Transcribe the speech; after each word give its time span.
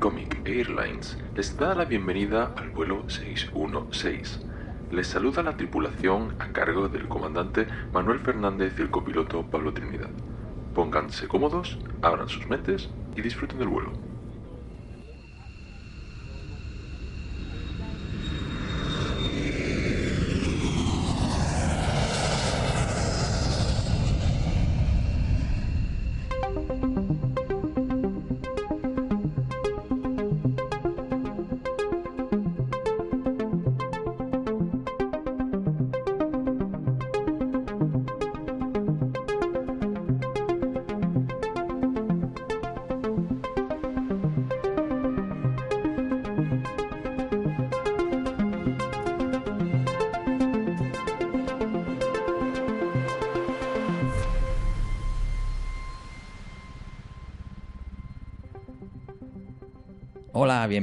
Comic 0.00 0.46
Airlines 0.46 1.16
les 1.34 1.56
da 1.56 1.74
la 1.74 1.84
bienvenida 1.84 2.52
al 2.56 2.70
vuelo 2.70 3.08
616. 3.08 4.40
Les 4.90 5.06
saluda 5.06 5.42
la 5.42 5.56
tripulación 5.56 6.34
a 6.38 6.52
cargo 6.52 6.88
del 6.88 7.08
comandante 7.08 7.66
Manuel 7.92 8.20
Fernández 8.20 8.74
y 8.78 8.82
el 8.82 8.90
copiloto 8.90 9.42
Pablo 9.50 9.72
Trinidad. 9.72 10.10
Pónganse 10.74 11.26
cómodos, 11.26 11.78
abran 12.02 12.28
sus 12.28 12.46
mentes 12.48 12.90
y 13.16 13.22
disfruten 13.22 13.58
del 13.58 13.68
vuelo. 13.68 14.13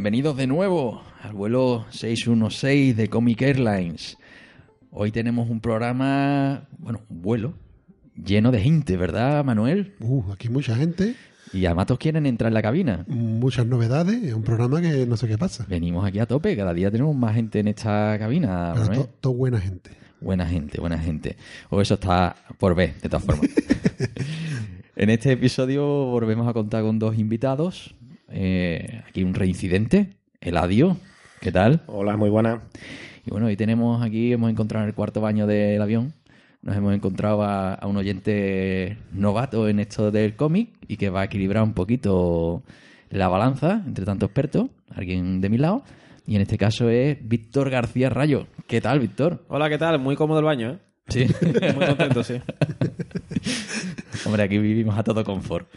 Bienvenidos 0.02 0.36
de 0.36 0.48
nuevo 0.48 1.00
al 1.22 1.34
vuelo 1.34 1.86
616 1.92 2.98
de 2.98 3.08
Comic 3.08 3.40
Airlines. 3.44 4.18
Hoy 4.90 5.12
tenemos 5.12 5.48
un 5.48 5.62
programa, 5.62 6.68
bueno, 6.80 7.02
un 7.08 7.22
vuelo 7.22 7.54
lleno 8.16 8.50
de 8.52 8.62
gente, 8.62 8.98
¿verdad, 8.98 9.46
Manuel? 9.46 9.94
Uh, 10.00 10.24
aquí 10.32 10.50
mucha 10.50 10.76
gente, 10.76 11.14
Y 11.54 11.68
además 11.68 11.86
todos 11.86 12.00
quieren 12.00 12.26
entrar 12.26 12.48
en 12.48 12.56
la 12.56 12.64
cabina. 12.64 13.06
muchas 13.08 13.68
novedades, 13.68 14.24
es 14.24 14.34
un 14.34 14.42
programa 14.42 14.82
que 14.82 15.06
no 15.06 15.18
sé 15.18 15.28
qué 15.28 15.38
pasa. 15.38 15.68
Venimos 15.70 16.04
aquí 16.04 16.18
a 16.18 16.26
tope, 16.26 16.58
cada 16.58 16.74
día 16.74 16.90
tenemos 16.90 17.16
más 17.16 17.36
gente 17.36 17.60
en 17.60 17.68
esta 17.68 18.18
cabina. 18.18 18.72
Pero 18.74 18.86
Manuel. 18.88 19.02
to- 19.06 19.14
todo 19.22 19.34
buena 19.34 19.60
gente. 19.62 19.92
Buena 20.20 20.48
gente, 20.48 20.82
buena 20.82 20.98
gente. 20.98 21.38
O 21.70 21.80
eso 21.80 21.94
está 21.94 22.36
por 22.58 22.74
ver, 22.74 23.00
de 23.00 23.08
todas 23.08 23.24
formas. 23.24 23.48
en 24.96 25.12
este 25.12 25.32
episodio 25.34 25.86
volvemos 25.86 26.48
a 26.48 26.54
contar 26.54 26.82
con 26.82 26.98
dos 26.98 27.20
invitados. 27.20 27.94
Eh, 28.32 29.02
aquí 29.08 29.24
un 29.24 29.34
reincidente, 29.34 30.18
Eladio. 30.40 30.98
¿Qué 31.40 31.52
tal? 31.52 31.82
Hola, 31.88 32.18
muy 32.18 32.30
buena. 32.30 32.64
Y 33.26 33.32
bueno, 33.32 33.48
hoy 33.48 33.56
tenemos 33.56 34.04
aquí, 34.04 34.32
hemos 34.32 34.50
encontrado 34.50 34.84
en 34.84 34.90
el 34.90 34.96
cuarto 34.96 35.22
baño 35.22 35.48
del 35.48 35.82
avión, 35.82 36.14
nos 36.62 36.76
hemos 36.76 36.94
encontrado 36.94 37.44
a, 37.44 37.74
a 37.74 37.88
un 37.88 37.98
oyente 37.98 38.98
novato 39.12 39.68
en 39.68 39.80
esto 39.80 40.12
del 40.12 40.36
cómic 40.36 40.70
y 40.88 40.98
que 40.98 41.10
va 41.10 41.22
a 41.22 41.26
equilibrar 41.26 41.64
un 41.64 41.74
poquito 41.74 42.64
la 43.10 43.28
balanza 43.28 43.84
entre 43.86 44.06
tanto 44.06 44.26
expertos, 44.28 44.70
alguien 44.90 45.42
de 45.42 45.50
mi 45.50 45.58
lado. 45.58 45.84
Y 46.26 46.36
en 46.36 46.42
este 46.42 46.58
caso 46.58 46.90
es 46.90 47.18
Víctor 47.28 47.70
García 47.70 48.10
Rayo. 48.10 48.48
¿Qué 48.68 48.80
tal, 48.80 49.00
Víctor? 49.00 49.44
Hola, 49.50 49.70
¿qué 49.70 49.78
tal? 49.78 50.00
Muy 50.00 50.16
cómodo 50.16 50.40
el 50.40 50.46
baño, 50.46 50.72
¿eh? 50.72 50.78
Sí. 51.08 51.26
Muy 51.76 51.86
contento, 51.86 52.24
sí. 52.24 52.36
Hombre, 54.26 54.44
aquí 54.44 54.58
vivimos 54.60 54.98
a 54.98 55.04
todo 55.04 55.24
confort. 55.24 55.68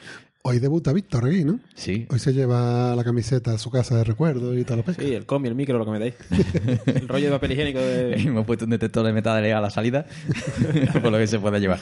Hoy 0.47 0.59
debuta 0.59 0.93
Víctor 0.93 1.25
aquí, 1.25 1.43
¿no? 1.43 1.59
Sí. 1.75 2.07
Hoy 2.11 2.19
se 2.19 2.35
lleva 2.35 2.95
la 2.95 3.03
camiseta 3.03 3.55
a 3.55 3.59
su 3.59 3.71
casa 3.71 3.97
de 3.97 4.05
recuerdo 4.05 4.53
y 4.59 4.63
tal 4.63 4.85
pesca. 4.85 5.03
Sí, 5.03 5.15
el 5.15 5.25
comi, 5.25 5.49
el 5.49 5.55
micro, 5.55 5.79
lo 5.79 5.87
que 5.87 5.91
me 5.91 5.99
dais. 5.99 6.15
El 6.85 7.09
rollo 7.09 7.25
de 7.25 7.31
papel 7.31 7.53
higiénico 7.53 7.79
de... 7.79 8.13
Hemos 8.21 8.45
puesto 8.45 8.67
un 8.67 8.73
detector 8.73 9.07
de 9.07 9.15
metales 9.15 9.55
a 9.55 9.63
la 9.63 9.71
salida, 9.71 10.05
por 11.03 11.11
lo 11.11 11.17
que 11.17 11.27
se 11.27 11.39
pueda 11.39 11.59
llevar. 11.59 11.81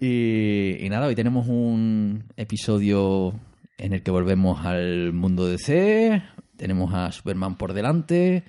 Y, 0.00 0.78
y 0.80 0.88
nada, 0.88 1.06
hoy 1.06 1.14
tenemos 1.14 1.46
un 1.46 2.24
episodio 2.36 3.38
en 3.78 3.92
el 3.92 4.02
que 4.02 4.10
volvemos 4.10 4.66
al 4.66 5.12
mundo 5.12 5.46
de 5.46 5.58
C, 5.58 6.24
tenemos 6.56 6.92
a 6.92 7.12
Superman 7.12 7.56
por 7.56 7.72
delante, 7.72 8.42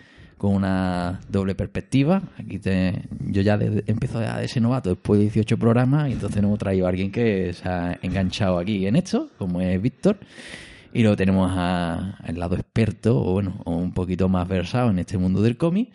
con 0.44 0.56
una 0.56 1.22
doble 1.30 1.56
perspectiva. 1.56 2.22
Aquí 2.38 2.60
te, 2.60 3.04
yo 3.28 3.42
ya 3.42 3.58
de- 3.58 3.86
empiezo 3.88 4.20
a 4.20 4.44
ese 4.44 4.60
novato 4.60 4.90
después 4.90 5.18
de 5.18 5.24
18 5.28 5.58
programas 5.58 6.10
y 6.10 6.12
entonces 6.12 6.42
nos 6.42 6.50
hemos 6.50 6.60
traído 6.60 6.86
a 6.86 6.90
alguien 6.90 7.14
que 7.14 7.54
se 7.54 7.70
ha 7.70 7.98
enganchado 8.02 8.60
aquí 8.60 8.86
en 8.86 8.98
esto, 8.98 9.30
como 9.38 9.62
es 9.62 9.82
Víctor. 9.82 10.18
Y 10.92 11.00
luego 11.02 11.16
tenemos 11.16 11.50
al 11.58 12.38
lado 12.38 12.56
experto, 12.58 13.18
o 13.18 13.32
bueno, 13.32 13.62
o 13.64 13.72
un 13.78 13.94
poquito 13.94 14.28
más 14.28 14.46
versado 14.46 14.90
en 14.90 15.00
este 15.00 15.18
mundo 15.18 15.42
del 15.42 15.56
cómic, 15.56 15.94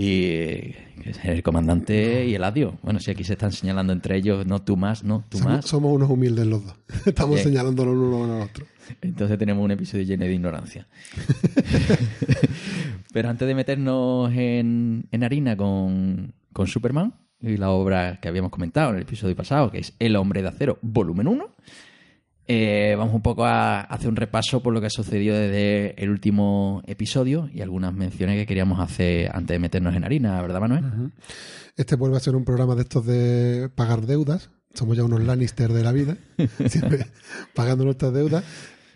y 0.00 0.26
eh, 0.26 0.76
el 1.24 1.42
comandante 1.42 2.24
y 2.24 2.32
el 2.36 2.44
adiós. 2.44 2.74
Bueno, 2.82 3.00
si 3.00 3.10
aquí 3.10 3.24
se 3.24 3.32
están 3.32 3.50
señalando 3.50 3.92
entre 3.92 4.16
ellos, 4.16 4.46
no 4.46 4.62
tú 4.62 4.76
más, 4.76 5.02
no 5.02 5.24
tú 5.28 5.38
somos, 5.38 5.52
más. 5.52 5.64
somos 5.64 5.92
unos 5.92 6.08
humildes 6.08 6.46
los 6.46 6.64
dos. 6.64 6.76
Estamos 7.06 7.34
Bien. 7.34 7.48
señalándolo 7.48 7.90
el 7.90 7.98
uno 7.98 8.36
al 8.36 8.42
otro. 8.42 8.64
Entonces 9.02 9.36
tenemos 9.38 9.64
un 9.64 9.72
episodio 9.72 10.04
lleno 10.04 10.24
de 10.24 10.34
ignorancia. 10.34 10.86
Pero 13.12 13.28
antes 13.28 13.48
de 13.48 13.56
meternos 13.56 14.30
en, 14.32 15.08
en 15.10 15.24
harina 15.24 15.56
con, 15.56 16.32
con 16.52 16.68
Superman 16.68 17.14
y 17.40 17.56
la 17.56 17.70
obra 17.70 18.20
que 18.22 18.28
habíamos 18.28 18.52
comentado 18.52 18.90
en 18.90 18.96
el 18.96 19.02
episodio 19.02 19.34
pasado, 19.34 19.72
que 19.72 19.78
es 19.78 19.94
El 19.98 20.14
hombre 20.14 20.42
de 20.42 20.48
acero, 20.48 20.78
volumen 20.80 21.26
1, 21.26 21.44
eh, 22.50 22.94
vamos 22.96 23.14
un 23.14 23.20
poco 23.20 23.44
a 23.44 23.82
hacer 23.82 24.08
un 24.08 24.16
repaso 24.16 24.62
por 24.62 24.72
lo 24.72 24.80
que 24.80 24.86
ha 24.86 24.90
sucedido 24.90 25.36
desde 25.36 26.02
el 26.02 26.08
último 26.08 26.82
episodio 26.86 27.50
y 27.52 27.60
algunas 27.60 27.92
menciones 27.92 28.38
que 28.38 28.46
queríamos 28.46 28.80
hacer 28.80 29.30
antes 29.34 29.54
de 29.54 29.58
meternos 29.58 29.94
en 29.94 30.04
harina, 30.04 30.40
¿verdad, 30.40 30.60
Manuel? 30.60 31.12
Este 31.76 31.94
vuelve 31.94 32.16
a 32.16 32.20
ser 32.20 32.34
un 32.34 32.46
programa 32.46 32.74
de 32.74 32.82
estos 32.82 33.04
de 33.04 33.68
pagar 33.74 34.06
deudas. 34.06 34.48
Somos 34.72 34.96
ya 34.96 35.04
unos 35.04 35.22
Lannister 35.22 35.74
de 35.74 35.82
la 35.82 35.92
vida, 35.92 36.16
siempre 36.68 37.06
pagando 37.54 37.84
nuestras 37.84 38.14
deudas. 38.14 38.44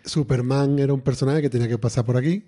Superman 0.03 0.79
era 0.79 0.91
un 0.91 1.01
personaje 1.01 1.43
que 1.43 1.51
tenía 1.51 1.67
que 1.67 1.77
pasar 1.77 2.05
por 2.05 2.17
aquí. 2.17 2.45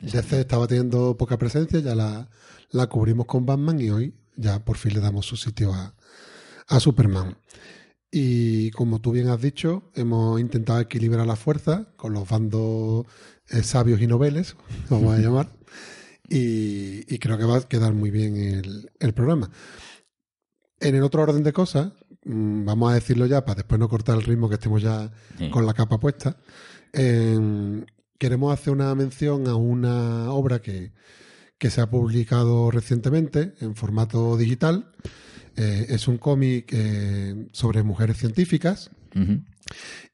DC 0.00 0.40
estaba 0.40 0.66
teniendo 0.66 1.16
poca 1.16 1.38
presencia, 1.38 1.78
ya 1.78 1.94
la, 1.94 2.28
la 2.72 2.88
cubrimos 2.88 3.26
con 3.26 3.46
Batman 3.46 3.80
y 3.80 3.90
hoy 3.90 4.14
ya 4.34 4.64
por 4.64 4.76
fin 4.76 4.94
le 4.94 5.00
damos 5.00 5.26
su 5.26 5.36
sitio 5.36 5.72
a, 5.72 5.94
a 6.66 6.80
Superman. 6.80 7.36
Y 8.12 8.70
como 8.72 9.00
tú 9.00 9.12
bien 9.12 9.28
has 9.28 9.40
dicho, 9.40 9.90
hemos 9.94 10.40
intentado 10.40 10.80
equilibrar 10.80 11.26
la 11.26 11.36
fuerza 11.36 11.92
con 11.96 12.12
los 12.12 12.28
bandos 12.28 13.06
eh, 13.50 13.62
sabios 13.62 14.00
y 14.00 14.06
noveles, 14.06 14.56
vamos 14.90 15.14
a 15.14 15.18
llamar, 15.18 15.48
y, 16.28 17.12
y 17.12 17.18
creo 17.18 17.38
que 17.38 17.44
va 17.44 17.58
a 17.58 17.62
quedar 17.68 17.92
muy 17.94 18.10
bien 18.10 18.36
el, 18.36 18.90
el 18.98 19.14
programa. 19.14 19.50
En 20.80 20.94
el 20.96 21.02
otro 21.02 21.22
orden 21.22 21.42
de 21.44 21.52
cosas, 21.52 21.92
mm, 22.24 22.64
vamos 22.64 22.90
a 22.90 22.94
decirlo 22.94 23.26
ya 23.26 23.44
para 23.44 23.56
después 23.56 23.78
no 23.78 23.88
cortar 23.88 24.16
el 24.16 24.22
ritmo 24.24 24.48
que 24.48 24.54
estemos 24.56 24.82
ya 24.82 25.10
Sí. 25.38 25.50
con 25.50 25.64
la 25.66 25.74
capa 25.74 25.98
puesta. 26.00 26.36
eh, 26.92 27.84
queremos 28.18 28.52
hacer 28.52 28.72
una 28.72 28.94
mención 28.94 29.46
a 29.48 29.54
una 29.54 30.30
obra 30.32 30.60
que, 30.60 30.92
que 31.58 31.70
se 31.70 31.80
ha 31.80 31.88
publicado 31.88 32.70
recientemente 32.70 33.54
en 33.60 33.74
formato 33.76 34.36
digital. 34.36 34.92
Eh, 35.60 35.86
es 35.90 36.08
un 36.08 36.16
cómic 36.16 36.70
eh, 36.72 37.46
sobre 37.52 37.82
mujeres 37.82 38.16
científicas 38.16 38.90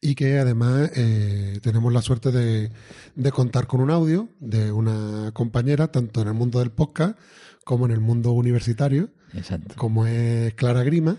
y 0.00 0.16
que 0.16 0.40
además 0.40 0.90
eh, 0.96 1.60
tenemos 1.62 1.92
la 1.92 2.02
suerte 2.02 2.32
de, 2.32 2.72
de 3.14 3.30
contar 3.30 3.68
con 3.68 3.80
un 3.80 3.92
audio 3.92 4.28
de 4.40 4.72
una 4.72 5.30
compañera, 5.34 5.92
tanto 5.92 6.20
en 6.20 6.26
el 6.26 6.34
mundo 6.34 6.58
del 6.58 6.72
podcast 6.72 7.16
como 7.64 7.86
en 7.86 7.92
el 7.92 8.00
mundo 8.00 8.32
universitario, 8.32 9.10
Exacto. 9.34 9.76
como 9.76 10.08
es 10.08 10.52
Clara 10.54 10.82
Grima, 10.82 11.16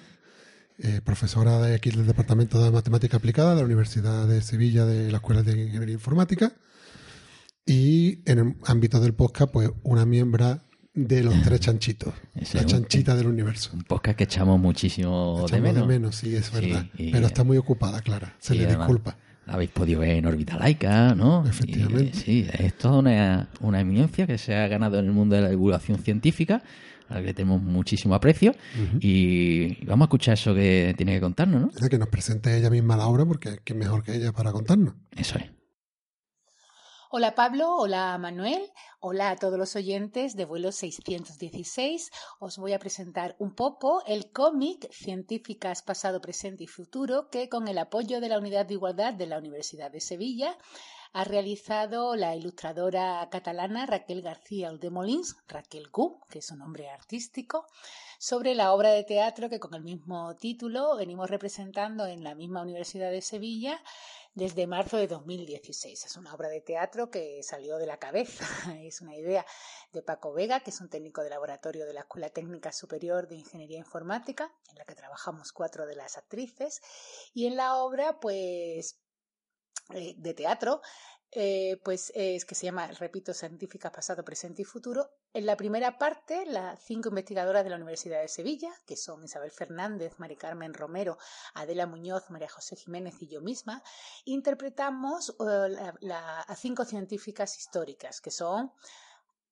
profesora 1.06 1.62
de 1.62 1.76
aquí 1.76 1.92
del 1.92 2.06
Departamento 2.06 2.62
de 2.62 2.70
Matemática 2.70 3.16
Aplicada 3.16 3.56
de 3.56 3.62
la 3.62 3.66
Universidad 3.66 4.28
de 4.28 4.42
Sevilla 4.42 4.86
de 4.86 5.10
la 5.10 5.18
Escuela 5.18 5.42
de 5.42 5.54
Ingeniería 5.54 5.94
Informática. 5.94 6.52
Y 7.66 8.30
en 8.30 8.40
el 8.40 8.56
ámbito 8.66 9.00
del 9.00 9.14
podcast, 9.14 9.52
pues 9.54 9.70
una 9.84 10.06
miembro 10.06 10.67
de 10.98 11.24
los 11.24 11.42
tres 11.44 11.60
chanchitos, 11.60 12.12
la 12.54 12.62
un- 12.62 12.66
chanchita 12.66 13.16
del 13.16 13.28
universo. 13.28 13.70
Un 13.74 13.84
podcast 13.84 14.18
que 14.18 14.24
echamos 14.24 14.60
muchísimo 14.60 15.46
Echamos 15.48 15.76
de 15.76 15.84
menos. 15.86 16.16
sí, 16.16 16.36
es 16.36 16.48
Sí, 16.48 16.52
verdad. 16.56 16.86
y- 16.98 17.12
Pero 17.12 17.28
está 17.28 17.44
muy 17.44 17.56
ocupada, 17.58 18.02
Clara. 18.02 18.36
Se 18.40 18.56
le 18.56 18.66
además, 18.66 18.88
disculpa. 18.88 19.18
La 19.46 19.54
habéis 19.54 19.70
podido 19.70 20.00
ver 20.02 20.10
en 20.18 20.26
órbita 20.26 20.58
laica, 20.58 21.14
¿no? 21.16 21.46
Efectivamente. 21.48 22.18
Y, 22.18 22.20
sí, 22.20 22.48
es 22.52 22.78
toda 22.78 22.98
una, 22.98 23.48
una 23.62 23.80
eminencia 23.80 24.26
que 24.28 24.38
se 24.40 24.56
ha 24.56 24.68
ganado 24.68 24.98
en 25.00 25.06
el 25.06 25.12
mundo 25.12 25.36
de 25.36 25.44
la 25.44 25.50
divulgación 25.50 26.00
científica, 26.00 26.64
a 27.10 27.14
la 27.14 27.24
que 27.24 27.34
tenemos 27.34 27.62
muchísimo 27.62 28.16
aprecio. 28.16 28.56
Y 29.00 29.86
vamos 29.86 30.06
a 30.06 30.08
escuchar 30.08 30.34
eso 30.34 30.54
que 30.54 30.94
tiene 30.98 31.14
que 31.14 31.22
contarnos, 31.22 31.62
¿no? 31.80 31.90
Que 31.90 31.98
nos 31.98 32.10
presente 32.10 32.58
ella 32.58 32.70
misma 32.70 32.98
la 32.98 33.08
obra, 33.08 33.24
porque 33.26 33.60
es 33.64 33.76
mejor 33.76 34.04
que 34.04 34.16
ella 34.16 34.34
para 34.34 34.52
contarnos. 34.52 34.96
Eso 35.16 35.38
es. 35.38 35.46
Hola 37.10 37.36
Pablo, 37.36 37.74
hola 37.78 38.18
Manuel, 38.18 38.70
Hola 39.00 39.30
a 39.30 39.36
todos 39.38 39.58
los 39.58 39.78
oyentes 39.78 40.36
de 40.36 40.44
vuelo 40.44 40.74
616. 40.74 42.12
Os 42.40 42.58
voy 42.58 42.74
a 42.74 42.80
presentar 42.80 43.38
un 43.40 43.56
poco 43.56 44.04
el 44.06 44.34
cómic 44.34 44.92
Científicas 44.92 45.84
Pasado, 45.84 46.20
Presente 46.20 46.66
y 46.66 46.68
Futuro 46.68 47.30
que 47.30 47.48
con 47.48 47.70
el 47.70 47.78
apoyo 47.78 48.20
de 48.20 48.28
la 48.28 48.38
Unidad 48.38 48.66
de 48.66 48.74
Igualdad 48.74 49.14
de 49.14 49.28
la 49.28 49.38
Universidad 49.38 49.90
de 49.90 50.02
Sevilla 50.02 50.58
ha 51.14 51.24
realizado 51.24 52.18
la 52.18 52.36
ilustradora 52.36 53.26
catalana 53.32 53.86
Raquel 53.86 54.22
García 54.22 54.72
Uldemolins, 54.72 55.38
Raquel 55.48 55.90
Gu, 55.90 56.20
que 56.30 56.40
es 56.40 56.46
su 56.48 56.58
nombre 56.58 56.90
artístico, 56.90 57.68
sobre 58.20 58.54
la 58.54 58.74
obra 58.74 58.90
de 58.90 59.06
teatro 59.06 59.50
que 59.50 59.60
con 59.60 59.74
el 59.74 59.84
mismo 59.84 60.36
título 60.36 60.98
venimos 60.98 61.30
representando 61.30 62.06
en 62.06 62.24
la 62.24 62.36
misma 62.36 62.62
Universidad 62.64 63.12
de 63.12 63.22
Sevilla 63.22 63.82
desde 64.38 64.68
marzo 64.68 64.98
de 64.98 65.08
2016. 65.08 66.06
Es 66.06 66.16
una 66.16 66.32
obra 66.36 66.48
de 66.48 66.62
teatro 66.62 67.10
que 67.10 67.42
salió 67.42 67.80
de 67.80 67.88
la 67.88 67.98
cabeza, 67.98 68.46
es 68.84 69.02
una 69.02 69.16
idea 69.16 69.44
de 69.92 70.04
Paco 70.04 70.32
Vega, 70.32 70.60
que 70.60 70.70
es 70.70 70.80
un 70.80 70.90
técnico 70.90 71.24
de 71.24 71.32
laboratorio 71.32 71.88
de 71.88 71.94
la 71.94 72.02
Escuela 72.02 72.30
Técnica 72.30 72.72
Superior 72.72 73.28
de 73.28 73.38
Ingeniería 73.38 73.80
Informática, 73.80 74.54
en 74.70 74.78
la 74.78 74.86
que 74.86 74.94
trabajamos 74.94 75.52
cuatro 75.52 75.88
de 75.88 75.96
las 75.96 76.18
actrices, 76.20 76.82
y 77.34 77.48
en 77.48 77.56
la 77.56 77.78
obra, 77.78 78.20
pues, 78.20 79.00
eh, 79.96 80.14
de 80.18 80.34
teatro, 80.36 80.82
eh, 81.32 81.80
pues 81.84 82.12
es 82.16 82.46
que 82.46 82.56
se 82.56 82.66
llama, 82.66 82.88
repito, 82.88 83.34
Científicas 83.34 83.92
Pasado, 83.92 84.24
Presente 84.24 84.62
y 84.62 84.66
Futuro. 84.66 85.10
En 85.34 85.46
la 85.46 85.58
primera 85.58 85.98
parte, 85.98 86.46
las 86.46 86.82
cinco 86.82 87.10
investigadoras 87.10 87.64
de 87.64 87.70
la 87.70 87.76
Universidad 87.76 88.22
de 88.22 88.28
Sevilla, 88.28 88.72
que 88.86 88.96
son 88.96 89.24
Isabel 89.24 89.52
Fernández, 89.52 90.14
Mari 90.20 90.38
Carmen 90.38 90.74
Romero, 90.74 91.18
Adela 91.54 91.86
Muñoz, 91.86 92.30
María 92.30 92.50
José 92.50 92.76
Jiménez 92.76 93.22
y 93.22 93.28
yo 93.28 93.42
misma, 93.42 93.84
interpretamos 94.26 95.36
eh, 95.40 96.12
a 96.12 96.56
cinco 96.56 96.86
científicas 96.86 97.58
históricas, 97.58 98.22
que 98.22 98.32
son 98.32 98.72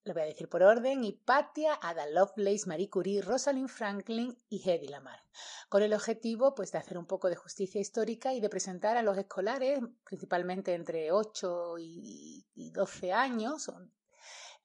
lo 0.05 0.13
voy 0.13 0.21
a 0.21 0.27
decir 0.27 0.47
por 0.47 0.61
orden, 0.61 1.03
Hipatia, 1.03 1.79
Ada 1.81 2.05
Lovelace, 2.07 2.67
Marie 2.67 2.89
Curie, 2.89 3.21
Rosalind 3.21 3.69
Franklin 3.69 4.37
y 4.49 4.61
Hedy 4.63 4.87
Lamar, 4.87 5.23
con 5.67 5.81
el 5.81 5.93
objetivo 5.93 6.53
pues, 6.53 6.71
de 6.71 6.77
hacer 6.77 6.97
un 6.97 7.07
poco 7.07 7.27
de 7.27 7.35
justicia 7.35 7.81
histórica 7.81 8.33
y 8.33 8.39
de 8.39 8.49
presentar 8.49 8.97
a 8.97 9.01
los 9.01 9.17
escolares, 9.17 9.79
principalmente 10.03 10.75
entre 10.75 11.11
8 11.11 11.75
y 11.79 12.71
12 12.71 13.13
años, 13.13 13.71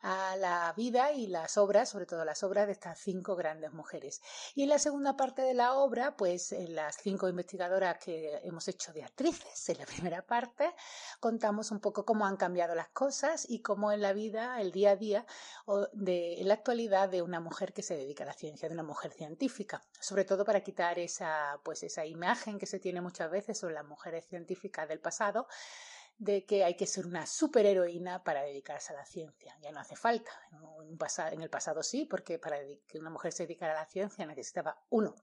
a 0.02 0.36
la 0.36 0.72
vida 0.76 1.12
y 1.12 1.26
las 1.26 1.58
obras, 1.58 1.88
sobre 1.88 2.06
todo 2.06 2.24
las 2.24 2.42
obras 2.42 2.66
de 2.66 2.72
estas 2.72 2.98
cinco 2.98 3.36
grandes 3.36 3.72
mujeres. 3.72 4.22
Y 4.54 4.62
en 4.62 4.70
la 4.70 4.78
segunda 4.78 5.16
parte 5.16 5.42
de 5.42 5.54
la 5.54 5.74
obra, 5.74 6.16
pues 6.16 6.54
las 6.68 6.96
cinco 6.96 7.28
investigadoras 7.28 7.98
que 7.98 8.40
hemos 8.44 8.66
hecho 8.68 8.92
de 8.92 9.04
actrices, 9.04 9.68
en 9.68 9.78
la 9.78 9.86
primera 9.86 10.22
parte, 10.22 10.74
contamos 11.20 11.70
un 11.70 11.80
poco 11.80 12.04
cómo 12.04 12.26
han 12.26 12.36
cambiado 12.36 12.74
las 12.74 12.88
cosas 12.88 13.46
y 13.48 13.60
cómo 13.60 13.92
en 13.92 14.00
la 14.00 14.12
vida, 14.12 14.60
el 14.60 14.72
día 14.72 14.92
a 14.92 14.96
día, 14.96 15.26
de, 15.92 16.40
en 16.40 16.48
la 16.48 16.54
actualidad 16.54 17.08
de 17.08 17.22
una 17.22 17.40
mujer 17.40 17.72
que 17.72 17.82
se 17.82 17.96
dedica 17.96 18.24
a 18.24 18.26
la 18.26 18.32
ciencia, 18.32 18.68
de 18.68 18.74
una 18.74 18.82
mujer 18.82 19.12
científica, 19.12 19.82
sobre 20.00 20.24
todo 20.24 20.44
para 20.44 20.62
quitar 20.62 20.98
esa, 20.98 21.60
pues 21.62 21.82
esa 21.82 22.06
imagen 22.06 22.58
que 22.58 22.66
se 22.66 22.78
tiene 22.78 23.00
muchas 23.00 23.30
veces 23.30 23.58
sobre 23.58 23.74
las 23.74 23.84
mujeres 23.84 24.26
científicas 24.26 24.88
del 24.88 25.00
pasado, 25.00 25.46
de 26.20 26.44
que 26.44 26.64
hay 26.64 26.76
que 26.76 26.86
ser 26.86 27.06
una 27.06 27.26
superheroína 27.26 28.22
para 28.22 28.42
dedicarse 28.42 28.92
a 28.92 28.96
la 28.96 29.06
ciencia. 29.06 29.56
Ya 29.62 29.72
no 29.72 29.80
hace 29.80 29.96
falta. 29.96 30.30
En, 30.52 31.40
el 31.40 31.48
pasado 31.48 31.82
sí, 31.82 32.04
porque 32.04 32.38
para 32.38 32.58
que 32.86 32.98
una 32.98 33.08
mujer 33.08 33.32
se 33.32 33.44
dedicara 33.44 33.72
a 33.72 33.82
la 33.82 33.86
ciencia 33.86 34.26
necesitaba, 34.26 34.84
uno, 34.90 35.16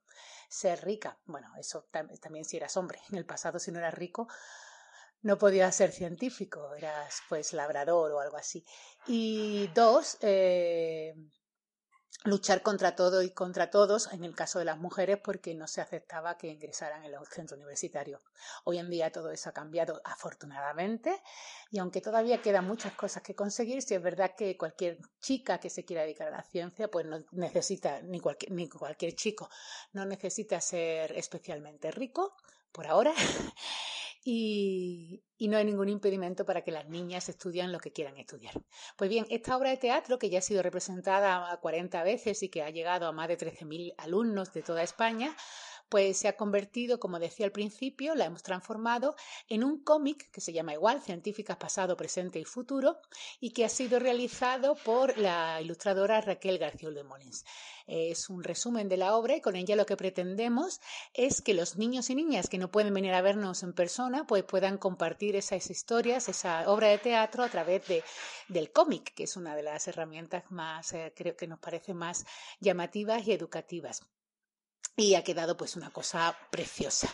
ser 0.50 0.84
rica. 0.84 1.20
Bueno, 1.26 1.54
eso 1.60 1.88
también 1.92 2.46
si 2.46 2.58
eras 2.58 2.76
hombre. 2.78 3.00
En 3.12 3.18
el 3.18 3.28
pasado, 3.28 3.60
si 3.60 3.72
no 3.72 3.78
eras 3.78 3.94
rico, 3.94 4.28
no 5.22 5.38
podías 5.38 5.76
ser 5.76 5.92
científico, 5.92 6.74
eras 6.74 7.22
pues 7.30 7.54
labrador 7.54 8.14
o 8.14 8.20
algo 8.20 8.38
así. 8.38 8.66
Y 9.06 9.68
dos, 9.76 10.18
eh, 10.22 11.14
luchar 12.24 12.62
contra 12.62 12.96
todo 12.96 13.22
y 13.22 13.30
contra 13.30 13.70
todos, 13.70 14.12
en 14.12 14.24
el 14.24 14.36
caso 14.36 14.60
de 14.60 14.66
las 14.66 14.78
mujeres, 14.78 15.18
porque 15.24 15.54
no 15.54 15.68
se 15.68 15.82
aceptaba 15.82 16.38
que 16.38 16.48
ingresaran 16.48 17.04
en 17.04 17.12
los 17.12 17.30
centros 17.30 17.58
universitarios. 17.58 18.22
Hoy 18.64 18.80
en 18.80 18.90
día 18.90 19.12
todo 19.12 19.32
eso 19.32 19.50
ha 19.50 19.54
cambiado 19.54 20.02
afortunadamente 20.04 21.22
y 21.72 21.80
aunque 21.80 22.02
todavía 22.02 22.42
quedan 22.42 22.66
muchas 22.66 22.94
cosas 22.94 23.24
que 23.24 23.36
conseguir, 23.36 23.82
si 23.82 23.96
es 23.96 24.02
verdad 24.02 24.36
que 24.36 24.58
cualquier 24.58 25.00
chica 25.22 25.60
que 25.60 25.70
se 25.70 25.86
quiera 25.86 26.04
dedicar 26.04 26.28
a 26.28 26.32
la 26.32 26.44
ciencia, 26.44 26.90
pues 26.90 27.06
no 27.06 27.24
necesita, 27.32 28.02
ni 28.02 28.20
cualquier, 28.20 28.52
ni 28.52 28.68
cualquier 28.68 29.16
chico, 29.16 29.50
no 29.94 30.06
necesita 30.06 30.60
ser 30.60 31.12
especialmente 31.18 31.92
rico, 31.92 32.36
por 32.72 32.88
ahora, 32.88 33.14
y, 34.30 35.24
no 35.48 35.56
hay 35.56 35.64
ningún 35.64 35.88
impedimento 35.88 36.44
para 36.44 36.62
que 36.62 36.72
las 36.72 36.90
niñas 36.90 37.30
estudien 37.30 37.72
lo 37.72 37.80
que 37.80 37.94
quieran 37.94 38.18
estudiar. 38.18 38.54
Pues 38.98 39.10
bien, 39.10 39.26
esta 39.30 39.56
obra 39.56 39.70
de 39.70 39.78
teatro, 39.78 40.20
que 40.20 40.30
ya 40.30 40.40
ha 40.40 40.42
sido 40.42 40.62
representada 40.62 41.58
40 41.62 42.04
veces 42.04 42.44
y 42.44 42.50
que 42.50 42.62
ha 42.62 42.70
llegado 42.70 43.08
a 43.08 43.14
más 43.14 43.30
de 43.30 43.38
13.000 43.38 43.94
alumnos 43.98 44.52
de 44.52 44.64
toda 44.64 44.84
España, 44.84 45.34
pues 45.90 46.18
se 46.18 46.28
ha 46.28 46.36
convertido, 46.36 47.00
como 47.00 47.20
decía 47.20 47.46
al 47.46 47.52
principio, 47.52 48.16
la 48.16 48.26
hemos 48.26 48.44
transformado 48.44 49.16
en 49.50 49.64
un 49.64 49.84
cómic 49.84 50.30
que 50.32 50.42
se 50.42 50.54
llama 50.54 50.74
igual, 50.74 51.02
Científicas 51.02 51.58
Pasado, 51.58 51.96
Presente 51.98 52.40
y 52.40 52.46
Futuro, 52.46 53.00
y 53.40 53.52
que 53.52 53.66
ha 53.66 53.70
sido 53.70 54.00
realizado 54.00 54.76
por 54.76 55.18
la 55.18 55.62
ilustradora 55.62 56.22
Raquel 56.22 56.58
García 56.58 56.90
de 56.90 57.04
Molins. 57.04 57.46
Es 57.88 58.30
un 58.30 58.44
resumen 58.44 58.90
de 58.90 58.98
la 58.98 59.16
obra 59.16 59.38
y 59.38 59.42
con 59.42 59.56
ella 59.56 59.76
lo 59.76 59.86
que 59.86 59.96
pretendemos 59.96 60.82
es 61.14 61.42
que 61.42 61.54
los 61.54 61.78
niños 61.78 62.10
y 62.10 62.16
niñas 62.16 62.50
que 62.50 62.58
no 62.58 62.70
pueden 62.70 62.94
venir 62.94 63.14
a 63.14 63.22
vernos 63.22 63.64
en 63.64 63.74
persona, 63.74 64.28
pues 64.28 64.44
puedan 64.44 64.78
compartir 64.78 65.36
esas 65.36 65.70
historias, 65.70 66.28
esa 66.28 66.70
obra 66.70 66.90
de 66.90 66.98
teatro 66.98 67.44
a 67.44 67.50
través 67.50 67.88
de, 67.88 68.04
del 68.50 68.72
cómic, 68.72 69.14
que 69.14 69.24
es 69.24 69.38
una 69.38 69.56
de 69.56 69.64
las 69.64 69.88
herramientas 69.88 70.44
más, 70.52 70.92
eh, 70.94 71.14
creo 71.16 71.38
que 71.38 71.48
nos 71.48 71.60
parece 71.60 71.94
más 71.94 72.26
llamativas 72.60 73.26
y 73.26 73.32
educativas 73.32 74.06
y 74.98 75.16
ha 75.16 75.24
quedado 75.24 75.56
pues 75.56 75.78
una 75.78 75.92
cosa 75.92 76.36
preciosa. 76.50 77.08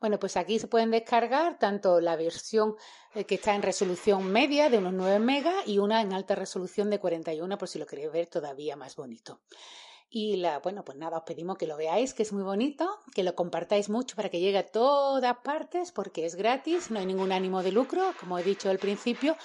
Bueno, 0.00 0.18
pues 0.18 0.36
aquí 0.36 0.58
se 0.58 0.68
pueden 0.68 0.90
descargar 0.90 1.58
tanto 1.58 2.00
la 2.00 2.16
versión 2.16 2.76
eh, 3.14 3.24
que 3.24 3.36
está 3.36 3.54
en 3.54 3.62
resolución 3.62 4.30
media 4.30 4.70
de 4.70 4.78
unos 4.78 4.92
9 4.92 5.18
megas 5.18 5.66
y 5.66 5.78
una 5.78 6.00
en 6.00 6.12
alta 6.12 6.34
resolución 6.34 6.90
de 6.90 6.98
41 6.98 7.58
por 7.58 7.68
si 7.68 7.78
lo 7.78 7.86
queréis 7.86 8.12
ver 8.12 8.26
todavía 8.26 8.76
más 8.76 8.96
bonito. 8.96 9.40
Y 10.14 10.36
la, 10.36 10.58
bueno, 10.58 10.84
pues 10.84 10.98
nada, 10.98 11.16
os 11.16 11.24
pedimos 11.24 11.56
que 11.56 11.66
lo 11.66 11.78
veáis, 11.78 12.12
que 12.12 12.22
es 12.22 12.34
muy 12.34 12.42
bonito, 12.42 13.00
que 13.14 13.22
lo 13.22 13.34
compartáis 13.34 13.88
mucho 13.88 14.14
para 14.14 14.28
que 14.28 14.40
llegue 14.40 14.58
a 14.58 14.66
todas 14.66 15.38
partes, 15.38 15.90
porque 15.90 16.26
es 16.26 16.34
gratis, 16.34 16.90
no 16.90 16.98
hay 16.98 17.06
ningún 17.06 17.32
ánimo 17.32 17.62
de 17.62 17.72
lucro, 17.72 18.12
como 18.20 18.38
he 18.38 18.42
dicho 18.42 18.68
al 18.68 18.78
principio, 18.78 19.38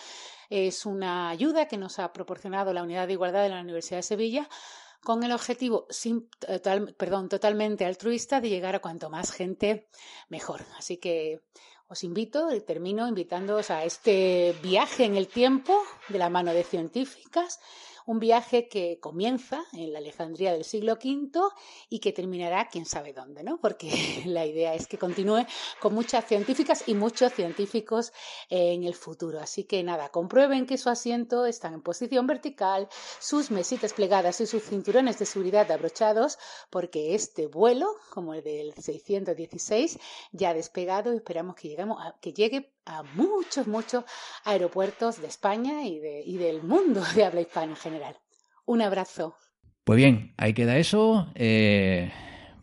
es 0.49 0.85
una 0.85 1.29
ayuda 1.29 1.69
que 1.69 1.77
nos 1.77 1.99
ha 1.99 2.11
proporcionado 2.11 2.73
la 2.73 2.83
Unidad 2.83 3.07
de 3.07 3.13
Igualdad 3.13 3.43
de 3.43 3.49
la 3.49 3.61
Universidad 3.61 3.99
de 3.99 4.03
Sevilla 4.03 4.49
con 5.03 5.23
el 5.23 5.31
objetivo 5.31 5.87
perdón, 6.97 7.29
totalmente 7.29 7.85
altruista 7.85 8.41
de 8.41 8.49
llegar 8.49 8.75
a 8.75 8.79
cuanto 8.79 9.09
más 9.09 9.31
gente 9.31 9.87
mejor. 10.29 10.61
Así 10.77 10.97
que 10.97 11.41
os 11.87 12.03
invito 12.03 12.53
y 12.53 12.61
termino 12.61 13.07
invitándoos 13.07 13.71
a 13.71 13.85
este 13.85 14.53
viaje 14.61 15.05
en 15.05 15.15
el 15.15 15.27
tiempo 15.27 15.81
de 16.09 16.19
la 16.19 16.29
mano 16.29 16.53
de 16.53 16.63
científicas 16.63 17.59
Un 18.07 18.19
viaje 18.19 18.69
que 18.69 19.01
comienza 19.01 19.65
en 19.73 19.91
la 19.91 19.99
Alejandría 19.99 20.53
del 20.53 20.63
siglo 20.63 20.93
V 20.93 21.29
y 21.89 21.99
que 21.99 22.13
terminará 22.13 22.69
quién 22.69 22.85
sabe 22.85 23.11
dónde, 23.11 23.43
¿no? 23.43 23.59
Porque 23.59 23.91
la 24.25 24.45
idea 24.45 24.73
es 24.75 24.87
que 24.87 24.97
continúe 24.97 25.45
con 25.81 25.93
muchas 25.93 26.25
científicas 26.25 26.87
y 26.87 26.93
muchos 26.93 27.33
científicos 27.33 28.13
en 28.49 28.85
el 28.85 28.95
futuro. 28.95 29.41
Así 29.41 29.65
que 29.65 29.83
nada, 29.83 30.07
comprueben 30.07 30.65
que 30.65 30.77
su 30.77 30.89
asiento 30.89 31.45
está 31.45 31.67
en 31.67 31.81
posición 31.81 32.27
vertical, 32.27 32.87
sus 33.19 33.51
mesitas 33.51 33.91
plegadas 33.91 34.39
y 34.39 34.45
sus 34.45 34.63
cinturones 34.63 35.19
de 35.19 35.25
seguridad 35.25 35.69
abrochados, 35.69 36.39
porque 36.69 37.13
este 37.13 37.47
vuelo, 37.47 37.87
como 38.11 38.33
el 38.33 38.41
del 38.41 38.73
616, 38.73 39.99
ya 40.31 40.51
ha 40.51 40.53
despegado 40.53 41.13
y 41.13 41.17
esperamos 41.17 41.57
que, 41.57 41.67
lleguemos 41.67 41.99
a, 41.99 42.17
que 42.21 42.31
llegue 42.31 42.76
a 42.87 43.03
muchos, 43.15 43.67
muchos 43.67 44.05
aeropuertos 44.45 45.21
de 45.21 45.27
España 45.27 45.83
y, 45.83 45.99
de, 45.99 46.23
y 46.25 46.37
del 46.37 46.63
mundo 46.63 47.03
de 47.15 47.25
habla 47.25 47.41
hispana 47.41 47.71
en 47.71 47.77
general. 47.77 48.15
Un 48.65 48.81
abrazo. 48.81 49.35
Pues 49.83 49.97
bien, 49.97 50.33
ahí 50.37 50.53
queda 50.53 50.77
eso. 50.77 51.27
Eh, 51.35 52.11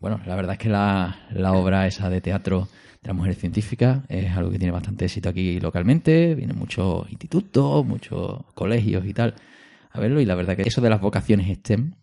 bueno, 0.01 0.21
la 0.27 0.35
verdad 0.35 0.55
es 0.55 0.59
que 0.59 0.69
la, 0.69 1.27
la, 1.31 1.53
obra 1.53 1.87
esa 1.87 2.11
de 2.11 2.21
teatro 2.21 2.69
de 3.03 3.09
las 3.09 3.17
mujeres 3.17 3.39
científicas 3.39 4.01
es 4.09 4.31
algo 4.37 4.51
que 4.51 4.59
tiene 4.59 4.73
bastante 4.73 5.05
éxito 5.05 5.29
aquí 5.29 5.61
localmente. 5.61 6.35
Vienen 6.35 6.59
muchos 6.59 7.11
institutos, 7.11 7.85
muchos 7.85 8.45
colegios 8.55 9.07
y 9.07 9.15
tal 9.15 9.35
a 9.91 10.01
verlo. 10.01 10.21
Y 10.21 10.27
la 10.27 10.35
verdad 10.35 10.57
que 10.57 10.63
eso 10.63 10.81
de 10.81 10.91
las 10.91 11.01
vocaciones 11.01 11.55
STEM 11.59 11.95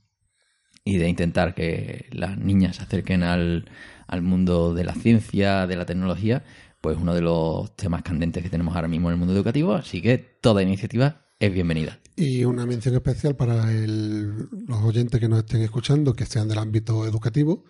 y 0.83 0.97
de 0.97 1.07
intentar 1.07 1.53
que 1.53 2.07
las 2.11 2.37
niñas 2.37 2.77
se 2.77 2.83
acerquen 2.83 3.21
al, 3.21 3.65
al 4.07 4.21
mundo 4.21 4.73
de 4.73 4.83
la 4.83 4.93
ciencia, 4.93 5.67
de 5.67 5.75
la 5.75 5.85
tecnología, 5.85 6.43
pues 6.81 6.97
uno 6.99 7.13
de 7.13 7.21
los 7.21 7.75
temas 7.75 8.01
candentes 8.01 8.43
que 8.43 8.49
tenemos 8.49 8.75
ahora 8.75 8.87
mismo 8.87 9.09
en 9.09 9.13
el 9.13 9.19
mundo 9.19 9.33
educativo. 9.33 9.73
Así 9.75 10.01
que 10.01 10.17
toda 10.17 10.63
iniciativa 10.63 11.27
es 11.39 11.53
bienvenida. 11.53 11.99
Y 12.15 12.43
una 12.43 12.65
mención 12.65 12.95
especial 12.95 13.35
para 13.35 13.71
el, 13.71 14.49
los 14.67 14.81
oyentes 14.83 15.19
que 15.19 15.29
nos 15.29 15.39
estén 15.39 15.61
escuchando, 15.61 16.13
que 16.13 16.25
sean 16.25 16.47
del 16.47 16.57
ámbito 16.57 17.05
educativo, 17.05 17.63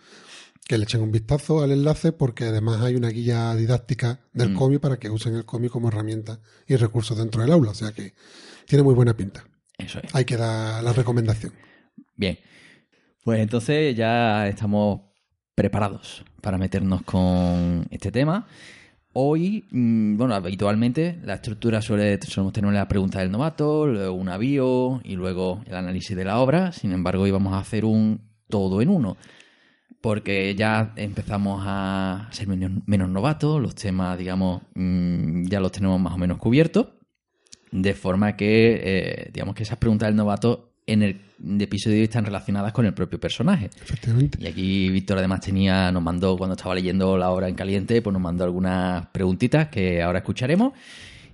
que 0.67 0.77
le 0.77 0.85
echen 0.85 1.01
un 1.01 1.11
vistazo 1.11 1.61
al 1.61 1.71
enlace, 1.71 2.11
porque 2.11 2.45
además 2.45 2.81
hay 2.81 2.95
una 2.95 3.09
guía 3.09 3.53
didáctica 3.55 4.21
del 4.33 4.51
Mm. 4.51 4.55
cómic 4.55 4.79
para 4.79 4.97
que 4.97 5.09
usen 5.09 5.35
el 5.35 5.45
cómic 5.45 5.71
como 5.71 5.89
herramienta 5.89 6.39
y 6.67 6.75
recurso 6.75 7.13
dentro 7.15 7.41
del 7.41 7.51
aula. 7.51 7.71
O 7.71 7.75
sea 7.75 7.91
que 7.91 8.13
tiene 8.65 8.83
muy 8.83 8.93
buena 8.93 9.15
pinta. 9.15 9.43
Eso 9.77 9.99
es. 10.01 10.13
Hay 10.15 10.25
que 10.25 10.37
dar 10.37 10.83
la 10.83 10.93
recomendación. 10.93 11.53
Bien. 12.15 12.39
Pues 13.23 13.39
entonces 13.39 13.95
ya 13.95 14.47
estamos 14.47 15.01
preparados 15.55 16.23
para 16.41 16.57
meternos 16.57 17.03
con 17.03 17.85
este 17.91 18.11
tema. 18.11 18.47
Hoy, 19.13 19.65
mm, 19.71 20.15
bueno, 20.15 20.35
habitualmente 20.35 21.19
la 21.23 21.33
estructura 21.35 21.81
suele 21.81 22.17
solemos 22.21 22.53
tener 22.53 22.71
la 22.71 22.87
pregunta 22.87 23.19
del 23.19 23.29
novato, 23.29 23.85
luego 23.85 24.13
una 24.13 24.37
bio 24.37 25.01
y 25.03 25.15
luego 25.15 25.61
el 25.65 25.75
análisis 25.75 26.15
de 26.15 26.23
la 26.23 26.39
obra. 26.39 26.71
Sin 26.71 26.93
embargo, 26.93 27.23
hoy 27.23 27.31
vamos 27.31 27.53
a 27.53 27.59
hacer 27.59 27.83
un 27.83 28.21
todo 28.47 28.81
en 28.81 28.89
uno. 28.89 29.17
Porque 29.99 30.55
ya 30.55 30.93
empezamos 30.95 31.63
a 31.65 32.29
ser 32.31 32.47
menos, 32.47 32.71
menos 32.85 33.09
novatos, 33.09 33.61
los 33.61 33.75
temas, 33.75 34.17
digamos, 34.17 34.63
mm, 34.75 35.45
ya 35.47 35.59
los 35.59 35.71
tenemos 35.73 35.99
más 35.99 36.13
o 36.13 36.17
menos 36.17 36.37
cubiertos. 36.37 36.87
De 37.71 37.93
forma 37.93 38.37
que, 38.37 38.81
eh, 38.83 39.31
digamos 39.33 39.55
que 39.55 39.63
esas 39.63 39.77
preguntas 39.77 40.07
del 40.07 40.15
novato 40.15 40.70
en 40.85 41.03
el 41.03 41.21
episodio 41.61 41.95
de 41.95 42.01
hoy 42.01 42.05
están 42.05 42.25
relacionadas 42.25 42.73
con 42.73 42.85
el 42.85 42.93
propio 42.93 43.19
personaje. 43.19 43.69
Efectivamente. 43.81 44.37
Y 44.41 44.47
aquí 44.47 44.89
Víctor 44.89 45.17
además 45.17 45.41
tenía, 45.41 45.91
nos 45.91 46.03
mandó, 46.03 46.37
cuando 46.37 46.55
estaba 46.55 46.75
leyendo 46.75 47.17
la 47.17 47.29
obra 47.29 47.47
en 47.47 47.55
caliente, 47.55 48.01
pues 48.01 48.13
nos 48.13 48.21
mandó 48.21 48.43
algunas 48.43 49.07
preguntitas 49.07 49.69
que 49.69 50.01
ahora 50.01 50.19
escucharemos. 50.19 50.73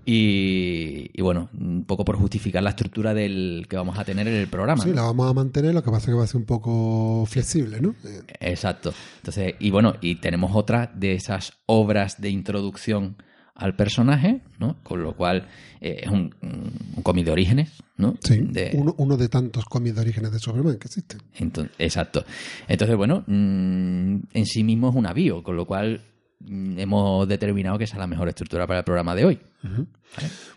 Y, 0.10 1.12
y 1.14 1.22
bueno, 1.22 1.50
un 1.60 1.84
poco 1.84 2.06
por 2.06 2.16
justificar 2.16 2.64
la 2.64 2.70
estructura 2.70 3.14
del 3.14 3.66
que 3.70 3.76
vamos 3.76 4.00
a 4.00 4.06
tener 4.06 4.26
en 4.26 4.36
el 4.36 4.48
programa. 4.48 4.82
Sí, 4.82 4.90
¿no? 4.90 4.96
la 4.96 5.02
vamos 5.02 5.30
a 5.30 5.34
mantener, 5.34 5.74
lo 5.74 5.84
que 5.84 5.92
pasa 5.92 6.04
es 6.04 6.06
que 6.06 6.14
va 6.14 6.24
a 6.24 6.28
ser 6.28 6.38
un 6.38 6.46
poco 6.46 7.26
flexible, 7.26 7.82
¿no? 7.82 7.94
Eh, 8.06 8.22
Exacto. 8.40 8.94
Entonces, 9.18 9.56
y 9.60 9.70
bueno, 9.70 9.96
y 10.00 10.16
tenemos 10.16 10.52
otra 10.56 10.90
de 10.96 11.16
esas 11.16 11.52
obras 11.66 12.22
de 12.22 12.30
introducción 12.30 13.18
al 13.58 13.76
personaje, 13.76 14.42
¿no? 14.60 14.78
Con 14.84 15.02
lo 15.04 15.16
cual 15.16 15.48
eh, 15.82 16.02
es 16.04 16.10
un, 16.10 16.34
un 16.42 17.02
cómic 17.04 17.26
de 17.26 17.32
orígenes, 17.32 17.72
¿no? 17.98 18.16
Sí, 18.24 18.38
De- 18.40 18.72
uno, 18.76 18.94
uno 18.98 19.18
de 19.18 19.28
tantos 19.30 19.66
cómics 19.66 19.96
de 19.96 20.02
orígenes 20.02 20.32
de 20.32 20.40
Superman 20.40 20.78
que 20.78 20.88
existen. 20.88 21.20
Entonces, 21.36 21.76
exacto. 21.80 22.24
Entonces, 22.68 22.96
bueno, 22.96 23.24
mm, 23.28 24.16
en 24.34 24.46
sí 24.46 24.64
mismo 24.64 24.90
es 24.90 24.96
una 24.96 25.12
bio, 25.14 25.42
con 25.44 25.56
lo 25.56 25.66
cual 25.66 26.02
mm, 26.40 26.80
hemos 26.80 27.28
determinado 27.28 27.78
que 27.78 27.86
esa 27.86 27.96
es 27.96 28.00
la 28.00 28.08
mejor 28.08 28.30
estructura 28.30 28.68
para 28.68 28.80
el 28.80 28.86
programa 28.86 29.16
de 29.16 29.26
hoy. 29.26 29.40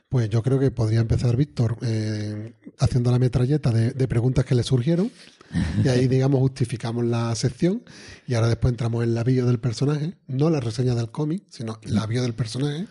Pues 0.08 0.28
yo 0.28 0.42
creo 0.42 0.58
que 0.58 0.70
podría 0.70 1.00
empezar 1.00 1.36
Víctor 1.36 1.78
eh, 1.82 2.52
haciendo 2.78 3.10
la 3.10 3.18
metralleta 3.18 3.70
de, 3.70 3.92
de 3.92 4.08
preguntas 4.08 4.44
que 4.44 4.54
le 4.54 4.62
surgieron 4.62 5.10
y 5.84 5.88
ahí, 5.88 6.08
digamos, 6.08 6.40
justificamos 6.40 7.04
la 7.04 7.34
sección 7.34 7.82
y 8.26 8.34
ahora 8.34 8.48
después 8.48 8.72
entramos 8.72 9.04
en 9.04 9.14
la 9.14 9.24
bio 9.24 9.46
del 9.46 9.58
personaje, 9.58 10.16
no 10.26 10.50
la 10.50 10.60
reseña 10.60 10.94
del 10.94 11.10
cómic, 11.10 11.44
sino 11.48 11.78
la 11.84 12.06
bio 12.06 12.22
del 12.22 12.34
personaje 12.34 12.86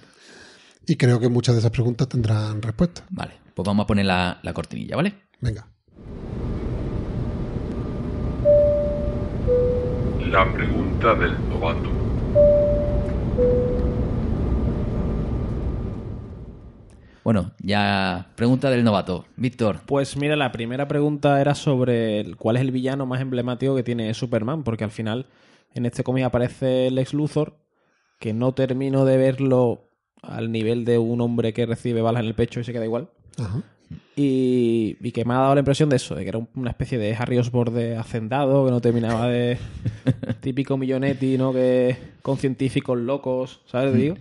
y 0.88 0.96
creo 0.96 1.20
que 1.20 1.30
muchas 1.30 1.56
de 1.56 1.60
esas 1.60 1.72
preguntas 1.72 2.10
tendrán 2.10 2.62
respuesta. 2.62 3.06
Vale, 3.10 3.34
pues 3.54 3.66
vamos 3.66 3.84
a 3.84 3.88
poner 3.88 4.06
la, 4.06 4.40
la 4.44 4.54
cortinilla, 4.54 4.96
¿vale? 4.96 5.14
Venga. 5.40 5.68
La 10.32 10.52
pregunta 10.54 11.16
del 11.16 11.50
novato. 11.50 12.09
Bueno, 17.24 17.52
ya 17.62 18.28
pregunta 18.36 18.70
del 18.70 18.84
novato. 18.84 19.26
Víctor, 19.36 19.82
Pues 19.86 20.16
mira, 20.18 20.36
la 20.36 20.52
primera 20.52 20.88
pregunta 20.88 21.40
era 21.42 21.54
sobre 21.56 22.34
cuál 22.38 22.56
es 22.56 22.62
el 22.62 22.72
villano 22.72 23.06
más 23.06 23.22
emblemático 23.22 23.76
que 23.76 23.84
tiene 23.84 24.14
Superman, 24.14 24.64
porque 24.64 24.84
al 24.86 24.92
final 24.92 25.26
en 25.74 25.86
este 25.86 26.04
cómic 26.04 26.24
aparece 26.24 26.90
Lex 26.92 27.14
Luthor, 27.14 27.58
que 28.20 28.34
no 28.34 28.54
termino 28.54 29.06
de 29.06 29.18
verlo 29.18 29.90
al 30.22 30.52
nivel 30.52 30.86
de 30.86 30.98
un 30.98 31.22
hombre 31.22 31.54
que 31.54 31.66
recibe 31.66 32.02
balas 32.02 32.22
en 32.22 32.28
el 32.28 32.36
pecho 32.36 32.60
y 32.60 32.64
se 32.64 32.74
queda 32.74 32.86
igual. 32.86 33.10
Ajá. 33.38 33.62
Y, 34.16 34.98
y 35.02 35.12
que 35.12 35.24
me 35.26 35.34
ha 35.34 35.38
dado 35.38 35.56
la 35.56 35.60
impresión 35.62 35.90
de 35.90 35.96
eso, 35.96 36.14
de 36.16 36.24
que 36.24 36.30
era 36.30 36.38
un- 36.38 36.50
una 36.56 36.70
especie 36.72 36.98
de 36.98 37.16
Harry 37.16 37.38
Osborn 37.38 37.98
hacendado, 37.98 38.66
que 38.66 38.72
no 38.72 38.82
terminaba 38.82 39.28
de 39.28 39.58
típico 40.42 40.78
millonetti, 40.78 41.38
¿no? 41.38 41.54
Que 41.54 41.96
con 42.22 42.38
científicos 42.38 42.98
locos, 42.98 43.62
¿sabes? 43.66 43.94
Digo. 43.96 44.16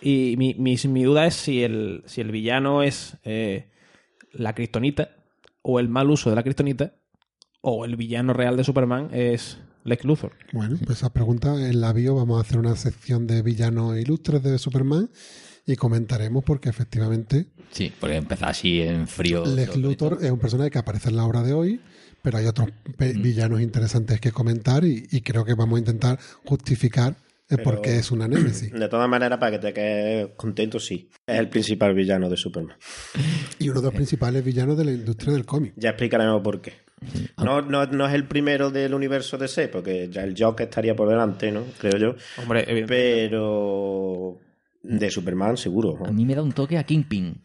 Y 0.00 0.36
mi, 0.36 0.54
mi, 0.54 0.76
mi 0.88 1.04
duda 1.04 1.26
es 1.26 1.34
si 1.34 1.62
el, 1.62 2.02
si 2.06 2.20
el 2.20 2.30
villano 2.30 2.82
es 2.82 3.16
eh, 3.24 3.68
la 4.32 4.54
kriptonita, 4.54 5.10
o 5.62 5.80
el 5.80 5.88
mal 5.88 6.10
uso 6.10 6.30
de 6.30 6.36
la 6.36 6.42
kriptonita, 6.42 6.94
o 7.60 7.84
el 7.84 7.96
villano 7.96 8.32
real 8.32 8.56
de 8.56 8.64
Superman 8.64 9.08
es 9.12 9.58
Lex 9.84 10.04
Luthor. 10.04 10.32
Bueno, 10.52 10.76
pues 10.84 10.98
esa 10.98 11.12
pregunta 11.12 11.54
en 11.68 11.80
la 11.80 11.92
bio 11.92 12.14
vamos 12.14 12.38
a 12.38 12.42
hacer 12.42 12.58
una 12.58 12.76
sección 12.76 13.26
de 13.26 13.42
villanos 13.42 13.98
ilustres 13.98 14.42
de 14.42 14.58
Superman 14.58 15.10
y 15.66 15.76
comentaremos 15.76 16.44
porque 16.44 16.68
efectivamente 16.68 17.46
sí, 17.70 17.92
porque 17.98 18.16
empezar 18.16 18.50
así 18.50 18.80
en 18.80 19.08
frío. 19.08 19.44
Lex 19.44 19.76
Luthor 19.76 20.18
es 20.22 20.30
un 20.30 20.38
personaje 20.38 20.70
que 20.70 20.78
aparece 20.78 21.08
en 21.10 21.16
la 21.16 21.24
obra 21.24 21.42
de 21.42 21.52
hoy, 21.52 21.80
pero 22.22 22.38
hay 22.38 22.46
otros 22.46 22.68
villanos 22.96 23.60
interesantes 23.60 24.20
que 24.20 24.30
comentar 24.30 24.84
y, 24.84 25.06
y 25.10 25.20
creo 25.22 25.44
que 25.44 25.54
vamos 25.54 25.76
a 25.76 25.80
intentar 25.80 26.18
justificar 26.44 27.16
el 27.48 27.56
Pero- 27.56 27.62
por 27.70 27.80
qué 27.82 27.96
es 27.96 28.10
una 28.10 28.28
némesis. 28.28 28.70
De 28.72 28.88
todas 28.88 29.08
maneras, 29.08 29.38
para 29.38 29.52
que 29.52 29.58
te 29.58 29.72
quedes 29.72 30.28
contento, 30.36 30.78
sí. 30.78 31.08
Es 31.26 31.38
el 31.38 31.48
principal 31.48 31.94
villano 31.94 32.28
de 32.28 32.36
Superman. 32.36 32.76
Y 33.58 33.68
uno 33.70 33.80
de 33.80 33.86
los 33.86 33.94
principales 33.94 34.44
villanos 34.44 34.76
de 34.76 34.84
la 34.84 34.92
industria 34.92 35.32
del 35.32 35.46
cómic. 35.46 35.72
Ya 35.76 35.90
explicaremos 35.90 36.42
por 36.42 36.60
qué. 36.60 36.72
No, 37.38 37.62
no, 37.62 37.86
no 37.86 38.06
es 38.08 38.14
el 38.14 38.26
primero 38.26 38.70
del 38.70 38.92
universo 38.92 39.38
DC, 39.38 39.68
porque 39.68 40.08
ya 40.10 40.24
el 40.24 40.34
Joker 40.36 40.66
estaría 40.68 40.96
por 40.96 41.08
delante, 41.08 41.52
¿no? 41.52 41.64
Creo 41.78 41.96
yo. 41.96 42.14
Hombre, 42.42 42.66
Pero 42.86 44.38
de 44.82 45.10
Superman, 45.10 45.56
seguro. 45.56 45.96
¿no? 46.00 46.06
A 46.06 46.12
mí 46.12 46.24
me 46.26 46.34
da 46.34 46.42
un 46.42 46.52
toque 46.52 46.76
a 46.76 46.84
Kingpin. 46.84 47.40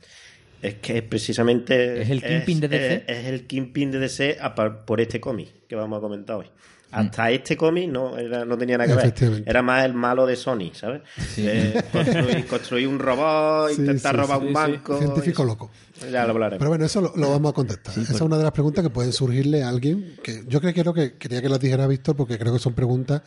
Es 0.62 0.76
que 0.76 0.98
es 0.98 1.04
precisamente. 1.04 2.02
¿Es 2.02 2.10
el 2.10 2.24
Kingpin 2.24 2.60
de 2.62 2.68
DC? 2.68 3.04
Es, 3.08 3.18
es 3.20 3.26
el 3.28 3.48
Kingpin 3.48 3.92
de 3.92 4.00
DC 4.00 4.38
por 4.86 5.02
este 5.02 5.20
cómic 5.20 5.68
que 5.68 5.76
vamos 5.76 5.98
a 5.98 6.02
comentar 6.02 6.38
hoy. 6.38 6.48
Mm. 6.94 7.00
Hasta 7.00 7.32
este 7.32 7.58
cómic 7.58 7.90
no, 7.90 8.18
era- 8.18 8.46
no 8.46 8.58
tenía 8.58 8.78
nada 8.78 8.96
que 9.14 9.26
ver. 9.30 9.44
Era 9.46 9.62
más 9.62 9.84
el 9.86 9.94
malo 9.94 10.26
de 10.26 10.36
Sony, 10.36 10.72
¿sabes? 10.74 11.02
De 11.36 11.84
construir, 11.92 12.46
construir 12.48 12.88
un 12.88 13.00
robot, 13.00 13.72
Sí, 13.72 13.82
intentar 13.82 14.12
sí, 14.16 14.22
robar 14.22 14.38
sí, 14.40 14.44
un 14.44 14.48
sí. 14.50 14.54
banco. 14.54 14.98
Científico 15.00 15.44
loco. 15.44 15.72
Ya 16.12 16.26
lo 16.26 16.32
hablaremos. 16.32 16.60
Pero 16.60 16.70
bueno, 16.70 16.86
eso 16.86 17.02
lo, 17.02 17.14
lo 17.16 17.30
vamos 17.32 17.52
a 17.52 17.54
contestar. 17.54 17.98
Esa 17.98 18.14
es 18.14 18.22
una 18.22 18.38
de 18.38 18.44
las 18.44 18.52
preguntas 18.52 18.84
que 18.84 18.90
pueden 18.90 19.12
surgirle 19.14 19.64
a 19.64 19.70
alguien 19.70 20.18
que 20.24 20.44
yo 20.48 20.62
creo, 20.62 20.74
creo 20.74 20.94
que 20.94 21.14
quería 21.18 21.42
que 21.42 21.50
las 21.50 21.60
dijera 21.60 21.88
Víctor 21.88 22.16
porque 22.16 22.38
creo 22.38 22.54
que 22.54 22.60
son 22.60 22.74
preguntas 22.74 23.22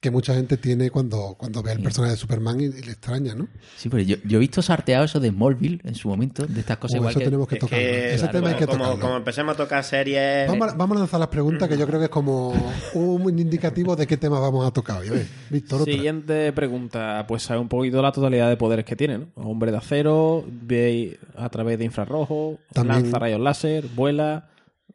que 0.00 0.10
mucha 0.10 0.32
gente 0.34 0.56
tiene 0.56 0.88
cuando, 0.90 1.34
cuando 1.36 1.62
ve 1.62 1.72
el 1.72 1.82
personaje 1.82 2.12
de 2.12 2.16
Superman 2.16 2.58
y, 2.58 2.64
y 2.64 2.70
le 2.82 2.92
extraña, 2.92 3.34
¿no? 3.34 3.48
Sí, 3.76 3.90
pero 3.90 4.02
yo, 4.02 4.16
yo 4.24 4.38
he 4.38 4.40
visto 4.40 4.62
sarteado 4.62 5.04
eso 5.04 5.20
de 5.20 5.28
Smallville 5.28 5.80
en 5.84 5.94
su 5.94 6.08
momento, 6.08 6.46
de 6.46 6.60
estas 6.60 6.78
cosas 6.78 6.94
O 6.94 6.96
igual 6.96 7.10
eso 7.10 7.18
que... 7.18 7.24
tenemos 7.26 7.46
que 7.46 7.56
Es 7.56 7.64
que, 7.66 8.08
Ese 8.14 8.18
claro, 8.20 8.32
tema 8.32 8.48
hay 8.48 8.54
que 8.54 8.66
como, 8.66 8.78
tocarlo. 8.84 9.00
como 9.00 9.16
empecemos 9.18 9.54
a 9.54 9.56
tocar 9.58 9.84
series. 9.84 10.48
Vamos 10.48 10.72
a, 10.72 10.74
vamos 10.74 10.96
a 10.96 11.00
lanzar 11.00 11.20
las 11.20 11.28
preguntas 11.28 11.68
que 11.68 11.76
yo 11.76 11.86
creo 11.86 11.98
que 11.98 12.04
es 12.06 12.10
como 12.10 12.54
un 12.94 13.38
indicativo 13.38 13.94
de 13.94 14.06
qué 14.06 14.16
tema 14.16 14.40
vamos 14.40 14.66
a 14.66 14.70
tocar 14.70 15.02
hoy. 15.02 15.10
Ver, 15.10 15.26
Víctor, 15.50 15.82
otra. 15.82 15.92
Siguiente 15.92 16.50
pregunta, 16.54 17.26
pues 17.28 17.42
sabe 17.42 17.60
un 17.60 17.68
poquito 17.68 18.00
la 18.00 18.10
totalidad 18.10 18.48
de 18.48 18.56
poderes 18.56 18.86
que 18.86 18.96
tiene, 18.96 19.18
¿no? 19.18 19.26
Hombre 19.34 19.70
de 19.70 19.76
acero, 19.76 20.46
ve 20.50 21.18
a 21.36 21.50
través 21.50 21.78
de 21.78 21.84
infrarrojo, 21.84 22.58
También- 22.72 23.02
lanza 23.02 23.18
rayos 23.18 23.40
láser, 23.40 23.84
vuela, 23.94 24.48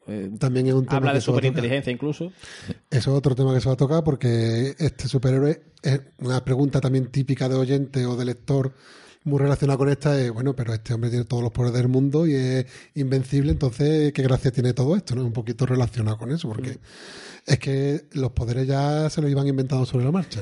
Eh, 0.07 0.31
También 0.39 0.67
es 0.67 0.73
un 0.73 0.85
tema 0.85 0.97
habla 0.97 1.13
de 1.13 1.21
superinteligencia 1.21 1.91
incluso. 1.91 2.31
Eso 2.89 3.11
es 3.11 3.17
otro 3.17 3.35
tema 3.35 3.53
que 3.53 3.61
se 3.61 3.67
va 3.67 3.73
a 3.73 3.77
tocar 3.77 4.03
porque 4.03 4.75
este 4.77 5.07
superhéroe 5.07 5.61
es 5.81 6.01
una 6.19 6.43
pregunta 6.43 6.79
también 6.81 7.07
típica 7.07 7.49
de 7.49 7.55
oyente 7.55 8.05
o 8.05 8.15
de 8.15 8.25
lector 8.25 8.73
muy 9.25 9.39
relacionada 9.39 9.77
con 9.77 9.89
esta 9.89 10.19
es, 10.21 10.31
bueno, 10.31 10.55
pero 10.55 10.71
este 10.73 10.93
hombre 10.93 11.09
tiene 11.09 11.25
todos 11.25 11.41
los 11.41 11.51
poderes 11.51 11.75
del 11.75 11.87
mundo 11.87 12.27
y 12.27 12.35
es 12.35 12.65
invencible, 12.93 13.51
entonces, 13.51 14.13
¿qué 14.13 14.21
gracia 14.21 14.51
tiene 14.51 14.73
todo 14.73 14.95
esto? 14.95 15.15
¿no? 15.15 15.25
Un 15.25 15.33
poquito 15.33 15.65
relacionado 15.65 16.15
con 16.19 16.31
eso, 16.31 16.47
porque 16.47 16.77
es 17.43 17.57
que 17.59 18.05
los 18.13 18.31
poderes 18.33 18.67
ya 18.67 19.09
se 19.09 19.21
los 19.23 19.31
iban 19.31 19.47
inventando 19.47 19.83
sobre 19.87 20.05
la 20.05 20.11
marcha. 20.11 20.41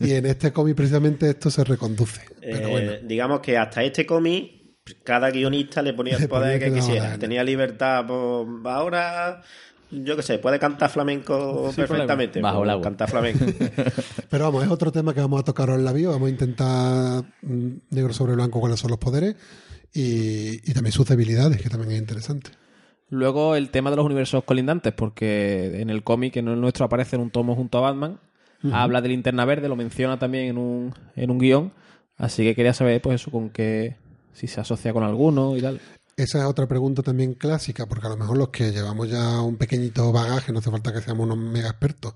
y 0.00 0.12
en 0.12 0.24
este 0.24 0.52
cómic 0.54 0.74
precisamente 0.74 1.28
esto 1.28 1.50
se 1.50 1.64
reconduce. 1.64 2.22
Pero 2.40 2.68
Eh, 2.68 2.70
bueno, 2.70 2.92
Digamos 3.06 3.40
que 3.40 3.58
hasta 3.58 3.84
este 3.84 4.06
cómic, 4.06 4.63
cada 5.02 5.30
guionista 5.30 5.82
le 5.82 5.94
ponía 5.94 6.16
el 6.16 6.28
poder 6.28 6.60
que 6.60 6.72
quisiera. 6.72 7.18
Tenía 7.18 7.42
libertad, 7.44 8.04
pues 8.06 8.46
ahora, 8.64 9.42
yo 9.90 10.16
qué 10.16 10.22
sé, 10.22 10.38
puede 10.38 10.58
cantar 10.58 10.90
flamenco 10.90 11.72
perfectamente. 11.74 12.40
Bajo 12.40 12.58
pues, 12.58 12.66
el 12.66 12.70
agua. 12.70 12.84
Cantar 12.84 13.10
flamenco. 13.10 13.44
pero 14.30 14.44
vamos, 14.44 14.64
es 14.64 14.70
otro 14.70 14.92
tema 14.92 15.14
que 15.14 15.20
vamos 15.20 15.40
a 15.40 15.44
tocar 15.44 15.68
ahora 15.68 15.80
en 15.80 15.84
la 15.84 15.92
bio, 15.92 16.10
vamos 16.10 16.28
a 16.28 16.30
intentar 16.30 17.24
mm, 17.42 17.68
negro 17.90 18.12
sobre 18.12 18.34
blanco 18.34 18.60
cuáles 18.60 18.78
son 18.80 18.90
los 18.90 18.98
poderes 18.98 19.36
y, 19.92 20.70
y 20.70 20.74
también 20.74 20.92
sus 20.92 21.06
debilidades, 21.06 21.60
que 21.60 21.68
también 21.68 21.92
es 21.92 21.98
interesante. 21.98 22.50
Luego 23.10 23.54
el 23.54 23.70
tema 23.70 23.90
de 23.90 23.96
los 23.96 24.04
universos 24.04 24.44
colindantes, 24.44 24.92
porque 24.92 25.80
en 25.80 25.90
el 25.90 26.02
cómic, 26.02 26.36
en 26.36 26.48
el 26.48 26.60
nuestro, 26.60 26.86
aparece 26.86 27.16
en 27.16 27.22
un 27.22 27.30
tomo 27.30 27.54
junto 27.54 27.78
a 27.78 27.82
Batman. 27.82 28.18
Habla 28.72 29.02
de 29.02 29.10
linterna 29.10 29.44
verde, 29.44 29.68
lo 29.68 29.76
menciona 29.76 30.18
también 30.18 30.46
en 30.46 30.56
un, 30.56 30.94
en 31.16 31.30
un 31.30 31.38
guion. 31.38 31.72
Así 32.16 32.44
que 32.44 32.54
quería 32.54 32.72
saber, 32.72 33.02
pues 33.02 33.20
eso, 33.20 33.30
con 33.30 33.50
qué. 33.50 33.96
Si 34.34 34.46
se 34.46 34.60
asocia 34.60 34.92
con 34.92 35.02
alguno 35.02 35.56
y 35.56 35.62
tal. 35.62 35.80
Esa 36.16 36.38
es 36.38 36.44
otra 36.44 36.66
pregunta 36.66 37.02
también 37.02 37.34
clásica, 37.34 37.86
porque 37.86 38.06
a 38.06 38.10
lo 38.10 38.16
mejor 38.16 38.36
los 38.36 38.48
que 38.50 38.70
llevamos 38.70 39.08
ya 39.08 39.40
un 39.40 39.56
pequeñito 39.56 40.12
bagaje, 40.12 40.52
no 40.52 40.60
hace 40.60 40.70
falta 40.70 40.92
que 40.92 41.00
seamos 41.00 41.24
unos 41.24 41.38
mega 41.38 41.70
expertos, 41.70 42.14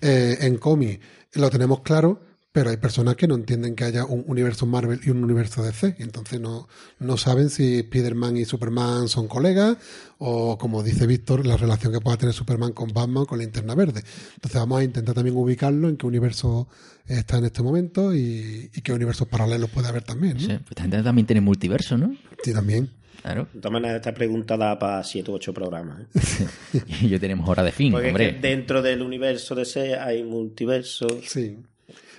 eh, 0.00 0.38
en 0.42 0.58
cómic 0.58 1.00
lo 1.32 1.50
tenemos 1.50 1.80
claro, 1.80 2.20
pero 2.50 2.70
hay 2.70 2.76
personas 2.78 3.14
que 3.16 3.28
no 3.28 3.34
entienden 3.34 3.76
que 3.76 3.84
haya 3.84 4.04
un 4.04 4.24
universo 4.26 4.66
Marvel 4.66 5.00
y 5.04 5.10
un 5.10 5.22
universo 5.22 5.62
DC, 5.62 5.96
y 5.98 6.02
entonces 6.02 6.40
no, 6.40 6.66
no 6.98 7.16
saben 7.16 7.50
si 7.50 7.78
Spider-Man 7.80 8.36
y 8.38 8.44
Superman 8.44 9.06
son 9.08 9.28
colegas, 9.28 9.76
o 10.18 10.56
como 10.58 10.82
dice 10.82 11.06
Víctor, 11.06 11.46
la 11.46 11.56
relación 11.56 11.92
que 11.92 12.00
pueda 12.00 12.16
tener 12.16 12.34
Superman 12.34 12.72
con 12.72 12.92
Batman 12.92 13.26
con 13.26 13.38
Linterna 13.38 13.74
Verde. 13.74 14.02
Entonces 14.34 14.58
vamos 14.60 14.80
a 14.80 14.84
intentar 14.84 15.14
también 15.14 15.36
ubicarlo 15.36 15.88
en 15.88 15.96
qué 15.96 16.06
universo 16.06 16.68
está 17.06 17.38
en 17.38 17.44
este 17.44 17.62
momento 17.62 18.14
y, 18.14 18.70
y 18.74 18.80
qué 18.82 18.92
universos 18.92 19.28
paralelos 19.28 19.70
puede 19.70 19.88
haber 19.88 20.02
también. 20.02 20.34
¿no? 20.34 20.40
Sí, 20.40 20.46
pues 20.48 20.70
esta 20.70 20.82
gente 20.82 21.02
también 21.02 21.26
tiene 21.26 21.40
multiverso, 21.40 21.96
¿no? 21.96 22.14
Sí, 22.42 22.52
también. 22.52 22.90
Claro. 23.22 23.48
De 23.52 23.60
todas 23.60 23.72
maneras, 23.72 23.96
esta 23.96 24.14
pregunta 24.14 24.56
da 24.56 24.78
para 24.78 25.02
7 25.04 25.30
u 25.30 25.34
8 25.34 25.52
programas. 25.52 26.02
¿eh? 26.02 26.80
Y 27.02 27.08
yo 27.08 27.18
tenemos 27.20 27.48
hora 27.48 27.62
de 27.62 27.72
fin, 27.72 27.92
Porque 27.92 28.06
es 28.08 28.12
hombre. 28.12 28.34
que 28.34 28.40
dentro 28.48 28.80
del 28.80 29.02
universo 29.02 29.54
de 29.54 29.64
C 29.64 29.96
hay 29.96 30.22
multiversos. 30.22 31.12
Sí. 31.26 31.58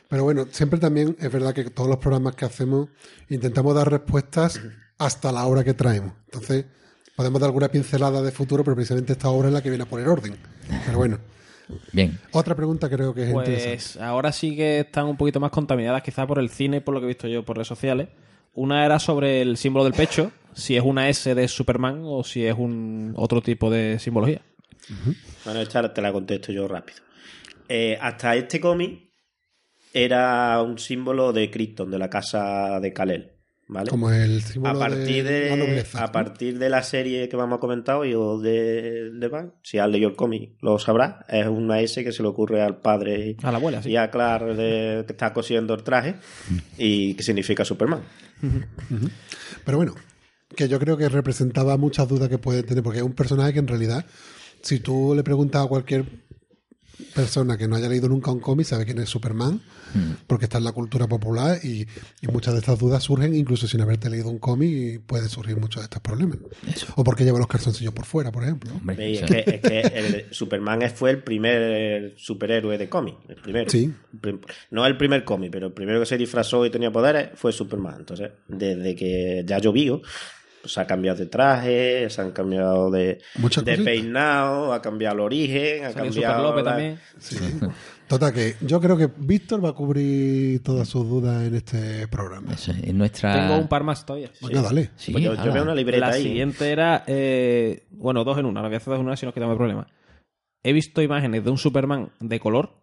Pero 0.09 0.23
bueno, 0.23 0.47
siempre 0.49 0.79
también 0.79 1.15
es 1.19 1.31
verdad 1.31 1.53
que 1.53 1.65
todos 1.65 1.87
los 1.87 1.99
programas 1.99 2.35
que 2.35 2.43
hacemos 2.43 2.89
intentamos 3.29 3.75
dar 3.75 3.89
respuestas 3.89 4.59
hasta 4.97 5.31
la 5.31 5.45
hora 5.45 5.63
que 5.63 5.75
traemos. 5.75 6.13
Entonces, 6.25 6.65
podemos 7.15 7.39
dar 7.39 7.49
alguna 7.49 7.69
pincelada 7.69 8.21
de 8.23 8.31
futuro, 8.31 8.63
pero 8.63 8.75
precisamente 8.75 9.13
esta 9.13 9.29
obra 9.29 9.49
es 9.49 9.53
la 9.53 9.61
que 9.61 9.69
viene 9.69 9.83
a 9.83 9.87
poner 9.87 10.07
orden. 10.07 10.35
Pero 10.85 10.97
bueno, 10.97 11.19
Bien. 11.93 12.19
otra 12.31 12.55
pregunta 12.55 12.89
creo 12.89 13.13
que 13.13 13.23
es 13.23 13.29
interesante. 13.29 13.67
Pues 13.69 13.97
ahora 13.97 14.31
sí 14.31 14.55
que 14.55 14.79
están 14.79 15.05
un 15.05 15.15
poquito 15.15 15.39
más 15.39 15.51
contaminadas, 15.51 16.01
quizás 16.01 16.25
por 16.25 16.39
el 16.39 16.49
cine 16.49 16.77
y 16.77 16.79
por 16.79 16.95
lo 16.95 16.99
que 17.01 17.05
he 17.05 17.09
visto 17.09 17.27
yo 17.27 17.45
por 17.45 17.57
redes 17.57 17.67
sociales. 17.67 18.09
Una 18.55 18.83
era 18.85 18.97
sobre 18.97 19.43
el 19.43 19.57
símbolo 19.57 19.83
del 19.83 19.93
pecho, 19.93 20.31
si 20.53 20.75
es 20.75 20.83
una 20.83 21.07
S 21.07 21.35
de 21.35 21.47
Superman 21.47 22.01
o 22.03 22.23
si 22.23 22.47
es 22.47 22.55
un 22.57 23.13
otro 23.15 23.41
tipo 23.43 23.69
de 23.69 23.99
simbología. 23.99 24.41
Bueno, 25.45 25.61
esta 25.61 25.93
te 25.93 26.01
la 26.01 26.11
contesto 26.11 26.51
yo 26.51 26.67
rápido. 26.67 26.97
Eh, 27.67 27.95
hasta 28.01 28.35
este 28.35 28.59
cómic 28.59 29.08
era 29.93 30.61
un 30.61 30.77
símbolo 30.79 31.33
de 31.33 31.49
Krypton, 31.49 31.89
de 31.91 31.99
la 31.99 32.09
casa 32.09 32.79
de 32.79 32.93
Kal-El. 32.93 33.31
¿Vale? 33.71 33.91
Como 33.91 34.09
el 34.11 34.41
símbolo 34.41 34.75
a 34.75 34.79
partir 34.79 35.23
de, 35.23 35.49
la 35.51 35.55
nobleza. 35.55 35.99
a 36.03 36.07
¿no? 36.07 36.11
partir 36.11 36.57
de 36.57 36.69
la 36.69 36.81
serie 36.81 37.29
que 37.29 37.35
vamos 37.37 37.57
a 37.57 37.59
comentar 37.59 37.97
hoy 37.97 38.15
o 38.15 38.39
de, 38.39 39.11
de 39.11 39.27
Van, 39.27 39.53
si 39.61 39.77
has 39.77 39.87
leído 39.87 40.09
el 40.09 40.15
cómic 40.15 40.53
lo 40.61 40.79
sabrás, 40.79 41.17
es 41.29 41.45
una 41.45 41.79
S 41.79 42.03
que 42.03 42.11
se 42.11 42.23
le 42.23 42.29
ocurre 42.29 42.63
al 42.63 42.77
padre 42.81 43.37
A 43.43 43.51
la 43.51 43.57
abuela, 43.59 43.83
sí. 43.83 43.91
y 43.91 43.95
a 43.95 44.09
Clark 44.09 44.55
de- 44.55 45.03
que 45.05 45.13
está 45.13 45.31
cosiendo 45.33 45.75
el 45.75 45.83
traje 45.83 46.15
y 46.79 47.13
que 47.13 47.21
significa 47.21 47.63
Superman. 47.63 48.01
Pero 49.63 49.77
bueno, 49.77 49.93
que 50.55 50.67
yo 50.67 50.79
creo 50.79 50.97
que 50.97 51.07
representaba 51.07 51.77
muchas 51.77 52.07
dudas 52.07 52.27
que 52.27 52.39
puede 52.39 52.63
tener, 52.63 52.83
porque 52.83 52.99
es 52.99 53.05
un 53.05 53.13
personaje 53.13 53.53
que 53.53 53.59
en 53.59 53.67
realidad, 53.67 54.03
si 54.63 54.79
tú 54.79 55.13
le 55.15 55.21
preguntas 55.23 55.63
a 55.63 55.67
cualquier 55.67 56.05
persona 57.13 57.57
que 57.57 57.67
no 57.67 57.75
haya 57.75 57.89
leído 57.89 58.07
nunca 58.07 58.31
un 58.31 58.39
cómic, 58.39 58.65
sabe 58.65 58.85
quién 58.85 58.99
es 58.99 59.09
Superman, 59.09 59.61
porque 60.27 60.45
está 60.45 60.57
en 60.57 60.63
la 60.65 60.71
cultura 60.71 61.07
popular 61.07 61.59
y, 61.63 61.87
y 62.21 62.27
muchas 62.31 62.53
de 62.53 62.59
estas 62.59 62.77
dudas 62.79 63.03
surgen 63.03 63.35
incluso 63.35 63.67
sin 63.67 63.81
haberte 63.81 64.09
leído 64.09 64.29
un 64.29 64.39
cómic 64.39 64.69
y 64.69 64.99
puede 64.99 65.27
surgir 65.29 65.57
muchos 65.57 65.81
de 65.81 65.85
estos 65.85 66.01
problemas. 66.01 66.37
O 66.95 67.03
porque 67.03 67.23
lleva 67.23 67.39
los 67.39 67.47
calzoncillos 67.47 67.93
por 67.93 68.05
fuera, 68.05 68.31
por 68.31 68.43
ejemplo. 68.43 68.71
Hombre, 68.73 69.13
es, 69.13 69.21
que, 69.23 69.43
es 69.47 69.61
que 69.61 69.79
el 69.79 70.25
Superman 70.31 70.81
fue 70.93 71.11
el 71.11 71.23
primer 71.23 72.13
superhéroe 72.17 72.77
de 72.77 72.89
cómic, 72.89 73.15
el 73.27 73.35
primero. 73.35 73.69
Sí. 73.69 73.93
No 74.71 74.85
el 74.85 74.97
primer 74.97 75.23
cómic, 75.23 75.51
pero 75.51 75.67
el 75.67 75.73
primero 75.73 75.99
que 75.99 76.05
se 76.05 76.17
disfrazó 76.17 76.65
y 76.65 76.69
tenía 76.69 76.91
poderes 76.91 77.29
fue 77.35 77.51
Superman. 77.51 77.95
Entonces, 77.99 78.31
desde 78.47 78.95
que 78.95 79.43
ya 79.45 79.59
llovió, 79.59 80.01
pues 80.61 80.77
ha 80.77 80.85
cambiado 80.87 81.17
de 81.17 81.25
traje, 81.27 82.09
se 82.09 82.21
han 82.21 82.31
cambiado 82.31 82.91
de, 82.91 83.19
de 83.63 83.77
peinado, 83.77 84.73
ha 84.73 84.81
cambiado 84.81 85.15
el 85.15 85.21
origen, 85.21 85.85
ha 85.85 85.91
Salió 85.91 86.11
cambiado. 86.11 86.33
Super 86.35 86.49
López 86.49 86.63
la- 86.65 86.71
también. 86.71 86.99
Sí. 87.19 87.37
Total, 88.07 88.33
que 88.33 88.55
yo 88.61 88.81
creo 88.81 88.97
que 88.97 89.07
Víctor 89.17 89.63
va 89.63 89.69
a 89.69 89.73
cubrir 89.73 90.63
todas 90.63 90.87
sus 90.87 91.07
dudas 91.07 91.45
en 91.45 91.53
este 91.55 92.07
programa. 92.07 92.53
eso 92.53 92.71
es 92.71 92.93
nuestra... 92.93 93.33
Tengo 93.33 93.57
un 93.59 93.67
par 93.67 93.83
más 93.83 94.03
todavía. 94.03 94.31
Venga, 94.41 94.63
dale. 94.63 94.89
Sí, 94.95 95.11
Pues 95.11 95.23
yo, 95.23 95.35
veo 95.53 95.61
una 95.61 95.75
libreta 95.75 96.07
La 96.07 96.13
ahí. 96.13 96.23
siguiente 96.23 96.71
era, 96.71 97.03
eh, 97.05 97.85
bueno, 97.91 98.23
dos 98.23 98.37
en 98.39 98.45
una. 98.47 98.61
La 98.63 98.67
voy 98.67 98.73
a 98.73 98.77
hacer 98.77 98.89
dos 98.91 98.99
en 98.99 99.05
una 99.05 99.15
si 99.15 99.25
nos 99.27 99.33
quedamos 99.35 99.53
de 99.53 99.57
problema. 99.57 99.87
He 100.63 100.73
visto 100.73 101.01
imágenes 101.03 101.43
de 101.43 101.51
un 101.51 101.57
Superman 101.59 102.09
de 102.19 102.39
color 102.39 102.81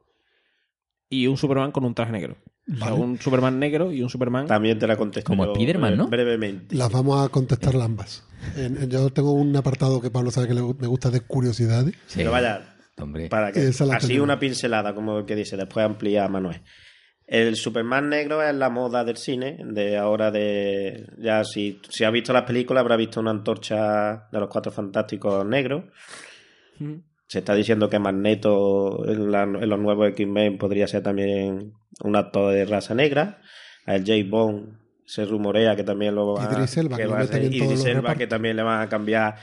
y 1.08 1.26
un 1.26 1.36
Superman 1.36 1.72
con 1.72 1.84
un 1.84 1.94
traje 1.94 2.12
negro. 2.12 2.36
O 2.68 2.76
sea, 2.76 2.90
Vale. 2.90 3.00
un 3.02 3.20
Superman 3.20 3.58
negro 3.60 3.92
y 3.92 4.02
un 4.02 4.08
Superman... 4.10 4.46
También 4.46 4.78
te 4.78 4.86
la 4.88 4.96
contesto. 4.96 5.28
Como 5.28 5.54
Spiderman, 5.54 5.92
breve- 5.92 5.96
¿no? 5.96 6.08
Brevemente. 6.08 6.74
Las 6.74 6.90
vamos 6.90 7.24
a 7.24 7.28
contestar 7.30 7.76
ambas. 7.76 8.24
En- 8.56 8.76
en- 8.82 8.90
yo 8.90 9.08
tengo 9.10 9.32
un 9.32 9.54
apartado 9.56 10.00
que 10.00 10.10
Pablo 10.10 10.30
sabe 10.32 10.48
que 10.48 10.54
le- 10.54 10.62
me 10.62 10.86
gusta 10.88 11.10
de 11.10 11.20
curiosidades. 11.20 11.94
Sí. 12.06 12.16
Pero 12.18 12.32
vaya, 12.32 12.74
Hombre, 12.98 13.28
para 13.28 13.52
que 13.52 13.60
así 13.92 14.18
una 14.18 14.38
pincelada, 14.40 14.94
como 14.94 15.18
el 15.18 15.26
que 15.26 15.36
dice, 15.36 15.56
después 15.56 15.84
amplía 15.86 16.26
Manuel. 16.28 16.62
El 17.28 17.56
Superman 17.56 18.08
negro 18.08 18.42
es 18.42 18.54
la 18.54 18.70
moda 18.70 19.04
del 19.04 19.16
cine, 19.16 19.58
de 19.64 19.96
ahora 19.96 20.30
de... 20.30 21.06
Ya 21.18 21.44
si, 21.44 21.80
si 21.88 22.04
ha 22.04 22.10
visto 22.10 22.32
las 22.32 22.42
películas 22.44 22.80
habrá 22.82 22.96
visto 22.96 23.20
una 23.20 23.30
antorcha 23.32 24.28
de 24.32 24.40
los 24.40 24.48
Cuatro 24.48 24.72
Fantásticos 24.72 25.44
negros. 25.46 25.84
Se 27.28 27.38
está 27.40 27.54
diciendo 27.54 27.90
que 27.90 27.98
Magneto 27.98 29.04
en, 29.08 29.32
la- 29.32 29.42
en 29.42 29.68
los 29.68 29.78
nuevos 29.80 30.08
X-Men 30.10 30.58
podría 30.58 30.86
ser 30.86 31.02
también 31.02 31.72
un 32.02 32.16
actor 32.16 32.52
de 32.52 32.64
raza 32.64 32.94
negra. 32.94 33.40
A 33.86 33.96
el 33.96 34.04
James 34.06 34.30
Bond 34.30 34.78
se 35.04 35.24
rumorea 35.24 35.76
que 35.76 35.84
también 35.84 36.14
lo 36.14 36.34
va 36.34 36.50
Idris 36.52 36.76
Elba, 36.76 36.96
que 36.96 37.02
que 37.02 37.08
lo 37.08 37.14
va 37.14 37.20
a 37.20 37.26
ser 37.26 37.44
Idris 37.44 37.84
Elba, 37.84 38.14
que 38.16 38.26
también 38.26 38.56
le 38.56 38.62
van 38.62 38.80
a 38.82 38.88
cambiar 38.88 39.36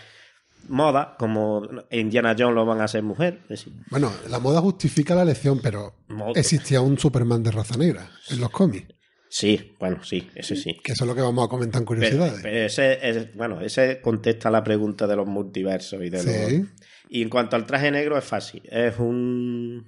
moda, 0.70 1.16
como 1.20 1.62
Indiana 1.92 2.36
Jones 2.38 2.56
lo 2.56 2.66
van 2.66 2.82
a 2.82 2.86
hacer 2.86 3.04
mujer. 3.04 3.40
Decir, 3.50 3.74
Bueno, 3.90 4.12
la 4.30 4.40
moda 4.40 4.62
justifica 4.62 5.16
la 5.16 5.24
elección, 5.24 5.60
pero 5.62 5.94
Moda. 6.08 6.40
existía 6.40 6.82
un 6.82 6.98
Superman 6.98 7.44
de 7.44 7.52
raza 7.52 7.78
negra 7.78 8.10
en 8.30 8.40
los 8.40 8.50
cómics. 8.50 8.88
Sí, 9.30 9.76
bueno, 9.80 10.04
sí, 10.04 10.30
ese 10.36 10.56
sí. 10.56 10.78
Que 10.84 10.92
eso 10.92 11.06
es 11.06 11.08
lo 11.10 11.16
que 11.16 11.22
vamos 11.22 11.46
a 11.46 11.50
comentar 11.50 11.82
en 11.82 11.86
curiosidades. 11.86 12.40
pero 12.44 12.58
ese, 12.66 13.00
es- 13.10 13.36
bueno, 13.36 13.62
ese 13.62 14.00
contesta 14.00 14.52
la 14.52 14.64
pregunta 14.64 15.08
de 15.08 15.16
los 15.16 15.28
multiversos 15.28 16.02
y 16.04 16.10
de 16.10 16.20
Sí. 16.20 16.28
los- 16.60 16.68
Y 17.10 17.22
en 17.22 17.30
cuanto 17.30 17.56
al 17.56 17.66
traje 17.66 17.92
negro 17.92 18.18
es 18.18 18.26
fácil. 18.26 18.64
Es 18.72 18.98
un... 19.00 19.88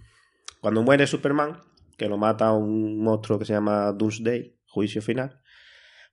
Cuando 0.60 0.84
muere 0.84 1.08
Superman, 1.08 1.60
que 1.97 2.08
lo 2.08 2.17
mata 2.17 2.51
un 2.51 2.99
monstruo 3.01 3.39
que 3.39 3.45
se 3.45 3.54
llama 3.54 3.91
Doomsday, 3.91 4.56
juicio 4.67 5.01
final, 5.01 5.41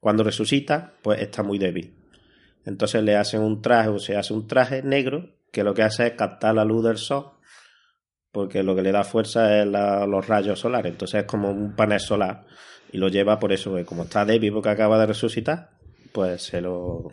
cuando 0.00 0.24
resucita, 0.24 0.94
pues 1.02 1.20
está 1.20 1.42
muy 1.42 1.58
débil. 1.58 1.96
Entonces 2.64 3.02
le 3.02 3.16
hacen 3.16 3.40
un 3.40 3.60
traje, 3.62 3.88
o 3.88 3.98
se 3.98 4.16
hace 4.16 4.32
un 4.32 4.46
traje 4.46 4.82
negro, 4.82 5.36
que 5.50 5.64
lo 5.64 5.74
que 5.74 5.82
hace 5.82 6.06
es 6.06 6.12
captar 6.14 6.54
la 6.54 6.64
luz 6.64 6.84
del 6.84 6.96
sol, 6.96 7.32
porque 8.30 8.62
lo 8.62 8.74
que 8.74 8.82
le 8.82 8.92
da 8.92 9.04
fuerza 9.04 9.60
es 9.60 9.66
los 9.66 10.26
rayos 10.26 10.60
solares. 10.60 10.92
Entonces 10.92 11.20
es 11.20 11.26
como 11.26 11.50
un 11.50 11.74
panel 11.74 12.00
solar. 12.00 12.46
Y 12.90 12.98
lo 12.98 13.08
lleva 13.08 13.38
por 13.38 13.52
eso, 13.52 13.76
como 13.84 14.04
está 14.04 14.24
débil 14.24 14.52
porque 14.52 14.68
acaba 14.68 14.98
de 14.98 15.06
resucitar, 15.06 15.70
pues 16.12 16.42
se 16.42 16.60
lo, 16.60 17.10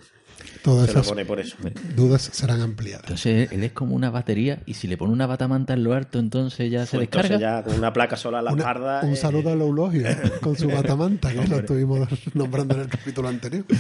Todas 0.64 0.88
Se 0.88 0.94
lo 0.94 1.00
esas 1.00 1.10
pone 1.12 1.26
por 1.26 1.40
eso. 1.40 1.56
dudas 1.96 2.30
serán 2.34 2.62
ampliadas. 2.62 3.04
Entonces 3.04 3.50
él 3.52 3.64
es 3.64 3.72
como 3.72 3.96
una 3.96 4.10
batería 4.10 4.60
y 4.66 4.74
si 4.74 4.88
le 4.88 4.98
pone 4.98 5.14
una 5.14 5.26
batamanta 5.26 5.74
en 5.74 5.84
lo 5.84 5.94
alto, 5.94 6.20
entonces 6.20 6.70
ya 6.70 6.86
se 6.86 6.98
Pues 6.98 7.10
descarga. 7.10 7.36
entonces 7.36 7.40
ya 7.42 7.64
con 7.64 7.76
una 7.78 7.94
placa 7.94 8.18
sola 8.18 8.40
a 8.40 8.42
la 8.42 8.52
Una- 8.52 8.62
espalda. 8.64 9.02
un 9.04 9.14
eh, 9.14 9.16
saludo 9.16 9.50
a 9.50 9.54
Eulogio 9.54 10.04
con 10.42 10.58
su 10.58 10.68
batamanta, 10.68 11.32
que 11.32 11.48
lo 11.48 11.60
estuvimos 11.60 12.08
nombrando 12.34 12.76
en 12.76 12.82
el 12.82 12.88
capítulo 12.90 13.30
anterior. 13.30 13.64
Sí, 13.70 13.76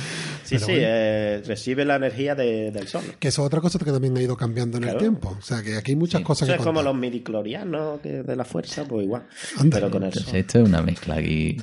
Pero 0.55 0.59
sí, 0.65 0.71
bueno, 0.71 0.87
eh, 0.87 1.43
recibe 1.45 1.83
la 1.85 1.95
energía 1.97 2.35
de- 2.35 2.71
del 2.71 2.87
sol. 2.87 3.03
Que 3.19 3.27
eso 3.27 3.41
es 3.41 3.47
otra 3.47 3.59
cosa 3.61 3.77
que 3.79 3.91
también 3.91 4.15
ha 4.17 4.21
ido 4.21 4.37
cambiando 4.37 4.77
en 4.77 4.83
el 4.83 4.89
Claro. 4.91 4.99
tiempo. 4.99 5.35
O 5.37 5.41
sea, 5.41 5.61
que 5.61 5.75
aquí 5.77 5.91
hay 5.91 5.95
muchas 5.97 6.21
cosas 6.21 6.47
Eso 6.47 6.53
que 6.55 6.61
es 6.61 6.65
como 6.65 6.79
contar. 6.79 6.93
los 6.93 7.01
midiclorianos 7.01 8.01
de 8.03 8.35
la 8.35 8.45
fuerza, 8.45 8.85
pues 8.85 9.03
igual. 9.05 9.23
Anda. 9.57 9.77
pero 9.77 9.91
con 9.91 10.03
el 10.03 10.09
Entonces, 10.09 10.33
esto 10.33 10.59
es 10.59 10.65
una 10.67 10.81
mezcla 10.81 11.15
aquí. 11.15 11.57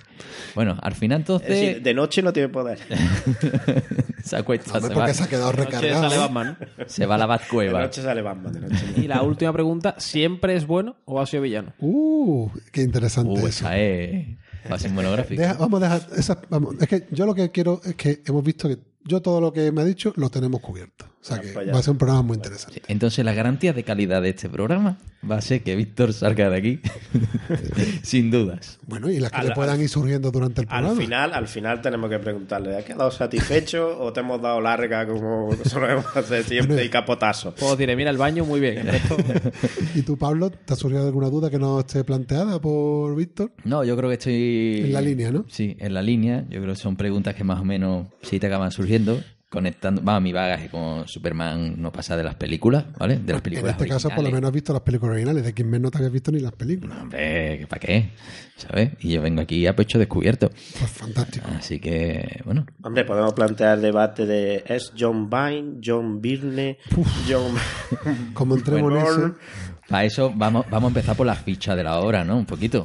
Bueno, 0.54 0.76
al 0.82 0.94
final 0.94 1.20
Es 1.22 1.26
decir, 1.26 1.54
entonces 1.54 1.84
de 1.84 1.94
noche 1.94 2.22
no 2.22 2.32
tiene 2.32 2.48
poder. 2.48 2.78
se 4.24 4.36
acuesta, 4.36 4.72
Hombre, 4.78 4.94
se 4.94 4.94
va, 5.08 5.14
se 5.14 5.22
ha 5.24 5.28
quedado 5.28 5.50
De 5.52 5.56
noche 5.58 5.70
recargado. 5.70 6.02
sale 6.10 6.18
Batman. 6.18 6.58
se 6.86 7.06
va 7.06 7.14
a 7.14 7.18
la 7.18 7.24
De 7.24 7.28
Batcueva. 7.28 7.80
noche 7.82 8.02
sale 8.02 8.22
Batman. 8.22 8.52
De 8.52 8.60
noche. 8.60 8.84
Y 8.96 9.02
la 9.08 9.22
última 9.22 9.52
pregunta, 9.52 9.94
¿siempre 9.98 10.56
es 10.56 10.66
bueno 10.66 10.96
o 11.04 11.20
ha 11.20 11.26
sido 11.26 11.42
villano? 11.42 11.72
Uh, 11.80 12.48
qué 12.72 12.82
interesante 12.82 13.32
Uh, 13.32 13.38
eso. 13.38 13.46
esa 13.48 13.78
es. 13.78 14.36
Va 14.70 14.76
a 14.76 14.78
ser 14.78 14.90
monográfico. 14.90 15.40
Deja- 15.40 15.54
vamos 15.54 15.82
a 15.82 15.84
dejar 15.98 16.18
esa- 16.18 16.40
vamos, 16.50 16.74
es 16.80 16.88
que 16.88 17.06
yo 17.12 17.24
lo 17.26 17.34
que 17.34 17.50
quiero 17.50 17.80
es 17.84 17.94
que 17.94 18.22
hemos 18.26 18.42
visto 18.42 18.68
que 18.68 18.78
yo 19.04 19.22
todo 19.22 19.40
lo 19.40 19.52
que 19.52 19.70
me 19.70 19.82
ha 19.82 19.84
dicho 19.84 20.12
lo 20.16 20.28
tenemos 20.30 20.60
cubierto. 20.60 21.04
O 21.26 21.34
sea 21.34 21.40
que 21.40 21.48
pues 21.48 21.68
va 21.74 21.78
a 21.78 21.82
ser 21.82 21.90
un 21.92 21.98
programa 21.98 22.22
muy 22.22 22.36
interesante. 22.36 22.82
Entonces 22.86 23.24
la 23.24 23.32
garantía 23.34 23.72
de 23.72 23.82
calidad 23.82 24.22
de 24.22 24.28
este 24.30 24.48
programa 24.48 24.96
va 25.28 25.36
a 25.36 25.40
ser 25.40 25.62
que 25.64 25.74
Víctor 25.74 26.12
salga 26.12 26.48
de 26.50 26.56
aquí 26.56 26.80
sin 28.02 28.30
dudas. 28.30 28.78
Bueno, 28.86 29.10
y 29.10 29.18
las 29.18 29.32
que 29.32 29.38
Al- 29.38 29.48
le 29.48 29.54
puedan 29.54 29.80
ir 29.80 29.88
surgiendo 29.88 30.30
durante 30.30 30.60
el 30.62 30.68
Al 30.70 30.82
programa. 30.82 31.00
final, 31.00 31.34
al 31.34 31.48
final 31.48 31.80
tenemos 31.80 32.08
que 32.10 32.18
preguntarle, 32.18 32.76
¿has 32.76 32.84
quedado 32.84 33.10
satisfecho 33.10 33.98
o 34.00 34.12
te 34.12 34.20
hemos 34.20 34.40
dado 34.40 34.60
larga 34.60 35.06
como 35.06 35.50
solemos 35.64 36.04
hacer 36.16 36.44
siempre 36.44 36.84
y 36.84 36.88
capotazo? 36.88 37.54
Puedo 37.54 37.76
decir, 37.76 37.96
mira 37.96 38.10
el 38.10 38.18
baño, 38.18 38.44
muy 38.44 38.60
bien. 38.60 38.86
¿Y 39.94 40.02
tú, 40.02 40.16
Pablo, 40.16 40.50
te 40.50 40.72
ha 40.72 40.76
surgido 40.76 41.06
alguna 41.06 41.28
duda 41.28 41.50
que 41.50 41.58
no 41.58 41.80
esté 41.80 42.04
planteada 42.04 42.60
por 42.60 43.14
Víctor? 43.16 43.50
No, 43.64 43.84
yo 43.84 43.96
creo 43.96 44.08
que 44.10 44.14
estoy... 44.14 44.82
En 44.86 44.92
la 44.92 45.00
línea, 45.00 45.30
¿no? 45.32 45.44
Sí, 45.48 45.76
en 45.80 45.94
la 45.94 46.02
línea. 46.02 46.44
Yo 46.48 46.60
creo 46.62 46.74
que 46.74 46.80
son 46.80 46.96
preguntas 46.96 47.34
que 47.34 47.44
más 47.44 47.60
o 47.60 47.64
menos 47.64 48.06
sí 48.22 48.38
te 48.38 48.46
acaban 48.46 48.70
surgiendo. 48.70 49.20
Conectando... 49.48 50.02
Va, 50.02 50.18
mi 50.18 50.32
bagaje 50.32 50.68
con 50.68 51.06
Superman 51.06 51.80
no 51.80 51.92
pasa 51.92 52.16
de 52.16 52.24
las 52.24 52.34
películas, 52.34 52.84
¿vale? 52.98 53.18
De 53.18 53.32
las 53.32 53.38
En 53.38 53.42
películas 53.42 53.72
este 53.72 53.86
caso, 53.86 54.10
por 54.10 54.24
lo 54.24 54.30
menos 54.30 54.48
has 54.48 54.54
visto 54.54 54.72
las 54.72 54.82
películas 54.82 55.12
originales. 55.12 55.44
De 55.44 55.54
quien 55.54 55.70
no 55.70 55.90
te 55.90 55.98
habías 55.98 56.12
visto 56.12 56.32
ni 56.32 56.40
las 56.40 56.52
películas. 56.52 56.98
Hombre, 57.00 57.64
¿para 57.68 57.80
qué? 57.80 58.10
¿Sabes? 58.56 58.92
Y 59.00 59.10
yo 59.10 59.22
vengo 59.22 59.42
aquí 59.42 59.66
a 59.66 59.76
pecho 59.76 59.98
descubierto. 59.98 60.48
Pues 60.48 60.90
fantástico. 60.90 61.46
Así 61.56 61.78
que, 61.78 62.40
bueno, 62.44 62.66
Hombre, 62.82 63.04
podemos 63.04 63.34
plantear 63.34 63.76
el 63.76 63.82
debate 63.82 64.26
de 64.26 64.64
¿es 64.66 64.92
John 64.98 65.30
Vine, 65.30 65.78
John 65.84 66.20
Byrne, 66.20 66.78
John... 67.28 67.54
Como 68.34 68.56
entremos 68.56 68.92
en 68.92 68.98
eso, 68.98 69.34
Para 69.88 70.04
eso 70.04 70.32
vamos, 70.34 70.66
vamos 70.68 70.88
a 70.88 70.88
empezar 70.88 71.16
por 71.16 71.26
la 71.26 71.36
ficha 71.36 71.76
de 71.76 71.84
la 71.84 72.00
hora, 72.00 72.24
¿no? 72.24 72.36
Un 72.36 72.44
poquito. 72.46 72.82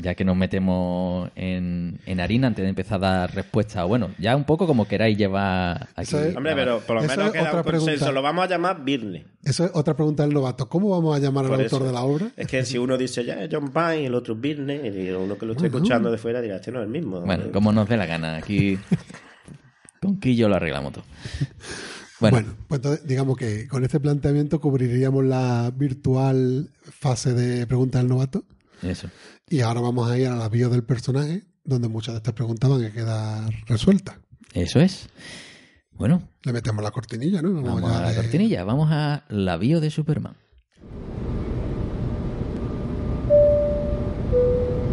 Ya 0.00 0.14
que 0.14 0.24
nos 0.24 0.36
metemos 0.36 1.28
en, 1.34 1.98
en 2.06 2.20
harina 2.20 2.46
antes 2.46 2.62
de 2.62 2.68
empezar 2.68 2.98
a 3.04 3.08
dar 3.10 3.34
respuesta. 3.34 3.82
Bueno, 3.84 4.10
ya 4.18 4.36
un 4.36 4.44
poco 4.44 4.64
como 4.66 4.86
queráis 4.86 5.18
llevar 5.18 5.88
aquí. 5.96 6.02
Eso 6.14 6.20
es- 6.20 6.36
Hombre, 6.36 6.54
pero 6.54 6.78
por 6.78 6.94
lo 6.96 7.02
Eso 7.02 7.10
menos 7.10 7.26
es 7.26 7.32
queda 7.32 7.42
otra 7.48 7.56
un 7.58 7.64
consenso. 7.64 7.86
pregunta. 7.86 8.12
Lo 8.12 8.22
vamos 8.22 8.44
a 8.44 8.48
llamar 8.48 8.84
Byrne. 8.84 9.26
eso 9.42 9.64
es 9.64 9.70
otra 9.74 9.94
pregunta 9.94 10.22
del 10.22 10.32
novato. 10.32 10.68
¿Cómo 10.68 10.90
vamos 10.90 11.16
a 11.16 11.18
llamar 11.18 11.46
al 11.46 11.54
autor 11.60 11.82
de 11.82 11.92
la 11.92 12.02
obra? 12.02 12.28
Es 12.36 12.46
que 12.46 12.64
si 12.64 12.78
uno 12.78 12.96
dice 12.96 13.24
ya 13.24 13.34
es 13.42 13.48
John 13.50 13.72
Vine, 13.74 14.06
el 14.06 14.14
otro 14.14 14.34
es 14.34 14.40
Byrne, 14.40 14.76
y 14.94 15.10
uno 15.10 15.36
que 15.36 15.46
lo 15.46 15.52
esté 15.54 15.66
escuchando 15.66 16.10
de 16.12 16.18
fuera 16.18 16.40
dirá, 16.40 16.56
este 16.56 16.70
no 16.70 16.78
es 16.80 16.84
el 16.86 16.90
mismo. 16.92 17.20
Bueno, 17.22 17.50
como 17.52 17.72
nos 17.72 17.88
dé 17.88 17.96
la 17.96 18.06
gana. 18.06 18.36
Aquí 18.36 18.78
con 20.00 20.20
Quillo 20.20 20.48
lo 20.48 20.54
arreglamos 20.54 20.92
todo. 20.92 21.04
Bueno, 22.30 22.48
Bueno, 22.48 22.64
pues 22.68 22.78
entonces 22.78 23.06
digamos 23.06 23.36
que 23.36 23.68
con 23.68 23.84
este 23.84 24.00
planteamiento 24.00 24.60
cubriríamos 24.60 25.24
la 25.24 25.70
virtual 25.76 26.70
fase 26.82 27.32
de 27.34 27.66
preguntas 27.66 28.00
del 28.02 28.08
novato. 28.08 28.44
eso. 28.82 29.08
Y 29.48 29.60
ahora 29.60 29.80
vamos 29.80 30.10
a 30.10 30.18
ir 30.18 30.26
a 30.28 30.36
la 30.36 30.48
bio 30.48 30.68
del 30.70 30.84
personaje, 30.84 31.42
donde 31.64 31.88
muchas 31.88 32.14
de 32.14 32.18
estas 32.18 32.34
preguntas 32.34 32.68
van 32.70 32.84
a 32.84 32.90
quedar 32.92 33.50
resueltas. 33.66 34.16
Eso 34.54 34.80
es. 34.80 35.08
Bueno, 35.92 36.28
Le 36.42 36.52
metemos 36.52 36.82
la 36.82 36.90
cortinilla, 36.90 37.40
¿no? 37.42 37.52
vamos 37.62 37.90
a 37.90 38.00
la 38.02 38.10
de- 38.10 38.16
cortinilla. 38.16 38.64
Vamos 38.64 38.88
a 38.90 39.24
la 39.28 39.56
bio 39.56 39.80
de 39.80 39.90
Superman. 39.90 40.34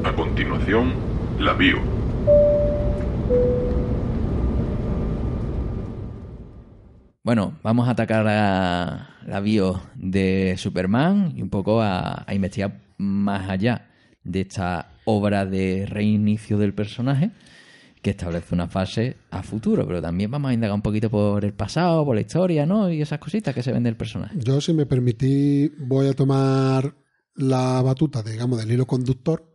A 0.04 0.16
continuación, 0.16 0.94
la 1.40 1.54
bio. 1.54 1.78
Bueno, 7.24 7.60
vamos 7.62 7.88
a 7.88 7.92
atacar 7.92 8.28
a 8.28 9.10
la 9.28 9.40
bio 9.42 9.80
de 9.96 10.56
Superman 10.58 11.34
y 11.36 11.44
un 11.44 11.50
poco 11.50 11.82
a, 11.82 12.24
a 12.26 12.34
investigar 12.34 12.82
más 12.98 13.50
allá 13.50 13.90
de 14.24 14.42
esta 14.42 14.94
obra 15.06 15.46
de 15.46 15.86
reinicio 15.86 16.58
del 16.58 16.74
personaje 16.74 17.32
que 18.02 18.10
establece 18.10 18.56
una 18.56 18.68
fase 18.68 19.18
a 19.30 19.44
futuro, 19.44 19.86
pero 19.86 20.02
también 20.02 20.32
vamos 20.32 20.50
a 20.50 20.54
indagar 20.54 20.74
un 20.74 20.82
poquito 20.82 21.10
por 21.10 21.46
el 21.46 21.54
pasado, 21.54 22.04
por 22.04 22.16
la 22.16 22.22
historia, 22.22 22.66
¿no? 22.66 22.90
Y 22.92 23.02
esas 23.02 23.20
cositas 23.20 23.54
que 23.54 23.62
se 23.62 23.72
ven 23.72 23.84
del 23.84 23.96
personaje. 23.96 24.36
Yo, 24.40 24.60
si 24.60 24.74
me 24.74 24.88
permitís, 24.88 25.72
voy 25.78 26.08
a 26.08 26.14
tomar 26.14 26.96
la 27.36 27.82
batuta, 27.84 28.24
digamos, 28.24 28.60
del 28.60 28.72
hilo 28.72 28.88
conductor, 28.88 29.51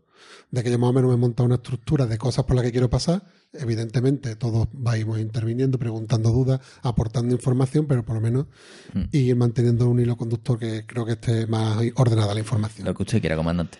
de 0.50 0.62
que 0.62 0.70
yo 0.70 0.78
más 0.78 0.90
o 0.90 0.92
menos 0.92 1.10
me 1.10 1.16
he 1.16 1.18
montado 1.18 1.46
una 1.46 1.56
estructura 1.56 2.06
de 2.06 2.18
cosas 2.18 2.44
por 2.44 2.56
las 2.56 2.64
que 2.64 2.72
quiero 2.72 2.88
pasar. 2.90 3.22
Evidentemente, 3.52 4.36
todos 4.36 4.68
vais 4.72 5.06
interviniendo, 5.18 5.78
preguntando 5.78 6.30
dudas, 6.30 6.60
aportando 6.82 7.34
información, 7.34 7.86
pero 7.86 8.04
por 8.04 8.16
lo 8.16 8.20
menos 8.20 8.46
ir 9.12 9.34
manteniendo 9.36 9.88
un 9.88 10.00
hilo 10.00 10.16
conductor 10.16 10.58
que 10.58 10.84
creo 10.86 11.04
que 11.06 11.12
esté 11.12 11.46
más 11.46 11.78
ordenada 11.96 12.34
la 12.34 12.40
información. 12.40 12.86
Lo 12.86 12.94
que 12.94 13.02
usted 13.02 13.20
quiera, 13.20 13.36
comandante. 13.36 13.78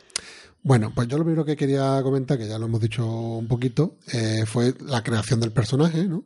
Bueno, 0.63 0.93
pues 0.93 1.07
yo 1.07 1.17
lo 1.17 1.25
primero 1.25 1.45
que 1.45 1.57
quería 1.57 2.01
comentar, 2.03 2.37
que 2.37 2.49
ya 2.49 2.59
lo 2.59 2.67
hemos 2.67 2.81
dicho 2.81 3.07
un 3.07 3.47
poquito, 3.47 3.99
eh, 4.13 4.45
fue 4.47 4.75
la 4.85 5.03
creación 5.03 5.39
del 5.39 5.53
personaje, 5.53 6.09
¿no? 6.09 6.25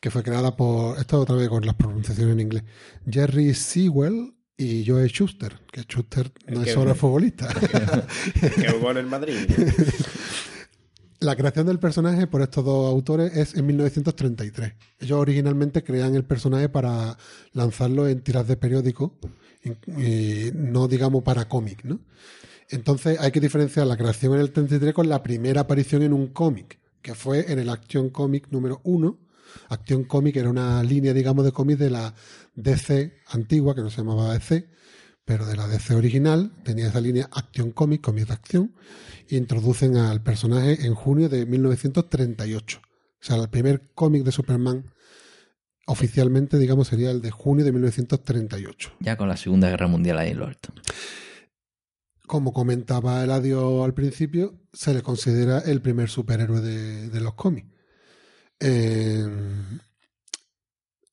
Que 0.00 0.10
fue 0.10 0.22
creada 0.22 0.54
por, 0.54 0.98
esto 0.98 1.20
otra 1.20 1.34
vez 1.34 1.48
con 1.48 1.64
las 1.64 1.74
pronunciaciones 1.74 2.34
en 2.34 2.40
inglés, 2.40 2.64
Jerry 3.08 3.54
Sewell 3.54 4.34
y 4.56 4.84
Joe 4.86 5.06
Schuster, 5.08 5.52
que 5.72 5.82
Schuster 5.82 6.30
no 6.46 6.54
El 6.54 6.58
es 6.60 6.64
que- 6.68 6.72
solo 6.74 6.94
futbolista. 6.94 7.48
que 8.56 8.68
jugó 8.70 8.90
en 8.92 8.96
el 8.98 9.06
Madrid. 9.06 9.34
La 11.20 11.36
creación 11.36 11.66
del 11.66 11.78
personaje 11.78 12.26
por 12.26 12.42
estos 12.42 12.64
dos 12.64 12.90
autores 12.92 13.34
es 13.34 13.54
en 13.54 13.64
1933. 13.66 14.74
Ellos 15.00 15.18
originalmente 15.18 15.82
crean 15.82 16.14
el 16.14 16.24
personaje 16.24 16.68
para 16.68 17.16
lanzarlo 17.52 18.06
en 18.08 18.20
tiras 18.20 18.46
de 18.46 18.56
periódico, 18.56 19.18
y- 19.64 20.02
y 20.48 20.52
no 20.54 20.86
digamos 20.86 21.22
para 21.22 21.48
cómic, 21.48 21.82
¿no? 21.84 22.00
Entonces 22.68 23.18
hay 23.20 23.30
que 23.30 23.40
diferenciar 23.40 23.86
la 23.86 23.96
creación 23.96 24.34
en 24.34 24.40
el 24.40 24.50
33 24.52 24.92
con 24.92 25.08
la 25.08 25.22
primera 25.22 25.62
aparición 25.62 26.02
en 26.02 26.12
un 26.12 26.28
cómic, 26.28 26.78
que 27.00 27.14
fue 27.14 27.50
en 27.50 27.58
el 27.58 27.70
Action 27.70 28.10
Comic 28.10 28.48
número 28.50 28.80
1. 28.84 29.18
Action 29.68 30.04
Comic 30.04 30.36
era 30.36 30.50
una 30.50 30.82
línea, 30.82 31.14
digamos, 31.14 31.44
de 31.44 31.52
cómics 31.52 31.78
de 31.78 31.90
la 31.90 32.12
DC 32.54 33.12
antigua, 33.28 33.74
que 33.74 33.82
no 33.82 33.90
se 33.90 33.98
llamaba 33.98 34.32
DC, 34.32 34.68
pero 35.24 35.46
de 35.46 35.56
la 35.56 35.66
DC 35.66 35.94
original, 35.94 36.52
tenía 36.64 36.88
esa 36.88 37.00
línea 37.00 37.28
Action 37.32 37.72
Comic, 37.72 38.02
cómic 38.02 38.26
de 38.26 38.34
acción, 38.34 38.74
e 39.28 39.36
introducen 39.36 39.96
al 39.96 40.22
personaje 40.22 40.86
en 40.86 40.94
junio 40.94 41.28
de 41.28 41.46
1938. 41.46 42.80
O 42.80 42.90
sea, 43.20 43.36
el 43.36 43.48
primer 43.48 43.90
cómic 43.94 44.22
de 44.22 44.32
Superman 44.32 44.92
oficialmente, 45.86 46.58
digamos, 46.58 46.88
sería 46.88 47.10
el 47.10 47.22
de 47.22 47.30
junio 47.30 47.64
de 47.64 47.72
1938. 47.72 48.92
Ya 49.00 49.16
con 49.16 49.28
la 49.28 49.36
Segunda 49.36 49.70
Guerra 49.70 49.86
Mundial 49.86 50.18
ahí 50.18 50.30
en 50.30 50.38
lo 50.38 50.46
alto. 50.46 50.72
Como 52.26 52.52
comentaba 52.52 53.22
Eladio 53.22 53.84
al 53.84 53.94
principio, 53.94 54.60
se 54.72 54.94
le 54.94 55.02
considera 55.02 55.58
el 55.60 55.82
primer 55.82 56.08
superhéroe 56.08 56.60
de, 56.60 57.08
de 57.10 57.20
los 57.20 57.34
cómics. 57.34 57.68
Eh, 58.60 59.26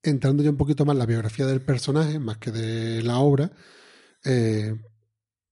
entrando 0.04 0.44
ya 0.44 0.50
un 0.50 0.58
poquito 0.58 0.86
más 0.86 0.96
en 0.96 1.00
la 1.00 1.06
biografía 1.06 1.46
del 1.46 1.62
personaje, 1.62 2.20
más 2.20 2.38
que 2.38 2.52
de 2.52 3.02
la 3.04 3.20
obra, 3.20 3.52
eh, 4.24 4.76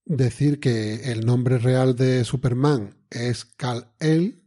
decir 0.05 0.59
que 0.59 1.11
el 1.11 1.25
nombre 1.25 1.57
real 1.57 1.95
de 1.95 2.23
Superman 2.23 2.95
es 3.09 3.45
Kal-El, 3.45 4.43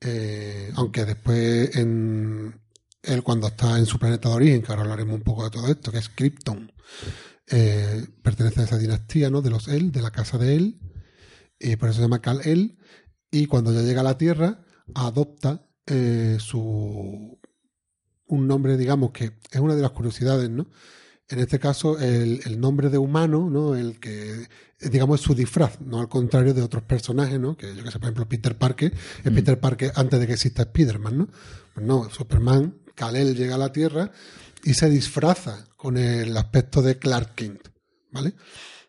eh, 0.00 0.72
aunque 0.74 1.04
después 1.04 1.76
en 1.76 2.60
él 3.02 3.22
cuando 3.22 3.48
está 3.48 3.78
en 3.78 3.86
su 3.86 3.98
planeta 3.98 4.28
de 4.28 4.34
origen, 4.34 4.62
que 4.62 4.72
ahora 4.72 4.82
hablaremos 4.82 5.14
un 5.14 5.22
poco 5.22 5.44
de 5.44 5.50
todo 5.50 5.68
esto, 5.68 5.92
que 5.92 5.98
es 5.98 6.08
Krypton, 6.08 6.72
eh, 7.48 8.06
pertenece 8.22 8.60
a 8.60 8.64
esa 8.64 8.78
dinastía, 8.78 9.30
¿no? 9.30 9.42
De 9.42 9.50
los 9.50 9.68
El, 9.68 9.92
de 9.92 10.02
la 10.02 10.10
casa 10.10 10.38
de 10.38 10.56
él, 10.56 10.80
y 11.58 11.76
por 11.76 11.88
eso 11.88 11.96
se 11.96 12.02
llama 12.02 12.22
Kal-El, 12.22 12.78
y 13.30 13.46
cuando 13.46 13.72
ya 13.72 13.82
llega 13.82 14.00
a 14.00 14.04
la 14.04 14.18
Tierra, 14.18 14.64
adopta 14.94 15.66
su 16.38 17.39
un 18.30 18.46
nombre, 18.46 18.76
digamos, 18.76 19.10
que 19.10 19.32
es 19.50 19.60
una 19.60 19.74
de 19.74 19.82
las 19.82 19.90
curiosidades, 19.90 20.48
¿no? 20.50 20.68
En 21.28 21.38
este 21.38 21.58
caso, 21.60 21.98
el, 21.98 22.40
el 22.44 22.60
nombre 22.60 22.88
de 22.88 22.98
humano, 22.98 23.48
¿no? 23.50 23.76
El 23.76 24.00
que, 24.00 24.48
digamos, 24.80 25.20
es 25.20 25.26
su 25.26 25.34
disfraz, 25.34 25.80
no 25.80 26.00
al 26.00 26.08
contrario 26.08 26.54
de 26.54 26.62
otros 26.62 26.82
personajes, 26.82 27.38
¿no? 27.38 27.56
Que 27.56 27.74
yo 27.74 27.84
que 27.84 27.90
sé, 27.90 27.98
por 27.98 28.06
ejemplo, 28.06 28.28
Peter 28.28 28.56
Parker, 28.56 28.92
es 29.22 29.32
Peter 29.32 29.58
Parker 29.60 29.92
antes 29.94 30.18
de 30.18 30.26
que 30.26 30.32
exista 30.32 30.62
Spider-Man, 30.62 31.18
¿no? 31.18 31.28
Pues 31.74 31.86
no, 31.86 32.10
Superman, 32.10 32.80
Kal-El 32.94 33.36
llega 33.36 33.54
a 33.54 33.58
la 33.58 33.72
Tierra 33.72 34.10
y 34.64 34.74
se 34.74 34.90
disfraza 34.90 35.66
con 35.76 35.96
el 35.96 36.36
aspecto 36.36 36.82
de 36.82 36.98
Clark 36.98 37.34
Kent, 37.34 37.68
¿vale? 38.10 38.34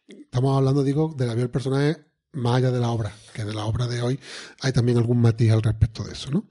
Estamos 0.08 0.58
hablando, 0.58 0.84
digo, 0.84 1.14
de 1.16 1.28
la 1.28 1.34
vida 1.34 1.44
del 1.44 1.52
personaje 1.52 2.12
más 2.34 2.58
allá 2.58 2.72
de 2.72 2.80
la 2.80 2.90
obra, 2.90 3.14
que 3.34 3.44
de 3.44 3.54
la 3.54 3.66
obra 3.66 3.88
de 3.88 4.02
hoy 4.02 4.20
hay 4.62 4.72
también 4.72 4.98
algún 4.98 5.22
matiz 5.22 5.52
al 5.52 5.62
respecto 5.62 6.04
de 6.04 6.14
eso, 6.14 6.32
¿no? 6.32 6.48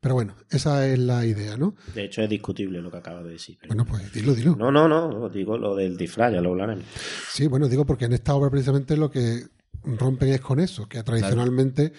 Pero 0.00 0.14
bueno, 0.14 0.34
esa 0.50 0.86
es 0.86 0.98
la 0.98 1.26
idea, 1.26 1.56
¿no? 1.56 1.74
De 1.94 2.04
hecho, 2.04 2.22
es 2.22 2.28
discutible 2.30 2.80
lo 2.80 2.90
que 2.90 2.98
acabas 2.98 3.24
de 3.24 3.30
decir. 3.32 3.56
pero- 3.60 3.68
Bueno, 3.74 3.84
pues 3.84 4.12
dilo, 4.12 4.32
dilo. 4.34 4.54
No, 4.56 4.70
no, 4.70 4.88
no, 4.88 5.28
digo 5.28 5.58
lo 5.58 5.74
del 5.74 5.96
disfraz, 5.96 6.32
ya 6.32 6.40
lo 6.40 6.50
hablaremos. 6.50 6.84
Sí, 7.32 7.46
bueno, 7.48 7.68
digo 7.68 7.84
porque 7.84 8.04
en 8.04 8.12
esta 8.12 8.34
obra 8.34 8.50
precisamente 8.50 8.96
lo 8.96 9.10
que 9.10 9.42
rompen 9.82 10.28
es 10.30 10.40
con 10.40 10.60
eso, 10.60 10.88
que 10.88 11.02
tradicionalmente 11.02 11.92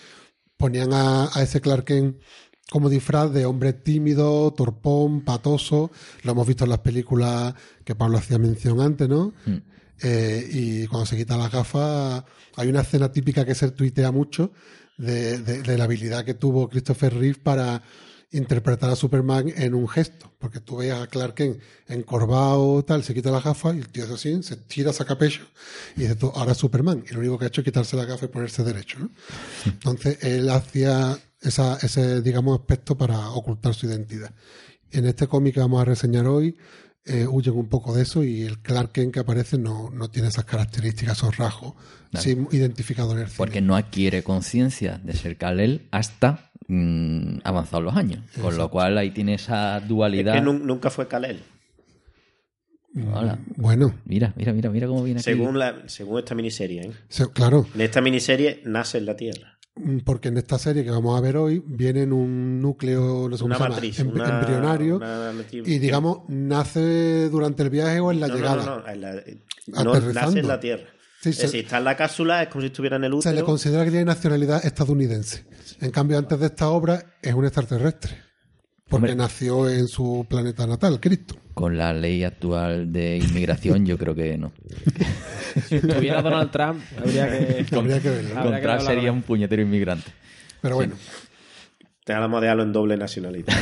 ponían 0.58 0.94
a, 0.94 1.30
a 1.34 1.42
ese 1.44 1.60
Clark 1.62 1.86
Kent 1.86 2.18
como 2.72 2.88
disfraz 2.90 3.34
de 3.34 3.46
hombre 3.46 3.74
tímido, 3.74 4.54
torpón, 4.54 5.22
patoso. 5.26 5.92
Lo 6.24 6.32
hemos 6.34 6.48
visto 6.48 6.64
en 6.66 6.70
las 6.70 6.80
películas 6.80 7.54
que 7.84 7.96
Pablo 7.96 8.18
hacía 8.20 8.38
mención 8.38 8.80
antes, 8.80 9.10
¿no? 9.10 9.34
Mm. 9.46 9.56
Eh, 10.04 10.48
y 10.52 10.88
cuando 10.88 11.06
se 11.06 11.18
quita 11.18 11.36
las 11.36 11.52
gafas, 11.52 12.24
hay 12.56 12.70
una 12.70 12.82
escena 12.82 13.12
típica 13.12 13.44
que 13.44 13.56
se 13.56 13.72
tuitea 13.72 14.12
mucho 14.12 14.54
de, 15.00 15.40
de- 15.40 15.78
la 15.78 15.86
habilidad 15.86 16.24
que 16.26 16.36
tuvo 16.36 16.70
Christopher 16.70 17.14
Reeve 17.14 17.40
para 17.42 17.82
interpretar 18.32 18.92
a 18.92 18.96
Superman 18.96 19.52
en 19.56 19.74
un 19.74 19.88
gesto. 19.88 20.32
Porque 20.38 20.60
tú 20.60 20.78
ves 20.78 20.94
a 20.94 21.08
Clark 21.08 21.34
Kent 21.34 21.60
encorvado, 21.88 22.84
tal, 22.86 23.04
se 23.04 23.14
quita 23.16 23.32
las 23.32 23.44
gafas 23.44 23.76
y 23.76 23.80
el 23.80 23.90
tío 23.90 24.04
es 24.04 24.12
así, 24.12 24.44
se 24.44 24.56
tira, 24.58 24.94
saca 24.94 25.18
pecho 25.18 25.42
y 25.98 26.02
dice, 26.02 26.16
ahora 26.36 26.54
Superman. 26.54 27.04
Y 27.10 27.14
lo 27.14 27.22
único 27.22 27.40
que 27.40 27.46
ha 27.46 27.48
hecho 27.48 27.62
es 27.62 27.66
quitarse 27.66 27.96
la 27.98 28.06
gafa 28.06 28.26
y 28.26 28.30
ponerse 28.30 28.64
derecho. 28.64 28.98
Entonces 29.66 30.24
él 30.24 30.50
hacía 30.50 31.18
esa, 31.42 31.78
ese, 31.82 32.22
digamos, 32.22 32.60
aspecto 32.60 32.98
para 32.98 33.30
ocultar 33.32 33.74
su 33.74 33.88
identidad. 33.88 34.32
En 34.92 35.06
este 35.06 35.28
cómic 35.28 35.56
que 35.56 35.60
vamos 35.62 35.82
a 35.82 35.86
reseñar 35.86 36.28
hoy, 36.28 36.56
eh, 37.06 37.26
huyen 37.28 37.56
un 37.56 37.68
poco 37.70 37.96
de 37.96 38.04
eso 38.04 38.24
y 38.24 38.42
el 38.44 38.60
Clark 38.60 38.92
Kent 38.92 39.14
que 39.14 39.20
aparece 39.22 39.58
no, 39.58 39.90
no 39.92 40.10
tiene 40.10 40.28
esas 40.28 40.46
características, 40.46 41.18
esos 41.18 41.38
rasgos, 41.38 41.74
sí 42.14 42.38
identificados 42.52 43.14
en 43.14 43.20
el 43.20 43.26
cine. 43.28 43.38
Porque 43.38 43.62
no 43.62 43.76
adquiere 43.76 44.22
conciencia 44.24 45.00
de 45.04 45.14
ser 45.14 45.38
Kal-El 45.38 45.88
hasta 45.92 46.52
mm, 46.68 47.40
avanzados 47.44 47.84
los 47.86 47.96
años. 47.96 48.24
Con 48.42 48.58
lo 48.58 48.70
cual 48.70 48.98
ahí 48.98 49.12
tiene 49.12 49.36
esa 49.36 49.78
Es 49.78 49.88
dualidad. 49.88 50.34
que 50.34 50.42
nun- 50.42 50.62
nunca 50.64 50.90
fue 50.90 51.08
Kalel. 51.08 51.42
Hola. 53.14 53.38
Bueno, 53.56 53.94
Mira, 54.06 54.34
mira, 54.36 54.52
mira, 54.52 54.70
mira 54.72 54.88
cómo 54.88 55.04
viene 55.04 55.20
aquí. 55.20 55.26
Según, 55.30 55.60
la, 55.60 55.84
según 55.88 56.20
esta 56.20 56.34
miniserie. 56.36 56.82
¿eh? 56.88 56.92
se- 57.08 57.30
claro, 57.32 57.68
En 57.76 57.82
esta 57.82 58.02
miniserie 58.02 58.62
nace 58.66 58.98
en 58.98 59.06
la 59.06 59.16
Tierra. 59.16 59.59
Mm, 59.82 60.00
Porque 60.00 60.28
en 60.28 60.38
esta 60.38 60.60
serie 60.60 60.84
que 60.84 60.92
vamos 60.92 61.18
a 61.18 61.22
ver 61.22 61.38
hoy 61.38 61.64
viene 61.66 62.04
en 62.04 62.12
un 62.14 62.62
núcleo 62.62 63.30
no 63.30 63.38
sé 63.38 63.42
cómo 63.44 63.48
Una 63.48 63.56
se 63.58 63.64
llama, 63.64 63.76
matriz. 63.76 64.00
em- 64.00 64.10
una- 64.10 64.40
embrionario 64.40 64.98
una 64.98 65.32
y 65.52 65.80
digamos 65.80 66.20
nace 66.28 67.30
durante 67.30 67.64
el 67.64 67.70
viaje 67.70 68.00
o 68.00 68.12
en 68.12 68.20
la 68.20 68.28
No, 68.28 68.36
llegada. 68.36 68.66
no, 68.66 68.80
no, 68.82 68.88
en 68.88 69.02
la- 69.02 69.16
eh, 69.16 69.42
no, 69.68 69.94
nace 70.12 70.40
en 70.40 70.48
la 70.48 70.60
Tierra. 70.60 70.84
Sí, 71.22 71.30
es 71.30 71.36
se- 71.38 71.42
decir, 71.44 71.60
está 71.66 71.78
en 71.80 71.84
la 71.86 71.96
cápsula, 71.98 72.44
es 72.44 72.50
como 72.50 72.62
si 72.62 72.68
estuviera 72.68 72.96
en 72.98 73.04
el 73.06 73.12
Se 73.22 73.30
le 73.30 73.36
útero. 73.36 73.46
considera 73.46 73.84
que 73.86 73.92
tiene 73.92 74.06
nacionalidad 74.06 74.66
estadounidense. 74.66 75.46
En 75.82 75.92
cambio, 75.92 76.18
antes 76.18 76.40
de 76.40 76.46
esta 76.48 76.70
obra 76.70 77.18
es 77.22 77.34
un 77.34 77.46
extraterrestre. 77.46 78.12
Porque 78.90 79.12
Hombre. 79.12 79.16
nació 79.16 79.70
en 79.70 79.88
su 79.88 80.26
planeta 80.30 80.66
natal, 80.66 81.00
Cristo. 81.00 81.36
Con 81.60 81.78
la 81.78 81.92
ley 81.92 82.24
actual 82.24 82.90
de 82.90 83.18
inmigración, 83.18 83.86
yo 83.86 83.98
creo 83.98 84.16
que 84.16 84.38
no. 84.38 84.54
Si 85.68 85.76
estuviera 85.76 86.22
Donald 86.22 86.52
Trump, 86.52 86.82
habría 86.98 87.28
que. 87.28 87.76
Habría 87.76 88.00
que 88.00 88.10
verlo. 88.10 88.30
Encontrar 88.30 88.56
hablar 88.56 88.82
sería 88.82 89.10
con 89.10 89.18
un 89.18 89.24
puñetero 89.24 89.62
inmigrante. 89.62 90.10
Pero 90.62 90.76
bueno, 90.76 90.96
Te 92.06 92.14
la 92.14 92.30
modealo 92.30 92.64
en 92.64 92.72
doble 92.72 92.96
nacionalidad. 92.96 93.54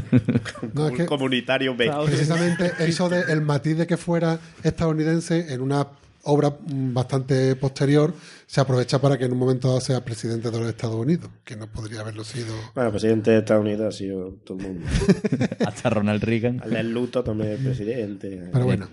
no, 0.72 0.88
es 0.88 0.96
que 0.96 1.04
Comunitario 1.04 1.76
B. 1.76 1.92
Precisamente 2.06 2.72
eso 2.78 3.10
de 3.10 3.30
el 3.30 3.42
matiz 3.42 3.76
de 3.76 3.86
que 3.86 3.98
fuera 3.98 4.38
estadounidense 4.62 5.52
en 5.52 5.60
una 5.60 5.88
obra 6.26 6.50
mm, 6.50 6.92
bastante 6.94 7.56
posterior 7.56 8.14
se 8.46 8.60
aprovecha 8.60 9.00
para 9.00 9.18
que 9.18 9.24
en 9.24 9.32
un 9.32 9.38
momento 9.38 9.68
dado 9.68 9.80
sea 9.80 10.04
presidente 10.04 10.50
de 10.50 10.58
los 10.60 10.68
Estados 10.68 10.94
Unidos, 10.96 11.30
que 11.44 11.56
no 11.56 11.66
podría 11.72 12.00
haberlo 12.00 12.22
sido. 12.24 12.54
Bueno, 12.74 12.90
presidente 12.90 13.30
de 13.32 13.38
Estados 13.38 13.62
Unidos 13.64 13.94
ha 13.94 13.96
sido 13.98 14.32
todo 14.44 14.58
el 14.58 14.64
mundo. 14.64 14.86
Hasta 15.66 15.90
Ronald 15.90 16.22
Reagan. 16.22 16.62
Al 16.62 16.90
luto 16.92 17.24
también 17.24 17.52
es 17.52 17.60
presidente. 17.60 18.50
Pero 18.52 18.64
bueno. 18.64 18.88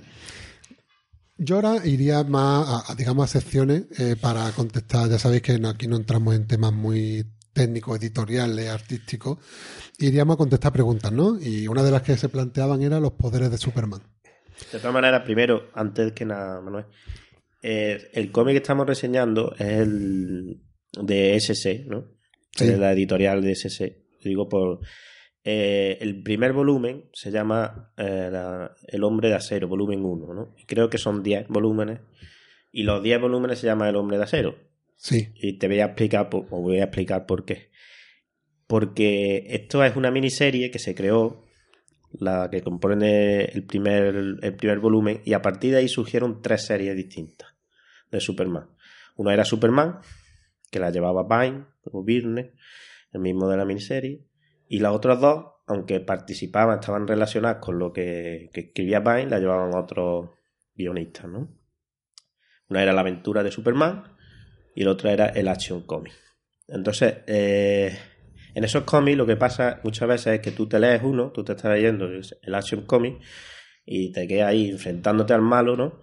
Yo 1.38 1.56
ahora 1.56 1.86
iría 1.86 2.24
más 2.24 2.68
a, 2.70 2.92
a, 2.92 2.96
digamos, 2.96 3.26
a 3.26 3.28
secciones 3.40 3.84
eh, 4.00 4.16
para 4.20 4.50
contestar. 4.52 5.10
Ya 5.10 5.18
sabéis 5.20 5.42
que 5.42 5.58
no- 5.60 5.70
aquí 5.70 5.88
no 5.88 5.98
entramos 5.98 6.36
en 6.36 6.48
temas 6.48 6.72
muy 6.74 7.26
técnicos, 7.54 7.98
editoriales, 8.00 8.70
artísticos. 8.70 9.40
Iríamos 10.00 10.36
a 10.36 10.38
contestar 10.38 10.72
preguntas, 10.72 11.12
¿no? 11.12 11.38
Y 11.40 11.68
una 11.68 11.84
de 11.84 11.92
las 11.92 12.02
que 12.04 12.18
se 12.18 12.30
planteaban 12.30 12.82
era 12.82 13.00
los 13.00 13.14
poderes 13.14 13.50
de 13.52 13.58
Superman. 13.58 14.02
De 14.72 14.78
todas 14.80 14.94
maneras, 14.94 15.24
primero, 15.24 15.70
antes 15.74 16.14
que 16.14 16.26
nada, 16.26 16.62
Manuel, 16.62 16.86
eh, 17.64 18.10
el 18.14 18.32
cómic 18.32 18.54
que 18.54 18.58
estamos 18.58 18.86
reseñando 18.86 19.54
es 19.58 19.62
el 19.68 20.62
de 21.02 21.36
SC, 21.36 21.86
¿no? 21.88 22.06
Sí. 22.52 22.66
Es 22.68 22.78
la 22.78 22.92
editorial 22.92 23.42
de 23.42 23.52
SC. 23.56 24.04
Digo 24.24 24.48
por. 24.48 24.80
eh, 25.44 25.98
el 26.02 26.22
primer 26.24 26.54
volumen 26.54 27.10
se 27.14 27.32
llama 27.32 27.92
eh, 27.98 28.30
la- 28.32 28.76
El 28.88 29.04
hombre 29.04 29.30
de 29.30 29.36
acero, 29.36 29.68
volumen 29.68 30.06
1, 30.06 30.34
¿no? 30.34 30.56
Creo 30.68 30.90
que 30.90 30.98
son 30.98 31.24
10 31.24 31.48
volúmenes. 31.50 32.00
Y 32.72 32.84
los 32.84 33.02
10 33.04 33.20
volúmenes 33.20 33.60
se 33.60 33.68
llama 33.68 33.90
El 33.90 33.96
hombre 33.98 34.18
de 34.18 34.24
acero. 34.24 34.56
Sí, 34.96 35.30
Y 35.36 35.58
te 35.58 35.68
voy 35.68 35.80
a 35.82 35.86
explicar, 35.86 36.30
por- 36.30 36.46
os 36.46 36.62
voy 36.62 36.80
a 36.80 36.84
explicar 36.86 37.26
por 37.26 37.44
qué. 37.46 37.72
Porque 38.68 39.46
esto 39.50 39.84
es 39.84 39.96
una 39.96 40.12
miniserie 40.12 40.72
que 40.72 40.80
se 40.80 40.96
creó, 40.96 41.44
la 42.20 42.50
que 42.50 42.62
compone 42.62 43.46
el 43.46 43.66
primer, 43.66 44.16
el 44.42 44.56
primer 44.56 44.80
volumen, 44.80 45.22
y 45.26 45.34
a 45.34 45.42
partir 45.42 45.72
de 45.72 45.78
ahí 45.80 45.88
surgieron 45.88 46.42
tres 46.42 46.66
series 46.66 46.96
distintas 46.96 47.50
de 48.18 48.22
Superman. 48.22 48.70
Una 49.16 49.34
era 49.34 49.46
Superman, 49.46 50.00
que 50.72 50.80
la 50.80 50.90
llevaba 50.90 51.24
Vine 51.24 51.66
o 51.92 52.04
Byrne, 52.04 52.54
el 53.12 53.22
mismo 53.22 53.48
de 53.50 53.58
la 53.58 53.66
miniserie, 53.66 54.26
y 54.68 54.80
las 54.80 54.94
otras 54.94 55.20
dos, 55.20 55.46
aunque 55.68 56.00
participaban, 56.00 56.80
estaban 56.80 57.08
relacionadas 57.08 57.58
con 57.58 57.78
lo 57.78 57.94
que, 57.94 58.50
escribía 58.54 59.00
Vine, 59.00 59.28
la 59.28 59.40
llevaban 59.40 59.76
otros 59.76 60.32
guionistas, 60.76 61.28
¿no? 61.28 61.56
Una 62.70 62.82
era 62.82 62.94
la 62.94 63.02
aventura 63.02 63.44
de 63.44 63.52
Superman, 63.52 64.16
y 64.76 64.82
el 64.82 64.88
otro 64.88 65.10
era 65.10 65.28
el 65.28 65.48
Action 65.48 65.82
Comic. 65.84 66.14
Entonces, 66.68 67.18
eh, 67.28 67.96
en 68.56 68.64
esos 68.64 68.84
cómics 68.84 69.18
lo 69.18 69.26
que 69.26 69.36
pasa 69.36 69.80
muchas 69.84 70.08
veces 70.08 70.36
es 70.36 70.40
que 70.40 70.52
tú 70.52 70.68
te 70.68 70.80
lees 70.80 71.02
uno, 71.04 71.32
tú 71.32 71.44
te 71.44 71.54
estás 71.54 71.72
leyendo 71.74 72.06
el 72.06 72.56
Action 72.56 72.86
Comic 72.86 73.22
y 73.86 74.12
te 74.12 74.28
quedas 74.28 74.50
ahí 74.50 74.70
enfrentándote 74.70 75.34
al 75.34 75.42
malo, 75.42 75.76
¿no? 75.76 76.02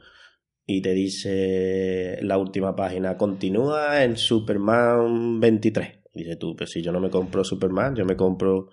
Y 0.73 0.81
te 0.83 0.93
dice 0.95 2.19
la 2.23 2.39
última 2.39 2.77
página, 2.77 3.17
continúa 3.17 4.05
en 4.05 4.17
Superman 4.17 5.41
23. 5.41 5.99
Y 6.15 6.21
dices 6.21 6.39
tú, 6.39 6.55
pues 6.55 6.71
si 6.71 6.81
yo 6.81 6.93
no 6.93 7.01
me 7.01 7.11
compro 7.11 7.43
Superman, 7.43 7.97
yo 7.97 8.05
me 8.05 8.15
compro 8.15 8.71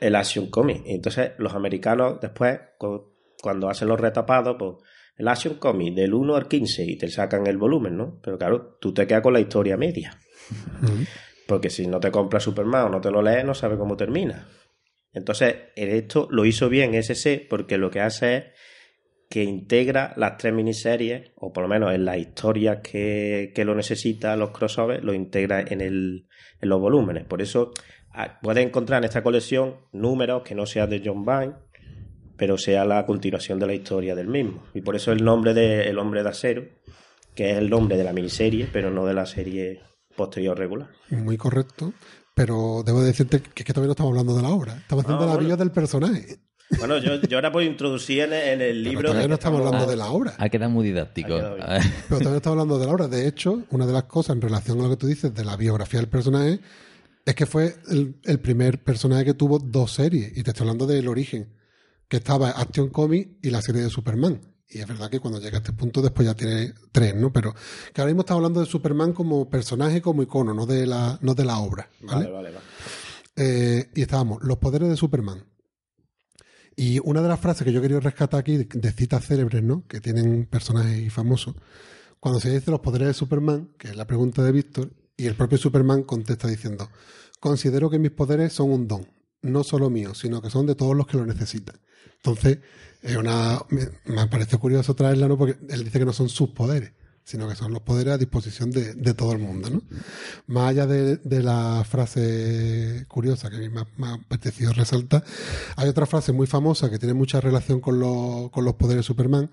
el 0.00 0.16
Action 0.16 0.46
Comic. 0.50 0.82
Y 0.84 0.94
entonces 0.94 1.32
los 1.38 1.54
americanos 1.54 2.18
después, 2.20 2.58
cu- 2.76 3.12
cuando 3.40 3.68
hacen 3.68 3.86
los 3.86 4.00
retapados, 4.00 4.56
pues 4.58 4.72
el 5.16 5.28
Action 5.28 5.54
Comic 5.54 5.94
del 5.94 6.12
1 6.12 6.34
al 6.34 6.48
15 6.48 6.82
y 6.84 6.96
te 6.98 7.08
sacan 7.08 7.46
el 7.46 7.56
volumen, 7.56 7.96
¿no? 7.96 8.18
Pero 8.20 8.36
claro, 8.36 8.78
tú 8.80 8.92
te 8.92 9.06
quedas 9.06 9.22
con 9.22 9.32
la 9.34 9.40
historia 9.40 9.76
media. 9.76 10.18
Porque 11.46 11.70
si 11.70 11.86
no 11.86 12.00
te 12.00 12.10
compras 12.10 12.42
Superman 12.42 12.86
o 12.86 12.88
no 12.88 13.00
te 13.00 13.10
lo 13.12 13.22
lees, 13.22 13.44
no 13.44 13.54
sabes 13.54 13.78
cómo 13.78 13.96
termina. 13.96 14.48
Entonces, 15.12 15.54
en 15.76 15.90
esto 15.90 16.26
lo 16.30 16.44
hizo 16.44 16.68
bien 16.68 16.94
SC 16.94 17.46
porque 17.48 17.78
lo 17.78 17.90
que 17.90 18.00
hace 18.00 18.36
es 18.36 18.44
que 19.32 19.42
integra 19.42 20.12
las 20.18 20.36
tres 20.36 20.52
miniseries, 20.52 21.30
o 21.36 21.54
por 21.54 21.62
lo 21.62 21.68
menos 21.70 21.94
en 21.94 22.04
las 22.04 22.18
historias 22.18 22.80
que, 22.82 23.50
que 23.54 23.64
lo 23.64 23.74
necesita, 23.74 24.36
los 24.36 24.50
crossovers, 24.50 25.02
lo 25.02 25.14
integra 25.14 25.62
en, 25.62 25.80
el, 25.80 26.26
en 26.60 26.68
los 26.68 26.78
volúmenes. 26.78 27.24
Por 27.24 27.40
eso 27.40 27.70
ah, 28.12 28.38
puedes 28.42 28.62
encontrar 28.66 28.98
en 28.98 29.04
esta 29.04 29.22
colección 29.22 29.76
números 29.92 30.42
que 30.42 30.54
no 30.54 30.66
sean 30.66 30.90
de 30.90 31.00
John 31.02 31.24
Byrne, 31.24 31.54
pero 32.36 32.58
sea 32.58 32.84
la 32.84 33.06
continuación 33.06 33.58
de 33.58 33.66
la 33.68 33.72
historia 33.72 34.14
del 34.14 34.28
mismo. 34.28 34.64
Y 34.74 34.82
por 34.82 34.96
eso 34.96 35.12
el 35.12 35.24
nombre 35.24 35.54
de 35.54 35.88
El 35.88 35.98
Hombre 35.98 36.22
de 36.22 36.28
Acero, 36.28 36.64
que 37.34 37.52
es 37.52 37.56
el 37.56 37.70
nombre 37.70 37.96
de 37.96 38.04
la 38.04 38.12
miniserie, 38.12 38.68
pero 38.70 38.90
no 38.90 39.06
de 39.06 39.14
la 39.14 39.24
serie 39.24 39.80
posterior 40.14 40.58
regular. 40.58 40.90
muy 41.08 41.38
correcto. 41.38 41.94
Pero 42.34 42.82
debo 42.84 43.02
decirte 43.02 43.40
que, 43.40 43.64
que 43.64 43.72
todavía 43.72 43.88
no 43.88 43.92
estamos 43.92 44.10
hablando 44.10 44.36
de 44.36 44.42
la 44.42 44.48
obra. 44.50 44.74
Estamos 44.76 45.04
haciendo 45.04 45.24
Ah, 45.24 45.26
la 45.28 45.32
bueno. 45.34 45.46
vida 45.48 45.56
del 45.56 45.70
personaje. 45.70 46.36
Bueno, 46.78 46.98
yo, 46.98 47.20
yo 47.20 47.36
ahora 47.38 47.52
puedo 47.52 47.66
introducir 47.66 48.20
en 48.20 48.32
el, 48.32 48.40
en 48.48 48.60
el 48.60 48.82
Pero 48.82 48.90
libro. 48.90 49.08
todavía 49.10 49.28
no 49.28 49.34
estamos 49.34 49.60
hablando 49.66 49.86
de 49.86 49.96
la 49.96 50.10
obra. 50.10 50.34
Ha 50.38 50.48
quedado 50.48 50.70
muy 50.70 50.84
didáctico. 50.86 51.28
Quedado. 51.28 51.56
Pero 51.56 51.80
todavía 52.08 52.30
no 52.30 52.36
estamos 52.36 52.58
hablando 52.60 52.78
de 52.78 52.86
la 52.86 52.92
obra. 52.92 53.08
De 53.08 53.26
hecho, 53.28 53.62
una 53.70 53.86
de 53.86 53.92
las 53.92 54.04
cosas 54.04 54.36
en 54.36 54.42
relación 54.42 54.80
a 54.80 54.84
lo 54.84 54.90
que 54.90 54.96
tú 54.96 55.06
dices 55.06 55.34
de 55.34 55.44
la 55.44 55.56
biografía 55.56 56.00
del 56.00 56.08
personaje 56.08 56.60
es 57.24 57.34
que 57.34 57.46
fue 57.46 57.76
el, 57.88 58.16
el 58.24 58.40
primer 58.40 58.82
personaje 58.82 59.24
que 59.24 59.34
tuvo 59.34 59.58
dos 59.58 59.92
series. 59.92 60.36
Y 60.36 60.42
te 60.42 60.50
estoy 60.50 60.64
hablando 60.64 60.86
del 60.86 61.08
origen, 61.08 61.52
que 62.08 62.16
estaba 62.16 62.50
Action 62.50 62.88
Comics 62.88 63.30
y 63.42 63.50
la 63.50 63.62
serie 63.62 63.82
de 63.82 63.90
Superman. 63.90 64.40
Y 64.68 64.78
es 64.78 64.86
verdad 64.88 65.10
que 65.10 65.20
cuando 65.20 65.38
llega 65.38 65.58
a 65.58 65.60
este 65.60 65.72
punto 65.74 66.00
después 66.00 66.26
ya 66.26 66.34
tiene 66.34 66.72
tres, 66.90 67.14
¿no? 67.14 67.30
Pero 67.30 67.54
que 67.92 68.00
ahora 68.00 68.10
mismo 68.10 68.22
estamos 68.22 68.38
hablando 68.38 68.60
de 68.60 68.66
Superman 68.66 69.12
como 69.12 69.48
personaje, 69.50 70.00
como 70.00 70.22
icono, 70.22 70.54
no 70.54 70.64
de 70.64 70.86
la, 70.86 71.18
no 71.20 71.34
de 71.34 71.44
la 71.44 71.58
obra. 71.58 71.90
¿vale? 72.00 72.24
Vale, 72.24 72.30
vale, 72.30 72.50
vale. 72.52 72.64
Eh, 73.36 73.90
y 73.94 74.00
estábamos, 74.02 74.42
los 74.42 74.56
poderes 74.58 74.88
de 74.88 74.96
Superman. 74.96 75.44
Y 76.76 77.00
una 77.04 77.22
de 77.22 77.28
las 77.28 77.40
frases 77.40 77.64
que 77.64 77.72
yo 77.72 77.82
quería 77.82 78.00
rescatar 78.00 78.40
aquí, 78.40 78.56
de, 78.56 78.92
citas 78.92 79.26
célebres, 79.26 79.62
¿no? 79.62 79.86
Que 79.86 80.00
tienen 80.00 80.46
personajes 80.46 81.12
famosos, 81.12 81.54
cuando 82.18 82.40
se 82.40 82.50
dice 82.50 82.70
los 82.70 82.80
poderes 82.80 83.08
de 83.08 83.14
Superman, 83.14 83.70
que 83.78 83.88
es 83.88 83.96
la 83.96 84.06
pregunta 84.06 84.42
de 84.42 84.52
Víctor, 84.52 84.90
y 85.16 85.26
el 85.26 85.34
propio 85.34 85.58
Superman 85.58 86.02
contesta 86.04 86.48
diciendo, 86.48 86.88
considero 87.40 87.90
que 87.90 87.98
mis 87.98 88.12
poderes 88.12 88.52
son 88.52 88.70
un 88.70 88.88
don, 88.88 89.06
no 89.42 89.64
solo 89.64 89.90
mío, 89.90 90.14
sino 90.14 90.40
que 90.40 90.50
son 90.50 90.66
de 90.66 90.74
todos 90.74 90.96
los 90.96 91.06
que 91.06 91.16
lo 91.16 91.26
necesitan. 91.26 91.76
Entonces, 92.16 92.58
es 93.02 93.16
una, 93.16 93.60
me, 93.68 93.88
me 94.04 94.26
parece 94.28 94.56
curioso 94.58 94.94
traerla, 94.94 95.28
¿no? 95.28 95.36
Porque 95.36 95.58
él 95.68 95.84
dice 95.84 95.98
que 95.98 96.04
no 96.04 96.12
son 96.12 96.28
sus 96.28 96.50
poderes, 96.50 96.92
sino 97.24 97.48
que 97.48 97.54
son 97.54 97.72
los 97.72 97.82
poderes 97.82 98.14
a 98.14 98.18
disposición 98.18 98.70
de, 98.70 98.94
de 98.94 99.14
todo 99.14 99.32
el 99.32 99.38
mundo, 99.38 99.70
¿no? 99.70 99.82
Más 100.48 100.70
allá 100.70 100.86
de, 100.86 101.16
de 101.18 101.42
la 101.42 101.84
frase 101.88 103.04
curiosa 103.08 103.48
que 103.48 103.56
a 103.56 103.60
mí 103.60 103.68
me 103.68 103.80
ha, 104.06 104.14
apetecido 104.14 104.72
resaltar, 104.72 105.24
hay 105.76 105.88
otra 105.88 106.06
frase 106.06 106.32
muy 106.32 106.46
famosa 106.46 106.90
que 106.90 106.98
tiene 106.98 107.14
mucha 107.14 107.40
relación 107.40 107.80
con, 107.80 108.00
los- 108.00 108.50
con 108.50 108.64
los 108.64 108.74
poderes 108.74 108.98
de 108.98 109.02
Superman, 109.06 109.50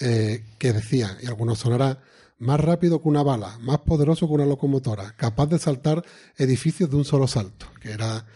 eh, 0.00 0.44
que 0.58 0.72
decía, 0.72 1.16
y 1.22 1.26
algunos 1.26 1.58
sonará, 1.58 2.00
más 2.38 2.58
rápido 2.58 3.00
que 3.00 3.08
una 3.08 3.22
bala, 3.22 3.58
más 3.60 3.78
poderoso 3.80 4.26
que 4.26 4.34
una 4.34 4.44
locomotora, 4.46 5.14
capaz 5.16 5.46
de 5.46 5.58
saltar 5.58 6.04
edificios 6.36 6.90
de 6.90 6.96
un 6.96 7.04
solo 7.04 7.28
salto, 7.28 7.66
que 7.80 7.92
era, 7.92 8.26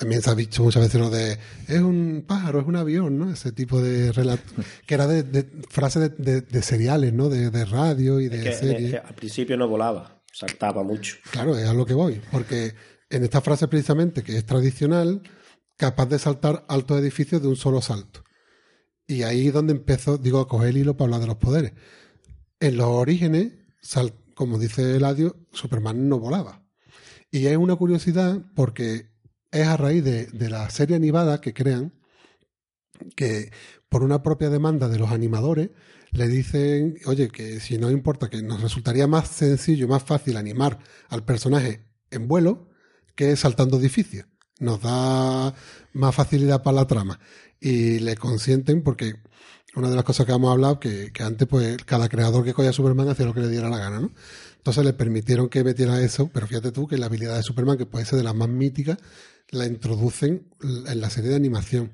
también 0.00 0.22
se 0.22 0.30
ha 0.30 0.34
dicho 0.34 0.62
muchas 0.64 0.82
veces 0.82 1.00
lo 1.00 1.10
de, 1.10 1.38
es 1.68 1.80
un 1.80 2.24
pájaro, 2.26 2.60
es 2.60 2.66
un 2.66 2.74
avión, 2.76 3.18
¿no? 3.18 3.30
Ese 3.30 3.52
tipo 3.52 3.80
de 3.82 4.10
relato, 4.12 4.42
que 4.86 4.94
era 4.94 5.06
de, 5.06 5.22
de 5.22 5.44
frases 5.68 6.16
de, 6.16 6.32
de- 6.32 6.40
de 6.40 6.62
seriales, 6.62 7.12
¿no? 7.12 7.28
De, 7.28 7.50
de 7.50 7.64
radio 7.66 8.18
y 8.18 8.28
de 8.28 8.38
Es 8.38 8.44
que, 8.44 8.52
series. 8.66 8.82
es 8.94 9.00
que 9.00 9.06
al 9.06 9.14
principio 9.14 9.56
no 9.56 9.68
volaba, 9.68 10.22
saltaba 10.32 10.82
mucho. 10.82 11.16
Claro, 11.30 11.56
es 11.56 11.66
a 11.68 11.74
lo 11.74 11.84
que 11.86 11.94
voy, 11.94 12.20
porque 12.32 12.74
en 13.10 13.24
esta 13.24 13.40
frase 13.42 13.68
precisamente, 13.68 14.22
que 14.22 14.36
es 14.38 14.46
tradicional, 14.46 15.22
capaz 15.76 16.06
de 16.06 16.18
saltar 16.18 16.64
altos 16.68 16.98
edificios 16.98 17.42
de 17.42 17.48
un 17.48 17.56
solo 17.56 17.80
salto. 17.82 18.24
Y 19.06 19.22
ahí 19.24 19.48
es 19.48 19.52
donde 19.52 19.72
empezó, 19.74 20.16
digo, 20.18 20.40
a 20.40 20.48
coger 20.48 20.70
el 20.70 20.78
hilo 20.78 20.96
para 20.96 21.06
hablar 21.06 21.20
de 21.20 21.26
los 21.26 21.36
poderes. 21.36 21.72
En 22.60 22.76
los 22.76 22.86
orígenes, 22.86 23.52
sal- 23.82 24.14
como 24.34 24.58
dice 24.58 24.96
Eladio, 24.96 25.36
Superman 25.52 26.08
no 26.08 26.18
volaba. 26.18 26.64
Y 27.30 27.46
es 27.46 27.56
una 27.56 27.76
curiosidad 27.76 28.38
porque 28.54 29.09
es 29.50 29.66
a 29.66 29.76
raíz 29.76 30.04
de, 30.04 30.26
de 30.26 30.50
la 30.50 30.68
serie 30.70 30.96
animada 30.96 31.40
que 31.40 31.54
crean, 31.54 31.92
que 33.16 33.50
por 33.88 34.02
una 34.02 34.22
propia 34.22 34.50
demanda 34.50 34.88
de 34.88 34.98
los 34.98 35.10
animadores, 35.10 35.70
le 36.12 36.28
dicen, 36.28 36.96
oye, 37.06 37.28
que 37.28 37.60
si 37.60 37.78
no 37.78 37.90
importa, 37.90 38.28
que 38.28 38.42
nos 38.42 38.60
resultaría 38.60 39.06
más 39.06 39.28
sencillo, 39.28 39.88
más 39.88 40.02
fácil 40.02 40.36
animar 40.36 40.78
al 41.08 41.24
personaje 41.24 41.86
en 42.10 42.28
vuelo 42.28 42.68
que 43.14 43.36
saltando 43.36 43.78
edificios. 43.78 44.26
Nos 44.58 44.82
da 44.82 45.54
más 45.92 46.14
facilidad 46.14 46.62
para 46.62 46.76
la 46.76 46.86
trama. 46.86 47.20
Y 47.60 47.98
le 48.00 48.16
consienten 48.16 48.82
porque 48.82 49.14
una 49.76 49.88
de 49.88 49.96
las 49.96 50.04
cosas 50.04 50.26
que 50.26 50.32
hemos 50.32 50.50
hablado, 50.50 50.80
que, 50.80 51.12
que 51.12 51.22
antes 51.22 51.46
pues 51.46 51.76
cada 51.84 52.08
creador 52.08 52.44
que 52.44 52.54
cogía 52.54 52.70
a 52.70 52.74
Superman 52.74 53.08
hacía 53.08 53.26
lo 53.26 53.34
que 53.34 53.40
le 53.40 53.48
diera 53.48 53.70
la 53.70 53.78
gana, 53.78 54.00
¿no? 54.00 54.10
Entonces 54.56 54.84
le 54.84 54.92
permitieron 54.92 55.48
que 55.48 55.64
metiera 55.64 56.00
eso, 56.02 56.30
pero 56.32 56.46
fíjate 56.46 56.72
tú 56.72 56.86
que 56.86 56.98
la 56.98 57.06
habilidad 57.06 57.36
de 57.36 57.42
Superman, 57.42 57.78
que 57.78 57.86
puede 57.86 58.04
ser 58.04 58.18
de 58.18 58.24
las 58.24 58.34
más 58.34 58.48
míticas, 58.48 58.98
la 59.50 59.66
introducen 59.66 60.48
en 60.62 61.00
la 61.00 61.10
serie 61.10 61.30
de 61.30 61.36
animación. 61.36 61.92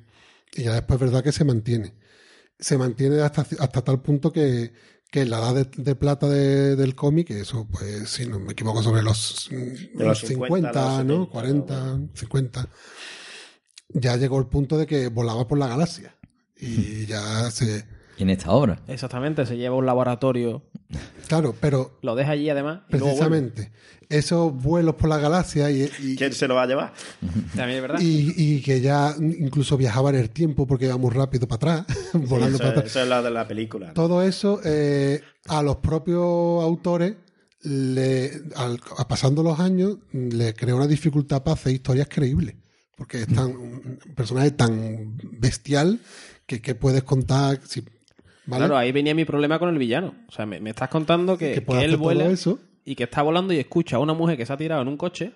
Y 0.55 0.63
ya 0.65 0.73
después 0.75 0.97
es 0.97 1.07
verdad 1.07 1.25
que 1.25 1.33
se 1.33 1.45
mantiene. 1.45 1.95
Se 2.59 2.79
mantiene 2.79 3.21
hasta, 3.21 3.43
hasta 3.59 3.83
tal 3.83 4.01
punto 4.01 4.33
que, 4.33 4.73
que 5.11 5.23
en 5.23 5.31
la 5.31 5.39
edad 5.39 5.55
de, 5.55 5.83
de 5.83 5.95
plata 5.95 6.29
de- 6.29 6.77
del 6.77 6.95
cómic, 6.95 7.31
eso, 7.31 7.67
pues, 7.71 8.09
si 8.09 8.27
no 8.27 8.39
me 8.39 8.53
equivoco, 8.53 8.83
sobre 8.83 9.03
los, 9.03 9.49
mm, 9.51 9.99
los 10.01 10.19
50, 10.21 10.73
50, 10.73 11.05
¿no? 11.05 11.15
los 11.19 11.29
70, 11.29 11.33
40, 11.33 11.99
50, 12.15 12.69
ya 13.91 14.17
llegó 14.17 14.39
el 14.39 14.47
punto 14.47 14.79
de 14.79 14.87
que 14.87 15.09
volaba 15.09 15.47
por 15.47 15.59
la 15.59 15.69
galaxia. 15.69 16.17
Y 16.59 17.07
ya 17.07 17.51
se... 17.51 17.85
En 18.19 18.31
esta 18.31 18.51
obra. 18.53 18.81
Exactamente, 18.89 19.45
se 19.47 19.57
lleva 19.57 19.75
a 19.75 19.79
un 19.79 19.87
laboratorio, 19.87 20.63
Claro, 21.29 21.55
pero 21.61 21.99
lo 22.03 22.15
deja 22.15 22.31
allí 22.33 22.49
además. 22.49 22.81
y 22.89 22.93
luego 22.99 23.07
vuelve. 23.17 23.19
precisamente 23.41 23.73
esos 24.09 24.55
vuelos 24.55 24.95
por 24.95 25.09
la 25.09 25.19
galaxia 25.19 25.69
y, 25.71 25.91
y, 26.01 26.15
¿Quién 26.15 26.33
se 26.33 26.47
lo 26.47 26.55
va 26.55 26.63
a 26.63 26.67
llevar? 26.67 26.93
También 27.57 27.79
es 27.79 27.83
verdad. 27.83 27.99
y- 28.01 28.33
y 28.37 28.63
que 28.63 28.81
ya 28.81 29.15
incluso 29.19 29.77
viajaba 29.77 30.11
en 30.11 30.17
el 30.17 30.31
tiempo 30.31 30.65
porque 30.67 30.85
iba 30.87 30.97
muy 30.97 31.11
rápido 31.11 31.49
para 31.49 31.81
atrás, 31.83 31.99
volando 32.15 32.55
Eso, 32.57 32.59
para 32.59 32.71
atrás. 32.71 32.87
eso 32.87 33.03
es 33.03 33.09
lo 33.09 33.23
de 33.23 33.31
la 33.33 33.49
película. 33.49 33.93
Todo 33.95 34.23
eso 34.23 34.61
eh, 34.65 35.21
a 35.49 35.63
los 35.63 35.77
propios 35.77 36.23
autores, 36.63 37.17
le, 37.63 38.31
al- 38.55 38.81
a- 38.97 39.09
pasando 39.09 39.43
los 39.43 39.59
años, 39.59 39.97
le 40.13 40.55
creó 40.55 40.77
una 40.77 40.87
dificultad 40.87 41.43
para 41.43 41.55
hacer 41.55 41.73
historias 41.73 42.09
creíbles. 42.09 42.55
Porque 42.97 43.23
es 43.23 43.27
tan, 43.27 43.49
un 43.57 43.99
personaje 44.15 44.53
tan 44.53 45.19
bestial 45.39 46.01
que, 46.47 46.63
que 46.63 46.75
puedes 46.75 47.03
contar. 47.03 47.61
Si, 47.67 47.85
¿vale? 48.47 48.61
Claro, 48.61 48.77
ahí 48.77 48.93
venía 48.93 49.15
mi 49.15 49.25
problema 49.25 49.59
con 49.59 49.69
el 49.69 49.79
villano. 49.79 50.15
O 50.29 50.33
sea, 50.33 50.47
me, 50.47 50.61
me 50.61 50.71
estás 50.71 50.89
contando 50.89 51.37
que, 51.37 51.65
él 51.81 51.97
vuela 51.97 52.27
eso. 52.27 52.59
y 52.85 52.95
que 52.95 53.05
está 53.05 53.23
volando 53.23 53.53
y 53.53 53.59
escucha 53.59 53.97
a 53.97 54.01
una 54.01 54.15
mujer 54.15 54.37
que 54.37 54.47
se 54.47 54.53
ha 54.53 54.57
tirado 54.57 54.83
en 54.83 54.89
un 54.89 54.97
coche 54.97 55.33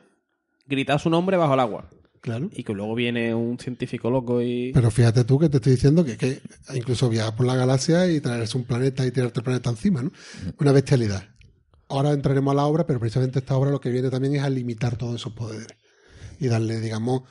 gritar 0.67 1.01
su 1.01 1.11
nombre 1.11 1.37
bajo 1.37 1.55
el 1.55 1.61
agua. 1.61 1.91
Claro. 2.21 2.51
Y 2.53 2.65
que 2.65 2.75
luego 2.75 2.95
viene 2.95 3.35
un 3.35 3.59
científico 3.59 4.11
loco 4.11 4.43
y... 4.43 4.73
Pero 4.73 4.91
fíjate 4.91 5.25
tú 5.25 5.39
que 5.39 5.49
te 5.49 5.57
estoy 5.57 5.73
diciendo 5.73 6.05
que, 6.05 6.17
que 6.17 6.41
incluso 6.75 7.09
viajar 7.09 7.35
por 7.35 7.47
la 7.47 7.57
galaxia 7.57 8.11
y 8.11 8.21
traerse 8.21 8.59
un 8.59 8.65
planeta 8.65 9.07
y 9.07 9.11
tirarte 9.11 9.41
el 9.41 9.45
planeta 9.45 9.71
encima, 9.71 10.03
¿no? 10.03 10.13
Una 10.59 10.73
bestialidad. 10.73 11.25
Ahora 11.89 12.13
entraremos 12.13 12.53
a 12.53 12.57
la 12.57 12.67
obra, 12.67 12.87
pero 12.87 13.01
precisamente 13.01 13.39
esta 13.39 13.57
obra 13.57 13.71
lo 13.71 13.81
que 13.81 13.91
viene 13.91 14.11
también 14.11 14.37
es 14.37 14.43
a 14.43 14.51
limitar 14.51 14.97
todos 14.97 15.17
esos 15.17 15.33
poderes 15.33 15.67
y 16.39 16.49
darle, 16.49 16.81
digamos, 16.81 17.23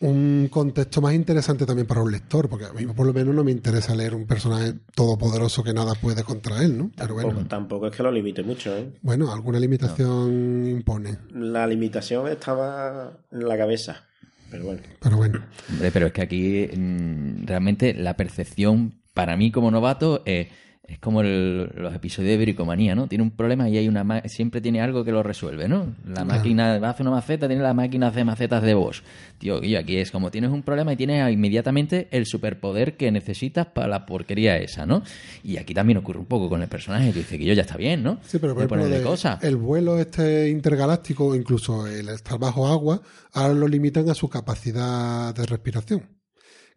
un 0.00 0.48
contexto 0.50 1.00
más 1.00 1.14
interesante 1.14 1.64
también 1.64 1.86
para 1.86 2.02
un 2.02 2.12
lector, 2.12 2.48
porque 2.48 2.66
a 2.66 2.72
mí 2.72 2.84
por 2.86 3.06
lo 3.06 3.14
menos 3.14 3.34
no 3.34 3.42
me 3.42 3.50
interesa 3.50 3.94
leer 3.94 4.14
un 4.14 4.26
personaje 4.26 4.74
todopoderoso 4.94 5.64
que 5.64 5.72
nada 5.72 5.94
puede 5.94 6.22
contra 6.22 6.62
él, 6.62 6.76
¿no? 6.76 6.90
Pero 6.96 7.14
Tampoco, 7.14 7.32
bueno, 7.32 7.48
tampoco 7.48 7.86
es 7.86 7.96
que 7.96 8.02
lo 8.02 8.10
limite 8.10 8.42
mucho, 8.42 8.76
¿eh? 8.76 8.92
bueno, 9.00 9.32
alguna 9.32 9.58
limitación 9.58 10.66
impone, 10.68 11.16
La 11.32 11.66
limitación 11.66 12.28
estaba 12.28 13.18
en 13.30 13.48
la 13.48 13.56
cabeza. 13.56 14.04
Pero 14.50 14.64
bueno. 14.64 14.82
pero 15.00 15.16
bueno. 15.16 15.40
Hombre, 15.70 15.90
pero 15.90 16.06
es 16.06 16.12
que 16.12 16.22
aquí 16.22 16.68
mm, 16.76 17.46
realmente 17.46 17.94
la 17.94 18.14
percepción 18.16 19.00
para 19.12 19.36
mí 19.36 19.50
como 19.50 19.70
novato 19.70 20.22
es, 20.24 20.48
es 20.88 20.98
como 21.00 21.20
el- 21.20 21.70
los 21.74 21.94
episodios 21.94 22.30
de 22.30 22.36
Bricomanía, 22.44 22.94
¿no? 22.94 23.08
Tiene 23.08 23.22
un 23.24 23.30
problema 23.32 23.68
y 23.68 23.76
hay 23.76 23.88
una 23.88 24.04
ma- 24.04 24.22
siempre 24.26 24.60
tiene 24.60 24.80
algo 24.80 25.04
que 25.04 25.10
lo 25.12 25.22
resuelve, 25.22 25.68
¿no? 25.68 25.94
La 26.06 26.24
máquina 26.24 26.76
hace 26.88 27.02
una 27.02 27.10
maceta, 27.10 27.48
tiene 27.48 27.62
la 27.62 27.74
máquina 27.74 28.08
hace 28.08 28.24
macetas 28.24 28.62
de 28.62 28.74
Bosch. 28.74 29.02
Tío, 29.38 29.62
y 29.62 29.74
aquí 29.76 29.96
es 29.96 30.10
como 30.10 30.30
tienes 30.30 30.50
un 30.50 30.62
problema 30.62 30.92
y 30.92 30.96
tienes 30.96 31.30
inmediatamente 31.32 32.08
el 32.10 32.24
superpoder 32.26 32.96
que 32.96 33.10
necesitas 33.10 33.66
para 33.66 33.88
la 33.88 34.06
porquería 34.06 34.56
esa, 34.58 34.86
¿no? 34.86 35.02
Y 35.42 35.56
aquí 35.56 35.74
también 35.74 35.98
ocurre 35.98 36.18
un 36.20 36.26
poco 36.26 36.48
con 36.48 36.62
el 36.62 36.68
personaje 36.68 37.12
que 37.12 37.18
dice 37.18 37.38
que 37.38 37.44
yo 37.44 37.52
ya 37.52 37.62
está 37.62 37.76
bien, 37.76 38.02
¿no? 38.02 38.18
Sí, 38.24 38.38
pero 38.38 38.54
por 38.54 38.62
De 38.62 38.66
ejemplo, 38.66 38.78
ponerle 38.84 38.98
de- 38.98 39.04
cosas. 39.04 39.42
el 39.42 39.56
vuelo 39.56 39.98
este 39.98 40.48
intergaláctico, 40.50 41.34
incluso 41.34 41.86
el 41.86 42.08
estar 42.08 42.38
bajo 42.38 42.66
agua, 42.68 43.02
ahora 43.32 43.54
lo 43.54 43.66
limitan 43.68 44.08
a 44.08 44.14
su 44.14 44.28
capacidad 44.28 45.34
de 45.34 45.44
respiración, 45.46 46.02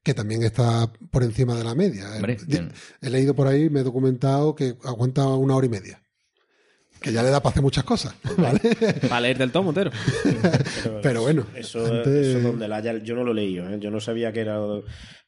que 0.04 0.14
también 0.14 0.44
está 0.44 0.92
por 1.12 1.24
encima 1.24 1.56
de 1.56 1.64
la 1.64 1.76
media. 1.76 2.06
Hombre, 2.16 2.38
He- 3.02 3.10
leído 3.10 3.36
por 3.36 3.48
ahí, 3.48 3.70
me 3.70 3.82
he 3.82 3.84
documentado 3.84 4.56
que 4.56 4.76
aguanta 4.84 5.26
una 5.28 5.56
hora 5.56 5.66
y 5.66 5.70
media. 5.70 6.02
Que 7.02 7.14
ya 7.14 7.24
le 7.24 7.30
da 7.30 7.40
para 7.42 7.52
hacer 7.52 7.64
muchas 7.64 7.86
cosas, 7.86 8.14
¿vale? 8.38 8.60
Para 9.08 9.22
leerte 9.22 9.44
el 9.44 9.52
tomo 9.54 9.70
entero. 9.70 9.90
Pero 11.02 11.22
bueno, 11.22 11.46
Eso, 11.56 11.86
antes- 11.86 12.28
eso 12.28 12.40
donde 12.40 12.68
la 12.68 12.78
haya, 12.78 12.98
yo 12.98 13.16
no 13.16 13.24
lo 13.24 13.32
he 13.32 13.36
leído, 13.36 13.70
¿eh? 13.70 13.78
yo 13.80 13.90
no 13.92 14.00
sabía 14.00 14.32
que 14.34 14.42
era. 14.42 14.60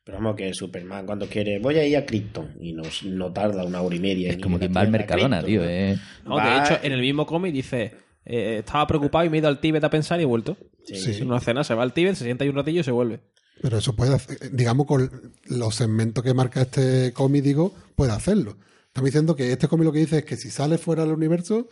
Pero 0.04 0.18
vamos, 0.18 0.36
que 0.36 0.54
Superman 0.54 1.06
cuando 1.06 1.28
quiere, 1.28 1.60
voy 1.60 1.76
a 1.78 1.86
ir 1.86 1.96
a 1.96 2.06
Krypton 2.06 2.56
y 2.60 2.74
no, 2.74 2.82
no 3.06 3.32
tarda 3.32 3.64
una 3.64 3.82
hora 3.82 3.96
y 3.96 4.00
media. 4.00 4.32
Es 4.32 4.38
como 4.42 4.58
quien 4.58 4.76
va 4.76 4.82
al 4.82 4.90
Mercadona, 4.90 5.42
Krypton, 5.44 5.48
tío. 5.48 5.62
¿no? 5.62 5.70
eh. 5.70 6.00
No, 6.26 6.38
de 6.38 6.58
hecho, 6.58 6.80
en 6.82 6.92
el 6.92 7.02
mismo 7.02 7.26
cómic 7.28 7.54
dice, 7.54 7.94
eh, 8.26 8.58
estaba 8.60 8.88
preocupado 8.88 9.26
y 9.26 9.30
me 9.30 9.38
he 9.38 9.40
ido 9.40 9.48
al 9.48 9.60
Tíbet 9.60 9.84
a 9.84 9.90
pensar 9.92 10.20
y 10.20 10.24
he 10.24 10.26
vuelto. 10.26 10.58
Sí. 10.86 10.96
Sí. 10.96 11.22
En 11.22 11.28
una 11.28 11.40
cena 11.40 11.64
se 11.64 11.76
va 11.76 11.84
al 11.84 11.94
Tíbet, 11.94 12.16
se 12.16 12.24
sienta 12.26 12.44
ahí 12.44 12.50
un 12.50 12.56
ratillo 12.56 12.82
y 12.82 12.84
se 12.84 12.92
vuelve. 12.92 13.20
Pero 13.62 13.78
eso 13.78 13.96
puede 13.96 14.16
hacer, 14.16 14.52
digamos, 14.52 14.86
con 14.88 15.32
los 15.48 15.76
segmentos 15.76 16.24
que 16.24 16.34
marca 16.34 16.62
este 16.62 17.14
cómic, 17.14 17.44
digo, 17.44 17.74
puede 17.96 18.12
hacerlo. 18.12 18.58
Estamos 18.88 19.06
diciendo 19.06 19.36
que 19.36 19.52
este 19.52 19.68
cómic 19.68 19.86
lo 19.86 19.92
que 19.94 20.00
dice 20.00 20.18
es 20.20 20.26
que 20.26 20.36
si 20.38 20.50
sale 20.50 20.78
fuera 20.78 21.04
del 21.04 21.14
universo, 21.14 21.70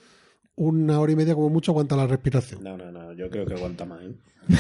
una 0.56 0.99
hora 0.99 1.12
y 1.12 1.15
media 1.15 1.34
como 1.36 1.49
mucho 1.49 1.71
aguanta 1.71 1.95
la 1.95 2.06
respiración. 2.08 2.63
No, 2.63 2.78
no, 2.78 2.91
no, 2.91 3.13
yo 3.13 3.30
creo 3.30 3.45
que 3.45 3.54
aguanta 3.54 3.86
más. 3.86 4.02
¿eh? 4.04 4.12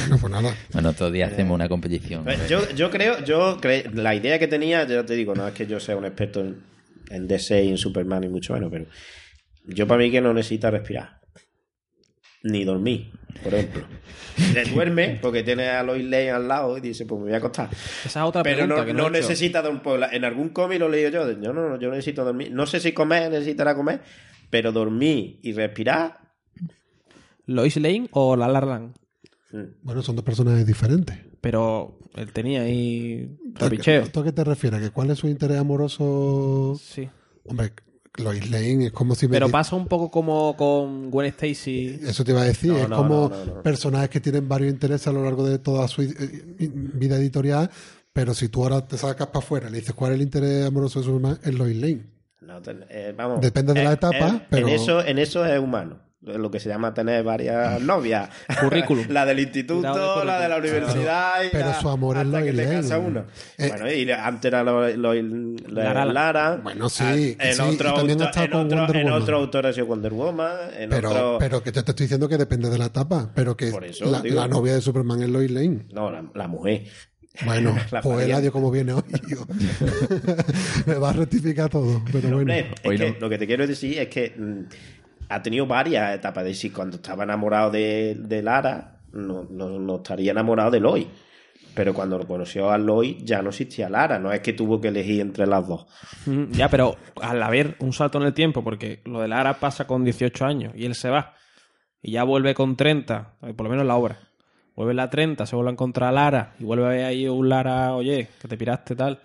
No, 0.09 0.17
pues 0.17 0.31
nada. 0.31 0.55
Bueno, 0.73 0.93
todos 0.93 1.09
los 1.09 1.13
días 1.13 1.31
hacemos 1.33 1.55
una 1.55 1.67
competición. 1.69 2.23
Pues 2.23 2.47
Yo, 2.49 2.69
yo 2.71 2.89
creo, 2.89 3.23
yo 3.23 3.59
cre- 3.59 3.91
la 3.93 4.13
idea 4.15 4.37
que 4.39 4.47
tenía, 4.47 4.85
yo 4.87 5.03
te 5.05 5.15
digo, 5.15 5.35
no 5.35 5.47
es 5.47 5.53
que 5.53 5.67
yo 5.67 5.79
sea 5.79 5.97
un 5.97 6.05
experto 6.05 6.41
en, 6.41 6.57
en 7.09 7.27
DC 7.27 7.63
y 7.63 7.69
en 7.69 7.77
Superman 7.77 8.23
y 8.23 8.29
mucho 8.29 8.53
menos, 8.53 8.69
pero 8.71 8.85
yo 9.65 9.87
para 9.87 10.01
mí 10.01 10.11
que 10.11 10.21
no 10.21 10.33
necesita 10.33 10.69
respirar. 10.71 11.18
Ni 12.43 12.63
dormir, 12.63 13.11
por 13.43 13.53
ejemplo. 13.53 13.83
Le 14.53 14.63
duerme 14.65 15.19
porque 15.21 15.43
tiene 15.43 15.67
a 15.67 15.83
Lois 15.83 16.03
Lane 16.05 16.31
al 16.31 16.47
lado 16.47 16.77
y 16.77 16.81
dice, 16.81 17.05
pues 17.05 17.19
me 17.19 17.25
voy 17.25 17.33
a 17.33 17.37
acostar. 17.37 17.69
Esa 18.05 18.21
es 18.21 18.25
otra 18.25 18.43
Pero 18.43 18.57
pregunta 18.59 18.81
no, 18.81 18.85
que 18.85 18.93
no 18.93 19.03
he 19.03 19.09
hecho. 19.09 19.11
necesita 19.27 19.61
dormir. 19.61 19.81
En 20.13 20.23
algún 20.23 20.49
cómic 20.49 20.79
lo 20.79 20.87
leído 20.87 21.09
yo. 21.09 21.29
Yo 21.41 21.51
no, 21.53 21.67
no, 21.69 21.77
yo 21.79 21.89
necesito 21.89 22.23
dormir. 22.23 22.51
No 22.53 22.65
sé 22.65 22.79
si 22.79 22.93
comer, 22.93 23.29
necesitará 23.29 23.75
comer, 23.75 24.01
pero 24.49 24.71
dormir 24.71 25.39
y 25.43 25.51
respirar. 25.51 26.19
¿Lois 27.45 27.75
Lane 27.77 28.07
o 28.11 28.35
La 28.35 28.47
La 28.47 28.61
Land? 28.61 28.95
Bueno, 29.81 30.01
son 30.01 30.15
dos 30.15 30.23
personajes 30.23 30.65
diferentes. 30.65 31.17
Pero 31.41 31.99
él 32.15 32.31
tenía 32.31 32.61
ahí 32.61 33.35
¿Tú 33.37 33.65
a 33.65 33.69
qué- 33.69 33.75
trapicheo. 33.75 34.07
¿Tú 34.11 34.19
a 34.21 34.23
qué 34.23 34.31
te 34.31 34.43
refieres? 34.43 34.79
¿Que 34.81 34.89
¿Cuál 34.91 35.09
es 35.09 35.19
su 35.19 35.27
interés 35.27 35.57
amoroso? 35.57 36.79
Sí. 36.81 37.09
Hombre, 37.45 37.71
Lois 38.17 38.49
Lane 38.49 38.87
es 38.87 38.91
como 38.91 39.15
si 39.15 39.27
me 39.27 39.33
Pero 39.33 39.45
di- 39.47 39.51
pasa 39.51 39.75
un 39.75 39.87
poco 39.87 40.09
como 40.11 40.55
con 40.57 41.09
Gwen 41.11 41.27
Stacy. 41.27 41.99
Eso 42.03 42.23
te 42.23 42.31
iba 42.31 42.41
a 42.41 42.45
decir, 42.45 42.71
No, 42.71 42.77
es 42.79 42.89
no, 42.89 42.95
como 42.97 43.29
no, 43.29 43.45
no, 43.45 43.55
no. 43.55 43.61
personajes 43.63 44.09
que 44.09 44.19
tienen 44.19 44.47
varios 44.49 44.71
intereses 44.73 45.07
a 45.07 45.11
lo 45.11 45.23
largo 45.23 45.47
de 45.47 45.59
toda 45.59 45.87
su 45.87 46.01
eh, 46.01 46.11
vida 46.59 47.15
editorial, 47.17 47.69
pero 48.11 48.33
si 48.33 48.49
tú 48.49 48.63
ahora 48.63 48.85
te 48.87 48.97
sacas 48.97 49.27
para 49.27 49.39
afuera 49.39 49.67
y 49.69 49.71
le 49.71 49.77
dices 49.79 49.93
cuál 49.93 50.11
es 50.11 50.15
el 50.17 50.21
interés 50.23 50.65
amoroso 50.65 50.99
de 50.99 51.05
Superman, 51.05 51.39
es 51.43 51.53
Lois 51.53 51.75
Lane. 51.77 52.03
No, 52.41 52.61
ten- 52.61 52.83
eh, 52.89 53.13
vamos, 53.15 53.41
Depende 53.41 53.73
de 53.73 53.83
la 53.83 53.91
eh, 53.91 53.93
etapa, 53.93 54.27
eh, 54.27 54.47
pero- 54.49 54.67
En 54.67 54.73
eso, 54.73 55.05
en 55.05 55.17
eso 55.19 55.45
es 55.45 55.59
humano. 55.59 55.99
Lo 56.21 56.51
que 56.51 56.59
se 56.59 56.67
llama 56.67 56.93
tener 56.93 57.23
varias 57.23 57.81
novias. 57.81 58.29
Currículum. 58.59 59.05
la 59.09 59.25
del 59.25 59.39
instituto, 59.39 60.19
de 60.19 60.25
la 60.25 60.41
de 60.41 60.49
la 60.49 60.57
universidad. 60.57 61.43
y 61.45 61.49
Pero 61.49 61.67
la- 61.67 61.79
su 61.79 61.87
amor 61.87 62.17
es 62.17 62.25
hasta 62.25 62.43
que 62.43 62.51
te 62.51 62.65
casa 62.69 62.99
uno. 62.99 63.23
Eh, 63.57 63.69
bueno, 63.69 63.89
y 63.91 64.11
antes 64.11 64.49
era 64.49 64.61
lo, 64.63 64.87
lo- 64.97 65.13
la- 65.13 65.83
Lara. 65.93 66.05
Lara. 66.05 66.59
Bueno, 66.61 66.89
sí, 66.89 67.03
Ah, 67.39 67.47
En 67.47 67.53
sí, 67.55 67.61
otro, 67.61 67.89
autor, 67.91 68.09
en 68.09 68.17
con 68.17 68.27
otro, 68.27 68.57
Wonder 68.57 68.95
en 68.97 69.03
Woman. 69.07 69.21
otro 69.21 69.37
autor 69.37 69.67
ha 69.67 69.71
sido 69.73 69.85
Wonder 69.85 70.11
Woman. 70.13 70.51
En 70.77 70.89
Pero, 70.89 71.09
otro... 71.09 71.37
pero 71.39 71.63
que 71.63 71.71
te, 71.71 71.83
te 71.83 71.91
estoy 71.91 72.03
diciendo 72.03 72.27
que 72.27 72.37
depende 72.37 72.69
de 72.69 72.77
la 72.77 72.87
etapa, 72.87 73.31
pero 73.33 73.55
que 73.55 73.69
eso, 73.69 74.05
la, 74.11 74.21
digo. 74.21 74.35
la 74.35 74.47
novia 74.49 74.73
de 74.73 74.81
Superman 74.81 75.23
es 75.23 75.29
Lois 75.29 75.49
Lane. 75.49 75.85
No, 75.93 76.11
la, 76.11 76.23
la 76.35 76.47
mujer. 76.49 76.83
Bueno, 77.45 77.73
La 77.91 78.01
pues. 78.01 78.25
Eladio 78.25 78.51
como 78.51 78.69
viene 78.71 78.91
hoy. 78.91 79.03
yo. 79.29 79.45
Me 80.85 80.95
va 80.95 81.11
a 81.11 81.13
rectificar 81.13 81.69
todo, 81.69 82.01
pero 82.11 82.23
bueno. 82.23 82.37
Hombre, 82.39 82.59
es 82.83 82.89
Hoy 82.89 82.97
que 82.97 83.11
no. 83.11 83.15
lo 83.21 83.29
que 83.29 83.37
te 83.37 83.47
quiero 83.47 83.65
decir 83.65 83.97
es 83.99 84.07
que 84.09 84.33
mm, 84.37 84.63
ha 85.29 85.41
tenido 85.41 85.65
varias 85.65 86.15
etapas. 86.15 86.43
De 86.43 86.49
decir, 86.49 86.73
cuando 86.73 86.97
estaba 86.97 87.23
enamorado 87.23 87.71
de, 87.71 88.41
Lara, 88.43 88.99
no, 89.13 89.45
no, 89.49 89.79
no 89.79 89.95
estaría 89.97 90.31
enamorado 90.31 90.71
de 90.71 90.79
Lois. 90.79 91.07
Pero 91.75 91.93
cuando 91.93 92.19
conoció 92.27 92.71
a 92.71 92.77
Lois, 92.77 93.17
ya 93.23 93.41
no 93.41 93.49
existía 93.49 93.89
Lara. 93.89 94.19
No 94.19 94.31
es 94.31 94.41
que 94.41 94.53
tuvo 94.53 94.81
que 94.81 94.89
elegir 94.89 95.21
entre 95.21 95.45
las 95.45 95.67
dos. 95.67 95.85
Mm, 96.25 96.51
Ya, 96.51 96.67
pero 96.67 96.97
al 97.21 97.41
haber 97.41 97.75
un 97.79 97.93
salto 97.93 98.17
en 98.17 98.25
el 98.25 98.33
tiempo, 98.33 98.63
porque 98.63 99.01
lo 99.05 99.21
de 99.21 99.27
Lara 99.27 99.59
pasa 99.59 99.85
con 99.85 100.03
18 100.03 100.45
años 100.45 100.73
y 100.75 100.85
él 100.85 100.95
se 100.95 101.09
va 101.09 101.35
y 102.01 102.13
ya 102.13 102.23
vuelve 102.23 102.53
con 102.55 102.75
30, 102.75 103.35
eh, 103.43 103.53
por 103.53 103.65
lo 103.65 103.69
menos 103.69 103.83
en 103.83 103.87
la 103.89 103.95
obra. 103.95 104.19
Vuelve 104.75 104.93
la 104.93 105.09
30, 105.09 105.45
se 105.45 105.55
vuelve 105.55 105.69
a 105.69 105.73
encontrar 105.73 106.09
a 106.09 106.11
Lara 106.13 106.55
y 106.57 106.63
vuelve 106.63 106.85
a 106.85 106.89
ver 106.89 107.05
ahí 107.05 107.27
un 107.27 107.49
Lara, 107.49 107.93
oye, 107.93 108.29
que 108.41 108.47
te 108.47 108.57
piraste 108.57 108.95
tal. 108.95 109.19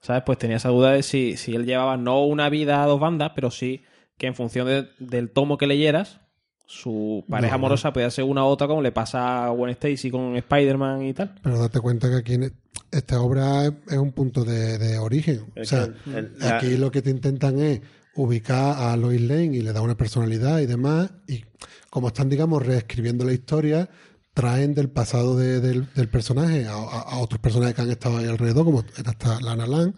¿Sabes? 0.00 0.22
Pues 0.24 0.38
tenía 0.38 0.56
esa 0.56 0.68
duda 0.68 0.92
de 0.92 1.02
si, 1.02 1.36
si 1.36 1.54
él 1.54 1.64
llevaba 1.66 1.96
no 1.96 2.24
una 2.24 2.48
vida 2.48 2.82
a 2.82 2.86
dos 2.86 3.00
bandas, 3.00 3.32
pero 3.34 3.50
sí 3.50 3.84
que 4.18 4.26
en 4.26 4.34
función 4.34 4.66
de- 4.66 4.88
del 4.98 5.30
tomo 5.30 5.58
que 5.58 5.66
leyeras, 5.66 6.20
su 6.66 7.24
pareja 7.28 7.52
No, 7.54 7.58
no. 7.60 7.66
amorosa 7.66 7.92
podía 7.92 8.10
ser 8.10 8.24
una 8.24 8.44
u 8.44 8.46
otra, 8.48 8.66
como 8.66 8.80
le 8.82 8.90
pasa 8.92 9.44
a 9.46 9.50
Gwen 9.50 9.70
Stacy 9.72 10.10
con 10.10 10.34
Spider-Man 10.36 11.02
y 11.02 11.12
tal. 11.12 11.34
Pero 11.42 11.58
date 11.58 11.80
cuenta 11.80 12.08
que 12.08 12.16
aquí 12.16 12.34
en 12.34 12.52
esta 12.90 13.20
obra 13.20 13.66
es, 13.66 13.98
un 13.98 14.12
punto 14.12 14.44
de, 14.44 14.78
de 14.78 14.98
origen. 14.98 15.52
O 15.60 15.64
sea, 15.64 15.88
que 16.04 16.18
el- 16.18 16.32
la- 16.38 16.56
aquí 16.56 16.76
lo 16.76 16.90
que 16.90 17.02
te 17.02 17.10
intentan 17.10 17.58
es 17.60 17.80
ubicar 18.16 18.76
a 18.78 18.96
Lois 18.96 19.20
Lane 19.20 19.56
y 19.56 19.60
le 19.60 19.72
da 19.72 19.82
una 19.82 19.96
personalidad 19.96 20.60
y 20.60 20.66
demás. 20.66 21.10
Y 21.28 21.44
como 21.90 22.08
están, 22.08 22.28
digamos, 22.30 22.64
reescribiendo 22.64 23.24
la 23.24 23.32
historia, 23.32 23.90
traen 24.32 24.74
del 24.74 24.88
pasado 24.88 25.36
de- 25.36 25.60
del, 25.60 25.92
del 25.94 26.08
personaje 26.08 26.66
a, 26.66 26.72
a- 26.74 27.02
a 27.02 27.18
otros 27.18 27.40
personajes 27.40 27.74
que 27.74 27.82
han 27.82 27.90
estado 27.90 28.16
ahí 28.18 28.26
alrededor, 28.26 28.64
como 28.64 28.84
era 28.98 29.10
esta 29.10 29.38
Lana 29.40 29.66
Lang, 29.66 29.92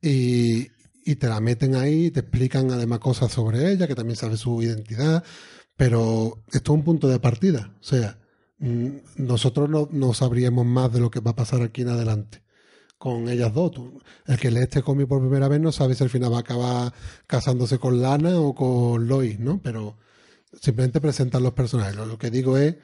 y, 0.00 0.68
y 1.04 1.16
te 1.16 1.28
la 1.28 1.40
meten 1.40 1.74
ahí, 1.74 2.10
te 2.10 2.20
explican 2.20 2.70
además 2.70 3.00
cosas 3.00 3.32
sobre 3.32 3.72
ella, 3.72 3.86
que 3.86 3.94
también 3.94 4.16
sabe 4.16 4.36
su 4.36 4.62
identidad, 4.62 5.24
pero 5.76 6.42
esto 6.52 6.72
es 6.72 6.78
un 6.78 6.84
punto 6.84 7.08
de 7.08 7.18
partida. 7.18 7.76
O 7.80 7.84
sea, 7.84 8.18
mm, 8.58 8.88
nosotros 9.16 9.68
no, 9.68 9.88
no 9.90 10.14
sabríamos 10.14 10.66
más 10.66 10.92
de 10.92 11.00
lo 11.00 11.10
que 11.10 11.20
va 11.20 11.32
a 11.32 11.36
pasar 11.36 11.62
aquí 11.62 11.82
en 11.82 11.88
adelante 11.88 12.42
con 13.02 13.28
ellas 13.28 13.52
dos. 13.52 13.72
El 14.26 14.38
que 14.38 14.52
lee 14.52 14.60
este 14.60 14.80
cómic 14.80 15.08
por 15.08 15.20
primera 15.20 15.48
vez 15.48 15.60
no 15.60 15.72
sabe 15.72 15.96
si 15.96 16.04
al 16.04 16.10
final 16.10 16.32
va 16.32 16.36
a 16.36 16.40
acabar 16.42 16.92
casándose 17.26 17.78
con 17.80 18.00
Lana 18.00 18.38
o 18.38 18.54
con 18.54 19.08
Lois, 19.08 19.40
¿no? 19.40 19.60
Pero 19.60 19.98
simplemente 20.60 21.00
presentan 21.00 21.42
los 21.42 21.52
personajes. 21.52 21.96
Lo, 21.96 22.16
que 22.16 22.30
digo 22.30 22.56
es 22.56 22.76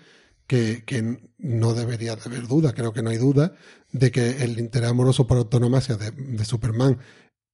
que, 0.48 0.82
que 0.84 1.30
no 1.38 1.72
debería 1.72 2.16
de 2.16 2.22
haber 2.24 2.48
duda, 2.48 2.72
creo 2.72 2.92
que 2.92 3.00
no 3.00 3.10
hay 3.10 3.18
duda, 3.18 3.52
de 3.92 4.10
que 4.10 4.42
el 4.42 4.58
interés 4.58 4.90
amoroso 4.90 5.28
por 5.28 5.38
autonomacia 5.38 5.96
de, 5.96 6.10
de 6.10 6.44
Superman 6.44 6.98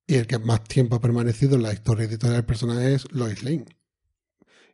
y 0.06 0.14
el 0.16 0.26
que 0.26 0.38
más 0.38 0.64
tiempo 0.64 0.96
ha 0.96 1.00
permanecido 1.00 1.56
en 1.56 1.62
la 1.62 1.72
historia 1.72 2.04
editorial 2.06 2.36
del 2.36 2.44
personaje 2.44 2.94
es 2.94 3.10
Lois 3.12 3.42
Lane. 3.42 3.64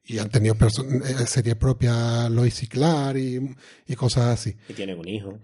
Y 0.04 0.18
han 0.18 0.30
tenido 0.30 0.54
eh, 0.56 1.26
series 1.26 1.56
propias 1.56 2.30
Lois 2.30 2.62
y 2.62 2.66
Clark 2.66 3.16
y, 3.18 3.38
y 3.86 3.94
cosas 3.94 4.26
así. 4.40 4.56
Y 4.68 4.72
tiene 4.72 4.94
un 4.94 5.06
hijo. 5.06 5.38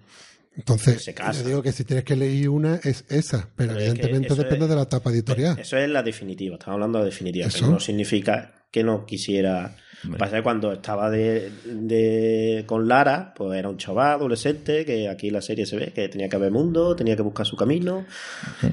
Entonces, 0.57 1.05
Se 1.05 1.12
casa. 1.14 1.43
yo 1.43 1.47
digo 1.49 1.62
que 1.62 1.70
si 1.70 1.84
tienes 1.84 2.05
que 2.05 2.14
elegir 2.14 2.49
una, 2.49 2.76
es 2.76 3.05
esa, 3.11 3.51
pero, 3.55 3.74
Pero 3.74 3.74
es 3.74 3.76
que 3.76 4.01
evidentemente 4.01 4.34
depende 4.34 4.64
es- 4.64 4.70
de 4.70 4.76
la 4.76 4.82
etapa 4.82 5.11
editorial. 5.11 5.59
Eso 5.59 5.76
es 5.76 5.89
la 5.91 6.03
definitiva. 6.03 6.55
Estamos 6.55 6.74
hablando 6.76 6.99
de 7.01 7.05
definitiva. 7.05 7.47
¿Eso? 7.47 7.59
Pero 7.61 7.72
no 7.72 7.80
significa 7.80 8.66
que 8.72 8.82
no 8.82 9.05
quisiera. 9.05 9.76
Hombre. 10.05 10.19
Pasa 10.19 10.37
que 10.37 10.43
cuando 10.43 10.73
estaba 10.73 11.11
de, 11.11 11.51
de- 11.65 12.65
con 12.67 12.87
Lara, 12.87 13.33
pues 13.35 13.59
era 13.59 13.69
un 13.69 13.77
chaval 13.77 14.13
adolescente 14.17 14.85
que 14.85 15.09
aquí 15.09 15.29
en 15.29 15.33
la 15.35 15.41
serie 15.43 15.67
se 15.67 15.77
ve 15.77 15.93
que 15.95 16.09
tenía 16.09 16.29
que 16.29 16.37
ver 16.37 16.51
mundo, 16.53 16.95
tenía 16.95 17.17
que 17.17 17.23
buscar 17.23 17.47
su 17.47 17.57
camino. 17.57 18.05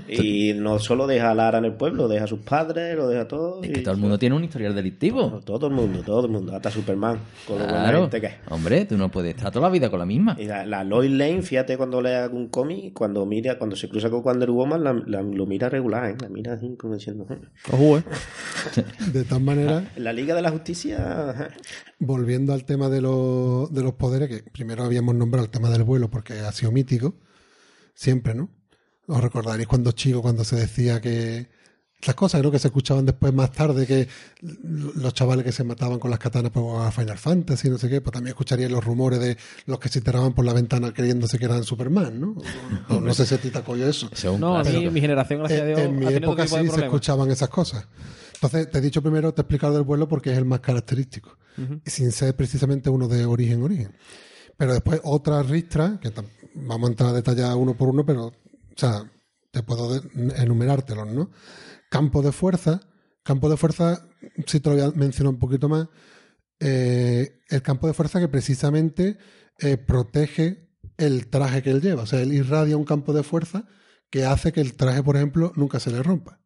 Y 0.07 0.53
no 0.53 0.79
solo 0.79 1.07
deja 1.07 1.31
a 1.31 1.35
Lara 1.35 1.57
en 1.59 1.65
el 1.65 1.73
pueblo, 1.73 2.07
deja 2.07 2.25
a 2.25 2.27
sus 2.27 2.39
padres, 2.39 2.95
lo 2.95 3.07
deja 3.07 3.27
todo. 3.27 3.63
Es 3.63 3.69
y- 3.69 3.73
que 3.73 3.81
todo 3.81 3.93
el 3.93 3.99
mundo 3.99 4.19
tiene 4.19 4.35
un 4.35 4.43
historial 4.43 4.75
delictivo. 4.75 5.41
Todo 5.45 5.67
el 5.67 5.73
mundo, 5.73 6.01
todo 6.05 6.25
el 6.25 6.31
mundo, 6.31 6.55
hasta 6.55 6.69
Superman, 6.69 7.17
con 7.47 7.59
lo 7.59 7.67
Claro. 7.67 8.01
gente 8.01 8.21
que 8.21 8.27
es. 8.27 8.33
Hombre, 8.49 8.85
tú 8.85 8.97
no 8.97 9.09
puedes 9.09 9.35
estar 9.35 9.51
toda 9.51 9.67
la 9.67 9.71
vida 9.73 9.89
con 9.89 9.99
la 9.99 10.05
misma. 10.05 10.35
Y 10.39 10.45
la, 10.45 10.65
la 10.65 10.83
Lois 10.83 11.11
Lane, 11.11 11.41
fíjate 11.41 11.77
cuando 11.77 12.01
lee 12.01 12.09
algún 12.11 12.49
cómic, 12.49 12.93
cuando 12.93 13.25
mira, 13.25 13.57
cuando 13.57 13.75
se 13.75 13.87
cruza 13.89 14.09
con 14.09 14.21
Wonder 14.23 14.51
Woman, 14.51 14.83
la, 14.83 14.93
la- 15.07 15.21
lo 15.21 15.45
mira 15.45 15.69
regular, 15.69 16.09
¿eh? 16.11 16.15
la 16.21 16.29
mira 16.29 16.53
así 16.53 16.75
como 16.77 16.95
diciendo. 16.95 17.25
"Eh". 17.29 17.37
Ojo, 17.71 17.97
¿eh? 17.97 18.03
De 19.11 19.23
tal 19.23 19.41
manera, 19.41 19.83
En 19.95 20.03
la 20.03 20.13
Liga 20.13 20.35
de 20.35 20.41
la 20.41 20.51
Justicia, 20.51 21.12
volviendo 21.99 22.53
al 22.53 22.65
tema 22.65 22.89
de, 22.89 23.01
los- 23.01 23.71
de 23.73 23.83
los 23.83 23.93
poderes, 23.93 24.29
que 24.29 24.49
primero 24.51 24.83
habíamos 24.83 25.15
nombrado 25.15 25.45
el 25.45 25.51
tema 25.51 25.69
del 25.69 25.83
vuelo 25.83 26.09
porque 26.09 26.39
ha 26.39 26.51
sido 26.51 26.71
mítico, 26.71 27.15
siempre, 27.93 28.33
¿no? 28.33 28.49
Os 29.07 29.21
recordaréis 29.21 29.67
cuando 29.67 29.91
chico, 29.91 30.21
cuando 30.21 30.43
se 30.43 30.55
decía 30.55 31.01
que 31.01 31.49
estas 31.99 32.15
cosas, 32.15 32.41
creo 32.41 32.51
que 32.51 32.59
se 32.59 32.67
escuchaban 32.67 33.05
después 33.05 33.33
más 33.33 33.51
tarde, 33.53 33.85
que 33.87 34.09
los 34.41 35.13
chavales 35.13 35.45
que 35.45 35.53
se 35.53 35.63
mataban 35.63 35.99
con 35.99 36.09
las 36.11 36.19
katanas 36.19 36.51
por 36.51 36.63
jugar 36.63 36.87
a 36.87 36.91
Final 36.91 37.17
Fantasy, 37.17 37.69
no 37.69 37.77
sé 37.77 37.87
qué, 37.89 38.01
pues 38.01 38.11
también 38.13 38.31
escucharíais 38.31 38.69
los 38.71 38.83
rumores 38.83 39.19
de 39.21 39.37
los 39.67 39.79
que 39.79 39.87
se 39.87 40.01
tiraban 40.01 40.33
por 40.33 40.43
la 40.43 40.51
ventana 40.51 40.93
creyéndose 40.93 41.39
que 41.39 41.45
eran 41.45 41.63
Superman, 41.63 42.19
¿no? 42.19 42.35
No, 42.89 42.99
no 42.99 43.13
sé 43.13 43.25
si 43.25 43.35
a 43.35 43.37
ti 43.37 43.49
te 43.51 43.57
acogió 43.59 43.87
eso. 43.87 44.09
No, 44.37 44.57
a 44.57 44.63
mí, 44.63 44.89
mi 44.89 44.99
generación, 44.99 45.39
gracias 45.39 45.61
a 45.61 45.63
En, 45.63 45.67
Dios, 45.69 45.79
en 45.79 45.95
mi 45.99 46.05
época 46.25 46.43
sí 46.47 46.49
se 46.71 46.79
escuchaban 46.87 47.31
esas 47.31 47.47
cosas. 47.49 47.87
Entonces, 48.43 48.69
te 48.69 48.79
he 48.79 48.81
dicho 48.81 49.01
primero, 49.01 49.33
te 49.33 49.39
he 49.39 49.43
explicado 49.43 49.75
del 49.75 49.83
vuelo 49.83 50.09
porque 50.09 50.31
es 50.33 50.37
el 50.37 50.43
más 50.43 50.59
característico, 50.59 51.37
y 51.85 51.89
sin 51.89 52.11
ser 52.11 52.35
precisamente 52.35 52.89
uno 52.89 53.07
de 53.07 53.25
origen 53.25 53.63
origen. 53.63 53.95
Pero 54.57 54.73
después 54.73 54.99
otras 55.05 55.49
ristras, 55.49 55.97
que 55.99 56.11
vamos 56.55 56.89
a 56.89 56.91
entrar 56.91 57.09
a 57.11 57.13
detallar 57.13 57.55
uno 57.55 57.77
por 57.77 57.87
uno, 57.87 58.05
pero, 58.05 58.25
o 58.25 58.33
sea, 58.75 59.09
te 59.49 59.63
puedo 59.63 60.01
enumerártelos, 60.35 61.07
¿no? 61.07 61.31
Campo 61.89 62.21
de 62.21 62.33
fuerza. 62.33 62.81
Campo 63.23 63.49
de 63.49 63.55
fuerza, 63.55 64.05
si 64.45 64.59
te 64.59 64.69
lo 64.69 64.75
voy 64.75 64.83
a 64.83 64.91
mencionar 64.91 65.33
un 65.33 65.39
poquito 65.39 65.69
más, 65.69 65.87
eh, 66.59 67.39
el 67.47 67.61
campo 67.61 67.87
de 67.87 67.93
fuerza 67.93 68.19
que 68.19 68.27
precisamente 68.27 69.17
eh, 69.59 69.77
protege 69.77 70.69
el 70.97 71.27
traje 71.27 71.63
que 71.63 71.71
él 71.71 71.81
lleva. 71.81 72.03
O 72.03 72.05
sea, 72.05 72.21
él 72.21 72.33
irradia 72.33 72.75
un 72.75 72.83
campo 72.83 73.13
de 73.13 73.23
fuerza 73.23 73.63
que 74.09 74.25
hace 74.25 74.51
que 74.51 74.59
el 74.59 74.75
traje, 74.75 75.01
por 75.01 75.15
ejemplo, 75.15 75.53
nunca 75.55 75.79
se 75.79 75.91
le 75.91 76.03
rompa. 76.03 76.42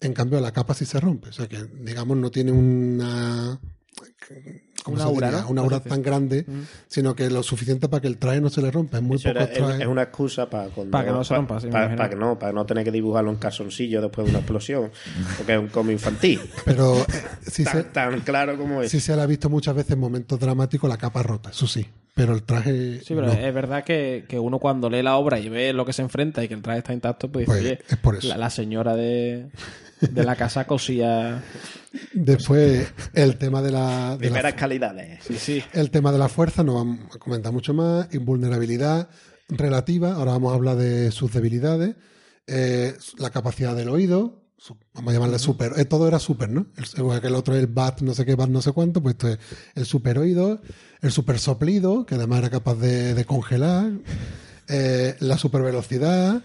En 0.00 0.14
cambio, 0.14 0.40
la 0.40 0.52
capa 0.52 0.74
sí 0.74 0.86
se 0.86 0.98
rompe. 0.98 1.28
O 1.28 1.32
sea, 1.32 1.46
que, 1.46 1.62
digamos, 1.62 2.16
no 2.16 2.30
tiene 2.30 2.52
una... 2.52 3.60
¿cómo 4.82 4.96
Un 4.96 5.02
se 5.02 5.06
aura, 5.08 5.26
diría? 5.28 5.42
¿no? 5.42 5.48
Una 5.50 5.60
aura 5.62 5.78
Parece. 5.78 5.88
tan 5.90 6.02
grande, 6.02 6.46
sino 6.88 7.14
que 7.14 7.28
lo 7.30 7.42
suficiente 7.42 7.88
para 7.88 8.00
que 8.00 8.06
el 8.08 8.18
traje 8.18 8.40
no 8.40 8.50
se 8.50 8.62
le 8.62 8.70
rompa. 8.70 8.98
Es 8.98 9.02
muy 9.02 9.16
Eso 9.16 9.32
poco 9.32 9.46
traje. 9.46 9.82
es 9.82 9.86
una 9.88 10.02
excusa 10.02 10.48
para 10.48 10.68
cuando- 10.68 10.90
Para 10.90 11.04
que 11.06 11.10
no 11.12 11.24
se 11.24 11.34
rompa, 11.34 11.60
sí, 11.60 11.66
para, 11.68 11.84
imagino. 11.84 11.96
para 11.98 12.10
que 12.10 12.16
no, 12.16 12.38
para 12.38 12.52
no 12.52 12.64
tener 12.66 12.84
que 12.84 12.92
dibujarlo 12.92 13.30
en 13.30 13.36
calzoncillo 13.36 14.00
después 14.02 14.24
de 14.26 14.30
una 14.30 14.38
explosión, 14.40 14.90
porque 15.36 15.52
es 15.54 15.58
un 15.58 15.68
cómic 15.68 15.92
infantil. 15.94 16.40
Pero 16.64 16.98
eh, 16.98 17.04
sí, 17.50 17.64
tan, 17.64 17.72
se, 17.74 17.82
tan 17.84 18.20
claro 18.20 18.56
como 18.58 18.82
es. 18.82 18.90
sí 18.90 19.00
se 19.00 19.14
le 19.16 19.22
ha 19.22 19.26
visto 19.26 19.48
muchas 19.50 19.74
veces 19.74 19.92
en 19.92 19.98
momentos 20.00 20.38
dramáticos 20.40 20.88
la 20.88 20.96
capa 20.98 21.22
rota, 21.22 21.50
eso 21.50 21.66
sí. 21.66 21.86
Pero 22.12 22.34
el 22.34 22.42
traje. 22.42 22.98
Sí, 23.00 23.14
pero 23.14 23.28
no. 23.28 23.32
es 23.32 23.54
verdad 23.54 23.84
que, 23.84 24.24
que 24.28 24.38
uno 24.38 24.58
cuando 24.58 24.90
lee 24.90 25.00
la 25.02 25.16
obra 25.16 25.38
y 25.38 25.48
ve 25.48 25.72
lo 25.72 25.86
que 25.86 25.92
se 25.92 26.02
enfrenta 26.02 26.42
y 26.44 26.48
que 26.48 26.54
el 26.54 26.60
traje 26.60 26.80
está 26.80 26.92
intacto, 26.92 27.30
pues 27.30 27.46
dice, 27.46 27.52
Pues, 27.58 27.64
oye, 27.64 27.78
es 27.88 27.96
por 27.98 28.16
eso. 28.16 28.28
La, 28.28 28.36
la 28.36 28.50
señora 28.50 28.94
de, 28.96 29.46
de 30.00 30.24
la 30.24 30.34
casa 30.36 30.66
cosía... 30.66 31.40
Después, 32.12 32.92
el 33.14 33.36
tema 33.36 33.62
de 33.62 33.70
la. 33.72 34.16
de 34.18 34.30
la- 34.30 34.32
Sí, 35.26 35.36
sí. 35.38 35.62
el 35.72 35.90
tema 35.90 36.12
de 36.12 36.18
la 36.18 36.28
fuerza, 36.28 36.62
no 36.62 36.74
vamos 36.74 37.00
a 37.14 37.18
comentar 37.18 37.52
mucho 37.52 37.74
más. 37.74 38.12
Invulnerabilidad 38.14 39.08
relativa, 39.48 40.14
ahora 40.14 40.32
vamos 40.32 40.52
a 40.52 40.54
hablar 40.56 40.76
de 40.76 41.10
sus 41.10 41.32
debilidades. 41.32 41.96
Eh, 42.46 42.94
la 43.18 43.30
capacidad 43.30 43.74
del 43.76 43.88
oído, 43.88 44.42
su- 44.56 44.76
vamos 44.94 45.10
a 45.10 45.14
llamarle 45.14 45.38
super, 45.38 45.72
eh, 45.76 45.84
todo 45.84 46.06
era 46.08 46.18
super, 46.18 46.48
¿no? 46.50 46.66
El, 46.76 47.24
el 47.24 47.34
otro 47.34 47.54
el 47.56 47.66
bat, 47.66 48.00
no 48.02 48.12
sé 48.14 48.24
qué, 48.24 48.34
bat, 48.34 48.48
no 48.48 48.60
sé 48.62 48.72
cuánto, 48.72 49.02
pues 49.02 49.14
esto 49.14 49.28
es 49.28 49.38
el 49.74 49.86
super 49.86 50.18
oído, 50.18 50.60
el 51.00 51.12
super 51.12 51.38
soplido, 51.38 52.04
que 52.06 52.16
además 52.16 52.40
era 52.40 52.50
capaz 52.50 52.74
de, 52.76 53.14
de 53.14 53.24
congelar, 53.24 53.92
eh, 54.68 55.16
la 55.20 55.38
super 55.38 55.62
velocidad. 55.62 56.42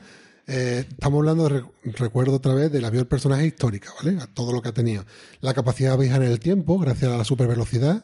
eh, 0.48 0.86
estamos 0.88 1.20
hablando, 1.20 1.50
de, 1.50 1.62
rec- 1.62 1.72
recuerdo 1.98 2.36
otra 2.36 2.54
vez, 2.54 2.72
de 2.72 2.82
la 2.82 2.92
del 2.92 3.08
personaje 3.08 3.48
histórica, 3.48 3.90
¿vale? 4.04 4.22
A 4.22 4.28
todo 4.28 4.52
lo 4.54 4.62
que 4.62 4.70
ha 4.70 4.74
tenido. 4.74 5.04
La 5.42 5.54
capacidad 5.54 5.92
de 5.98 6.04
viajar 6.04 6.22
en 6.24 6.32
el 6.32 6.40
tiempo, 6.40 6.78
gracias 6.80 7.12
a 7.12 7.18
la 7.18 7.24
super 7.24 7.48
velocidad, 7.48 8.04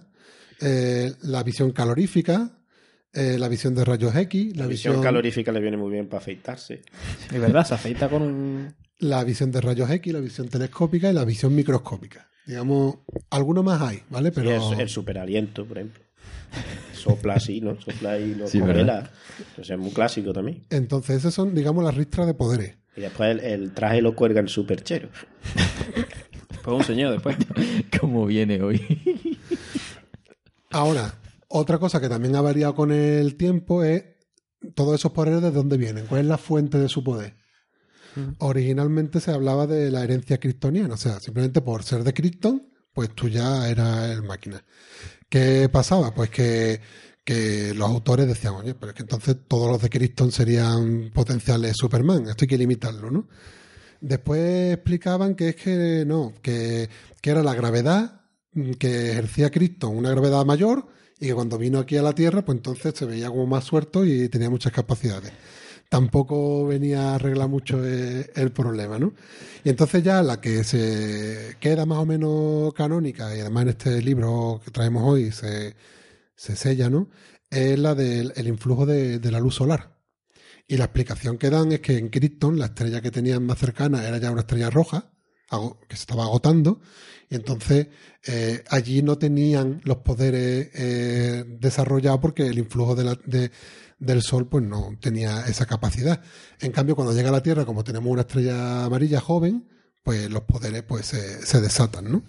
eh, 0.61 1.13
la 1.23 1.43
visión 1.43 1.71
calorífica, 1.71 2.51
eh, 3.13 3.37
la 3.37 3.47
visión 3.49 3.75
de 3.75 3.83
rayos 3.85 4.15
X, 4.15 4.55
la, 4.55 4.63
La 4.63 4.69
visión 4.69 5.01
calorífica 5.01 5.51
le 5.51 5.59
viene 5.59 5.77
muy 5.77 5.91
bien 5.91 6.07
para 6.07 6.19
afeitarse. 6.21 6.81
Es 7.31 7.39
verdad, 7.41 7.65
se 7.65 7.73
afeita 7.73 8.09
con 8.09 8.21
un... 8.21 8.75
la 8.99 9.23
visión 9.23 9.51
de 9.51 9.61
rayos 9.61 9.89
X, 9.89 10.13
la 10.13 10.19
visión 10.19 10.47
telescópica 10.47 11.09
y 11.09 11.13
la 11.13 11.25
visión 11.25 11.53
microscópica. 11.55 12.29
Digamos, 12.45 12.95
alguno 13.29 13.63
más 13.63 13.81
hay, 13.81 14.01
¿vale? 14.09 14.31
Pero 14.31 14.71
el, 14.73 14.79
el 14.79 14.89
superaliento, 14.89 15.65
por 15.65 15.77
ejemplo. 15.77 16.03
Sopla 16.93 17.35
así, 17.35 17.61
¿no? 17.61 17.79
Sopla 17.79 18.17
y 18.19 18.35
lo 18.35 18.47
Sí, 18.47 18.59
congela. 18.59 19.09
O 19.59 19.63
sea, 19.63 19.75
es 19.75 19.81
muy 19.81 19.91
clásico 19.91 20.33
también. 20.33 20.63
entonces 20.69 21.17
esas 21.17 21.33
son, 21.33 21.53
digamos, 21.55 21.83
las 21.83 21.95
ristras 21.95 22.27
de 22.27 22.33
poderes. 22.33 22.77
Y 22.95 23.01
después 23.01 23.31
el, 23.31 23.39
el 23.39 23.71
traje 23.73 24.01
lo 24.01 24.15
cuelga 24.15 24.41
el 24.41 24.49
superchero. 24.49 25.09
Pues 26.63 26.77
un 26.77 26.83
señor 26.83 27.11
después. 27.13 27.37
¿Cómo 27.99 28.25
viene 28.25 28.61
hoy? 28.61 28.81
Ahora, 30.71 31.13
otra 31.49 31.77
cosa 31.77 31.99
que 31.99 32.09
también 32.09 32.35
ha 32.35 32.41
variado 32.41 32.75
con 32.75 32.91
el 32.91 33.35
tiempo 33.35 33.83
es 33.83 34.03
todos 34.73 34.95
esos 34.95 35.11
poderes 35.11 35.41
de 35.41 35.51
dónde 35.51 35.77
vienen, 35.77 36.05
cuál 36.05 36.21
es 36.21 36.27
la 36.27 36.37
fuente 36.37 36.77
de 36.77 36.89
su 36.89 37.03
poder. 37.03 37.35
Originalmente 38.39 39.21
se 39.21 39.31
hablaba 39.31 39.67
de 39.67 39.89
la 39.89 40.03
herencia 40.03 40.37
kryptoniana, 40.37 40.95
o 40.95 40.97
sea, 40.97 41.19
simplemente 41.19 41.61
por 41.61 41.83
ser 41.83 42.03
de 42.03 42.13
Krypton, 42.13 42.69
pues 42.93 43.15
tú 43.15 43.29
ya 43.29 43.69
eras 43.69 44.09
el 44.09 44.23
máquina. 44.23 44.63
¿Qué 45.29 45.69
pasaba? 45.71 46.13
Pues 46.13 46.29
que, 46.29 46.81
que 47.23 47.73
los 47.73 47.89
autores 47.89 48.27
decían, 48.27 48.55
oye, 48.55 48.75
pero 48.75 48.89
es 48.91 48.95
que 48.95 49.03
entonces 49.03 49.37
todos 49.47 49.71
los 49.71 49.81
de 49.81 49.89
Krypton 49.89 50.31
serían 50.31 51.11
potenciales 51.13 51.77
Superman, 51.77 52.27
esto 52.27 52.43
hay 52.43 52.49
que 52.49 52.57
limitarlo, 52.57 53.11
¿no? 53.11 53.29
Después 54.01 54.73
explicaban 54.73 55.35
que 55.35 55.49
es 55.49 55.55
que 55.55 56.03
no, 56.05 56.33
que, 56.41 56.89
que 57.21 57.29
era 57.29 57.43
la 57.43 57.53
gravedad 57.53 58.20
que 58.79 59.11
ejercía 59.11 59.49
Krypton, 59.49 59.95
una 59.95 60.11
gravedad 60.11 60.45
mayor, 60.45 60.87
y 61.19 61.27
que 61.27 61.33
cuando 61.33 61.57
vino 61.57 61.79
aquí 61.79 61.97
a 61.97 62.01
la 62.01 62.13
Tierra, 62.13 62.43
pues 62.43 62.57
entonces 62.57 62.93
se 62.95 63.05
veía 63.05 63.29
como 63.29 63.45
más 63.47 63.63
suelto 63.63 64.05
y 64.05 64.27
tenía 64.29 64.49
muchas 64.49 64.73
capacidades. 64.73 65.31
Tampoco 65.89 66.65
venía 66.67 67.11
a 67.11 67.15
arreglar 67.15 67.49
mucho 67.49 67.85
eh, 67.85 68.31
el 68.35 68.51
problema, 68.51 68.97
¿no? 68.97 69.13
Y 69.63 69.69
entonces 69.69 70.03
ya 70.03 70.23
la 70.23 70.39
que 70.39 70.63
se 70.63 71.57
queda 71.59 71.85
más 71.85 71.99
o 71.99 72.05
menos 72.05 72.73
canónica, 72.73 73.35
y 73.35 73.41
además 73.41 73.63
en 73.63 73.69
este 73.69 74.01
libro 74.01 74.61
que 74.63 74.71
traemos 74.71 75.03
hoy 75.03 75.31
se, 75.31 75.75
se 76.35 76.55
sella, 76.55 76.89
¿no? 76.89 77.09
Es 77.49 77.77
la 77.77 77.93
del 77.93 78.33
el 78.35 78.47
influjo 78.47 78.85
de, 78.85 79.19
de 79.19 79.31
la 79.31 79.39
luz 79.39 79.55
solar. 79.55 79.97
Y 80.67 80.77
la 80.77 80.85
explicación 80.85 81.37
que 81.37 81.49
dan 81.49 81.73
es 81.73 81.81
que 81.81 81.97
en 81.97 82.09
Krypton 82.09 82.57
la 82.57 82.67
estrella 82.67 83.01
que 83.01 83.11
tenían 83.11 83.45
más 83.45 83.59
cercana 83.59 84.07
era 84.07 84.17
ya 84.17 84.31
una 84.31 84.41
estrella 84.41 84.69
roja, 84.69 85.11
que 85.87 85.95
se 85.95 86.01
estaba 86.01 86.23
agotando, 86.23 86.79
y 87.29 87.35
entonces 87.35 87.87
eh, 88.27 88.63
allí 88.69 89.01
no 89.01 89.17
tenían 89.17 89.81
los 89.83 89.97
poderes 89.97 90.69
eh, 90.73 91.43
desarrollados 91.59 92.19
porque 92.19 92.47
el 92.47 92.57
influjo 92.59 92.95
de 92.95 93.03
la- 93.03 93.19
de- 93.25 93.51
del 93.99 94.21
Sol 94.21 94.47
pues 94.47 94.63
no 94.63 94.97
tenía 94.99 95.41
esa 95.47 95.65
capacidad. 95.65 96.21
En 96.59 96.71
cambio, 96.71 96.95
cuando 96.95 97.13
llega 97.13 97.29
a 97.29 97.33
la 97.33 97.43
Tierra, 97.43 97.65
como 97.65 97.83
tenemos 97.83 98.11
una 98.11 98.21
estrella 98.21 98.85
amarilla 98.85 99.19
joven, 99.19 99.67
pues 100.03 100.29
los 100.31 100.41
poderes 100.43 100.83
pues 100.83 101.05
se, 101.05 101.45
se 101.45 101.61
desatan, 101.61 102.11
¿no? 102.11 102.23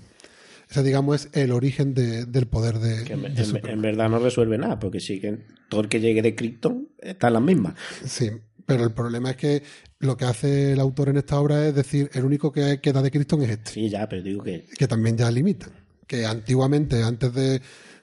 Ese, 0.68 0.82
digamos, 0.82 1.26
es 1.26 1.28
el 1.34 1.52
origen 1.52 1.92
de- 1.94 2.24
del 2.26 2.46
poder 2.46 2.78
de, 2.78 3.04
Que 3.04 3.12
en, 3.14 3.22
de 3.22 3.28
en- 3.28 3.44
Superman. 3.44 3.70
en 3.72 3.82
verdad 3.82 4.08
no 4.10 4.18
resuelve 4.18 4.58
nada, 4.58 4.78
porque 4.78 5.00
sí 5.00 5.20
que 5.20 5.38
todo 5.68 5.80
el 5.82 5.88
que 5.88 6.00
llegue 6.00 6.22
de 6.22 6.34
Krypton 6.34 6.88
está 6.98 7.28
en 7.28 7.32
las 7.34 7.42
mismas. 7.42 7.74
Sí, 8.04 8.30
pero 8.66 8.84
el 8.84 8.92
problema 8.92 9.30
es 9.30 9.36
que 9.36 9.62
lo 10.00 10.16
que 10.16 10.24
hace 10.24 10.72
el 10.72 10.80
autor 10.80 11.08
en 11.10 11.16
esta 11.18 11.38
obra 11.40 11.66
es 11.66 11.74
decir, 11.74 12.10
el 12.14 12.24
único 12.24 12.50
que 12.52 12.80
queda 12.80 13.02
de 13.02 13.10
Krypton 13.10 13.42
es 13.42 13.50
este, 13.50 13.70
Sí, 13.72 13.88
ya, 13.88 14.08
pero 14.08 14.22
digo 14.22 14.42
que 14.42 14.64
que 14.76 14.88
también 14.88 15.16
ya 15.16 15.30
limitan. 15.30 15.70
Que 16.06 16.26
antiguamente, 16.26 17.02
antes 17.02 17.32
de, 17.32 17.60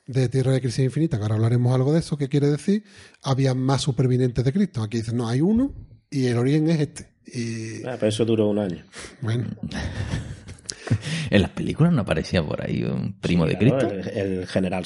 de 0.07 0.29
Tierra 0.29 0.53
de 0.53 0.61
Crisis 0.61 0.79
Infinita, 0.85 1.17
que 1.17 1.23
ahora 1.23 1.35
hablaremos 1.35 1.73
algo 1.75 1.93
de 1.93 1.99
eso, 1.99 2.17
¿qué 2.17 2.27
quiere 2.29 2.47
decir? 2.47 2.83
Había 3.23 3.53
más 3.53 3.81
supervivientes 3.81 4.43
de 4.43 4.51
Krypton. 4.53 4.83
Aquí 4.83 4.97
dicen, 4.97 5.17
no, 5.17 5.27
hay 5.27 5.41
uno 5.41 5.73
y 6.09 6.25
el 6.27 6.37
origen 6.37 6.69
es 6.69 6.79
este. 6.79 7.09
Y 7.31 7.83
ah, 7.85 7.95
pero 7.99 8.07
eso 8.07 8.25
duró 8.25 8.47
un 8.47 8.57
año. 8.59 8.83
bueno, 9.21 9.45
En 11.29 11.41
las 11.43 11.51
películas 11.51 11.93
no 11.93 12.01
aparecía 12.01 12.43
por 12.43 12.65
ahí 12.65 12.83
un 12.83 13.13
primo 13.19 13.45
de 13.45 13.57
Claro, 13.57 13.77
Cristo. 13.89 14.09
el, 14.11 14.17
el 14.39 14.47
general 14.47 14.85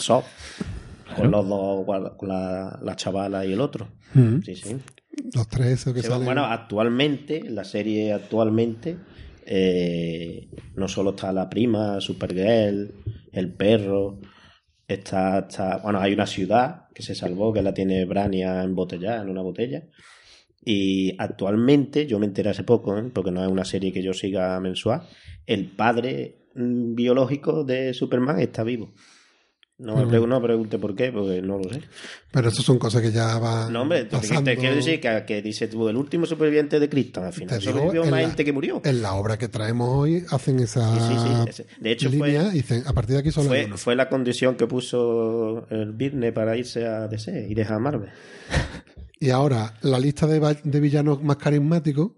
Con 1.15 1.31
los 1.31 1.47
dos, 1.47 1.85
con 2.17 2.29
la, 2.29 2.79
la 2.81 2.95
chavala 2.95 3.45
y 3.45 3.53
el 3.53 3.61
otro. 3.61 3.89
Mm. 4.13 4.41
Sí, 4.41 4.55
sí. 4.55 4.77
los 5.33 5.47
tres 5.47 5.67
esos 5.67 5.93
que 5.93 6.01
Sí, 6.01 6.07
salen. 6.07 6.25
Bueno, 6.25 6.45
actualmente, 6.45 7.43
la 7.49 7.63
serie 7.63 8.13
actualmente, 8.13 8.97
eh, 9.45 10.49
no 10.75 10.87
solo 10.87 11.11
está 11.11 11.31
la 11.31 11.49
prima, 11.49 11.99
Supergirl, 11.99 12.93
el 13.31 13.53
perro, 13.53 14.19
está, 14.87 15.39
está, 15.39 15.77
bueno, 15.77 15.99
hay 15.99 16.13
una 16.13 16.27
ciudad 16.27 16.87
que 16.93 17.03
se 17.03 17.15
salvó, 17.15 17.53
que 17.53 17.61
la 17.61 17.73
tiene 17.73 18.05
Brania 18.05 18.63
embotellada 18.63 19.21
en 19.21 19.29
una 19.29 19.41
botella. 19.41 19.83
Y 20.65 21.15
actualmente, 21.17 22.07
yo 22.07 22.19
me 22.19 22.25
enteré 22.25 22.49
hace 22.51 22.63
poco, 22.63 22.97
¿eh? 22.97 23.11
porque 23.13 23.31
no 23.31 23.43
es 23.43 23.51
una 23.51 23.65
serie 23.65 23.91
que 23.91 24.01
yo 24.01 24.13
siga 24.13 24.59
mensual, 24.59 25.01
el 25.45 25.71
padre 25.71 26.47
mm, 26.55 26.95
biológico 26.95 27.63
de 27.63 27.93
Superman 27.93 28.39
está 28.39 28.63
vivo. 28.63 28.93
No 29.79 29.95
me 29.97 30.05
Mm. 30.05 30.09
pregun- 30.09 30.27
no 30.29 30.41
pregunte 30.41 30.77
por 30.77 30.95
qué, 30.95 31.11
porque 31.11 31.41
no 31.41 31.57
lo 31.57 31.63
sé. 31.73 31.81
Pero 32.31 32.49
eso 32.49 32.61
son 32.61 32.77
cosas 32.77 33.01
que 33.01 33.11
ya 33.11 33.37
van. 33.39 33.73
No, 33.73 33.81
hombre, 33.81 34.03
te, 34.05 34.11
pasando. 34.17 34.43
te 34.43 34.55
quiero 34.55 34.75
decir 34.75 35.01
que, 35.01 35.23
que 35.25 35.41
dice 35.41 35.67
tú, 35.67 35.89
el 35.89 35.97
último 35.97 36.25
superviviente 36.27 36.79
de 36.79 36.87
Krypton, 36.87 37.25
al 37.25 37.33
final 37.33 37.59
sobrevivió 37.61 38.01
más 38.03 38.11
la- 38.11 38.19
gente 38.27 38.45
que 38.45 38.53
murió. 38.53 38.81
En 38.85 39.01
la 39.01 39.15
obra 39.15 39.37
que 39.37 39.47
traemos 39.47 39.89
hoy 39.89 40.23
hacen 40.29 40.59
esa 40.59 40.93
Sí, 41.09 41.15
sí, 41.49 41.63
sí, 41.63 41.63
de 41.79 41.91
hecho, 41.91 42.09
fue- 42.11 42.27
línea 42.27 42.49
y 42.49 42.57
dicen, 42.57 42.83
a 42.85 42.93
partir 42.93 43.15
de 43.15 43.21
aquí 43.21 43.31
solo 43.31 43.47
Fue, 43.49 43.67
fue 43.75 43.95
la 43.95 44.09
condición 44.09 44.55
que 44.55 44.67
puso 44.67 45.67
el 45.69 45.91
Birne 45.93 46.31
para 46.31 46.55
irse 46.55 46.85
a 46.85 47.07
DC 47.07 47.47
y 47.49 47.55
dejar 47.55 47.77
a 47.77 47.79
Marvel. 47.79 48.09
Y 49.19 49.29
ahora, 49.29 49.73
la 49.83 49.99
lista 49.99 50.27
de, 50.27 50.79
villanos 50.81 51.23
más 51.23 51.37
carismáticos, 51.37 52.11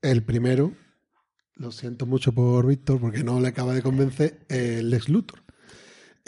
el 0.00 0.22
primero, 0.22 0.72
lo 1.56 1.72
siento 1.72 2.06
mucho 2.06 2.32
por 2.32 2.66
Víctor 2.68 3.00
porque 3.00 3.24
no 3.24 3.40
le 3.40 3.48
acaba 3.48 3.74
de 3.74 3.82
convencer, 3.82 4.46
es 4.48 4.82
Lex 4.84 5.08
Luthor. 5.08 5.40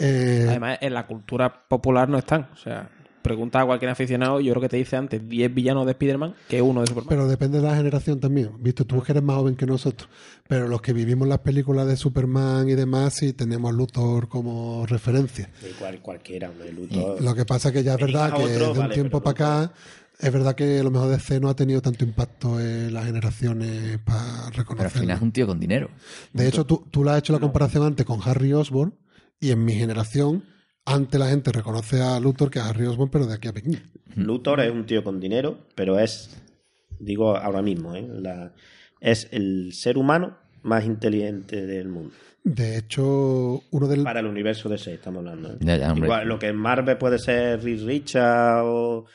Eh, 0.03 0.45
Además, 0.49 0.79
en 0.81 0.93
la 0.93 1.05
cultura 1.05 1.67
popular 1.67 2.09
no 2.09 2.17
están. 2.17 2.49
O 2.53 2.57
sea, 2.57 2.89
pregunta 3.21 3.61
a 3.61 3.65
cualquier 3.65 3.91
aficionado, 3.91 4.39
yo 4.39 4.51
creo 4.53 4.61
que 4.61 4.69
te 4.69 4.77
dice 4.77 4.95
antes 4.97 5.27
10 5.29 5.53
villanos 5.53 5.85
de 5.85 5.91
Spider-Man 5.91 6.33
que 6.49 6.59
uno 6.61 6.81
de 6.81 6.87
Superman. 6.87 7.09
pero 7.09 7.27
depende 7.27 7.59
de 7.61 7.67
la 7.67 7.75
generación 7.75 8.19
también. 8.19 8.49
Víctor, 8.59 8.87
tú 8.87 9.01
que 9.03 9.11
eres 9.11 9.21
más 9.23 9.35
joven 9.37 9.55
que 9.55 9.67
nosotros, 9.67 10.09
pero 10.47 10.67
los 10.67 10.81
que 10.81 10.91
vivimos 10.93 11.27
las 11.27 11.37
películas 11.39 11.85
de 11.87 11.95
Superman 11.97 12.67
y 12.67 12.73
demás, 12.73 13.13
sí 13.13 13.33
tenemos 13.33 13.69
a 13.71 13.75
Luthor 13.75 14.27
como 14.27 14.85
referencia. 14.87 15.49
De 15.61 15.69
cual, 15.71 15.99
cualquiera, 16.01 16.49
hombre, 16.49 16.71
Luthor. 16.73 17.21
Lo 17.21 17.35
que 17.35 17.45
pasa 17.45 17.69
es 17.69 17.75
que 17.75 17.83
ya 17.83 17.93
es 17.93 17.99
verdad 18.01 18.33
que 18.33 18.43
otro, 18.43 18.65
de 18.65 18.71
un 18.71 18.77
vale, 18.79 18.93
tiempo 18.95 19.21
para 19.21 19.31
acá, 19.65 19.73
es 20.19 20.33
verdad 20.33 20.55
que 20.55 20.79
a 20.79 20.83
lo 20.83 20.89
mejor 20.91 21.09
DC 21.09 21.39
no 21.39 21.49
ha 21.49 21.55
tenido 21.55 21.81
tanto 21.81 22.03
impacto 22.03 22.59
en 22.59 22.91
las 22.93 23.05
generaciones 23.05 23.99
para 23.99 24.19
Pero 24.19 24.45
al 24.47 24.53
reconocerlo. 24.53 24.99
final 25.01 25.17
es 25.17 25.21
un 25.21 25.31
tío 25.31 25.45
con 25.45 25.59
dinero. 25.59 25.89
De 26.33 26.47
hecho, 26.47 26.65
tú, 26.65 26.85
tú 26.89 27.03
le 27.03 27.11
has 27.11 27.19
hecho 27.19 27.33
la 27.33 27.39
comparación 27.39 27.83
antes 27.85 28.03
con 28.05 28.19
Harry 28.25 28.51
Osborn 28.53 28.93
y 29.41 29.51
en 29.51 29.65
mi 29.65 29.73
generación, 29.73 30.43
antes 30.85 31.19
la 31.19 31.27
gente 31.27 31.51
reconoce 31.51 32.01
a 32.01 32.19
Luthor 32.21 32.49
que 32.49 32.59
a 32.59 32.67
Harry 32.69 32.85
Osborn, 32.85 33.11
pero 33.11 33.25
de 33.27 33.33
aquí 33.33 33.47
a 33.49 33.53
Pekín. 33.53 33.79
Luthor 34.15 34.61
es 34.61 34.71
un 34.71 34.85
tío 34.85 35.03
con 35.03 35.19
dinero, 35.19 35.57
pero 35.75 35.99
es, 35.99 36.29
digo 36.99 37.35
ahora 37.35 37.61
mismo, 37.61 37.95
¿eh? 37.95 38.07
La- 38.09 38.53
es 38.99 39.27
el 39.31 39.73
ser 39.73 39.97
humano 39.97 40.37
más 40.63 40.85
inteligente 40.85 41.65
del 41.65 41.87
mundo. 41.89 42.13
De 42.43 42.77
hecho, 42.77 43.63
uno 43.71 43.87
del... 43.87 44.03
Para 44.03 44.19
el 44.19 44.27
universo 44.27 44.69
DC 44.69 44.93
estamos 44.93 45.19
hablando. 45.19 45.53
¿eh? 45.53 45.57
Ya, 45.59 45.77
ya, 45.77 45.91
hombre. 45.91 46.05
Igual, 46.07 46.27
lo 46.27 46.37
que 46.39 46.47
en 46.47 46.55
Marvel 46.55 46.97
puede 46.97 47.17
ser 47.19 47.63
Reed 47.63 47.83
Richards 47.85 48.63
o, 48.65 49.05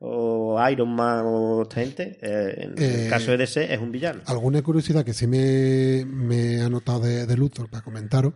o 0.00 0.68
Iron 0.70 0.94
Man 0.94 1.22
o 1.26 1.62
esta 1.62 1.80
gente, 1.80 2.18
eh, 2.22 2.54
en 2.58 2.74
Eh, 2.82 3.04
el 3.04 3.10
caso 3.10 3.30
de 3.32 3.36
DC 3.38 3.72
es 3.72 3.80
un 3.80 3.90
villano. 3.92 4.20
Alguna 4.26 4.62
curiosidad 4.62 5.04
que 5.04 5.14
sí 5.14 5.26
me, 5.26 6.04
me 6.06 6.56
he 6.56 6.60
anotado 6.62 7.00
de, 7.00 7.26
de 7.26 7.36
Luthor 7.36 7.68
para 7.70 7.82
comentaros 7.84 8.34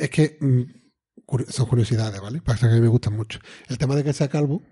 es 0.00 0.10
que 0.10 0.36
mm, 0.40 0.62
son 1.48 1.66
curiosidades, 1.66 2.20
¿vale? 2.20 2.40
Pasa 2.42 2.66
que 2.68 2.72
a 2.72 2.76
mí 2.76 2.80
me 2.82 2.88
gustan 2.88 3.16
mucho. 3.16 3.38
El 3.68 3.78
tema 3.78 3.94
de 3.94 4.02
que 4.04 4.12
sea 4.12 4.28
calvo 4.28 4.62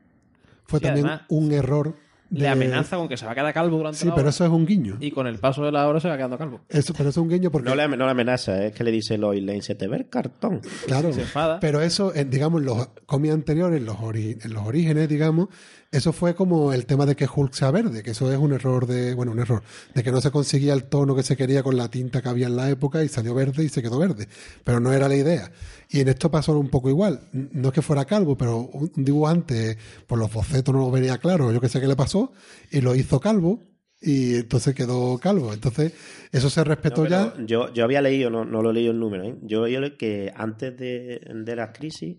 fue 0.64 0.80
Sí, 0.80 0.84
también 0.86 1.06
además- 1.06 1.26
un 1.28 1.52
error 1.52 1.96
le 2.30 2.40
de- 2.40 2.48
amenaza 2.48 2.96
con 2.98 3.08
que 3.08 3.16
se 3.16 3.24
va 3.24 3.32
a 3.32 3.34
quedar 3.34 3.54
calvo 3.54 3.78
durante 3.78 3.98
Sí, 4.00 4.06
la 4.06 4.12
pero 4.14 4.24
obra, 4.24 4.30
eso 4.30 4.44
es 4.44 4.50
un 4.50 4.66
guiño. 4.66 4.98
y 5.00 5.10
con 5.12 5.26
el 5.26 5.38
paso 5.38 5.64
de 5.64 5.72
la 5.72 5.86
hora 5.88 5.98
se 5.98 6.08
va 6.08 6.16
quedando 6.18 6.36
calvo. 6.36 6.60
Eso, 6.68 6.92
pero 6.92 7.08
eso 7.08 7.20
es 7.20 7.22
un 7.24 7.30
guiño 7.30 7.50
porque 7.50 7.70
No 7.70 7.74
le, 7.74 7.88
no 7.88 8.04
le 8.04 8.10
amenaza, 8.10 8.66
es 8.66 8.74
que 8.74 8.84
le 8.84 8.90
dice 8.90 9.16
Lois 9.16 9.42
Lane, 9.42 9.62
se 9.62 9.74
te 9.76 9.88
ve 9.88 9.96
el 9.96 10.08
cartón. 10.10 10.60
Claro, 10.86 11.10
Se 11.12 11.22
enfada. 11.22 11.58
pero 11.58 11.80
eso, 11.80 12.14
en, 12.14 12.28
digamos, 12.28 12.60
en 12.60 12.66
los 12.66 12.88
cómics 13.06 13.32
anteriores, 13.32 13.78
en 13.80 13.86
los, 13.86 13.96
ori- 13.96 14.44
en 14.44 14.52
los 14.52 14.62
orígenes, 14.66 15.08
digamos, 15.08 15.48
eso 15.90 16.12
fue 16.12 16.34
como 16.34 16.74
el 16.74 16.84
tema 16.84 17.06
de 17.06 17.16
que 17.16 17.26
Hulk 17.34 17.54
sea 17.54 17.70
verde, 17.70 18.02
que 18.02 18.10
eso 18.10 18.30
es 18.30 18.38
un 18.38 18.52
error 18.52 18.86
de, 18.86 19.14
bueno, 19.14 19.32
un 19.32 19.38
error, 19.38 19.62
de 19.94 20.02
que 20.02 20.12
no 20.12 20.20
se 20.20 20.30
conseguía 20.30 20.74
el 20.74 20.84
tono 20.84 21.16
que 21.16 21.22
se 21.22 21.36
quería 21.36 21.62
con 21.62 21.78
la 21.78 21.90
tinta 21.90 22.20
que 22.20 22.28
había 22.28 22.46
en 22.46 22.56
la 22.56 22.68
época 22.68 23.02
y 23.02 23.08
salió 23.08 23.34
verde 23.34 23.64
y 23.64 23.70
se 23.70 23.80
quedó 23.80 23.98
verde, 23.98 24.28
pero 24.64 24.80
no 24.80 24.92
era 24.92 25.08
la 25.08 25.16
idea. 25.16 25.50
Y 25.88 26.00
en 26.00 26.08
esto 26.08 26.30
pasó 26.30 26.58
un 26.58 26.68
poco 26.68 26.90
igual, 26.90 27.20
no 27.32 27.68
es 27.68 27.74
que 27.74 27.80
fuera 27.80 28.04
calvo, 28.04 28.36
pero 28.36 28.58
un 28.58 28.92
dibujante, 28.96 29.78
por 30.06 30.18
los 30.18 30.30
bocetos 30.30 30.74
no 30.74 30.82
lo 30.82 30.90
venía 30.90 31.16
claro, 31.16 31.50
yo 31.52 31.60
que 31.60 31.70
sé 31.70 31.80
qué 31.80 31.88
le 31.88 31.96
pasó, 31.96 32.32
y 32.70 32.80
lo 32.80 32.94
hizo 32.94 33.18
calvo. 33.20 33.60
Y 34.00 34.36
entonces 34.36 34.76
quedó 34.76 35.18
calvo. 35.18 35.52
Entonces, 35.52 35.92
eso 36.30 36.48
se 36.50 36.62
respetó 36.62 37.02
No, 37.02 37.10
ya. 37.10 37.34
Yo, 37.44 37.74
yo 37.74 37.82
había 37.82 38.00
leído, 38.00 38.30
no, 38.30 38.44
no 38.44 38.62
lo 38.62 38.70
he 38.70 38.74
leído 38.74 38.92
el 38.92 39.00
número, 39.00 39.24
¿eh? 39.24 39.36
yo 39.42 39.66
he 39.66 39.70
leído 39.70 39.96
que 39.96 40.32
antes 40.36 40.78
de, 40.78 41.20
de 41.34 41.56
la 41.56 41.72
crisis 41.72 42.18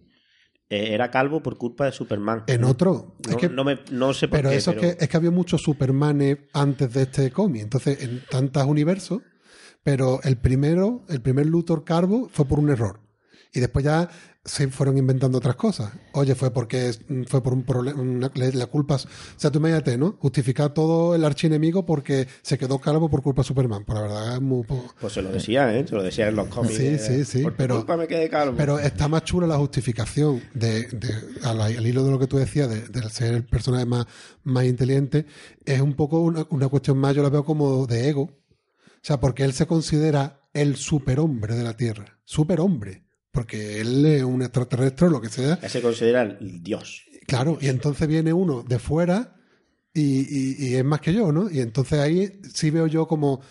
eh, 0.69 0.93
era 0.93 1.09
calvo 1.11 1.41
por 1.41 1.57
culpa 1.57 1.85
de 1.85 1.91
Superman. 1.91 2.43
En 2.47 2.63
otro. 2.63 3.15
No, 3.25 3.31
es 3.31 3.37
que 3.37 3.49
no, 3.49 3.63
me- 3.63 3.79
no 3.91 4.13
sé 4.13 4.27
por 4.27 4.37
Pero 4.39 4.49
qué. 4.51 4.55
eso 4.57 4.71
pero- 4.73 4.87
Es, 4.87 4.95
que, 4.95 5.03
es 5.03 5.09
que 5.09 5.17
había 5.17 5.31
muchos 5.31 5.61
Supermanes 5.61 6.37
antes 6.53 6.93
de 6.93 7.01
este 7.03 7.31
cómic. 7.31 7.63
Entonces, 7.63 8.01
en 8.03 8.23
tantos 8.29 8.63
universos, 8.65 9.21
pero 9.83 10.19
el 10.23 10.37
primero, 10.37 11.05
el 11.09 11.21
primer 11.21 11.45
Luthor 11.47 11.83
Carbo 11.83 12.29
fue 12.31 12.45
por 12.45 12.59
un 12.59 12.69
error. 12.69 12.99
Y 13.51 13.59
después 13.61 13.83
ya 13.83 14.09
se 14.49 14.67
fueron 14.69 14.97
inventando 14.97 15.37
otras 15.37 15.55
cosas. 15.55 15.91
Oye, 16.13 16.33
fue 16.35 16.51
porque 16.51 16.91
fue 17.27 17.43
por 17.43 17.53
un 17.53 17.63
problema, 17.63 18.01
la 18.53 18.65
culpa, 18.65 18.95
o 18.95 18.99
sea, 19.37 19.51
tú 19.51 19.59
imagínate, 19.59 19.97
¿no? 19.97 20.17
Justificar 20.19 20.73
todo 20.73 21.13
el 21.15 21.23
archienemigo 21.23 21.85
porque 21.85 22.27
se 22.41 22.57
quedó 22.57 22.79
calvo 22.79 23.09
por 23.09 23.21
culpa 23.21 23.43
de 23.43 23.47
Superman. 23.47 23.85
Pues 23.85 23.95
la 23.95 24.01
verdad 24.01 24.33
es 24.35 24.41
muy 24.41 24.63
poco. 24.63 24.95
Pues 24.99 25.13
se 25.13 25.21
lo 25.21 25.31
decían, 25.31 25.69
¿eh? 25.75 25.85
Se 25.87 25.95
lo 25.95 26.01
decían 26.03 26.29
en 26.29 26.35
los 26.37 26.47
cómics. 26.47 26.75
Sí, 26.75 26.85
eh, 26.87 26.97
sí, 26.99 27.25
sí, 27.25 27.43
Por 27.43 27.51
tu 27.53 27.57
pero- 27.57 27.75
culpa 27.77 27.95
me 27.97 28.07
quedé 28.07 28.27
calvo. 28.29 28.55
Pero 28.57 28.79
está 28.79 29.07
más 29.07 29.23
chula 29.23 29.45
la 29.47 29.57
justificación 29.57 30.41
de, 30.53 30.83
de- 30.87 31.13
al, 31.43 31.61
al 31.61 31.85
hilo 31.87 32.03
de 32.03 32.11
lo 32.11 32.19
que 32.19 32.27
tú 32.27 32.37
decías, 32.37 32.67
de, 32.69 32.81
de 32.87 33.09
ser 33.09 33.35
el 33.35 33.45
personaje 33.45 33.85
más, 33.85 34.05
más 34.43 34.65
inteligente, 34.65 35.25
es 35.65 35.79
un 35.79 35.93
poco 35.93 36.19
una, 36.21 36.45
una 36.49 36.67
cuestión 36.69 36.97
más, 36.97 37.15
yo 37.15 37.21
la 37.23 37.29
veo 37.29 37.45
como 37.45 37.85
de 37.85 38.09
ego. 38.09 38.23
O 38.23 39.01
sea, 39.03 39.19
porque 39.19 39.43
él 39.43 39.53
se 39.53 39.67
considera 39.67 40.41
el 40.53 40.75
superhombre 40.75 41.55
de 41.55 41.63
la 41.63 41.77
Tierra. 41.77 42.19
Superhombre. 42.25 43.05
Porque 43.31 43.79
él 43.81 44.05
es 44.05 44.23
un 44.23 44.41
extraterrestre 44.41 45.07
o 45.07 45.09
lo 45.09 45.21
que 45.21 45.29
sea. 45.29 45.59
Él 45.61 45.69
se 45.69 45.81
considera 45.81 46.23
el 46.23 46.63
dios. 46.63 47.03
Claro, 47.27 47.57
y 47.61 47.67
entonces 47.67 48.07
viene 48.07 48.33
uno 48.33 48.63
de 48.63 48.79
fuera 48.79 49.35
y, 49.93 50.01
y- 50.01 50.55
y 50.69 50.75
es 50.75 50.83
más 50.85 50.99
que 51.01 51.13
yo, 51.13 51.31
¿no? 51.31 51.49
Y 51.49 51.59
entonces 51.59 51.99
ahí 51.99 52.39
sí 52.53 52.71
veo 52.71 52.87
yo 52.87 53.07
como 53.07 53.41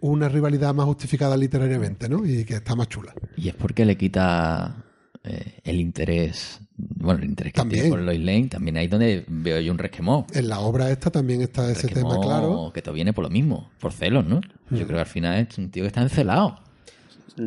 una 0.00 0.28
rivalidad 0.28 0.74
más 0.74 0.86
justificada 0.86 1.36
literariamente, 1.36 2.08
¿no? 2.08 2.24
Y 2.26 2.44
que 2.44 2.54
está 2.54 2.74
más 2.74 2.88
chula. 2.88 3.14
Y 3.36 3.48
es 3.48 3.54
porque 3.54 3.84
le 3.84 3.96
quita 3.98 4.84
eh, 5.22 5.60
el 5.64 5.80
interés, 5.80 6.60
bueno, 6.76 7.20
el 7.22 7.28
interés 7.28 7.52
que 7.52 7.60
También. 7.60 7.82
tiene 7.82 7.96
por 7.96 8.04
Lois 8.04 8.20
Lane, 8.20 8.48
también 8.48 8.76
ahí 8.78 8.88
donde 8.88 9.24
veo 9.28 9.60
yo 9.60 9.70
un 9.72 9.78
resquemón. 9.78 10.24
En 10.32 10.48
la 10.48 10.60
obra 10.60 10.90
esta 10.90 11.10
también 11.10 11.42
está 11.42 11.70
ese 11.70 11.88
tema 11.88 12.18
claro. 12.20 12.70
Que 12.72 12.80
todo 12.80 12.94
viene 12.94 13.12
por 13.12 13.24
lo 13.24 13.30
mismo, 13.30 13.70
por 13.80 13.92
celos, 13.92 14.24
¿no? 14.26 14.40
Yo 14.70 14.78
creo 14.86 14.96
que 14.96 15.00
al 15.00 15.06
final 15.06 15.46
es 15.48 15.58
un 15.58 15.70
tío 15.70 15.82
que 15.82 15.88
está 15.88 16.00
encelado. 16.02 16.58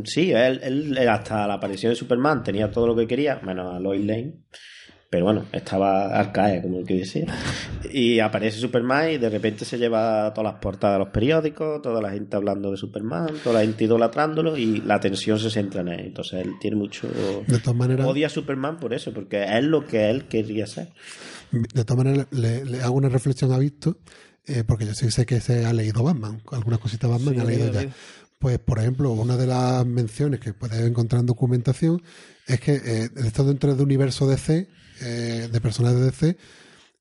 Sí, 0.06 0.32
él, 0.32 0.60
él, 0.64 0.98
él 0.98 1.10
hasta 1.10 1.48
la 1.48 1.56
aparición 1.56 1.92
de 1.92 1.96
Superman 1.96 2.44
tenía 2.44 2.72
todo 2.72 2.88
lo 2.88 2.96
que 2.96 3.08
quería, 3.08 3.40
menos 3.44 3.76
a 3.76 3.80
Lois 3.80 4.06
Lane. 4.06 4.34
Pero 5.10 5.26
bueno, 5.26 5.46
estaba 5.52 6.20
arcae, 6.20 6.62
como 6.62 6.80
el 6.80 6.86
que 6.86 6.98
decía. 6.98 7.26
Y 7.92 8.20
aparece 8.20 8.60
Superman 8.60 9.10
y 9.10 9.18
de 9.18 9.30
repente 9.30 9.66
se 9.66 9.80
lleva 9.80 10.32
todas 10.36 10.54
las 10.54 10.62
portadas 10.62 11.00
de 11.00 11.06
los 11.06 11.12
periódicos, 11.12 11.82
toda 11.82 12.00
la 12.00 12.12
gente 12.12 12.36
hablando 12.36 12.70
de 12.70 12.78
Superman, 12.78 13.30
toda 13.44 13.56
la 13.56 13.62
gente 13.66 13.86
idolatrándolo 13.86 14.56
y 14.56 14.82
la 14.82 14.96
atención 14.96 15.40
se 15.40 15.50
centra 15.50 15.82
en 15.82 15.88
él. 15.88 16.00
Entonces 16.02 16.46
él 16.46 16.54
tiene 16.62 16.78
mucho... 16.78 17.08
De 17.48 17.58
todas 17.58 17.76
maneras, 17.76 18.06
Odia 18.06 18.28
a 18.28 18.30
Superman 18.30 18.78
por 18.80 18.94
eso, 18.94 19.12
porque 19.12 19.44
es 19.44 19.64
lo 19.64 19.84
que 19.88 20.12
él 20.12 20.26
quería 20.28 20.68
ser. 20.68 20.90
de 21.52 21.84
todas 21.84 22.06
maneras 22.06 22.28
le, 22.30 22.64
le 22.66 22.82
hago 22.84 22.94
una 22.94 23.10
reflexión 23.10 23.52
a 23.52 23.58
Visto, 23.58 23.98
eh, 24.46 24.64
porque 24.64 24.86
yo 24.86 24.94
sí 24.94 25.10
sé 25.10 25.26
que 25.26 25.42
se 25.42 25.66
ha 25.66 25.74
leído 25.74 26.04
Batman, 26.04 26.40
algunas 26.52 26.80
cositas 26.80 27.10
Batman 27.10 27.34
Sí, 27.34 27.40
ha 27.40 27.44
leído, 27.46 27.72
ya. 27.72 27.90
Pues, 28.40 28.58
por 28.58 28.80
ejemplo, 28.80 29.12
una 29.12 29.36
de 29.36 29.48
las 29.48 29.86
menciones 29.86 30.40
que 30.40 30.54
puedes 30.54 30.80
encontrar 30.80 31.20
en 31.20 31.26
documentación 31.26 32.02
es 32.48 32.60
que 32.62 32.76
eh, 32.76 33.10
esto 33.18 33.44
dentro 33.44 33.74
del 33.74 33.82
universo 33.86 34.28
DC, 34.28 34.70
eh, 35.02 35.50
de 35.52 35.62
personajes 35.62 36.00
de 36.00 36.06
DC, 36.06 36.38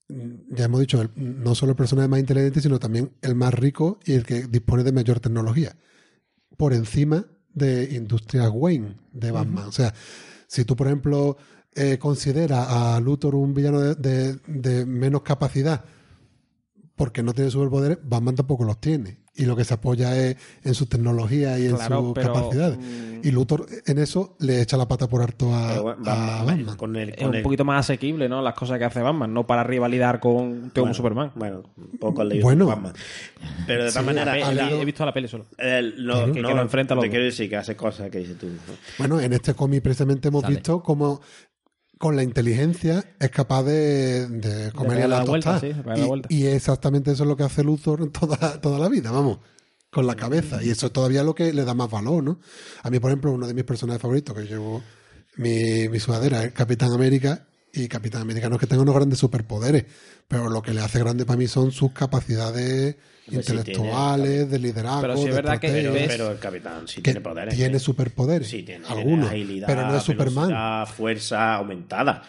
mm, 0.09 0.55
ya 0.55 0.65
hemos 0.65 0.81
dicho, 0.81 1.01
el- 1.01 1.11
no 1.15 1.55
solo 1.55 1.71
el 1.71 1.75
personaje 1.77 2.09
más 2.09 2.19
inteligente, 2.19 2.59
sino 2.61 2.77
también 2.77 3.13
el 3.21 3.35
más 3.35 3.53
rico 3.53 3.99
y 4.05 4.13
el 4.13 4.25
que 4.25 4.47
dispone 4.47 4.83
de 4.83 4.91
mayor 4.91 5.21
tecnología. 5.21 5.75
Por 6.57 6.73
encima 6.73 7.25
de 7.53 7.95
Industrias 7.95 8.49
Wayne 8.53 8.97
de 9.13 9.31
Batman. 9.31 9.65
O 9.67 9.71
sea, 9.71 9.93
si 10.47 10.65
tú, 10.65 10.75
por 10.75 10.87
ejemplo, 10.87 11.37
eh, 11.73 11.97
consideras 11.99 12.67
a 12.69 12.99
Luthor 12.99 13.35
un 13.35 13.53
villano 13.53 13.79
de, 13.79 13.95
de- 13.95 14.39
de 14.47 14.85
menos 14.85 15.21
capacidad 15.21 15.85
porque 16.99 17.23
no 17.23 17.33
tiene 17.33 17.49
superpoderes, 17.49 17.97
Batman 18.03 18.35
tampoco 18.35 18.65
los 18.65 18.81
tiene. 18.81 19.19
Y 19.35 19.45
lo 19.45 19.55
que 19.55 19.63
se 19.63 19.73
apoya 19.73 20.17
es 20.17 20.35
en 20.65 20.73
su 20.75 20.85
tecnología 20.87 21.57
y 21.57 21.63
en 21.67 21.77
sus 21.77 21.79
pero, 22.13 22.33
capacidades. 22.33 22.77
mm, 22.77 23.21
Y 23.23 23.31
Luthor 23.31 23.67
en 23.85 23.97
eso 23.99 24.35
le 24.39 24.61
echa 24.61 24.75
la 24.75 24.85
pata 24.85 25.07
por 25.07 25.21
harto 25.21 25.53
a, 25.55 25.79
bueno, 25.79 26.01
a 26.05 26.15
Batman, 26.15 26.45
Batman. 26.57 26.75
con 26.75 26.95
el, 26.97 27.09
Es 27.11 27.15
con 27.17 27.27
un 27.29 27.35
el- 27.35 27.41
poquito 27.43 27.63
más 27.63 27.85
asequible, 27.85 28.27
¿no? 28.27 28.41
Las 28.41 28.53
cosas 28.53 28.77
que 28.79 28.83
hace 28.83 29.01
Batman, 29.01 29.33
no 29.33 29.47
para 29.47 29.63
rivalidar 29.63 30.19
con 30.19 30.35
un 30.35 30.71
bueno, 30.75 30.93
Superman. 30.93 31.31
Bueno, 31.35 31.63
un 31.77 31.97
poco 31.99 32.21
leído 32.25 32.43
Bueno. 32.43 32.65
Batman. 32.67 32.91
Pero 33.65 33.85
de 33.85 33.91
todas 33.91 34.03
Sí, 34.03 34.05
maneras, 34.07 34.35
He- 34.35 34.53
leído- 34.55 34.81
he 34.81 34.85
visto 34.85 35.05
la 35.05 35.13
peli 35.13 35.29
solo. 35.29 35.45
el- 35.57 36.05
no, 36.05 36.13
Claro. 36.15 36.33
Que- 36.33 36.41
no, 36.41 36.47
que 36.49 36.55
lo 36.55 36.61
enfrenta 36.61 36.93
a 36.93 36.95
los 36.95 37.03
te 37.05 37.09
quiero 37.09 37.23
decir 37.23 37.49
que 37.49 37.55
hace 37.55 37.77
cosas 37.77 38.09
que 38.09 38.17
dices 38.19 38.37
tú. 38.37 38.47
¿no? 38.47 38.53
Bueno, 38.97 39.21
en 39.21 39.31
este 39.31 39.53
cómic 39.53 39.81
precisamente 39.83 40.27
hemos 40.27 40.41
Sale. 40.41 40.55
visto 40.55 40.83
cómo 40.83 41.21
con 41.99 42.15
la 42.15 42.23
inteligencia 42.23 43.03
es 43.19 43.29
capaz 43.29 43.63
de, 43.63 44.25
de 44.27 44.71
comerle 44.71 45.03
pegarle 45.03 45.07
la 45.09 45.17
la 45.19 45.25
vuelta, 45.25 45.51
tostada. 45.51 45.59
sí, 45.59 45.67
de 45.77 45.83
pegarle 45.83 45.99
la 45.99 46.05
y, 46.05 46.07
vuelta. 46.07 46.27
y 46.31 46.45
exactamente 46.47 47.11
eso 47.11 47.23
es 47.23 47.27
lo 47.29 47.35
que 47.35 47.43
hace 47.43 47.61
Luthor 47.61 48.09
toda, 48.11 48.59
toda 48.61 48.79
la 48.79 48.87
vida, 48.87 49.11
vamos, 49.11 49.39
con 49.91 50.07
la 50.07 50.15
cabeza. 50.15 50.63
Y 50.63 50.69
eso 50.69 50.87
es 50.87 50.93
todavía 50.93 51.23
lo 51.23 51.35
que 51.35 51.51
le 51.51 51.65
da 51.65 51.73
más 51.73 51.91
valor, 51.91 52.23
¿no? 52.23 52.39
A 52.83 52.89
mí, 52.89 52.99
por 52.99 53.11
ejemplo, 53.11 53.33
uno 53.33 53.47
de 53.47 53.53
mis 53.53 53.65
personajes 53.65 54.01
favoritos, 54.01 54.33
que 54.33 54.45
llevo 54.45 54.81
mi, 55.35 55.89
mi 55.89 55.99
sudadera, 55.99 56.45
es 56.45 56.53
Capitán 56.53 56.93
América. 56.93 57.48
Y 57.73 57.87
Capitán 57.87 58.21
América 58.21 58.49
no 58.49 58.55
es 58.55 58.59
que 58.61 58.67
tenga 58.67 58.81
unos 58.81 58.95
grandes 58.95 59.19
superpoderes, 59.19 59.85
pero 60.27 60.49
lo 60.49 60.61
que 60.61 60.73
le 60.73 60.81
hace 60.81 60.99
grande 60.99 61.25
para 61.25 61.37
mí 61.37 61.47
son 61.47 61.71
sus 61.71 61.91
capacidades 61.91 62.95
sí, 63.27 63.35
intelectuales, 63.35 64.49
de 64.49 64.59
liderazgo, 64.59 65.01
Pero 65.01 65.17
sí 65.17 65.27
es 65.27 65.35
verdad 65.35 65.59
que. 65.59 65.69
Pero, 65.71 65.93
pero 65.93 66.31
el 66.31 66.39
capitán 66.39 66.87
sí 66.87 67.01
tiene 67.01 67.21
poderes. 67.21 67.55
tiene 67.55 67.79
superpoderes, 67.79 68.47
Sí, 68.47 68.63
tiene 68.63 68.85
algunos, 68.87 69.29
agilidad, 69.29 69.67
pero 69.67 69.87
no 69.87 69.95
es 69.95 70.03
Superman. 70.03 70.87
fuerza 70.87 71.55
aumentada. 71.55 72.23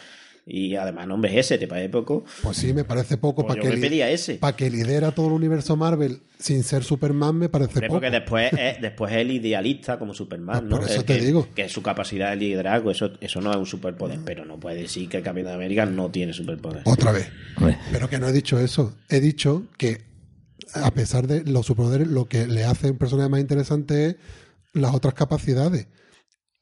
Y 0.53 0.75
además 0.75 1.07
no 1.07 1.15
envejece, 1.15 1.59
te 1.59 1.69
parece 1.69 1.89
poco. 1.91 2.25
Pues 2.43 2.57
sí, 2.57 2.73
me 2.73 2.83
parece 2.83 3.17
poco 3.17 3.47
Pues 3.47 3.55
para 3.55 3.63
yo 3.63 3.71
que, 3.71 3.77
me 3.77 3.87
pedía 3.87 4.11
ese. 4.11 4.35
para 4.35 4.57
que 4.57 4.69
lidera 4.69 5.13
todo 5.13 5.29
el 5.29 5.35
universo 5.35 5.77
Marvel 5.77 6.23
sin 6.41 6.65
ser 6.65 6.83
Superman, 6.83 7.37
me 7.37 7.49
parece 7.49 7.83
poco. 7.83 7.95
porque 7.95 8.11
después 8.11 8.53
es, 8.55 8.81
después 8.81 9.13
es 9.13 9.19
el 9.19 9.31
idealista 9.31 9.97
como 9.97 10.13
Superman, 10.13 10.69
¿no? 10.69 10.81
por 10.81 10.91
eso 10.91 11.05
te 11.05 11.19
que, 11.19 11.25
digo. 11.25 11.47
Que 11.55 11.69
su 11.69 11.83
capacidad 11.83 12.31
de 12.31 12.37
liderazgo, 12.37 12.91
eso, 12.91 13.13
eso 13.21 13.41
no 13.41 13.53
es 13.53 13.57
un 13.59 13.67
superpoder. 13.67 14.19
Pero 14.25 14.45
no 14.45 14.59
puede 14.59 14.83
decir 14.83 15.09
que 15.09 15.19
el 15.19 15.23
Capitán 15.23 15.55
América 15.55 15.87
no 15.87 16.11
tiene 16.11 16.33
superpoder. 16.33 16.83
Otra 16.85 17.13
vez. 17.13 17.31
Pero 17.93 18.09
que 18.09 18.19
no 18.19 18.27
he 18.27 18.33
dicho 18.33 18.59
eso. 18.59 18.97
He 19.09 19.21
dicho 19.21 19.67
que, 19.79 20.03
a 20.75 20.91
pesar 20.91 21.29
de 21.29 21.45
los 21.45 21.67
superpoderes, 21.67 22.09
lo 22.09 22.27
que 22.27 22.49
le 22.49 22.65
hace 22.65 22.89
a 22.89 22.91
un 22.91 22.99
personaje 22.99 23.29
más 23.29 23.41
interesante 23.41 24.07
es 24.07 24.17
las 24.73 24.95
otras 24.95 25.15
capacidades. 25.15 25.87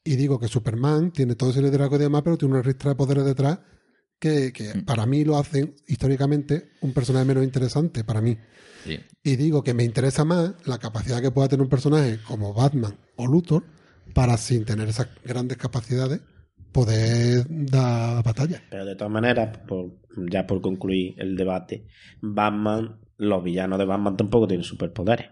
Y 0.03 0.15
digo 0.15 0.39
que 0.39 0.47
Superman 0.47 1.11
tiene 1.11 1.33
todo 1.33 1.49
ese 1.49 1.63
liderazgo 1.63 1.95
y 1.95 1.99
demás, 1.99 2.21
pero 2.23 2.37
tiene 2.37 2.53
una 2.53 2.63
ristra 2.63 2.91
de 2.91 2.95
poderes 2.95 3.25
detrás 3.25 3.59
que, 4.19 4.51
que 4.53 4.73
Mm. 4.75 4.85
para 4.85 5.05
mí 5.05 5.23
lo 5.23 5.37
hacen 5.37 5.75
históricamente 5.87 6.71
un 6.81 6.93
personaje 6.93 7.25
menos 7.25 7.43
interesante, 7.43 8.03
para 8.03 8.21
mí. 8.21 8.37
sí. 8.85 8.99
Y 9.23 9.35
digo 9.35 9.63
que 9.63 9.73
me 9.73 9.83
interesa 9.83 10.23
más 10.25 10.53
la 10.65 10.77
capacidad 10.77 11.21
que 11.21 11.31
pueda 11.31 11.47
tener 11.49 11.63
un 11.63 11.69
personaje 11.69 12.19
como 12.27 12.53
Batman 12.53 12.97
o 13.17 13.27
Luthor 13.27 13.63
para, 14.13 14.37
sin 14.37 14.65
tener 14.65 14.87
esas 14.87 15.07
grandes 15.23 15.57
capacidades, 15.57 16.21
poder 16.71 17.45
dar 17.49 18.23
batalla. 18.23 18.61
Pero 18.69 18.85
de 18.85 18.95
todas 18.95 19.11
maneras, 19.11 19.57
por- 19.67 19.99
ya 20.31 20.45
por 20.47 20.61
concluir 20.61 21.15
el 21.17 21.35
debate, 21.35 21.87
Batman, 22.21 22.99
los 23.17 23.43
villanos 23.43 23.77
de 23.79 23.85
Batman 23.85 24.15
tampoco 24.17 24.47
tienen 24.47 24.63
superpoderes. 24.63 25.27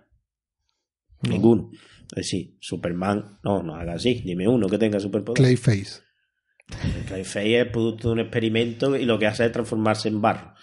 Ninguno. 1.24 1.72
Es 2.12 2.16
decir, 2.16 2.58
Superman, 2.60 3.40
no, 3.44 3.64
no 3.64 3.76
haga 3.76 3.94
así, 3.94 4.22
dime 4.26 4.48
uno 4.48 4.68
que 4.70 4.78
tenga 4.78 5.00
superpoderes. 5.00 5.60
Clayface. 5.60 6.02
Clayface 7.08 7.60
es 7.62 7.68
producto 7.68 8.10
de 8.10 8.14
un 8.14 8.20
experimento 8.20 8.96
y 8.96 9.06
lo 9.06 9.18
que 9.18 9.28
hace 9.28 9.46
es 9.46 9.52
transformarse 9.52 10.10
en 10.10 10.22
barro. 10.22 10.54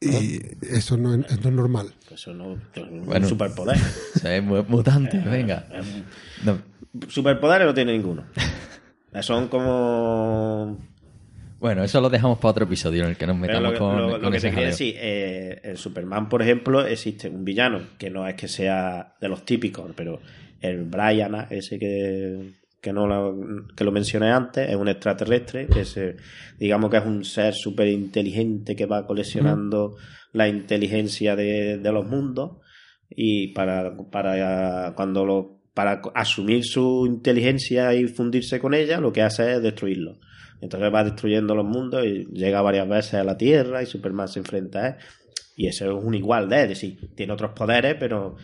Y 0.00 0.38
eso 0.62 0.96
no 0.98 1.14
es, 1.14 1.24
eso 1.26 1.40
no 1.42 1.48
es 1.48 1.54
normal. 1.54 1.94
Eso 2.12 2.34
no 2.34 2.52
es 2.74 2.82
un 2.82 3.06
Bueno. 3.06 3.26
superpoder. 3.28 3.76
O 4.16 4.18
sea, 4.18 4.36
es 4.36 4.42
mu- 4.42 4.62
mutante, 4.68 5.18
venga. 5.18 5.66
No, 6.44 6.58
Superpoderes 7.08 7.66
no 7.66 7.74
tiene 7.74 7.92
ninguno. 7.92 8.24
Son 9.22 9.48
como 9.48 10.78
Bueno, 11.58 11.82
eso 11.84 12.00
lo 12.02 12.10
dejamos 12.10 12.38
para 12.38 12.50
otro 12.50 12.64
episodio 12.64 13.04
en 13.04 13.10
el 13.10 13.16
que 13.16 13.26
nos 13.26 13.36
metamos 13.36 13.72
lo, 13.72 13.78
con, 13.78 13.96
lo- 14.02 14.10
con 14.12 14.22
lo 14.22 14.30
que 14.30 14.36
ese 14.36 14.50
te 14.50 14.60
decir, 14.60 14.94
eh, 14.98 15.60
el 15.64 15.78
Superman, 15.78 16.28
por 16.28 16.42
ejemplo, 16.42 16.86
existe 16.86 17.28
un 17.30 17.44
villano 17.44 17.80
que 17.98 18.10
no 18.10 18.28
es 18.28 18.34
que 18.34 18.48
sea 18.48 19.14
de 19.20 19.28
los 19.30 19.44
típicos, 19.46 19.90
pero 19.96 20.20
el 20.60 20.84
Brian, 20.84 21.46
ese 21.50 21.78
que, 21.78 22.52
que 22.86 22.92
no 22.92 23.08
lo, 23.08 23.66
que 23.74 23.82
lo 23.82 23.90
mencioné 23.90 24.30
antes, 24.30 24.70
es 24.70 24.76
un 24.76 24.86
extraterrestre, 24.86 25.66
que 25.66 25.80
es, 25.80 25.98
digamos 26.56 26.88
que 26.88 26.98
es 26.98 27.04
un 27.04 27.24
ser 27.24 27.52
súper 27.52 27.88
inteligente 27.88 28.76
que 28.76 28.86
va 28.86 29.08
coleccionando 29.08 29.96
la 30.32 30.46
inteligencia 30.46 31.34
de, 31.34 31.78
de 31.78 31.92
los 31.92 32.06
mundos 32.06 32.58
y 33.10 33.48
para, 33.48 33.96
para 34.12 34.94
cuando 34.94 35.24
lo 35.24 35.56
para 35.74 36.00
asumir 36.14 36.64
su 36.64 37.04
inteligencia 37.06 37.92
y 37.92 38.06
fundirse 38.06 38.60
con 38.60 38.72
ella, 38.72 39.00
lo 39.00 39.12
que 39.12 39.22
hace 39.22 39.54
es 39.54 39.62
destruirlo. 39.62 40.20
Entonces 40.60 40.94
va 40.94 41.02
destruyendo 41.02 41.56
los 41.56 41.66
mundos 41.66 42.06
y 42.06 42.24
llega 42.32 42.62
varias 42.62 42.88
veces 42.88 43.14
a 43.14 43.24
la 43.24 43.36
Tierra 43.36 43.82
y 43.82 43.86
Superman 43.86 44.28
se 44.28 44.38
enfrenta 44.38 44.78
a 44.78 44.88
él. 44.90 44.94
Y 45.56 45.66
eso 45.66 45.84
es 45.86 46.04
un 46.04 46.14
igual 46.14 46.48
de, 46.48 46.62
es 46.62 46.68
decir, 46.68 47.10
tiene 47.16 47.32
otros 47.32 47.50
poderes, 47.50 47.96
pero 47.98 48.36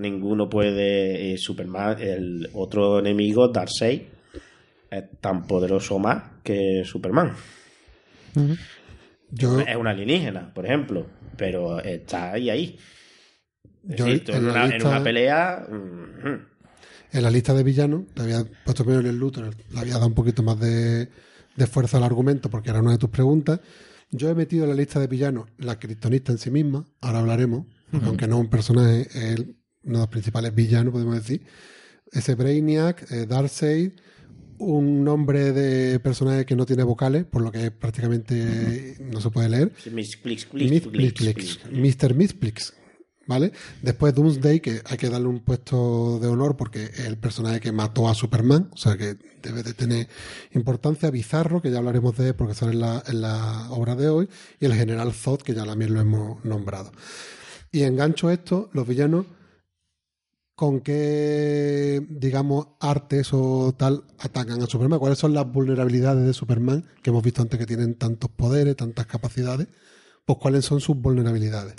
ninguno 0.00 0.48
puede. 0.48 1.32
eh, 1.34 1.38
Superman, 1.38 1.96
el 2.00 2.48
otro 2.54 2.98
enemigo, 2.98 3.48
Darkseid, 3.48 4.02
es 4.90 5.04
tan 5.20 5.46
poderoso 5.46 5.98
más 5.98 6.22
que 6.42 6.82
Superman. 6.84 7.32
Yo, 9.32 9.60
Es 9.60 9.76
un 9.76 9.86
alienígena, 9.86 10.52
por 10.52 10.66
ejemplo, 10.66 11.06
pero 11.36 11.80
está 11.80 12.32
ahí, 12.32 12.50
ahí. 12.50 12.78
Yo 13.84 14.06
en, 14.08 14.44
una, 14.44 14.64
en 14.66 14.70
lista- 14.72 14.88
una 14.88 15.02
pelea. 15.04 15.66
en 17.12 17.22
la 17.22 17.30
lista 17.30 17.54
de 17.54 17.62
villanos, 17.62 18.02
le 18.16 18.22
había 18.22 18.44
puesto 18.64 18.84
primero 18.84 19.00
en 19.00 19.06
el 19.14 19.18
Luthor, 19.18 19.54
le 19.72 19.78
había 19.80 19.94
dado 19.94 20.06
un 20.08 20.14
poquito 20.14 20.42
más 20.42 20.58
de, 20.58 21.08
de 21.56 21.66
fuerza 21.66 21.96
al 21.98 22.04
argumento 22.04 22.50
porque 22.50 22.70
era 22.70 22.80
una 22.80 22.92
de 22.92 22.98
tus 22.98 23.10
preguntas. 23.10 23.60
Yo 24.10 24.28
he 24.28 24.34
metido 24.34 24.64
en 24.64 24.70
la 24.70 24.76
lista 24.76 24.98
de 24.98 25.06
villanos 25.06 25.48
la 25.58 25.78
criptonista 25.78 26.32
en 26.32 26.38
sí 26.38 26.50
misma, 26.50 26.84
ahora 27.00 27.20
hablaremos, 27.20 27.66
aunque 28.04 28.26
no 28.26 28.36
es 28.36 28.40
un 28.42 28.50
personaje, 28.50 29.02
es 29.14 29.44
uno 29.84 29.98
de 29.98 30.02
los 30.02 30.08
principales 30.08 30.54
villanos, 30.54 30.92
podemos 30.92 31.14
decir. 31.14 31.42
Ese 32.12 32.34
Brainiac, 32.34 33.10
eh, 33.10 33.26
Darkseid, 33.26 33.92
un 34.60 35.04
nombre 35.04 35.52
de 35.52 35.98
personaje 36.00 36.44
que 36.44 36.54
no 36.54 36.66
tiene 36.66 36.82
vocales, 36.82 37.24
por 37.24 37.42
lo 37.42 37.50
que 37.50 37.70
prácticamente 37.70 38.96
no 39.00 39.20
se 39.20 39.30
puede 39.30 39.48
leer. 39.48 39.72
Misplix, 39.90 41.60
Mr. 41.70 42.14
Mizplix, 42.14 42.74
¿vale? 43.26 43.52
Después 43.80 44.14
Doomsday, 44.14 44.60
que 44.60 44.82
hay 44.84 44.98
que 44.98 45.08
darle 45.08 45.28
un 45.28 45.40
puesto 45.40 46.18
de 46.20 46.28
honor 46.28 46.56
porque 46.56 46.84
es 46.84 47.06
el 47.06 47.16
personaje 47.16 47.60
que 47.60 47.72
mató 47.72 48.08
a 48.08 48.14
Superman, 48.14 48.68
o 48.72 48.76
sea 48.76 48.98
que 48.98 49.16
debe 49.42 49.62
de 49.62 49.72
tener 49.72 50.08
importancia. 50.52 51.10
Bizarro, 51.10 51.62
que 51.62 51.70
ya 51.70 51.78
hablaremos 51.78 52.16
de 52.18 52.28
él 52.28 52.34
porque 52.34 52.54
sale 52.54 52.72
en 52.72 52.80
la, 52.80 53.02
en 53.06 53.22
la 53.22 53.70
obra 53.70 53.96
de 53.96 54.08
hoy, 54.08 54.28
y 54.60 54.66
el 54.66 54.74
general 54.74 55.12
Zod, 55.12 55.40
que 55.40 55.54
ya 55.54 55.64
también 55.64 55.94
lo 55.94 56.00
hemos 56.00 56.44
nombrado. 56.44 56.92
Y 57.72 57.84
engancho 57.84 58.30
esto, 58.30 58.68
los 58.74 58.86
villanos, 58.86 59.24
con 60.60 60.82
qué, 60.82 62.06
digamos, 62.10 62.68
artes 62.80 63.30
o 63.32 63.72
tal 63.74 64.04
atacan 64.18 64.60
a 64.60 64.66
Superman, 64.66 64.98
cuáles 64.98 65.18
son 65.18 65.32
las 65.32 65.50
vulnerabilidades 65.50 66.26
de 66.26 66.34
Superman, 66.34 66.84
que 67.02 67.08
hemos 67.08 67.22
visto 67.22 67.40
antes 67.40 67.58
que 67.58 67.64
tienen 67.64 67.94
tantos 67.94 68.30
poderes, 68.30 68.76
tantas 68.76 69.06
capacidades, 69.06 69.68
pues 70.26 70.38
cuáles 70.38 70.66
son 70.66 70.82
sus 70.82 70.98
vulnerabilidades. 70.98 71.76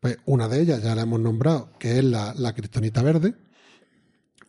Pues 0.00 0.18
una 0.24 0.46
de 0.46 0.60
ellas 0.60 0.84
ya 0.84 0.94
la 0.94 1.02
hemos 1.02 1.18
nombrado, 1.18 1.70
que 1.80 1.98
es 1.98 2.04
la, 2.04 2.32
la 2.34 2.54
kriptonita 2.54 3.02
verde, 3.02 3.34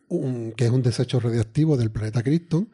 que 0.08 0.64
es 0.64 0.70
un 0.70 0.82
desecho 0.82 1.18
radiactivo 1.18 1.76
del 1.76 1.90
planeta 1.90 2.22
Krypton. 2.22 2.68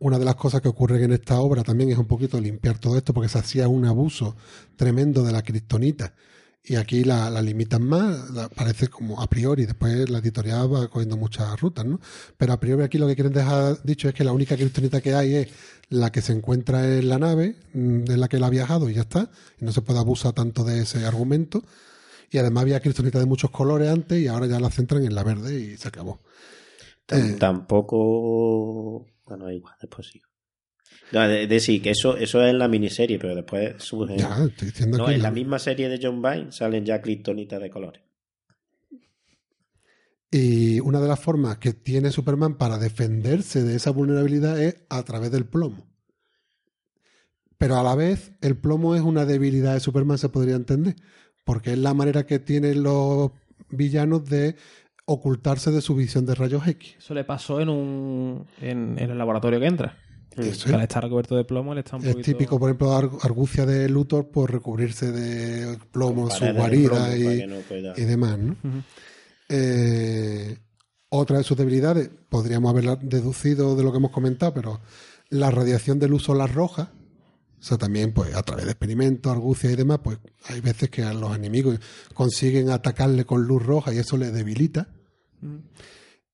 Una 0.00 0.18
de 0.18 0.24
las 0.24 0.34
cosas 0.34 0.60
que 0.60 0.66
ocurren 0.66 1.04
en 1.04 1.12
esta 1.12 1.38
obra 1.38 1.62
también 1.62 1.90
es 1.90 1.98
un 1.98 2.06
poquito 2.06 2.40
limpiar 2.40 2.80
todo 2.80 2.96
esto, 2.96 3.14
porque 3.14 3.28
se 3.28 3.38
hacía 3.38 3.68
un 3.68 3.84
abuso 3.84 4.34
tremendo 4.74 5.22
de 5.22 5.30
la 5.30 5.42
kriptonita. 5.42 6.14
Y 6.64 6.76
aquí 6.76 7.02
la, 7.02 7.28
la 7.28 7.42
limitan 7.42 7.82
más, 7.82 8.30
la- 8.30 8.48
parece 8.48 8.86
como 8.88 9.20
a 9.20 9.26
priori, 9.28 9.66
después 9.66 10.08
la 10.08 10.18
editorial 10.18 10.72
va 10.72 10.86
cogiendo 10.88 11.16
muchas 11.16 11.60
rutas, 11.60 11.84
¿no? 11.84 12.00
Pero 12.36 12.52
a 12.52 12.60
priori 12.60 12.84
aquí 12.84 12.98
lo 12.98 13.08
que 13.08 13.16
quieren 13.16 13.32
dejar 13.32 13.82
dicho 13.82 14.08
es 14.08 14.14
que 14.14 14.22
la 14.22 14.32
única 14.32 14.56
kriptonita 14.56 15.00
que 15.00 15.12
hay 15.14 15.34
es 15.34 15.48
la 15.88 16.12
que 16.12 16.22
se 16.22 16.32
encuentra 16.32 16.86
en 16.98 17.08
la 17.08 17.18
nave, 17.18 17.56
mm, 17.74 18.10
en 18.12 18.20
la 18.20 18.28
que 18.28 18.36
él 18.36 18.44
ha 18.44 18.50
viajado 18.50 18.88
y 18.88 18.94
ya 18.94 19.00
está, 19.02 19.28
y 19.60 19.64
no 19.64 19.72
se 19.72 19.82
puede 19.82 19.98
abusar 19.98 20.34
tanto 20.34 20.62
de 20.62 20.82
ese 20.82 21.04
argumento. 21.04 21.64
Y 22.30 22.38
además 22.38 22.62
había 22.62 22.80
kriptonita 22.80 23.18
de 23.18 23.26
muchos 23.26 23.50
colores 23.50 23.90
antes 23.90 24.18
y 24.22 24.28
ahora 24.28 24.46
ya 24.46 24.60
la 24.60 24.70
centran 24.70 25.04
en 25.04 25.14
la 25.14 25.24
verde 25.24 25.58
y 25.60 25.76
se 25.76 25.88
acabó. 25.88 26.20
Eh. 27.08 27.36
Tampoco. 27.38 29.04
Bueno, 29.26 29.50
igual, 29.50 29.74
después 29.80 30.06
sigo. 30.06 30.26
No, 31.12 31.28
de, 31.28 31.46
de 31.46 31.60
sí, 31.60 31.80
que 31.80 31.90
eso, 31.90 32.16
eso 32.16 32.42
es 32.42 32.50
en 32.50 32.58
la 32.58 32.68
miniserie, 32.68 33.18
pero 33.18 33.34
después 33.34 33.74
surge. 33.78 34.16
Ya, 34.16 34.44
estoy 34.44 34.68
diciendo 34.68 34.98
no, 34.98 35.06
que 35.06 35.12
en 35.12 35.18
la- 35.22 35.28
la 35.28 35.34
misma 35.34 35.58
serie 35.58 35.88
de 35.88 35.98
John 36.02 36.22
Byrne 36.22 36.52
salen 36.52 36.84
ya 36.84 37.02
criptonitas 37.02 37.60
de 37.60 37.70
colores. 37.70 38.02
Y 40.30 40.80
una 40.80 41.00
de 41.00 41.08
las 41.08 41.20
formas 41.20 41.58
que 41.58 41.74
tiene 41.74 42.10
Superman 42.10 42.56
para 42.56 42.78
defenderse 42.78 43.62
de 43.62 43.76
esa 43.76 43.90
vulnerabilidad 43.90 44.60
es 44.62 44.76
a 44.88 45.02
través 45.02 45.30
del 45.30 45.44
plomo. 45.44 45.86
Pero 47.58 47.76
a 47.78 47.82
la 47.82 47.94
vez, 47.94 48.32
el 48.40 48.56
plomo 48.56 48.94
es 48.94 49.02
una 49.02 49.26
debilidad 49.26 49.74
de 49.74 49.80
Superman, 49.80 50.18
se 50.18 50.30
podría 50.30 50.56
entender. 50.56 50.96
Porque 51.44 51.72
es 51.72 51.78
la 51.78 51.92
manera 51.92 52.24
que 52.24 52.38
tienen 52.38 52.82
los 52.82 53.30
villanos 53.68 54.24
de 54.24 54.56
ocultarse 55.04 55.70
de 55.70 55.82
su 55.82 55.94
visión 55.94 56.24
de 56.24 56.34
rayos 56.34 56.66
X. 56.66 56.94
Eso 56.98 57.12
le 57.14 57.24
pasó 57.24 57.60
en 57.60 57.68
un 57.68 58.46
en, 58.60 58.98
en 58.98 59.10
el 59.10 59.18
laboratorio 59.18 59.60
que 59.60 59.66
entra. 59.66 59.98
Es, 60.36 60.66
al 60.66 60.82
estar 60.82 61.02
recubierto 61.02 61.36
de 61.36 61.44
plomo, 61.44 61.72
él 61.72 61.78
está 61.80 61.96
un 61.96 62.02
es 62.02 62.10
poquito... 62.12 62.24
típico, 62.24 62.58
por 62.58 62.70
ejemplo, 62.70 62.92
Ar- 62.96 63.10
Argucia 63.22 63.66
de 63.66 63.88
Luthor 63.88 64.28
por 64.30 64.50
recubrirse 64.50 65.10
de 65.12 65.78
plomo 65.90 66.30
en 66.30 66.36
su 66.36 66.44
guarida 66.54 67.16
y, 67.16 67.46
no 67.46 67.56
demás. 67.94 68.38
Eh, 69.48 70.58
otra 71.10 71.38
de 71.38 71.44
sus 71.44 71.56
debilidades, 71.56 72.10
podríamos 72.28 72.70
haberla 72.70 72.96
deducido 72.96 73.76
de 73.76 73.84
lo 73.84 73.92
que 73.92 73.98
hemos 73.98 74.10
comentado, 74.10 74.54
pero 74.54 74.80
la 75.28 75.50
radiación 75.50 75.98
de 75.98 76.08
luz 76.08 76.22
solar 76.22 76.52
roja, 76.54 76.92
o 77.60 77.62
sea, 77.62 77.76
también 77.76 78.12
pues 78.12 78.34
a 78.34 78.42
través 78.42 78.64
de 78.64 78.70
experimentos, 78.72 79.30
argucia 79.30 79.70
y 79.70 79.76
demás, 79.76 80.00
pues 80.02 80.18
hay 80.46 80.60
veces 80.60 80.88
que 80.90 81.02
a 81.02 81.12
los 81.12 81.36
enemigos 81.36 81.78
consiguen 82.14 82.70
atacarle 82.70 83.24
con 83.26 83.42
luz 83.42 83.62
roja 83.62 83.92
y 83.92 83.98
eso 83.98 84.16
les 84.16 84.32
debilita. 84.32 84.88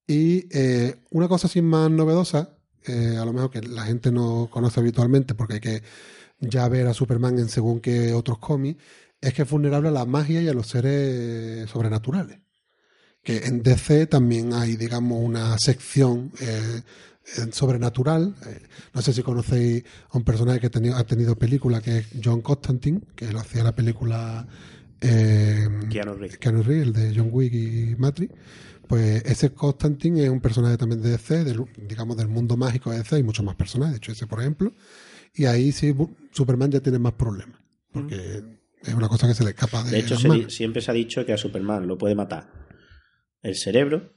Y 0.07 0.47
eh, 0.57 0.97
una 1.11 1.29
cosa 1.29 1.49
así 1.49 1.61
más 1.61 1.91
novedosa, 1.91 2.58
eh, 2.87 3.17
a 3.21 3.25
lo 3.25 3.33
mejor 3.33 3.51
que 3.51 3.63
la 3.63 3.85
gente 3.85 4.11
no 4.13 4.49
conoce 4.51 4.81
habitualmente 4.81 5.35
porque 5.35 5.55
hay 5.55 5.61
que 5.61 5.83
ya 6.41 6.69
ver 6.69 6.87
a 6.87 6.95
Superman 6.95 7.39
en 7.39 7.49
según 7.49 7.81
qué 7.81 8.13
otros 8.13 8.39
cómics, 8.39 8.83
es 9.21 9.35
que 9.35 9.43
es 9.43 9.51
vulnerable 9.51 9.89
a 9.89 9.93
la 9.93 10.05
magia 10.05 10.41
y 10.41 10.49
a 10.49 10.55
los 10.55 10.69
seres 10.69 11.69
sobrenaturales 11.69 12.39
que 13.29 13.45
en 13.45 13.63
DC 13.63 14.07
también 14.07 14.55
hay, 14.55 14.77
digamos, 14.77 15.23
una 15.23 15.59
sección 15.59 16.33
eh, 16.41 16.81
sobrenatural. 17.53 18.35
Eh, 18.47 18.63
no 18.95 19.03
sé 19.03 19.13
si 19.13 19.23
conocéis 19.23 19.85
a 20.11 20.17
un 20.17 20.25
personaje 20.25 20.61
que 20.61 20.69
ha 20.69 20.71
tenido, 20.71 20.97
ha 20.97 21.05
tenido 21.05 21.37
película, 21.37 21.81
que 21.81 21.99
es 21.99 22.07
John 22.25 22.41
Constantine, 22.41 23.03
que 23.15 23.31
lo 23.31 23.41
hacía 23.41 23.63
la 23.63 23.75
película 23.75 24.47
eh, 25.01 25.69
Keanu 25.91 26.15
Reeves. 26.15 26.39
Keanu 26.39 26.63
Reeves, 26.63 26.87
el 26.87 26.93
de 26.95 27.13
John 27.15 27.29
Wick 27.31 27.53
y 27.53 27.97
Matrix. 27.99 28.33
Pues 28.89 29.23
ese 29.25 29.53
Constantine 29.53 30.25
es 30.25 30.31
un 30.31 30.41
personaje 30.41 30.79
también 30.79 31.03
de 31.03 31.11
DC, 31.11 31.45
del, 31.45 31.65
digamos, 31.77 32.17
del 32.17 32.29
mundo 32.29 32.57
mágico 32.57 32.91
de 32.91 32.99
DC, 32.99 33.17
hay 33.17 33.23
muchos 33.23 33.45
más 33.45 33.55
personajes, 33.55 33.93
de 33.93 33.97
hecho 33.99 34.13
ese, 34.13 34.27
por 34.27 34.41
ejemplo. 34.41 34.73
Y 35.35 35.45
ahí 35.45 35.73
sí 35.73 35.95
Superman 36.33 36.71
ya 36.71 36.81
tiene 36.81 36.99
más 36.99 37.13
problemas, 37.13 37.61
porque 37.93 38.43
es 38.83 38.95
una 38.95 39.09
cosa 39.09 39.29
que 39.29 39.35
se 39.35 39.45
le 39.45 39.51
escapa 39.51 39.85
de, 39.85 39.91
De 39.91 39.99
hecho, 39.99 40.15
las 40.15 40.23
se 40.23 40.51
siempre 40.51 40.81
se 40.81 40.91
ha 40.91 40.95
dicho 40.95 41.25
que 41.27 41.33
a 41.33 41.39
Superman 41.39 41.87
lo 41.87 41.99
puede 41.99 42.15
matar 42.15 42.51
el 43.43 43.55
cerebro, 43.55 44.15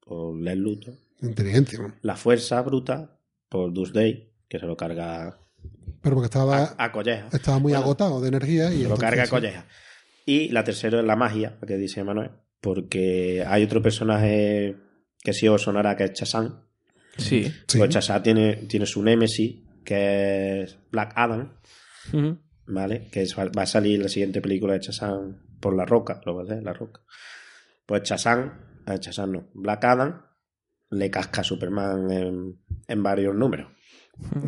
por 0.00 0.38
Lex 0.38 0.58
Luthor, 0.58 0.94
Inteligencia, 1.22 1.78
¿no? 1.78 1.94
la 2.02 2.16
fuerza 2.16 2.60
bruta, 2.62 3.18
por 3.48 3.72
Doomsday, 3.72 4.32
que 4.48 4.58
se 4.58 4.66
lo 4.66 4.76
carga 4.76 5.40
pero 6.02 6.14
porque 6.16 6.26
estaba, 6.26 6.74
a, 6.78 6.84
a 6.84 6.92
colleja. 6.92 7.28
estaba 7.32 7.58
muy 7.58 7.72
Bueno, 7.72 7.84
agotado 7.84 8.20
de 8.20 8.28
energía 8.28 8.72
y 8.72 8.82
Se 8.82 8.88
lo 8.88 8.96
carga 8.96 9.24
a 9.24 9.28
colleja. 9.28 9.66
Y 10.24 10.48
la 10.48 10.64
tercera 10.64 11.00
es 11.00 11.04
la 11.04 11.16
magia, 11.16 11.58
que 11.66 11.76
dice 11.76 12.04
Manuel, 12.04 12.30
porque 12.60 13.44
hay 13.46 13.64
otro 13.64 13.82
personaje 13.82 14.76
que 15.22 15.32
sí 15.32 15.48
os 15.48 15.62
sonará, 15.62 15.96
que 15.96 16.04
es 16.04 16.12
Chazán. 16.12 16.64
Sí. 17.16 17.52
Sí. 17.66 17.78
Pues 17.78 17.90
Chazán 17.90 18.22
tiene, 18.22 18.56
tiene 18.68 18.86
su 18.86 19.02
némesis, 19.02 19.62
que 19.84 20.62
es 20.62 20.78
Black 20.90 21.12
Adam. 21.16 21.52
¿vale? 22.66 23.08
Que 23.10 23.22
es- 23.22 23.36
va 23.36 23.62
a 23.62 23.66
salir 23.66 24.00
la 24.00 24.08
siguiente 24.08 24.40
película 24.40 24.74
de 24.74 24.80
Chazán 24.80 25.42
por 25.60 25.74
La 25.76 25.84
Roca, 25.84 26.20
lo 26.24 26.34
va 26.36 26.42
a 26.42 26.44
hacer, 26.44 26.62
La 26.62 26.72
Roca. 26.72 27.00
Pues 27.86 28.02
Chazán, 28.04 28.52
eh, 28.86 28.98
Chazán 28.98 29.32
no, 29.32 29.48
Black 29.54 29.84
Adam 29.84 30.22
le 30.90 31.10
casca 31.10 31.40
a 31.42 31.44
Superman 31.44 32.10
en, 32.10 32.58
en 32.88 33.02
varios 33.02 33.34
números. 33.34 33.68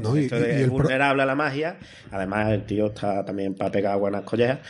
¿no? 0.03 0.17
Y, 0.17 0.25
Entonces 0.25 0.57
y- 0.57 0.61
y 0.61 0.63
es 0.63 0.69
pro- 0.69 0.79
vulnerable 0.79 1.23
a 1.23 1.27
la 1.27 1.35
magia. 1.35 1.79
Además, 2.11 2.51
el 2.53 2.65
tío 2.65 2.87
está 2.87 3.25
también 3.25 3.55
para 3.55 3.71
pegar 3.71 3.99
buenas 3.99 4.23
collejas. 4.23 4.61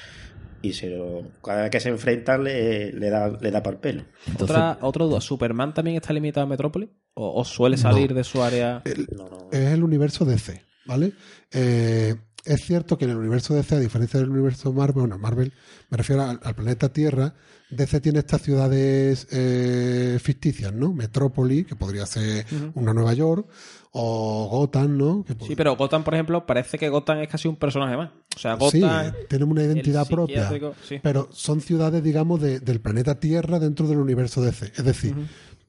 Y 0.62 0.72
se 0.72 0.88
lo- 0.90 1.22
cada 1.42 1.62
vez 1.62 1.70
que 1.70 1.80
se 1.80 1.88
enfrentan 1.88 2.44
le, 2.44 2.92
le 2.92 3.10
da, 3.10 3.28
le 3.28 3.50
da 3.50 3.62
para 3.62 3.74
el 3.74 3.80
pelo. 3.80 4.04
Entonces, 4.26 4.56
Otra, 4.56 4.78
otra 4.80 5.04
duda, 5.04 5.20
¿Superman 5.20 5.74
también 5.74 5.96
está 5.96 6.12
limitado 6.12 6.46
a 6.46 6.48
Metrópolis? 6.48 6.88
¿O, 7.14 7.40
o 7.40 7.44
suele 7.44 7.76
salir 7.76 8.14
de 8.14 8.24
su 8.24 8.42
área? 8.42 8.80
el- 8.84 9.06
No, 9.16 9.28
no. 9.28 9.48
es 9.50 9.72
el 9.72 9.82
universo 9.82 10.24
DC. 10.24 10.62
¿vale? 10.86 11.12
Eh, 11.52 12.14
es 12.44 12.60
cierto 12.62 12.98
que 12.98 13.04
en 13.04 13.12
el 13.12 13.16
universo 13.18 13.54
DC, 13.54 13.76
a 13.76 13.78
diferencia 13.80 14.18
del 14.18 14.30
universo 14.30 14.72
Marvel, 14.72 15.00
bueno, 15.02 15.16
Marvel, 15.18 15.52
me 15.90 15.96
refiero 15.96 16.22
al, 16.22 16.40
al 16.42 16.54
planeta 16.56 16.92
Tierra, 16.92 17.34
DC 17.70 18.00
tiene 18.00 18.18
estas 18.18 18.42
ciudades 18.42 19.28
eh, 19.30 20.18
ficticias, 20.20 20.72
¿no? 20.72 20.92
Metrópoli, 20.92 21.64
que 21.64 21.76
podría 21.76 22.04
ser 22.04 22.44
una 22.74 22.92
Nueva 22.92 23.14
York, 23.14 23.46
o 23.95 24.49
Gotham, 24.51 24.97
¿no? 24.97 25.24
Que 25.24 25.34
Sí, 25.47 25.55
pero 25.55 25.76
Gotham, 25.76 26.03
por 26.03 26.14
ejemplo, 26.14 26.47
parece 26.47 26.78
que 26.78 26.88
Gotham 26.88 27.18
es 27.18 27.28
casi 27.28 27.47
un 27.49 27.57
personaje 27.57 27.97
más. 27.97 28.11
O 28.34 28.38
sea, 28.38 28.57
Sí, 28.70 28.80
Gotham. 28.80 29.12
tienen 29.28 29.51
una 29.51 29.62
identidad 29.62 30.09
propia. 30.09 30.51
sí. 30.82 30.99
Pero 31.03 31.28
son 31.30 31.61
ciudades, 31.61 32.03
digamos, 32.03 32.40
de- 32.40 32.61
del 32.61 32.80
planeta 32.80 33.20
Tierra 33.20 33.59
dentro 33.59 33.86
del 33.86 33.99
universo 33.99 34.40
DC. 34.43 34.72
Es 34.76 34.84
decir, 34.84 35.14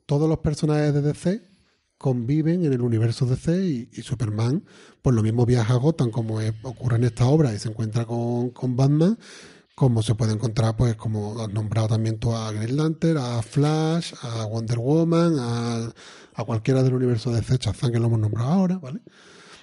todos 0.06 0.30
los 0.30 0.40
personajes 0.40 0.94
de 0.94 1.02
DC 1.02 1.42
conviven 1.98 2.66
en 2.66 2.74
el 2.74 2.82
universo 2.82 3.26
DC 3.26 3.66
y, 3.66 3.90
y 3.94 4.02
Superman, 4.02 4.64
pues 5.02 5.16
lo 5.16 5.22
mismo 5.24 5.46
viaja 5.46 5.74
a 5.74 5.78
Gotham 5.78 6.10
como 6.12 6.42
es- 6.42 6.54
ocurre 6.64 6.98
en 6.98 7.06
esta 7.06 7.26
obra 7.28 7.54
y 7.54 7.60
se 7.60 7.70
encuentra 7.70 8.06
con, 8.06 8.50
con 8.52 8.76
Batman, 8.76 9.18
como 9.76 10.02
se 10.04 10.14
puede 10.16 10.34
encontrar, 10.34 10.76
pues 10.76 10.96
como 10.96 11.42
has 11.42 11.50
nombrado 11.52 11.88
también 11.90 12.20
tú 12.20 12.34
a 12.34 12.52
Green 12.52 12.78
Lantern, 12.78 13.18
a 13.18 13.42
Flash, 13.42 14.14
a 14.22 14.46
Wonder 14.46 14.80
Woman, 14.80 15.36
a, 15.40 15.92
a 16.36 16.44
cualquiera 16.44 16.84
del 16.84 16.94
universo 16.94 17.32
DC, 17.32 17.58
Shazam, 17.60 17.92
que 17.92 18.00
lo 18.00 18.08
hemos 18.08 18.20
nombrado 18.20 18.52
ahora, 18.52 18.78
¿vale? 18.78 19.02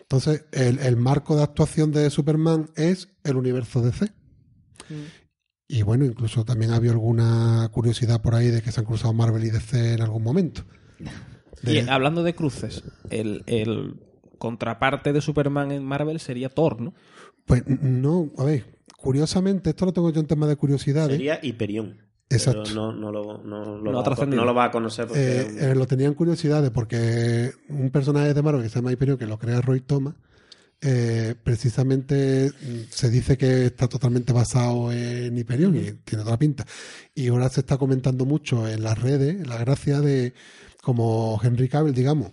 Entonces, 0.01 0.45
el, 0.53 0.79
el 0.81 0.97
marco 0.97 1.37
de 1.37 1.45
actuación 1.45 1.93
de 1.93 2.11
Superman 2.11 2.71
es 2.77 3.09
el 3.25 3.37
universo 3.37 3.81
DC. 3.81 4.13
Y 5.69 5.83
bueno, 5.83 6.05
incluso 6.05 6.45
también 6.45 6.73
había 6.73 6.91
alguna 6.91 7.69
curiosidad 7.73 8.21
por 8.21 8.35
ahí 8.35 8.49
de 8.49 8.61
que 8.61 8.73
se 8.73 8.81
han 8.81 8.87
cruzado 8.87 9.13
Marvel 9.13 9.45
y 9.45 9.51
DC 9.51 9.95
en 9.95 10.03
algún 10.03 10.25
momento. 10.25 10.65
Y 11.63 11.77
eh, 11.77 11.87
hablando 11.89 12.25
de 12.25 12.35
cruces, 12.35 12.83
el, 13.11 13.45
el 13.47 14.01
contraparte 14.39 15.13
de 15.13 15.21
Superman 15.21 15.71
en 15.71 15.85
Marvel 15.85 16.19
sería 16.19 16.49
Thor, 16.49 16.81
¿no? 16.81 16.93
Pues 17.45 17.63
no, 17.67 18.31
a 18.37 18.45
ver, 18.45 18.81
curiosamente, 18.97 19.71
esto 19.71 19.87
lo 19.87 19.93
tengo 19.93 20.11
yo 20.11 20.21
en 20.21 20.27
tema 20.27 20.49
de 20.49 20.57
curiosidades. 20.57 21.13
Sería 21.13 21.39
Hyperion. 21.41 22.10
Exacto. 22.31 22.63
Pero 22.65 22.75
no, 22.77 22.93
no, 22.93 23.11
lo, 23.13 23.39
no, 23.45 23.65
lo 23.79 23.83
No 23.83 23.93
va 23.93 24.01
a, 24.01 24.05
trascendido. 24.05 24.41
no 24.43 24.47
lo 24.47 24.55
va 24.55 24.65
a 24.67 24.71
conocer 24.71 25.07
porque 25.09 25.41
Eh, 25.41 25.47
un- 25.51 25.59
eh, 25.59 25.75
lo 25.75 25.87
tenían 25.87 26.15
curiosidades 26.15 26.71
porque 26.71 27.53
un 27.69 27.91
personaje 27.91 28.33
de 28.33 28.43
Marvel 28.43 28.63
que 28.63 28.69
se 28.69 28.77
llama 28.77 28.93
Hyperion, 28.93 29.19
que 29.19 29.27
lo 29.27 29.39
crea 29.39 29.61
Roy 29.61 29.81
Thomas, 29.81 30.15
eh, 30.83 31.35
precisamente 31.43 32.51
se 32.89 33.11
dice 33.11 33.37
que 33.37 33.67
está 33.67 33.87
totalmente 33.89 34.33
basado 34.33 34.91
en 34.93 35.37
Hyperion 35.37 35.77
y 35.77 35.81
tiene 36.05 36.23
toda 36.23 36.31
la 36.31 36.39
pinta. 36.39 36.65
Y 37.15 37.29
ahora 37.29 37.49
se 37.51 37.61
está 37.61 37.77
comentando 37.77 38.25
mucho 38.25 38.67
en 38.69 38.83
las 38.83 38.99
redes 38.99 39.47
la 39.47 39.59
gracia 39.59 40.01
de 40.01 40.33
como 40.83 41.39
Henry 41.43 41.69
Cavill, 41.69 41.93
digamos, 41.95 42.31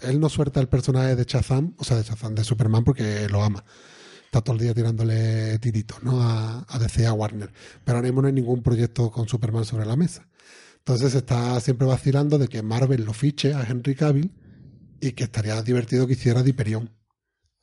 él 0.00 0.20
no 0.20 0.28
suelta 0.28 0.60
el 0.60 0.68
personaje 0.68 1.16
de 1.16 1.24
Shazam, 1.24 1.74
o 1.76 1.82
sea, 1.82 1.96
de 1.96 2.04
Shazam, 2.04 2.34
de 2.36 2.44
Superman, 2.44 2.84
porque 2.84 3.26
lo 3.28 3.42
ama. 3.42 3.64
Está 4.28 4.42
todo 4.42 4.56
el 4.56 4.62
día 4.62 4.74
tirándole 4.74 5.58
tiritos, 5.58 6.02
¿no? 6.02 6.20
A, 6.22 6.66
a 6.68 6.78
DC, 6.78 7.06
a 7.06 7.14
Warner. 7.14 7.50
Pero 7.84 7.96
ahora 7.96 8.06
mismo 8.08 8.20
no 8.20 8.28
hay 8.28 8.34
ningún 8.34 8.62
proyecto 8.62 9.10
con 9.10 9.26
Superman 9.26 9.64
sobre 9.64 9.86
la 9.86 9.96
mesa. 9.96 10.28
Entonces 10.78 11.12
se 11.12 11.18
está 11.18 11.58
siempre 11.60 11.86
vacilando 11.86 12.36
de 12.38 12.48
que 12.48 12.62
Marvel 12.62 13.04
lo 13.04 13.12
fiche 13.14 13.54
a 13.54 13.62
Henry 13.62 13.94
Cavill 13.94 14.30
y 15.00 15.12
que 15.12 15.24
estaría 15.24 15.60
divertido 15.62 16.06
que 16.06 16.12
hiciera 16.12 16.42
de 16.42 16.50
Hyperion. 16.50 16.90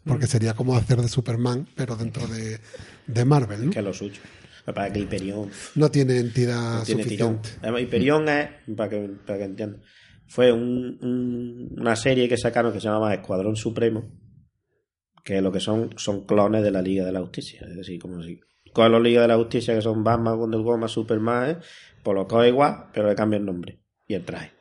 Porque 0.04 0.28
sería 0.28 0.54
como 0.56 0.76
hacer 0.76 1.02
de 1.02 1.08
Superman, 1.08 1.68
pero 1.76 1.96
dentro 1.96 2.28
de, 2.28 2.60
de 3.08 3.26
Marvel, 3.26 3.66
¿no? 3.68 3.72
que 3.72 3.80
es 3.80 3.86
lo 3.86 3.94
suyo. 3.94 4.22
Lo 4.66 4.74
que 4.74 5.00
Hyperion 5.00 5.50
No 5.76 5.90
tiene 5.92 6.18
entidad 6.18 6.80
no 6.80 6.84
tiene 6.84 7.04
suficiente. 7.04 7.50
Además, 7.62 7.82
Hyperion 7.82 8.30
es, 8.30 8.50
para 8.76 8.90
que, 8.90 9.10
para 9.26 9.38
que 9.40 9.44
entiendan, 9.46 9.82
fue 10.28 10.52
un- 10.52 10.98
un- 11.02 11.76
una 11.80 11.96
serie 11.96 12.28
que 12.28 12.38
sacaron 12.38 12.74
que 12.74 12.80
se 12.80 12.86
llamaba 12.88 13.14
Escuadrón 13.14 13.56
Supremo, 13.56 14.04
que 15.26 15.42
lo 15.42 15.52
que 15.52 15.60
son 15.60 15.90
son 15.98 16.26
clones 16.26 16.64
de 16.64 16.72
la 16.72 16.82
Liga 16.82 17.04
de 17.04 17.12
la 17.12 17.20
Justicia. 17.20 17.68
Es 17.70 17.76
decir, 17.76 18.00
como 18.00 18.24
si 18.24 18.40
coges 18.72 18.92
los 18.92 19.02
Liga 19.02 19.22
de 19.24 19.28
la 19.28 19.36
Justicia 19.36 19.74
que 19.76 19.82
son 19.82 20.04
Batman, 20.06 20.38
Wonder 20.38 20.62
Woman, 20.62 20.88
Superman, 20.88 21.50
¿eh? 21.50 21.58
pues 22.04 22.16
lo 22.16 22.28
coges 22.28 22.50
igual, 22.50 22.86
pero 22.94 23.10
le 23.10 23.16
cambia 23.16 23.38
el 23.38 23.46
nombre 23.46 23.80
y 24.08 24.14
el 24.14 24.24
traje. 24.24 24.52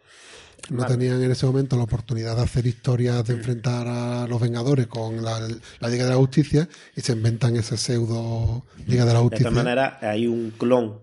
No 0.71 0.87
tenían 0.87 1.23
en 1.23 1.31
ese 1.31 1.45
momento 1.45 1.77
la 1.77 1.83
oportunidad 1.83 2.37
de 2.37 2.43
hacer 2.43 2.67
historias 2.67 3.23
de 3.27 3.35
enfrentar 3.35 3.87
a 3.87 4.27
los 4.27 4.41
Vengadores 4.41 4.87
con 4.87 5.23
la, 5.23 5.39
la 5.81 5.89
Liga 5.91 6.05
de 6.05 6.11
la 6.11 6.17
Justicia 6.17 6.67
y 6.97 7.03
se 7.03 7.13
inventan 7.13 7.55
ese 7.57 7.77
pseudo 7.77 8.65
Liga 8.87 9.05
de 9.05 9.13
la 9.13 9.19
De 9.19 9.25
Justicia. 9.25 9.49
esta 9.49 9.63
manera, 9.63 9.99
hay 10.01 10.27
un 10.27 10.53
clon 10.57 11.01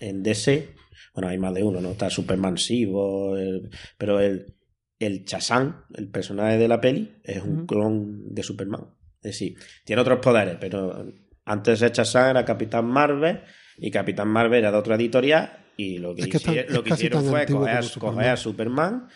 en 0.00 0.22
DC. 0.22 0.70
Bueno, 1.12 1.28
hay 1.28 1.36
más 1.36 1.52
de 1.52 1.62
uno, 1.62 1.82
¿no? 1.82 1.90
Está 1.90 2.08
Superman 2.08 2.56
Sivo, 2.56 3.36
el- 3.36 3.68
pero 3.98 4.18
el, 4.18 4.54
el 5.00 5.24
Shazam, 5.24 5.84
el 5.94 6.08
personaje 6.08 6.56
de 6.58 6.68
la 6.68 6.80
peli, 6.80 7.16
es 7.24 7.42
un 7.42 7.66
clon 7.66 8.32
de 8.32 8.42
Superman. 8.44 8.82
Es 9.22 9.32
decir, 9.32 9.56
tiene 9.84 10.00
otros 10.02 10.20
poderes, 10.20 10.56
pero 10.60 11.04
antes 11.46 11.80
de 11.80 11.88
Shazam 11.88 12.30
era 12.30 12.44
Capitán 12.44 12.86
Marvel 12.86 13.40
y 13.78 13.90
Capitán 13.90 14.28
Marvel 14.28 14.60
era 14.60 14.70
de 14.70 14.78
otra 14.78 14.94
editorial 14.94 15.50
y 15.76 15.98
lo 15.98 16.14
que, 16.14 16.22
Es 16.22 16.28
que 16.28 16.36
es 16.36 16.42
tan- 16.42 16.54
hici- 16.54 16.68
lo 16.68 16.84
que 16.84 16.90
hicieron 16.94 17.24
fue 17.24 17.46
coger, 17.46 18.28
a 18.28 18.36
Superman, 18.36 19.08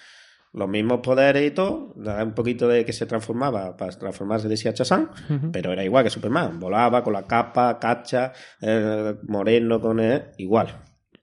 los 0.54 0.68
mismos 0.68 1.00
poderes 1.00 1.46
y 1.46 1.50
todo, 1.50 1.94
un 1.96 2.32
poquito 2.32 2.66
de 2.68 2.84
que 2.84 2.92
se 2.92 3.06
transformaba 3.06 3.76
para 3.76 3.90
transformarse 3.98 4.48
decía 4.48 4.70
Shazam, 4.72 5.10
pero 5.52 5.72
era 5.72 5.84
igual 5.84 6.04
que 6.04 6.10
Superman, 6.10 6.58
volaba 6.60 7.02
con 7.04 7.12
la 7.12 7.24
capa, 7.26 7.78
cacha, 7.78 8.32
eh, 8.62 9.14
moreno 9.26 9.80
con 9.80 10.00
él, 10.00 10.22
igual. 10.38 10.80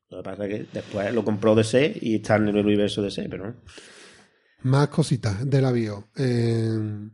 Lo 0.10 0.18
que 0.18 0.24
pasa 0.24 0.46
es 0.46 0.54
que 0.54 0.66
después 0.74 1.14
lo 1.14 1.24
compró 1.24 1.56
DC 1.56 1.98
y 2.02 2.16
está 2.16 2.36
en 2.36 2.50
el 2.50 2.58
universo 2.58 3.02
DC, 3.02 3.28
pero 3.30 3.48
no. 3.48 3.56
Más 4.64 4.90
cositas 4.90 5.50
de 5.50 5.62
la 5.62 5.72
bio. 5.72 6.10
Eh, 6.16 7.10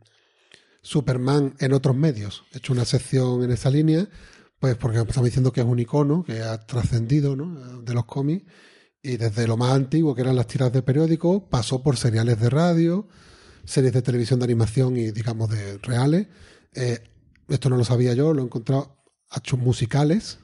Superman 0.82 1.54
en 1.58 1.72
otros 1.72 1.96
medios. 1.96 2.44
He 2.52 2.58
hecho 2.58 2.72
una 2.72 2.84
sección 2.84 3.42
en 3.42 3.50
esa 3.50 3.70
línea, 3.70 4.08
pues 4.58 4.76
porque 4.76 4.98
estamos 4.98 5.24
diciendo 5.24 5.52
que 5.52 5.60
es 5.60 5.66
un 5.66 5.78
icono 5.78 6.24
que 6.24 6.40
ha 6.40 6.64
trascendido 6.66 7.36
¿no? 7.36 7.82
de 7.82 7.94
los 7.94 8.06
cómics 8.06 8.44
y 9.02 9.16
desde 9.16 9.46
lo 9.46 9.56
más 9.56 9.72
antiguo, 9.72 10.14
que 10.14 10.22
eran 10.22 10.36
las 10.36 10.46
tiras 10.46 10.72
de 10.72 10.82
periódico, 10.82 11.48
pasó 11.48 11.82
por 11.82 11.96
seriales 11.96 12.40
de 12.40 12.50
radio, 12.50 13.06
series 13.64 13.92
de 13.92 14.02
televisión 14.02 14.40
de 14.40 14.44
animación 14.44 14.96
y, 14.96 15.10
digamos, 15.12 15.50
de 15.50 15.78
reales. 15.78 16.26
Eh, 16.74 16.98
esto 17.48 17.70
no 17.70 17.76
lo 17.76 17.84
sabía 17.84 18.14
yo, 18.14 18.32
lo 18.34 18.42
he 18.42 18.44
encontrado 18.44 18.96
musicales, 19.58 20.38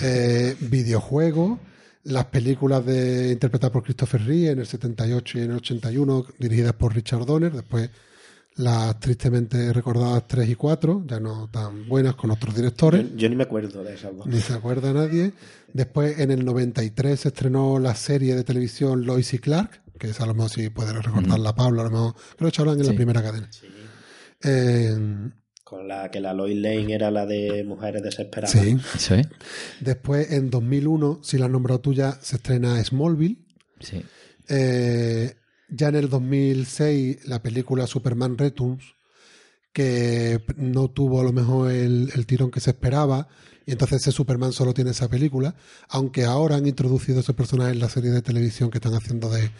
eh, 0.00 0.56
videojuegos, 0.60 1.58
las 2.04 2.24
películas 2.26 2.84
de 2.84 3.30
interpretadas 3.32 3.72
por 3.72 3.82
Christopher 3.84 4.24
Reeve 4.24 4.50
en 4.52 4.58
el 4.60 4.66
78 4.66 5.38
y 5.38 5.42
en 5.42 5.50
el 5.52 5.56
81, 5.58 6.26
dirigidas 6.38 6.72
por 6.74 6.94
Richard 6.94 7.24
Donner, 7.26 7.52
después 7.52 7.90
las 8.56 9.00
tristemente 9.00 9.72
recordadas 9.72 10.26
3 10.28 10.48
y 10.50 10.54
4, 10.56 11.04
ya 11.06 11.18
no 11.20 11.48
tan 11.50 11.88
buenas 11.88 12.14
con 12.16 12.30
otros 12.30 12.54
directores 12.54 13.08
Yo, 13.12 13.16
yo 13.16 13.28
ni 13.30 13.36
me 13.36 13.44
acuerdo 13.44 13.82
de 13.82 13.94
esas 13.94 14.14
dos. 14.16 14.26
ni 14.26 14.40
se 14.40 14.52
acuerda 14.52 14.92
nadie. 14.92 15.32
Después, 15.72 16.18
en 16.18 16.30
el 16.32 16.44
93, 16.44 17.18
se 17.18 17.28
estrenó 17.28 17.78
la 17.78 17.94
serie 17.94 18.34
de 18.34 18.44
televisión 18.44 19.06
Lois 19.06 19.32
y 19.32 19.38
Clark, 19.38 19.80
que 19.98 20.10
es 20.10 20.20
a 20.20 20.26
lo 20.26 20.34
mejor 20.34 20.50
si 20.50 20.68
puede 20.68 20.92
recordarla 20.92 21.54
Pablo, 21.54 21.80
a 21.80 21.84
lo 21.84 21.90
mejor, 21.90 22.14
creo 22.36 22.50
que 22.50 22.60
hablan 22.60 22.78
en 22.80 22.86
la 22.86 22.90
Sí. 22.92 22.96
primera 22.96 23.22
cadena. 23.22 23.48
Eh, 24.44 25.30
Con 25.72 25.88
la 25.88 26.10
que 26.10 26.20
la 26.20 26.34
Lois 26.34 26.54
Lane 26.54 26.92
era 26.92 27.10
la 27.10 27.24
de 27.24 27.64
Mujeres 27.64 28.02
Desesperadas. 28.02 28.50
sí. 28.98 29.14
Es. 29.14 29.28
Después, 29.80 30.30
en 30.30 30.50
2001, 30.50 31.20
si 31.22 31.38
la 31.38 31.46
has 31.46 31.50
nombrado 31.50 31.80
tú 31.80 31.94
ya, 31.94 32.12
se 32.20 32.36
estrena 32.36 32.84
Smallville. 32.84 33.38
Sí. 33.80 34.02
Eh, 34.50 35.34
ya 35.70 35.88
en 35.88 35.94
el 35.94 36.10
2006, 36.10 37.26
la 37.26 37.42
película 37.42 37.86
Superman 37.86 38.36
Returns, 38.36 38.84
que 39.72 40.44
no 40.58 40.90
tuvo 40.90 41.22
a 41.22 41.24
lo 41.24 41.32
mejor 41.32 41.70
el, 41.70 42.10
el 42.14 42.26
tirón 42.26 42.50
que 42.50 42.60
se 42.60 42.72
esperaba, 42.72 43.28
y 43.64 43.72
entonces 43.72 44.02
ese 44.02 44.12
Superman 44.12 44.52
solo 44.52 44.74
tiene 44.74 44.90
esa 44.90 45.08
película, 45.08 45.54
aunque 45.88 46.26
ahora 46.26 46.56
han 46.56 46.66
introducido 46.66 47.20
ese 47.20 47.32
personaje 47.32 47.70
en 47.70 47.80
la 47.80 47.88
serie 47.88 48.10
de 48.10 48.20
televisión 48.20 48.70
que 48.70 48.76
están 48.76 48.92
haciendo 48.92 49.30
de 49.30 49.50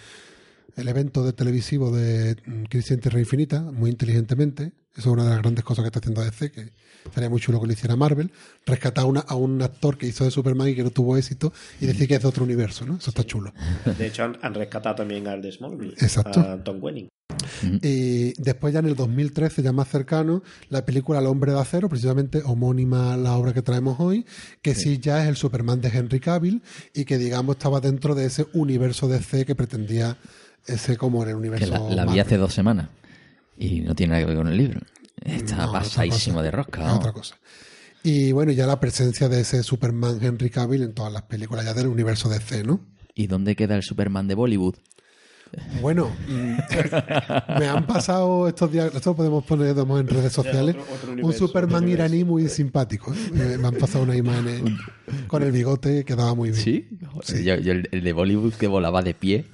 el 0.76 0.88
evento 0.88 1.24
de 1.24 1.32
televisivo 1.32 1.90
de 1.90 2.36
mm, 2.44 2.64
Crisis 2.64 2.90
en 2.90 3.00
Tierra 3.00 3.18
Infinita, 3.18 3.62
muy 3.62 3.88
inteligentemente. 3.88 4.72
Eso 4.96 5.08
es 5.08 5.12
una 5.14 5.24
de 5.24 5.30
las 5.30 5.38
grandes 5.38 5.64
cosas 5.64 5.82
que 5.82 5.86
está 5.88 6.00
haciendo 6.00 6.22
DC, 6.22 6.52
que 6.52 6.72
estaría 7.04 7.30
muy 7.30 7.40
chulo 7.40 7.60
que 7.60 7.66
lo 7.66 7.72
hiciera 7.72 7.96
Marvel. 7.96 8.30
Rescatar 8.66 9.04
a, 9.04 9.06
una- 9.06 9.20
a 9.20 9.34
un 9.34 9.62
actor 9.62 9.96
que 9.96 10.06
hizo 10.06 10.24
de 10.24 10.30
Superman 10.30 10.68
y 10.68 10.74
que 10.74 10.84
no 10.84 10.90
tuvo 10.90 11.16
éxito 11.16 11.52
y 11.80 11.86
decir 11.86 12.06
que 12.06 12.16
es 12.16 12.22
de 12.22 12.28
otro 12.28 12.44
universo, 12.44 12.84
¿no? 12.84 12.96
Eso 12.96 13.10
está 13.10 13.24
chulo. 13.24 13.52
De 13.98 14.06
hecho, 14.06 14.24
han, 14.24 14.38
han 14.42 14.52
rescatado 14.54 14.96
también 14.96 15.26
al 15.28 15.40
de 15.40 15.50
Smallville. 15.52 15.94
Exacto. 15.98 16.40
A 16.40 16.62
Tom 16.62 16.78
Welling. 16.82 17.08
Y 17.82 18.34
después 18.40 18.72
ya 18.74 18.80
en 18.80 18.86
el 18.86 18.96
2013, 18.96 19.62
ya 19.62 19.72
más 19.72 19.88
cercano, 19.88 20.42
la 20.68 20.84
película 20.84 21.18
El 21.20 21.26
hombre 21.26 21.52
de 21.52 21.60
acero, 21.60 21.88
precisamente 21.88 22.42
homónima 22.44 23.14
a 23.14 23.16
la 23.16 23.36
obra 23.36 23.52
que 23.54 23.62
traemos 23.62 23.98
hoy, 24.00 24.26
que 24.60 24.74
sí. 24.74 24.98
ya 24.98 25.22
es 25.22 25.28
el 25.28 25.36
Superman 25.36 25.80
de 25.80 25.88
Henry 25.88 26.20
Cavill 26.20 26.62
y 26.94 27.04
que 27.04 27.18
digamos 27.18 27.56
estaba 27.56 27.80
dentro 27.80 28.14
de 28.14 28.26
ese 28.26 28.46
universo 28.52 29.08
DC 29.08 29.46
que 29.46 29.54
pretendía 29.54 30.18
ese 30.66 30.96
como 30.96 31.22
en 31.22 31.30
el 31.30 31.34
Que 31.34 31.38
universo 31.40 31.88
la, 31.90 32.04
la 32.04 32.12
vi 32.12 32.18
hace 32.20 32.36
dos 32.36 32.52
semanas. 32.52 32.88
Y 33.56 33.80
no 33.80 33.94
tiene 33.94 34.12
nada 34.12 34.22
que 34.22 34.26
ver 34.26 34.36
con 34.36 34.48
el 34.48 34.56
libro. 34.56 34.80
Está 35.24 35.66
No, 35.66 35.72
pasadísimo 35.72 36.42
de 36.42 36.50
rosca. 36.50 36.80
Vamos. 36.80 36.98
otra 36.98 37.12
cosa. 37.12 37.36
Y 38.02 38.32
bueno, 38.32 38.50
ya 38.52 38.66
la 38.66 38.80
presencia 38.80 39.28
de 39.28 39.40
ese 39.40 39.62
Superman 39.62 40.18
Henry 40.20 40.50
Cavill 40.50 40.82
en 40.82 40.92
todas 40.94 41.12
las 41.12 41.22
películas 41.22 41.64
ya 41.64 41.74
del 41.74 41.86
universo 41.86 42.28
DC, 42.28 42.64
¿no? 42.64 42.80
¿Y 43.14 43.28
dónde 43.28 43.54
queda 43.54 43.76
el 43.76 43.82
Superman 43.82 44.26
de 44.26 44.34
Bollywood? 44.34 44.74
Bueno, 45.80 46.10
me 47.58 47.66
han 47.68 47.86
pasado 47.86 48.48
estos 48.48 48.70
días, 48.72 48.94
esto 48.94 49.10
lo 49.10 49.16
podemos 49.16 49.44
poner 49.44 49.68
digamos, 49.74 50.00
en 50.00 50.08
redes 50.08 50.32
sociales, 50.32 50.76
otro- 50.76 50.94
otro 51.12 51.26
un 51.26 51.32
Superman 51.32 51.88
iraní 51.88 52.24
muy 52.24 52.48
simpático. 52.48 53.12
¿eh? 53.12 53.56
Me, 53.58 53.66
han 53.66 53.74
pasado 53.74 54.04
unas 54.04 54.16
imágenes 54.16 54.62
con 55.26 55.42
el 55.42 55.52
bigote 55.52 56.04
que 56.04 56.14
daba 56.16 56.34
muy 56.34 56.50
bien. 56.50 56.62
¿Sí? 56.62 56.88
Yo, 57.44 57.56
yo 57.56 57.72
el, 57.72 57.88
el 57.90 58.02
de 58.02 58.12
Bollywood 58.12 58.54
que 58.54 58.66
volaba 58.66 59.02
de 59.02 59.14
pie, 59.14 59.44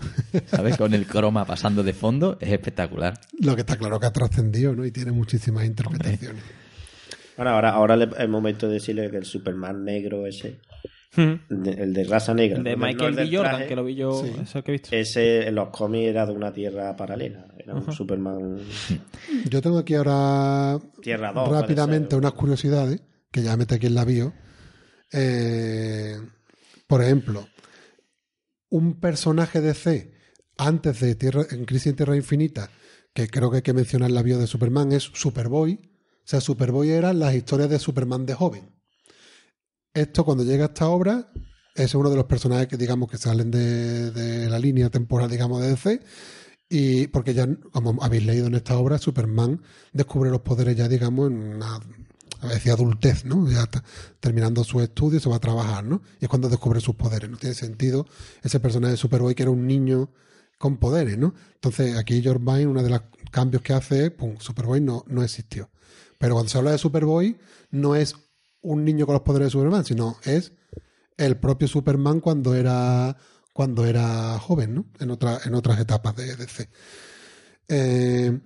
¿sabes? 0.46 0.76
Con 0.76 0.94
el 0.94 1.06
croma 1.06 1.44
pasando 1.44 1.82
de 1.82 1.92
fondo, 1.92 2.38
es 2.40 2.52
espectacular. 2.52 3.18
Lo 3.40 3.54
que 3.54 3.62
está 3.62 3.76
claro 3.76 3.98
que 3.98 4.06
ha 4.06 4.12
trascendido 4.12 4.74
¿no? 4.74 4.84
y 4.84 4.90
tiene 4.92 5.12
muchísimas 5.12 5.64
interpretaciones. 5.64 6.42
Bueno, 7.36 7.52
ahora, 7.52 7.70
ahora 7.70 7.96
le- 7.96 8.04
es 8.06 8.18
el 8.18 8.28
momento 8.28 8.66
de 8.68 8.74
decirle 8.74 9.10
que 9.10 9.16
el 9.16 9.24
Superman 9.24 9.84
negro 9.84 10.26
ese, 10.26 10.58
de- 11.16 11.72
el 11.82 11.92
de 11.94 12.04
raza 12.04 12.34
negra, 12.34 12.62
de 12.62 12.76
Michael 12.76 13.14
B. 13.14 13.24
Jordan, 13.26 13.50
traje, 13.56 13.66
que 13.66 13.76
lo 13.76 13.84
vi 13.84 13.94
yo, 13.94 14.12
Sí. 14.24 14.32
eso 14.42 14.62
que 14.62 14.70
he 14.70 14.72
visto. 14.72 14.94
ese 14.94 15.48
en 15.48 15.54
los 15.54 15.68
cómics 15.70 16.08
era 16.08 16.26
de 16.26 16.32
una 16.32 16.52
tierra 16.52 16.94
paralela. 16.96 17.46
Era 17.58 17.74
un 17.74 17.92
Superman 17.92 18.58
Yo 19.50 19.60
tengo 19.62 19.78
aquí 19.78 19.94
ahora 19.94 20.78
Tierra 21.02 21.32
2. 21.32 21.48
puede 21.48 21.60
rápidamente 21.62 22.16
unas 22.16 22.32
curiosidades 22.32 23.00
que 23.30 23.42
ya 23.42 23.56
mete 23.56 23.74
aquí 23.76 23.86
en 23.86 23.94
la 23.94 24.04
bio. 24.04 24.32
Eh, 25.12 26.16
por 26.86 27.02
ejemplo, 27.02 27.46
un 28.70 29.00
personaje 29.00 29.60
de 29.60 29.74
C 29.74 30.12
antes 30.56 31.00
de 31.00 31.14
Tierra, 31.14 31.44
en 31.50 31.64
Crisis 31.64 31.88
en 31.88 31.96
Tierra 31.96 32.16
Infinita, 32.16 32.70
que 33.14 33.28
creo 33.28 33.50
que 33.50 33.56
hay 33.58 33.62
que 33.62 33.72
mencionar 33.72 34.08
en 34.10 34.14
la 34.14 34.22
bio 34.22 34.38
de 34.38 34.46
Superman, 34.46 34.92
es 34.92 35.04
Superboy. 35.14 35.78
O 35.82 36.30
sea, 36.30 36.40
Superboy 36.40 36.90
eran 36.90 37.18
las 37.18 37.34
historias 37.34 37.70
de 37.70 37.78
Superman 37.78 38.26
de 38.26 38.34
joven. 38.34 38.70
Esto, 39.94 40.24
cuando 40.24 40.44
llega 40.44 40.64
a 40.64 40.68
esta 40.68 40.88
obra, 40.88 41.30
es 41.74 41.94
uno 41.94 42.10
de 42.10 42.16
los 42.16 42.26
personajes 42.26 42.68
que, 42.68 42.76
digamos, 42.76 43.10
que 43.10 43.18
salen 43.18 43.50
de, 43.50 44.48
la 44.48 44.58
línea 44.58 44.90
temporal, 44.90 45.30
digamos, 45.30 45.62
de 45.62 45.70
DC. 45.70 46.00
Y 46.68 47.06
porque 47.08 47.32
ya, 47.34 47.48
como 47.72 48.02
habéis 48.02 48.26
leído 48.26 48.46
en 48.46 48.54
esta 48.54 48.76
obra, 48.76 48.98
Superman 48.98 49.62
descubre 49.92 50.30
los 50.30 50.42
poderes 50.42 50.76
ya, 50.76 50.88
digamos, 50.88 51.30
en 51.30 51.38
una 51.38 51.80
a 52.40 52.46
decía 52.48 52.74
adultez, 52.74 53.24
¿no? 53.24 53.50
Ya 53.50 53.62
está 53.62 53.82
terminando 54.20 54.62
su 54.62 54.80
estudio, 54.80 55.18
se 55.18 55.28
va 55.28 55.36
a 55.36 55.40
trabajar, 55.40 55.84
¿no? 55.84 56.02
Y 56.20 56.24
es 56.24 56.28
cuando 56.28 56.48
descubre 56.48 56.80
sus 56.80 56.94
poderes. 56.94 57.28
No 57.28 57.36
tiene 57.36 57.54
sentido 57.54 58.06
ese 58.42 58.60
personaje 58.60 58.92
de 58.92 58.96
Superboy 58.96 59.34
que 59.34 59.42
era 59.42 59.50
un 59.50 59.66
niño 59.66 60.10
con 60.58 60.76
poderes, 60.76 61.18
¿no? 61.18 61.34
Entonces, 61.54 61.96
aquí 61.96 62.22
George 62.22 62.44
Vine, 62.44 62.66
uno 62.66 62.82
de 62.82 62.90
los 62.90 63.02
cambios 63.30 63.62
que 63.62 63.72
hace 63.72 64.06
es, 64.06 64.10
pum, 64.12 64.36
Superboy 64.38 64.80
no, 64.80 65.04
no 65.08 65.22
existió. 65.22 65.70
Pero 66.18 66.34
cuando 66.34 66.50
se 66.50 66.58
habla 66.58 66.72
de 66.72 66.78
Superboy, 66.78 67.38
no 67.70 67.96
es 67.96 68.14
un 68.62 68.84
niño 68.84 69.06
con 69.06 69.14
los 69.14 69.22
poderes 69.22 69.46
de 69.46 69.50
Superman, 69.52 69.84
sino 69.84 70.16
es 70.24 70.52
el 71.16 71.36
propio 71.38 71.68
Superman 71.68 72.20
cuando 72.20 72.54
era 72.54 73.16
cuando 73.52 73.84
era 73.86 74.38
joven, 74.38 74.74
¿no? 74.76 74.86
En, 75.00 75.10
otra, 75.10 75.40
en 75.44 75.54
otras 75.56 75.80
etapas 75.80 76.14
de 76.14 76.36
DC. 76.36 76.68
Eh, 77.68 78.38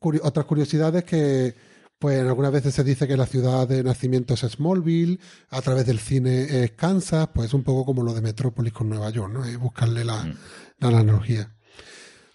curi- 0.00 0.20
otras 0.22 0.44
curiosidades 0.46 1.04
que, 1.04 1.54
pues 1.98 2.20
algunas 2.20 2.52
veces 2.52 2.74
se 2.74 2.84
dice 2.84 3.08
que 3.08 3.16
la 3.16 3.24
ciudad 3.26 3.66
de 3.66 3.82
nacimiento 3.82 4.34
es 4.34 4.40
Smallville, 4.40 5.18
a 5.48 5.62
través 5.62 5.86
del 5.86 5.98
cine 5.98 6.62
es 6.64 6.72
Kansas, 6.72 7.28
pues 7.34 7.48
es 7.48 7.54
un 7.54 7.62
poco 7.62 7.86
como 7.86 8.02
lo 8.02 8.12
de 8.12 8.20
Metrópolis 8.20 8.72
con 8.74 8.90
Nueva 8.90 9.08
York, 9.10 9.32
¿no? 9.32 9.44
Es 9.46 9.58
buscarle 9.58 10.04
la, 10.04 10.30
la 10.78 10.88
analogía. 10.88 11.56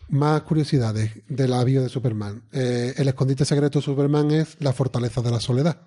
Más 0.10 0.42
curiosidades 0.42 1.12
de 1.28 1.48
la 1.48 1.64
bio 1.64 1.84
de 1.84 1.90
Superman. 1.90 2.42
Eh, 2.52 2.96
el 2.98 3.08
escondite 3.08 3.46
secreto 3.46 3.78
de 3.80 3.86
Superman 3.86 4.32
es 4.32 4.58
la 4.60 4.74
fortaleza 4.74 5.22
de 5.22 5.30
la 5.30 5.40
soledad. 5.40 5.80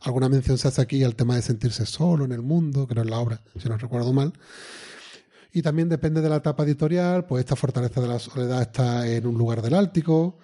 Alguna 0.00 0.28
mención 0.28 0.58
se 0.58 0.68
hace 0.68 0.80
aquí 0.80 1.02
al 1.02 1.16
tema 1.16 1.36
de 1.36 1.42
sentirse 1.42 1.84
solo 1.86 2.24
en 2.24 2.32
el 2.32 2.42
mundo, 2.42 2.86
creo 2.86 3.02
en 3.02 3.10
la 3.10 3.18
obra, 3.18 3.40
si 3.60 3.68
no 3.68 3.76
recuerdo 3.76 4.12
mal. 4.12 4.32
Y 5.52 5.62
también 5.62 5.88
depende 5.88 6.20
de 6.20 6.28
la 6.28 6.36
etapa 6.36 6.62
editorial, 6.62 7.24
pues 7.24 7.40
esta 7.40 7.56
fortaleza 7.56 8.00
de 8.00 8.08
la 8.08 8.18
soledad 8.18 8.62
está 8.62 9.08
en 9.08 9.26
un 9.26 9.36
lugar 9.36 9.62
del 9.62 9.74
Ártico. 9.74 10.38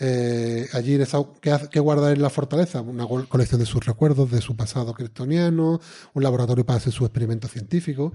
Eh, 0.00 0.68
allí, 0.74 0.94
en 0.94 1.02
esa, 1.02 1.18
¿qué, 1.40 1.80
guarda 1.80 2.12
en 2.12 2.22
la 2.22 2.30
fortaleza? 2.30 2.80
Una 2.80 3.06
colección 3.06 3.60
de 3.60 3.66
sus 3.66 3.84
recuerdos, 3.84 4.30
de 4.30 4.40
su 4.40 4.56
pasado 4.56 4.94
kryptoniano, 4.94 5.80
un 6.14 6.22
laboratorio 6.22 6.66
para 6.66 6.76
hacer 6.76 6.92
sus 6.92 7.06
experimentos 7.06 7.50
científicos. 7.50 8.12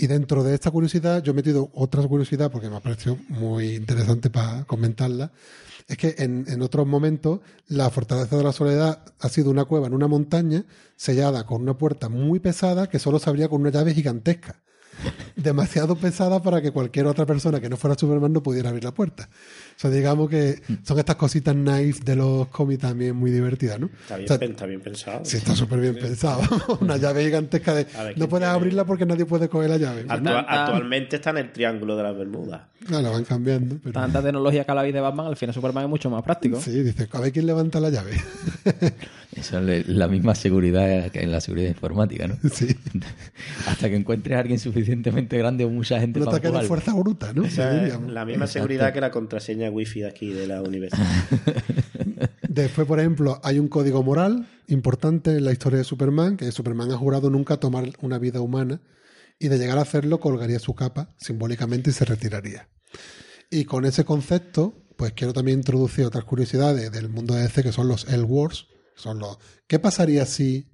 Y 0.00 0.06
dentro 0.06 0.44
de 0.44 0.54
esta 0.54 0.70
curiosidad, 0.70 1.24
yo 1.24 1.32
he 1.32 1.34
metido 1.34 1.70
otra 1.74 2.06
curiosidad 2.06 2.52
porque 2.52 2.70
me 2.70 2.76
ha 2.76 2.80
parecido 2.80 3.18
muy 3.30 3.74
interesante 3.74 4.30
para 4.30 4.64
comentarla. 4.64 5.32
Es 5.88 5.96
que 5.96 6.14
en, 6.18 6.62
otros 6.62 6.86
momentos 6.86 7.40
la 7.66 7.90
fortaleza 7.90 8.36
de 8.36 8.44
la 8.44 8.52
soledad 8.52 9.02
ha 9.18 9.28
sido 9.28 9.50
una 9.50 9.64
cueva 9.64 9.88
en 9.88 9.94
una 9.94 10.06
montaña 10.06 10.64
sellada 10.94 11.46
con 11.46 11.62
una 11.62 11.76
puerta 11.76 12.08
muy 12.08 12.38
pesada 12.38 12.88
que 12.88 13.00
solo 13.00 13.18
se 13.18 13.28
abría 13.28 13.48
con 13.48 13.60
una 13.60 13.70
llave 13.70 13.92
gigantesca. 13.92 14.62
Demasiado 15.36 15.96
pesada 15.96 16.42
para 16.42 16.60
que 16.60 16.72
cualquier 16.72 17.06
otra 17.06 17.24
persona 17.24 17.60
que 17.60 17.68
no 17.68 17.76
fuera 17.76 17.96
Superman 17.96 18.32
no 18.32 18.42
pudiera 18.42 18.68
abrir 18.70 18.84
la 18.84 18.92
puerta. 18.92 19.28
O 19.76 19.80
sea, 19.80 19.90
digamos 19.90 20.28
que 20.28 20.60
son 20.82 20.98
estas 20.98 21.16
cositas 21.16 21.54
naif 21.54 22.00
de 22.00 22.16
los 22.16 22.48
cómics 22.48 22.82
también 22.82 23.14
muy 23.14 23.30
divertidas, 23.30 23.78
¿no? 23.78 23.86
Está 23.86 24.16
bien, 24.16 24.24
O 24.32 24.36
sea, 24.36 24.46
está 24.48 24.66
bien 24.66 24.80
pensado. 24.80 25.20
Sí, 25.24 25.36
está 25.36 25.54
súper 25.54 25.80
bien 25.80 25.94
pensado. 25.94 26.40
Una 26.80 26.96
llave 26.96 27.24
gigantesca 27.24 27.74
de... 27.74 27.84
Ver, 27.84 27.94
No 27.94 28.14
¿quién 28.14 28.28
puedes 28.28 28.46
tiene? 28.46 28.46
abrirla 28.46 28.84
porque 28.84 29.06
nadie 29.06 29.24
puede 29.26 29.48
coger 29.48 29.70
la 29.70 29.76
llave. 29.76 30.04
Actualmente 30.08 31.16
está 31.16 31.30
en 31.30 31.38
el 31.38 31.52
Triángulo 31.52 31.96
de 31.96 32.02
las 32.02 32.16
Bermudas. 32.16 32.62
No, 32.88 33.00
la 33.00 33.10
van 33.10 33.24
cambiando. 33.24 33.76
Pero... 33.82 33.92
Tanta 33.92 34.22
tecnología 34.22 34.64
que 34.64 34.70
habláis 34.70 34.92
de 34.94 35.00
Batman, 35.00 35.26
al 35.26 35.36
final 35.36 35.54
Superman 35.54 35.84
es 35.84 35.90
mucho 35.90 36.10
más 36.10 36.22
práctico. 36.22 36.60
Sí, 36.60 36.82
dice, 36.82 37.08
a 37.12 37.20
ver 37.20 37.32
quién 37.32 37.46
levanta 37.46 37.78
la 37.80 37.90
llave. 37.90 38.12
Eso 39.38 39.58
es 39.60 39.88
la 39.88 40.08
misma 40.08 40.34
seguridad 40.34 41.10
que 41.10 41.20
en 41.20 41.30
la 41.30 41.40
seguridad 41.40 41.68
informática, 41.68 42.28
¿no? 42.28 42.36
sí. 42.52 42.68
Hasta 43.66 43.88
que 43.88 43.96
encuentres 43.96 44.36
a 44.36 44.40
alguien 44.40 44.58
suficientemente 44.58 45.38
grande 45.38 45.64
o 45.64 45.70
mucha 45.70 46.00
gente 46.00 46.18
Un 46.18 46.26
para 46.26 46.36
ataque 46.36 46.48
de 46.48 46.58
empujarlo. 46.58 46.68
fuerza 46.68 46.94
bruta, 46.94 47.32
¿no? 47.32 47.42
O 47.42 47.50
sea, 47.50 47.72
diríamos. 47.72 48.12
la 48.12 48.24
misma 48.24 48.46
seguridad 48.46 48.92
que 48.92 49.00
la 49.00 49.10
contraseña 49.10 49.70
wifi 49.70 50.00
de 50.00 50.08
aquí 50.08 50.32
de 50.32 50.46
la 50.46 50.62
universidad. 50.62 51.06
Después, 52.48 52.86
por 52.86 52.98
ejemplo, 52.98 53.40
hay 53.44 53.58
un 53.58 53.68
código 53.68 54.02
moral 54.02 54.48
importante 54.66 55.30
en 55.30 55.44
la 55.44 55.52
historia 55.52 55.78
de 55.78 55.84
Superman, 55.84 56.36
que 56.36 56.50
Superman 56.50 56.90
ha 56.90 56.96
jurado 56.96 57.30
nunca 57.30 57.58
tomar 57.58 57.84
una 58.00 58.18
vida 58.18 58.40
humana 58.40 58.80
y 59.38 59.48
de 59.48 59.58
llegar 59.58 59.78
a 59.78 59.82
hacerlo 59.82 60.18
colgaría 60.18 60.58
su 60.58 60.74
capa 60.74 61.14
simbólicamente 61.18 61.90
y 61.90 61.92
se 61.92 62.04
retiraría. 62.04 62.68
Y 63.50 63.64
con 63.64 63.84
ese 63.84 64.04
concepto, 64.04 64.74
pues 64.96 65.12
quiero 65.12 65.32
también 65.32 65.58
introducir 65.58 66.04
otras 66.04 66.24
curiosidades 66.24 66.90
del 66.90 67.08
mundo 67.08 67.34
de 67.34 67.42
DC 67.42 67.62
que 67.62 67.72
son 67.72 67.88
los 67.88 68.08
L-Wars, 68.08 68.66
son 68.98 69.18
los 69.18 69.38
¿qué 69.66 69.78
pasaría 69.78 70.26
si? 70.26 70.66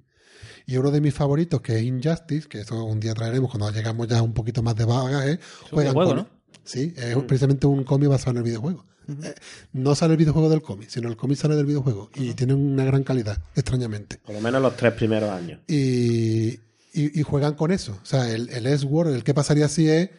Y 0.67 0.77
uno 0.77 0.89
de 0.91 0.99
mis 0.99 1.13
favoritos, 1.13 1.61
que 1.61 1.77
es 1.77 1.83
Injustice, 1.83 2.47
que 2.47 2.61
eso 2.61 2.83
un 2.83 2.99
día 2.99 3.13
traeremos 3.13 3.51
cuando 3.51 3.71
llegamos 3.71 4.07
ya 4.07 4.21
un 4.21 4.33
poquito 4.33 4.63
más 4.63 4.75
de 4.75 4.85
bagaje, 4.85 5.39
juegan 5.69 5.93
videojuego, 5.93 6.09
con- 6.09 6.17
¿no? 6.17 6.59
Sí, 6.63 6.93
es 6.97 7.15
precisamente 7.23 7.67
un 7.67 7.83
cómic 7.83 8.09
basado 8.09 8.31
en 8.31 8.37
el 8.37 8.43
videojuego. 8.43 8.83
Eh, 9.07 9.35
no 9.73 9.93
sale 9.93 10.13
el 10.13 10.17
videojuego 10.17 10.49
del 10.49 10.63
cómic, 10.63 10.89
sino 10.89 11.07
el 11.09 11.15
cómic 11.15 11.37
sale 11.37 11.55
del 11.55 11.67
videojuego. 11.67 12.09
Y 12.15 12.33
tiene 12.33 12.55
una 12.55 12.83
gran 12.85 13.03
calidad, 13.03 13.37
extrañamente. 13.55 14.17
Por 14.25 14.33
lo 14.33 14.41
menos 14.41 14.59
los 14.63 14.75
tres 14.75 14.93
primeros 14.93 15.29
años. 15.29 15.61
Y, 15.67 16.53
y- 16.93 17.19
y 17.19 17.21
juegan 17.21 17.53
con 17.53 17.71
eso. 17.71 17.99
O 18.01 18.05
sea, 18.05 18.31
el, 18.31 18.49
el 18.49 18.65
S-Word, 18.65 19.13
el 19.13 19.23
que 19.23 19.35
pasaría 19.35 19.67
si 19.67 19.87
es, 19.89 20.09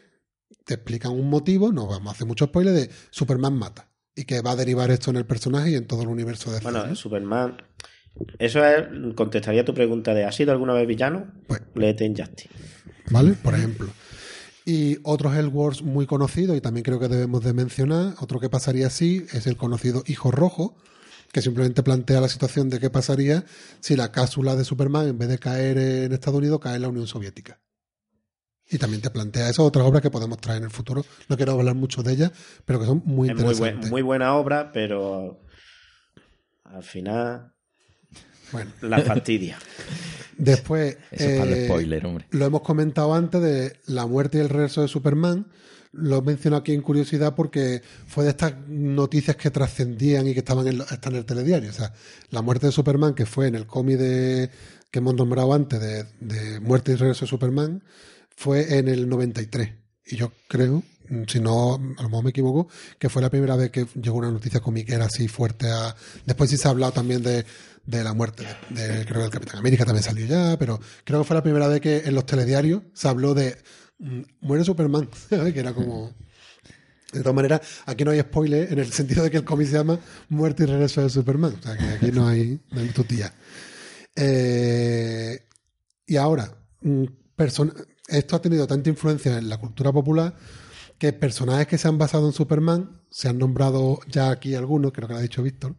te 0.64 0.74
explican 0.74 1.10
un 1.10 1.28
motivo, 1.28 1.72
no 1.72 1.88
vamos 1.88 2.12
a 2.12 2.14
hacer 2.14 2.28
mucho 2.28 2.44
spoiler, 2.44 2.74
de 2.74 2.90
Superman 3.10 3.54
mata. 3.54 3.88
Y 4.14 4.24
que 4.24 4.40
va 4.40 4.52
a 4.52 4.56
derivar 4.56 4.92
esto 4.92 5.10
en 5.10 5.16
el 5.16 5.26
personaje 5.26 5.70
y 5.70 5.74
en 5.74 5.86
todo 5.88 6.02
el 6.02 6.08
universo 6.08 6.52
de 6.52 6.60
Bueno. 6.60 6.94
Superman. 6.94 7.56
Eso 8.38 8.64
es, 8.64 8.86
contestaría 9.14 9.64
tu 9.64 9.74
pregunta 9.74 10.14
de 10.14 10.24
¿has 10.24 10.34
sido 10.34 10.52
alguna 10.52 10.72
vez 10.74 10.86
villano? 10.86 11.26
Pues- 11.46 11.62
Léete 11.74 12.04
Injustice. 12.04 12.48
¿Vale? 13.10 13.32
Por 13.34 13.54
ejemplo. 13.54 13.88
Y 14.64 14.98
otros 15.04 15.34
Hellworlds 15.36 15.82
muy 15.82 16.06
conocidos, 16.06 16.56
y 16.56 16.60
también 16.60 16.82
creo 16.82 16.98
que 16.98 17.08
debemos 17.08 17.44
de 17.44 17.52
mencionar, 17.52 18.14
otro 18.20 18.40
que 18.40 18.48
pasaría 18.48 18.88
así, 18.88 19.24
es 19.32 19.46
el 19.46 19.56
conocido 19.56 20.02
Hijo 20.06 20.30
Rojo, 20.32 20.76
que 21.32 21.40
simplemente 21.42 21.82
plantea 21.82 22.20
la 22.20 22.28
situación 22.28 22.68
de 22.70 22.80
qué 22.80 22.90
pasaría 22.90 23.44
si 23.80 23.94
la 23.94 24.10
cápsula 24.10 24.56
de 24.56 24.64
Superman, 24.64 25.06
en 25.08 25.18
vez 25.18 25.28
de 25.28 25.38
caer 25.38 25.78
en 25.78 26.12
Estados 26.12 26.38
Unidos, 26.38 26.58
cae 26.60 26.76
en 26.76 26.82
la 26.82 26.88
Unión 26.88 27.06
Soviética. 27.06 27.60
Y 28.68 28.78
también 28.78 29.00
te 29.02 29.10
plantea 29.10 29.48
eso, 29.48 29.62
otras 29.64 29.86
obras 29.86 30.02
que 30.02 30.10
podemos 30.10 30.38
traer 30.38 30.58
en 30.58 30.64
el 30.64 30.70
futuro. 30.70 31.04
No 31.28 31.36
quiero 31.36 31.52
hablar 31.52 31.76
mucho 31.76 32.02
de 32.02 32.14
ellas, 32.14 32.32
pero 32.64 32.80
que 32.80 32.86
son 32.86 33.02
muy 33.04 33.28
Es 33.28 33.34
muy, 33.36 33.44
buen- 33.44 33.52
interesantes. 33.54 33.90
muy 33.90 34.02
buena 34.02 34.34
obra, 34.34 34.72
pero 34.72 35.38
al 36.64 36.82
final 36.82 37.52
Bueno, 38.52 38.70
la 38.82 39.00
fastidia. 39.00 39.58
después... 40.38 40.96
Eso 41.10 41.28
es 41.28 41.38
para 41.38 41.50
el 41.50 41.58
eh, 41.58 41.64
spoiler, 41.66 42.06
hombre. 42.06 42.26
Lo 42.30 42.44
hemos 42.46 42.62
comentado 42.62 43.14
antes 43.14 43.40
de 43.40 43.76
la 43.86 44.06
muerte 44.06 44.38
y 44.38 44.40
el 44.42 44.48
regreso 44.48 44.82
de 44.82 44.88
Superman. 44.88 45.46
Lo 45.92 46.20
menciono 46.20 46.56
aquí 46.56 46.72
en 46.74 46.82
curiosidad 46.82 47.34
porque 47.34 47.80
fue 48.06 48.24
de 48.24 48.30
estas 48.30 48.54
noticias 48.68 49.36
que 49.36 49.50
trascendían 49.50 50.26
y 50.28 50.34
que 50.34 50.40
estaban 50.40 50.66
en, 50.68 50.78
lo- 50.78 50.84
están 50.84 51.14
en 51.14 51.20
el 51.20 51.24
telediario. 51.24 51.70
O 51.70 51.72
sea, 51.72 51.92
la 52.30 52.42
muerte 52.42 52.66
de 52.66 52.72
Superman, 52.72 53.14
que 53.14 53.24
fue 53.24 53.46
en 53.46 53.54
el 53.54 53.66
cómic 53.66 53.96
de, 53.96 54.50
que 54.90 54.98
hemos 54.98 55.14
nombrado 55.14 55.54
antes, 55.54 55.80
de, 55.80 56.04
de 56.20 56.60
Muerte 56.60 56.92
y 56.92 56.96
regreso 56.96 57.24
de 57.24 57.30
Superman, 57.30 57.82
fue 58.36 58.78
en 58.78 58.88
el 58.88 59.08
93. 59.08 59.70
Y 60.08 60.16
yo 60.16 60.32
creo, 60.48 60.82
si 61.28 61.40
no, 61.40 61.74
a 61.96 62.02
lo 62.02 62.08
mejor 62.10 62.24
me 62.24 62.30
equivoco, 62.30 62.68
que 62.98 63.08
fue 63.08 63.22
la 63.22 63.30
primera 63.30 63.56
vez 63.56 63.70
que 63.70 63.86
llegó 64.00 64.18
una 64.18 64.30
noticia 64.30 64.60
comiquera 64.60 65.06
así 65.06 65.28
fuerte 65.28 65.70
a... 65.70 65.96
Después 66.26 66.50
sí 66.50 66.58
se 66.58 66.68
ha 66.68 66.72
hablado 66.72 66.92
también 66.92 67.22
de, 67.22 67.44
de 67.86 68.02
la 68.02 68.14
muerte 68.14 68.44
de, 68.70 69.04
creo 69.06 69.20
que 69.20 69.24
el 69.26 69.30
Capitán 69.30 69.58
América 69.58 69.84
también 69.84 70.02
salió 70.02 70.26
ya, 70.26 70.58
pero 70.58 70.80
creo 71.04 71.20
que 71.20 71.26
fue 71.26 71.36
la 71.36 71.42
primera 71.42 71.68
vez 71.68 71.80
que 71.80 71.98
en 71.98 72.14
los 72.14 72.26
telediarios 72.26 72.82
se 72.92 73.08
habló 73.08 73.34
de 73.34 73.56
mm, 73.98 74.20
muere 74.40 74.64
Superman, 74.64 75.08
que 75.28 75.58
era 75.58 75.72
como... 75.72 76.12
De 77.12 77.20
todas 77.20 77.36
maneras, 77.36 77.60
aquí 77.86 78.04
no 78.04 78.10
hay 78.10 78.20
spoiler 78.20 78.70
en 78.70 78.80
el 78.80 78.92
sentido 78.92 79.22
de 79.22 79.30
que 79.30 79.36
el 79.38 79.44
cómic 79.44 79.68
se 79.68 79.74
llama 79.74 79.98
Muerte 80.28 80.64
y 80.64 80.66
Regreso 80.66 81.00
de 81.00 81.08
Superman. 81.08 81.54
O 81.58 81.62
sea, 81.62 81.76
que 81.76 81.84
aquí 81.84 82.12
no 82.12 82.26
hay, 82.26 82.60
no 82.72 82.80
hay 82.80 82.88
tutía. 82.88 83.32
Eh, 84.16 85.46
y 86.04 86.16
ahora, 86.16 86.52
mm, 86.82 87.04
esto 88.08 88.36
ha 88.36 88.42
tenido 88.42 88.66
tanta 88.66 88.90
influencia 88.90 89.38
en 89.38 89.48
la 89.48 89.56
cultura 89.56 89.92
popular 89.92 90.34
que 90.98 91.12
personajes 91.12 91.66
que 91.66 91.78
se 91.78 91.88
han 91.88 91.96
basado 91.96 92.26
en 92.26 92.32
Superman, 92.32 93.02
se 93.10 93.28
han 93.28 93.38
nombrado 93.38 94.00
ya 94.08 94.30
aquí 94.30 94.54
algunos, 94.54 94.92
creo 94.92 95.08
que 95.08 95.14
lo 95.14 95.20
ha 95.20 95.22
dicho 95.22 95.42
Víctor. 95.42 95.76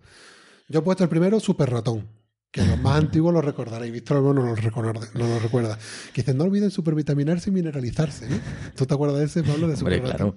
Yo 0.69 0.79
he 0.79 0.81
puesto 0.81 1.03
el 1.03 1.09
primero, 1.09 1.39
Super 1.39 1.69
Ratón, 1.69 2.07
que 2.51 2.61
los 2.65 2.79
más 2.81 2.97
antiguos 2.99 3.33
lo 3.33 3.41
recordaréis. 3.41 3.91
Víctor 3.93 4.21
no 4.21 4.33
lo 4.33 4.55
recuerda. 4.55 4.93
No 5.13 5.27
lo 5.27 5.39
recuerda. 5.39 5.77
Que 6.13 6.21
dicen, 6.21 6.37
no 6.37 6.43
olviden 6.45 6.71
supervitaminarse 6.71 7.49
y 7.49 7.53
mineralizarse. 7.53 8.27
¿no? 8.29 8.37
¿Tú 8.75 8.85
te 8.85 8.93
acuerdas 8.93 9.19
de 9.19 9.25
ese, 9.25 9.43
Pablo? 9.43 9.67
De 9.67 9.73
Hombre, 9.75 9.97
Super 9.97 10.11
Ratón? 10.11 10.31
claro. 10.31 10.35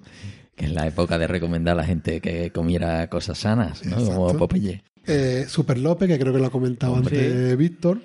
Que 0.55 0.65
es 0.65 0.71
la 0.71 0.85
época 0.87 1.17
de 1.17 1.27
recomendar 1.27 1.73
a 1.73 1.81
la 1.81 1.83
gente 1.85 2.21
que 2.21 2.51
comiera 2.51 3.09
cosas 3.09 3.39
sanas, 3.39 3.83
¿no? 3.85 3.97
Exacto. 3.97 4.15
Como 4.15 4.37
Popeye. 4.37 4.83
Eh, 5.07 5.45
Super 5.47 5.77
López, 5.79 6.07
que 6.07 6.19
creo 6.19 6.33
que 6.33 6.39
lo 6.39 6.45
ha 6.45 6.51
comentado 6.51 6.95
antes 6.95 7.57
Víctor. 7.57 7.99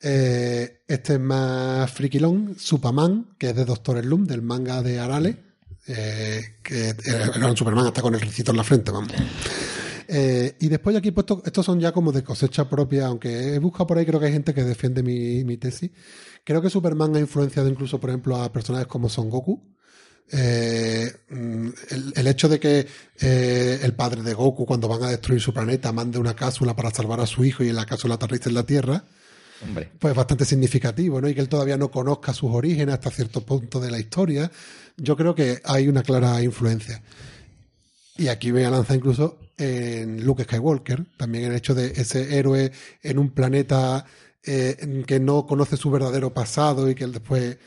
Eh, 0.00 0.82
este 0.86 1.14
es 1.14 1.20
más 1.20 1.90
friquilón. 1.90 2.54
Superman, 2.58 3.34
que 3.38 3.50
es 3.50 3.56
de 3.56 3.64
Doctor 3.64 4.00
Slum, 4.00 4.26
del 4.26 4.42
manga 4.42 4.80
de 4.82 4.98
Arale. 5.00 5.36
eh, 5.88 6.40
que 6.62 6.94
era 7.04 7.46
un 7.48 7.56
Superman 7.56 7.86
hasta 7.86 8.00
con 8.02 8.14
el 8.14 8.20
ricito 8.20 8.52
en 8.52 8.56
la 8.56 8.64
frente, 8.64 8.90
vamos. 8.90 9.12
Eh, 10.10 10.56
y 10.60 10.68
después 10.68 10.96
aquí 10.96 11.08
he 11.08 11.12
puesto, 11.12 11.42
estos 11.44 11.66
son 11.66 11.78
ya 11.78 11.92
como 11.92 12.12
de 12.12 12.24
cosecha 12.24 12.66
propia, 12.68 13.06
aunque 13.06 13.54
he 13.54 13.58
buscado 13.58 13.86
por 13.86 13.98
ahí, 13.98 14.06
creo 14.06 14.18
que 14.18 14.26
hay 14.26 14.32
gente 14.32 14.54
que 14.54 14.64
defiende 14.64 15.02
mi, 15.02 15.44
mi 15.44 15.58
tesis. 15.58 15.90
Creo 16.44 16.62
que 16.62 16.70
Superman 16.70 17.14
ha 17.14 17.20
influenciado 17.20 17.68
incluso, 17.68 18.00
por 18.00 18.08
ejemplo, 18.08 18.36
a 18.36 18.50
personajes 18.50 18.88
como 18.88 19.10
Son 19.10 19.28
Goku. 19.28 19.62
Eh, 20.30 21.10
mm, 21.28 21.68
el, 21.90 22.12
el 22.16 22.26
hecho 22.26 22.48
de 22.48 22.58
que 22.58 22.86
eh, 23.20 23.80
el 23.82 23.94
padre 23.94 24.22
de 24.22 24.32
Goku, 24.32 24.64
cuando 24.64 24.88
van 24.88 25.02
a 25.02 25.10
destruir 25.10 25.42
su 25.42 25.52
planeta, 25.52 25.92
mande 25.92 26.18
una 26.18 26.34
cápsula 26.34 26.74
para 26.74 26.90
salvar 26.90 27.20
a 27.20 27.26
su 27.26 27.44
hijo 27.44 27.62
y 27.62 27.68
en 27.68 27.76
la 27.76 27.84
cápsula 27.84 28.14
aterriza 28.14 28.48
en 28.48 28.54
la 28.54 28.64
Tierra, 28.64 29.04
Hombre, 29.62 29.90
pues 29.98 30.14
bastante 30.14 30.44
significativo, 30.44 31.20
¿no? 31.20 31.28
Y 31.28 31.34
que 31.34 31.40
él 31.40 31.48
todavía 31.48 31.76
no 31.76 31.90
conozca 31.90 32.32
sus 32.32 32.50
orígenes 32.50 32.94
hasta 32.94 33.10
cierto 33.10 33.44
punto 33.44 33.80
de 33.80 33.90
la 33.90 33.98
historia. 33.98 34.50
Yo 34.96 35.16
creo 35.16 35.34
que 35.34 35.60
hay 35.64 35.88
una 35.88 36.02
clara 36.02 36.40
influencia. 36.42 37.02
Y 38.16 38.28
aquí 38.28 38.50
voy 38.52 38.64
a 38.64 38.70
lanzar 38.70 38.96
incluso 38.96 39.38
en 39.58 40.24
Luke 40.24 40.44
Skywalker, 40.44 41.04
también 41.16 41.44
el 41.44 41.54
hecho 41.54 41.74
de 41.74 41.88
ese 41.88 42.38
héroe 42.38 42.72
en 43.02 43.18
un 43.18 43.30
planeta 43.30 44.04
eh, 44.44 44.76
en 44.80 45.04
que 45.04 45.20
no 45.20 45.46
conoce 45.46 45.76
su 45.76 45.90
verdadero 45.90 46.32
pasado 46.32 46.88
y 46.88 46.94
que 46.94 47.04
él 47.04 47.12
después, 47.12 47.58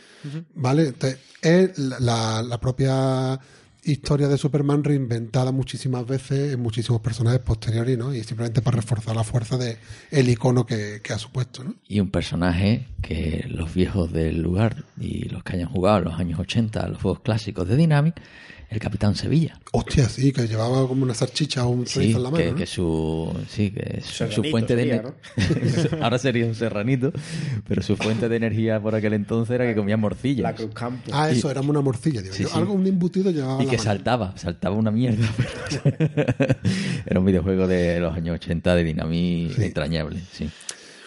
¿vale? 0.55 0.87
Entonces, 0.87 1.19
es 1.41 1.77
la 1.77 2.59
propia 2.61 3.39
historia 3.83 4.27
de 4.27 4.37
Superman 4.37 4.83
reinventada 4.83 5.51
muchísimas 5.51 6.05
veces 6.05 6.53
en 6.53 6.59
muchísimos 6.59 7.01
personajes 7.01 7.39
posteriores, 7.39 7.97
¿no? 7.97 8.13
Y 8.13 8.23
simplemente 8.23 8.61
para 8.61 8.77
reforzar 8.77 9.15
la 9.15 9.23
fuerza 9.23 9.57
de 9.57 9.77
el 10.11 10.29
icono 10.29 10.65
que, 10.65 11.01
que 11.03 11.13
ha 11.13 11.17
supuesto, 11.17 11.63
¿no? 11.63 11.75
y 11.87 11.99
un 11.99 12.11
personaje 12.11 12.87
que 13.01 13.45
los 13.49 13.73
viejos 13.73 14.11
del 14.11 14.41
lugar 14.41 14.83
y 14.99 15.29
los 15.29 15.43
que 15.43 15.55
hayan 15.55 15.69
jugado 15.69 15.99
en 15.99 16.03
los 16.05 16.19
años 16.19 16.39
80 16.39 16.87
los 16.89 17.01
juegos 17.01 17.21
clásicos 17.21 17.67
de 17.67 17.75
Dynamic, 17.75 18.15
el 18.72 18.80
Capitán 18.80 19.15
Sevilla. 19.15 19.59
Hostia, 19.74 20.07
sí, 20.09 20.32
que 20.32 20.47
llevaba 20.47 20.88
como 20.88 21.03
una 21.03 21.13
salchicha 21.13 21.65
o 21.65 21.69
un 21.69 21.86
Sí, 21.86 21.93
chorizo 21.95 22.17
en 22.17 22.24
la 22.24 22.30
mano. 22.32 22.43
que, 22.43 22.51
¿no? 22.51 22.55
que 22.57 22.65
su, 22.65 23.38
sí, 23.49 23.69
que 23.72 24.01
su, 24.01 24.43
fuente 24.45 24.76
de 24.76 24.84
sería, 24.84 25.03
ener- 25.03 25.99
ahora 26.01 26.17
sería 26.17 26.45
un 26.45 26.55
serranito, 26.55 27.11
pero 27.67 27.82
su 27.82 27.97
fuente 27.97 28.30
de 28.30 28.36
energía 28.38 28.80
por 28.82 28.95
aquel 28.95 29.13
entonces 29.13 29.53
era 29.53 29.65
que 29.67 29.76
comía 29.76 29.97
morcillas 29.97 30.43
La 30.43 30.55
Cruz 30.55 30.72
Campo. 30.74 31.11
Ah, 31.13 31.30
eso, 31.30 31.51
era 31.51 31.59
una 31.61 31.82
morcilla, 31.82 32.22
digo 32.22 32.34
Sí, 32.34 32.43
yo. 32.43 32.49
sí. 32.49 32.57
Algo, 32.57 32.74
un 32.74 32.88
embutido 32.88 33.30
llevaba 33.30 33.61
y 33.61 33.65
la 33.65 33.72
que 33.72 33.78
mano. 33.78 33.89
saltaba, 33.89 34.34
saltaba 34.38 34.76
una 34.76 34.89
mierda. 34.91 35.28
era 37.05 37.19
un 37.19 37.26
videojuego 37.26 37.67
de 37.67 37.99
los 37.99 38.15
años 38.15 38.36
80 38.36 38.76
de 38.76 38.84
Dynamic 38.84 39.51
Sí. 39.55 39.63
entrañable, 39.63 40.19
sí. 40.32 40.49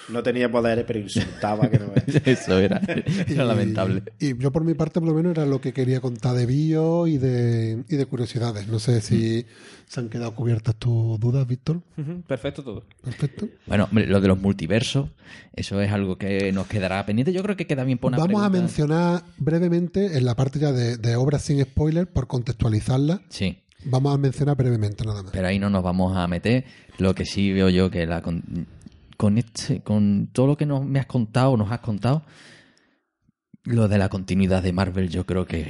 No 0.09 0.23
tenía 0.23 0.51
poderes, 0.51 0.85
pero 0.87 0.99
insultaba 0.99 1.71
que 1.71 1.79
no. 1.79 1.87
Eso 2.25 2.59
era, 2.59 2.81
Y- 3.29 3.33
era 3.33 3.45
lamentable. 3.45 4.03
Y 4.21 4.37
yo 4.39 4.53
por 4.53 4.65
mi 4.65 4.75
parte, 4.75 5.01
por 5.01 5.09
lo 5.09 5.15
menos, 5.15 5.33
era 5.33 5.47
lo 5.47 5.61
que 5.61 5.73
quería 5.73 6.01
contar 6.01 6.35
de 6.37 6.45
bio 6.47 7.07
y 7.07 7.17
de, 7.19 7.83
y 7.89 7.97
de 7.97 8.07
curiosidades. 8.07 8.69
No 8.69 8.79
sé 8.79 9.01
si 9.01 9.47
se 9.87 10.01
han 10.01 10.09
quedado 10.11 10.35
cubiertas 10.35 10.75
tus 10.77 11.19
dudas, 11.19 11.47
Víctor. 11.47 11.81
Perfecto 12.27 12.63
todo. 12.63 12.85
Perfecto. 13.03 13.49
Bueno, 13.67 13.85
hombre, 13.85 14.07
lo 14.07 14.21
de 14.21 14.29
los 14.29 14.39
multiversos, 14.41 15.09
eso 15.55 15.81
es 15.81 15.91
algo 15.91 16.17
que 16.19 16.53
nos 16.53 16.67
quedará 16.67 17.05
pendiente. 17.07 17.33
Yo 17.33 17.43
creo 17.43 17.57
que 17.57 17.67
queda 17.67 17.85
bien 17.85 17.99
poner 17.99 18.21
Vamos 18.21 18.43
a 18.43 18.51
mencionar 18.51 19.23
brevemente 19.39 20.19
en 20.19 20.25
la 20.25 20.35
parte 20.37 20.59
ya 20.59 20.73
de, 20.73 20.97
de 20.99 21.17
obras 21.17 21.43
sin 21.43 21.63
spoiler, 21.63 22.07
por 22.07 22.27
contextualizarla. 22.27 23.23
Sí, 23.31 23.59
Vamos 23.87 24.15
a 24.15 24.19
mencionar 24.19 24.57
brevemente 24.57 25.05
nada 25.05 25.23
más. 25.23 25.31
pero 25.33 25.47
ahí 25.47 25.59
no 25.59 25.69
nos 25.69 25.83
vamos 25.83 26.17
a 26.17 26.27
meter. 26.27 26.65
Lo 26.97 27.15
que 27.15 27.27
sí 27.27 27.53
veo 27.53 27.69
yo 27.69 27.91
que 27.91 28.07
la 28.07 28.23
con, 29.17 29.39
este, 29.39 29.81
con 29.83 30.29
todo 30.33 30.47
lo 30.49 30.57
que 30.57 30.67
nos, 30.67 30.85
me 30.85 30.99
has 30.99 31.07
contado, 31.07 31.57
nos 31.57 31.71
has 31.73 31.81
contado, 31.81 32.23
lo 33.65 33.89
de 33.89 33.97
la 33.97 34.11
continuidad 34.11 34.63
de 34.63 34.73
Marvel 34.75 35.09
yo 35.09 35.25
creo 35.25 35.47
que, 35.47 35.67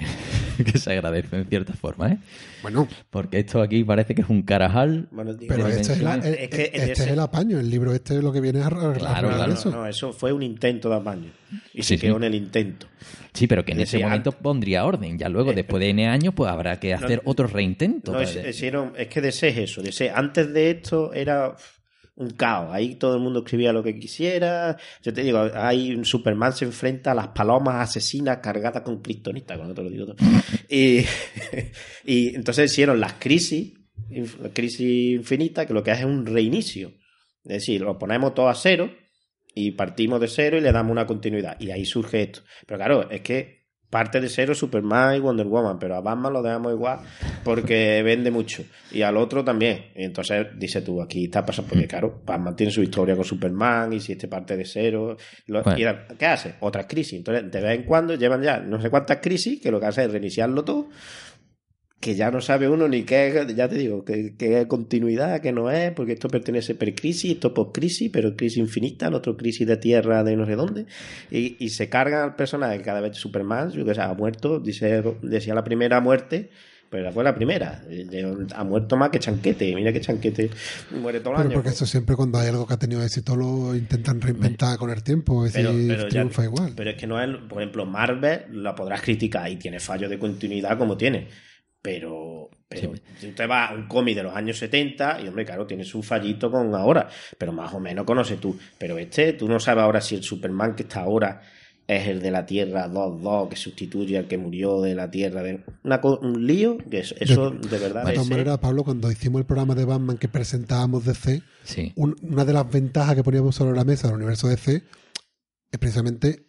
que 0.65 0.79
se 0.79 0.91
agradece 0.91 1.37
en 1.37 1.47
cierta 1.47 1.75
forma, 1.75 2.11
¿eh? 2.11 2.19
Bueno, 2.63 2.89
Porque 3.11 3.39
esto 3.39 3.63
aquí 3.63 3.85
parece 3.85 4.17
que 4.17 4.23
es 4.23 4.29
un 4.29 4.43
carajal. 4.43 5.07
Bueno, 5.13 5.33
pero 5.47 5.69
este 5.69 5.93
es, 5.93 6.03
la- 6.03 6.17
eh, 6.17 6.45
Es 6.45 6.49
que 6.51 6.63
este 6.73 6.93
ese- 6.93 7.05
es 7.05 7.11
el 7.11 7.21
apaño. 7.21 7.61
El 7.61 7.71
libro 7.71 7.95
este 7.95 8.21
lo 8.21 8.33
que 8.33 8.41
viene 8.41 8.59
es 8.59 8.65
a 8.65 8.69
arreglar 8.69 8.99
Claro, 8.99 9.29
claro. 9.29 9.53
eso. 9.53 9.71
no, 9.71 9.87
eso 9.87 10.13
fue 10.13 10.33
un 10.33 10.43
intento 10.43 10.89
de 10.89 10.97
apaño. 10.97 11.31
Y 11.73 11.83
Sí, 11.85 11.97
se 11.97 11.99
quedó 11.99 12.15
sí. 12.15 12.17
en 12.17 12.25
el 12.25 12.35
intento. 12.35 12.89
Sí, 13.33 13.47
pero 13.47 13.65
que 13.65 13.73
en 13.73 13.81
ese 13.81 13.99
momento 14.01 14.33
pondría 14.33 14.85
orden. 14.85 15.17
Ya 15.17 15.29
luego, 15.29 15.53
Eh, 15.53 15.55
después 15.55 15.81
de 15.81 15.91
N 15.91 16.09
años, 16.09 16.35
pues 16.35 16.51
habrá 16.51 16.81
que 16.81 16.95
hacer 16.95 17.23
no, 17.25 17.31
otro 17.31 17.47
reintento. 17.47 18.13
No, 18.13 18.21
es, 18.21 18.35
es- 18.35 18.61
es 18.63 19.07
que 19.09 19.21
DC 19.21 19.49
es 19.49 19.59
eso. 19.59 19.83
DC, 19.83 20.11
antes 20.11 20.53
de 20.53 20.71
esto 20.71 21.13
era 21.13 21.55
un 22.17 22.31
caos. 22.31 22.73
Ahí 22.73 22.95
todo 22.97 23.17
el 23.17 23.23
mundo 23.23 23.41
escribía 23.41 23.73
lo 23.73 23.83
que 23.83 23.99
quisiera. 23.99 24.77
Yo 25.03 25.13
te 25.13 25.23
digo, 25.23 25.49
hay 25.55 25.95
un 25.95 26.05
Superman 26.05 26.53
se 26.53 26.65
enfrenta 26.65 27.13
a 27.13 27.15
las 27.15 27.29
palomas 27.29 27.89
asesinas 27.89 28.39
cargadas 28.39 28.83
con 28.83 29.03
kriptonita, 29.03 29.57
cuando 29.57 29.75
te 29.75 29.83
lo 29.83 29.91
digo 29.91 30.07
todo. 30.07 30.17
Y, 30.69 31.05
y 32.05 32.35
entonces 32.35 32.71
hicieron 32.71 33.01
las 33.01 33.15
crisis, 33.15 33.75
la 34.41 34.51
crisis 34.51 35.17
infinita, 35.17 35.67
que 35.67 35.75
lo 35.75 35.83
que 35.83 35.91
hace 35.91 36.03
es 36.03 36.09
un 36.09 36.27
reinicio. 36.27 36.93
Es 37.45 37.53
decir, 37.53 37.83
lo 37.83 37.99
ponemos 37.99 38.35
todo 38.35 38.49
a 38.49 38.55
cero 38.55 38.91
y 39.55 39.73
partimos 39.73 40.21
de 40.21 40.29
cero 40.29 40.57
y 40.57 40.61
le 40.61 40.73
damos 40.73 40.93
una 40.93 41.07
continuidad. 41.07 41.61
Y 41.61 41.71
ahí 41.71 41.85
surge 41.85 42.23
esto. 42.23 42.41
Pero 42.67 42.79
claro, 42.79 43.11
es 43.11 43.21
que 43.21 43.64
parte 43.95 44.21
de 44.21 44.29
cero 44.29 44.57
Superman 44.57 45.15
y 45.15 45.21
Wonder 45.21 45.47
Woman, 45.47 45.79
pero 45.79 45.95
a 45.95 46.01
Batman 46.01 46.33
lo 46.33 46.43
dejamos 46.43 46.73
igual 46.73 46.99
porque 47.45 48.03
vende 48.05 48.33
mucho. 48.33 48.65
Y 48.91 49.03
al 49.03 49.17
otro 49.17 49.45
también. 49.45 49.87
Y 49.95 50.03
entonces 50.03 50.49
dice 50.59 50.81
tú, 50.83 51.01
aquí 51.01 51.27
está 51.27 51.47
pasando, 51.47 51.69
porque 51.71 51.87
claro, 51.87 52.21
Batman 52.27 52.57
tiene 52.57 52.73
su 52.73 52.83
historia 52.83 53.15
con 53.15 53.25
Superman 53.25 53.93
y 53.93 54.01
si 54.01 54.11
este 54.13 54.27
parte 54.27 54.57
de 54.57 54.65
cero. 54.65 55.17
lo- 55.47 55.63
Bueno. 55.63 55.79
y 55.79 55.83
era- 55.83 56.09
¿Qué 56.19 56.27
hace? 56.27 56.57
Otras 56.59 56.87
crisis. 56.87 57.15
Entonces, 57.19 57.49
de 57.53 57.61
vez 57.61 57.79
en 57.79 57.85
cuando 57.85 58.15
llevan 58.17 58.43
ya 58.43 58.59
no 58.59 58.83
sé 58.83 58.91
cuántas 58.91 59.19
crisis, 59.19 59.61
que 59.61 59.71
lo 59.71 59.79
que 59.79 59.87
hace 59.87 60.03
es 60.05 60.11
reiniciarlo 60.11 60.65
todo 60.65 60.89
que 62.05 62.15
ya 62.15 62.31
no 62.31 62.41
sabe 62.41 62.69
uno 62.69 62.87
ni 62.87 63.03
qué, 63.05 63.47
ya 63.57 63.69
te 63.69 63.77
digo, 63.77 64.05
qué, 64.05 64.35
qué 64.37 64.69
continuidad, 64.69 65.41
qué 65.41 65.53
no 65.53 65.71
es, 65.71 65.91
porque 65.93 66.13
esto 66.13 66.29
pertenece 66.29 66.75
pre-crisis, 66.75 67.33
esto 67.33 67.55
post-crisis, 67.55 68.11
pero 68.13 68.37
crisis 68.37 68.59
infinita, 68.59 69.09
el 69.09 69.15
otro 69.15 69.37
crisis 69.37 69.67
de 69.67 69.77
tierra 69.79 70.23
de 70.23 70.37
no 70.37 70.45
sé 70.45 70.55
dónde, 70.55 70.85
y, 71.31 71.57
y 71.59 71.71
se 71.71 71.89
carga 71.89 72.23
al 72.23 72.37
personaje 72.37 72.81
cada 72.83 73.01
vez 73.01 73.17
Superman, 73.17 73.71
yo 73.73 73.85
que 73.87 73.95
sé, 73.95 74.03
ha 74.03 74.13
muerto, 74.13 74.61
dice, 74.61 75.03
decía 75.23 75.55
la 75.55 75.65
primera 75.65 76.01
muerte, 76.01 76.51
pero 76.91 77.11
fue 77.11 77.25
la 77.25 77.35
primera, 77.35 77.83
ha 78.55 78.63
muerto 78.63 78.97
más 78.97 79.11
que 79.11 79.19
Chanquete, 79.19 79.75
mira 79.75 79.93
que 79.93 80.01
Chanquete 80.01 80.51
muere 81.01 81.19
todo 81.21 81.31
el 81.33 81.37
Pero 81.39 81.49
año. 81.49 81.55
porque 81.55 81.71
eso 81.71 81.87
siempre 81.87 82.15
cuando 82.15 82.39
hay 82.39 82.49
algo 82.49 82.67
que 82.69 82.75
ha 82.75 82.79
tenido 82.79 83.03
éxito 83.03 83.35
lo 83.35 83.75
intentan 83.75 84.21
reinventar 84.21 84.79
con 84.79 84.91
el 84.91 85.03
tiempo, 85.03 85.45
es 85.45 85.55
Pero, 85.55 85.73
decir, 85.73 85.89
pero 85.89 86.03
ya- 86.05 86.09
triunfa 86.11 86.45
igual. 86.45 86.73
pero 86.77 86.91
es 86.91 86.97
que 86.97 87.07
no 87.09 87.21
es, 87.21 87.29
por 87.49 87.63
ejemplo, 87.63 87.85
Marvel 87.87 88.43
la 88.63 88.77
podrás 88.77 89.01
criticar 89.01 89.51
y 89.51 89.57
tiene 89.57 89.81
fallos 89.81 90.09
de 90.11 90.19
continuidad 90.21 90.79
como 90.79 90.97
tiene. 90.97 91.27
Pero, 91.85 92.49
pero 92.67 92.93
si 93.21 93.29
usted 93.29 93.47
va 93.47 93.67
a 93.67 93.75
un 93.75 93.87
cómic 93.87 94.17
de 94.17 94.23
los 94.23 94.35
años 94.35 94.57
70 94.57 95.21
y, 95.21 95.29
hombre, 95.29 95.45
claro, 95.45 95.67
tiene 95.67 95.85
su 95.85 96.03
fallito 96.03 96.51
con 96.51 96.75
ahora, 96.75 97.11
pero 97.37 97.53
más 97.53 97.75
o 97.75 97.79
menos 97.79 98.07
conoces 98.07 98.41
tú. 98.41 98.59
Pero 98.79 98.97
este, 98.97 99.35
tú 99.35 99.47
no 99.47 99.61
sabes 99.61 99.85
ahora 99.85 100.01
si 100.01 100.15
el 100.15 100.23
Superman 100.23 100.75
que 100.75 100.85
está 100.85 101.01
ahora 101.03 101.43
es 101.87 102.09
el 102.09 102.23
de 102.23 102.31
la 102.31 102.47
Tierra 102.47 102.89
2-2 102.89 103.51
que 103.51 103.57
sustituye 103.57 104.17
al 104.17 104.27
que 104.27 104.39
murió 104.39 104.81
de 104.81 104.95
la 104.95 105.11
Tierra. 105.11 105.43
De... 105.43 105.63
Una 105.83 106.01
un 106.23 106.47
lío 106.47 106.79
que 106.79 107.01
eso, 107.01 107.15
eso 107.21 107.51
de 107.51 107.77
verdad 107.79 108.07
de 108.07 108.15
todas 108.15 108.31
maneras, 108.31 108.57
Pablo, 108.61 108.83
cuando 108.83 109.13
hicimos 109.13 109.41
el 109.41 109.47
programa 109.47 109.75
de 109.75 109.85
Batman 109.85 110.17
que 110.17 110.29
presentábamos 110.29 111.05
DC, 111.05 111.43
Sí. 111.65 111.93
un- 111.97 112.17
una 112.23 112.47
de 112.47 112.55
las 112.55 112.71
ventajas 112.71 113.15
que 113.15 113.23
poníamos 113.23 113.57
sobre 113.57 113.77
la 113.77 113.85
mesa 113.85 114.07
del 114.09 114.17
universo 114.17 114.49
DC 114.49 114.83
es 115.71 115.79
precisamente 115.79 116.47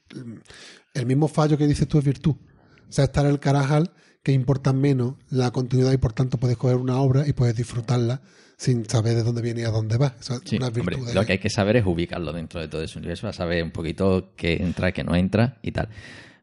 el 0.94 1.06
mismo 1.06 1.28
fallo 1.28 1.58
que 1.58 1.68
dices 1.68 1.90
tú 1.90 2.00
es 2.00 2.06
virtud. 2.06 2.36
O 2.88 2.92
sea, 2.94 3.04
estar 3.04 3.26
el 3.26 3.40
carajal 3.42 3.92
que 4.26 4.32
importa 4.32 4.74
menos 4.74 5.14
la 5.30 5.52
continuidad 5.52 5.92
y 5.92 5.98
por 5.98 6.12
tanto 6.12 6.40
puedes 6.40 6.58
coger 6.58 6.78
una 6.78 6.98
obra 7.00 7.28
y 7.28 7.34
puedes 7.34 7.56
disfrutarla 7.56 8.22
sin 8.58 8.84
saber 8.90 9.16
de 9.16 9.22
dónde 9.22 9.44
viene 9.44 9.62
y 9.62 9.64
a 9.66 9.70
dónde 9.70 9.98
va. 9.98 10.16
Eso 10.20 10.34
es 10.34 10.42
Sí, 10.46 10.58
una 10.58 10.70
hombre, 10.70 10.98
lo 11.14 11.24
que 11.26 11.34
hay 11.34 11.38
que 11.38 11.52
saber 11.52 11.76
es 11.76 11.86
ubicarlo 11.86 12.34
dentro 12.34 12.60
de 12.60 12.68
todo 12.68 12.82
ese 12.82 12.98
universo, 12.98 13.28
a 13.28 13.34
saber 13.34 13.64
un 13.64 13.70
poquito 13.70 14.34
qué 14.36 14.56
entra, 14.64 14.92
qué 14.94 15.04
no 15.04 15.16
entra 15.16 15.60
y 15.62 15.72
tal. 15.74 15.90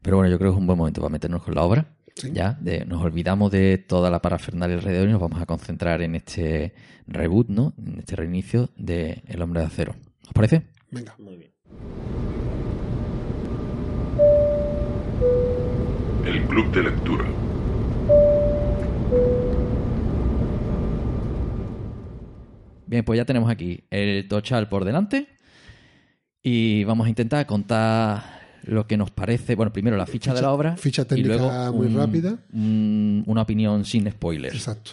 Pero 0.00 0.18
bueno, 0.18 0.30
yo 0.30 0.38
creo 0.38 0.52
que 0.52 0.54
es 0.56 0.60
un 0.60 0.66
buen 0.68 0.78
momento 0.78 1.00
para 1.00 1.10
meternos 1.10 1.42
con 1.42 1.56
la 1.56 1.62
obra. 1.62 1.96
Ya, 2.32 2.56
de- 2.60 2.84
nos 2.84 3.02
olvidamos 3.02 3.50
de 3.50 3.78
toda 3.78 4.10
la 4.10 4.22
parafernalia 4.22 4.76
alrededor 4.76 5.08
y 5.08 5.12
nos 5.12 5.20
vamos 5.20 5.40
a 5.42 5.46
concentrar 5.46 6.02
en 6.02 6.14
este 6.14 6.74
reboot, 7.08 7.48
¿no? 7.48 7.74
En 7.84 7.98
este 7.98 8.14
reinicio 8.14 8.70
de 8.76 9.24
El 9.26 9.42
Hombre 9.42 9.60
de 9.62 9.66
Acero. 9.66 9.96
¿Os 10.26 10.32
parece? 10.32 10.62
Venga. 10.92 11.16
Muy 11.18 11.36
bien. 11.36 11.50
El 16.26 16.42
Club 16.46 16.70
de 16.72 16.82
Lectura. 16.84 17.24
Bien, 22.92 23.06
pues 23.06 23.16
ya 23.16 23.24
tenemos 23.24 23.50
aquí 23.50 23.84
el 23.90 24.28
Tochal 24.28 24.68
por 24.68 24.84
delante 24.84 25.26
y 26.42 26.84
vamos 26.84 27.06
a 27.06 27.08
intentar 27.08 27.46
contar 27.46 28.22
lo 28.64 28.86
que 28.86 28.98
nos 28.98 29.10
parece, 29.10 29.54
bueno, 29.54 29.72
primero 29.72 29.96
la 29.96 30.04
ficha, 30.04 30.34
de 30.34 30.42
la 30.42 30.52
obra 30.52 30.76
ficha 30.76 31.00
y 31.00 31.04
técnica 31.06 31.28
luego 31.38 31.72
muy 31.72 31.86
un- 31.86 31.96
rápida. 31.96 32.38
un- 32.52 33.24
una 33.26 33.40
opinión 33.40 33.86
sin 33.86 34.10
spoilers. 34.10 34.54
Exacto. 34.54 34.90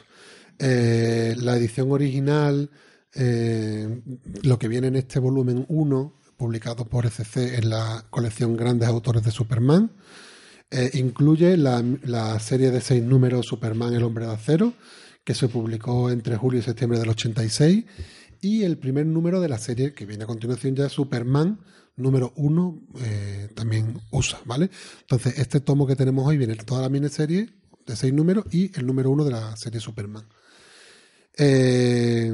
Eh, 0.60 1.36
la 1.40 1.58
edición 1.58 1.92
original, 1.92 2.70
eh, 3.16 4.02
lo 4.44 4.58
que 4.58 4.70
viene 4.70 4.88
en 4.88 4.96
este 4.96 5.20
volumen 5.20 5.66
1, 5.68 6.16
publicado 6.38 6.86
por 6.88 7.06
ECC 7.06 7.58
en 7.58 7.70
la 7.70 8.06
colección 8.10 8.56
Grandes 8.56 8.88
Autores 8.88 9.24
de 9.24 9.32
Superman, 9.32 9.92
eh, 10.72 10.92
incluye 10.94 11.58
la, 11.58 11.84
la 12.06 12.40
serie 12.40 12.72
de 12.72 12.80
seis 12.80 13.04
números 13.04 13.46
Superman, 13.48 13.94
el 13.94 14.04
hombre 14.04 14.26
de 14.26 14.32
acero, 14.32 14.72
que 15.30 15.36
se 15.36 15.48
publicó 15.48 16.10
entre 16.10 16.38
julio 16.38 16.60
y 16.60 16.64
septiembre 16.64 16.98
del 16.98 17.10
86, 17.10 17.86
y 18.42 18.64
el 18.64 18.80
primer 18.80 19.06
número 19.06 19.40
de 19.40 19.48
la 19.48 19.60
serie 19.60 19.94
que 19.94 20.08
viene 20.08 20.24
a 20.24 20.26
continuación 20.26 20.76
ya, 20.76 20.90
Superman, 20.90 21.60
número 21.98 22.34
1, 22.36 22.82
eh, 23.02 23.50
también 23.54 23.96
USA, 24.10 24.40
¿vale? 24.46 24.72
Entonces, 25.02 25.38
este 25.38 25.60
tomo 25.60 25.86
que 25.86 25.96
tenemos 25.96 26.26
hoy 26.28 26.38
viene 26.40 26.56
toda 26.56 26.82
la 26.82 26.90
miniserie 26.90 27.48
de 27.86 27.96
seis 27.96 28.12
números 28.12 28.46
y 28.50 28.76
el 28.76 28.88
número 28.88 29.12
1 29.12 29.24
de 29.24 29.30
la 29.30 29.56
serie 29.56 29.80
Superman. 29.80 30.26
Eh, 31.38 32.34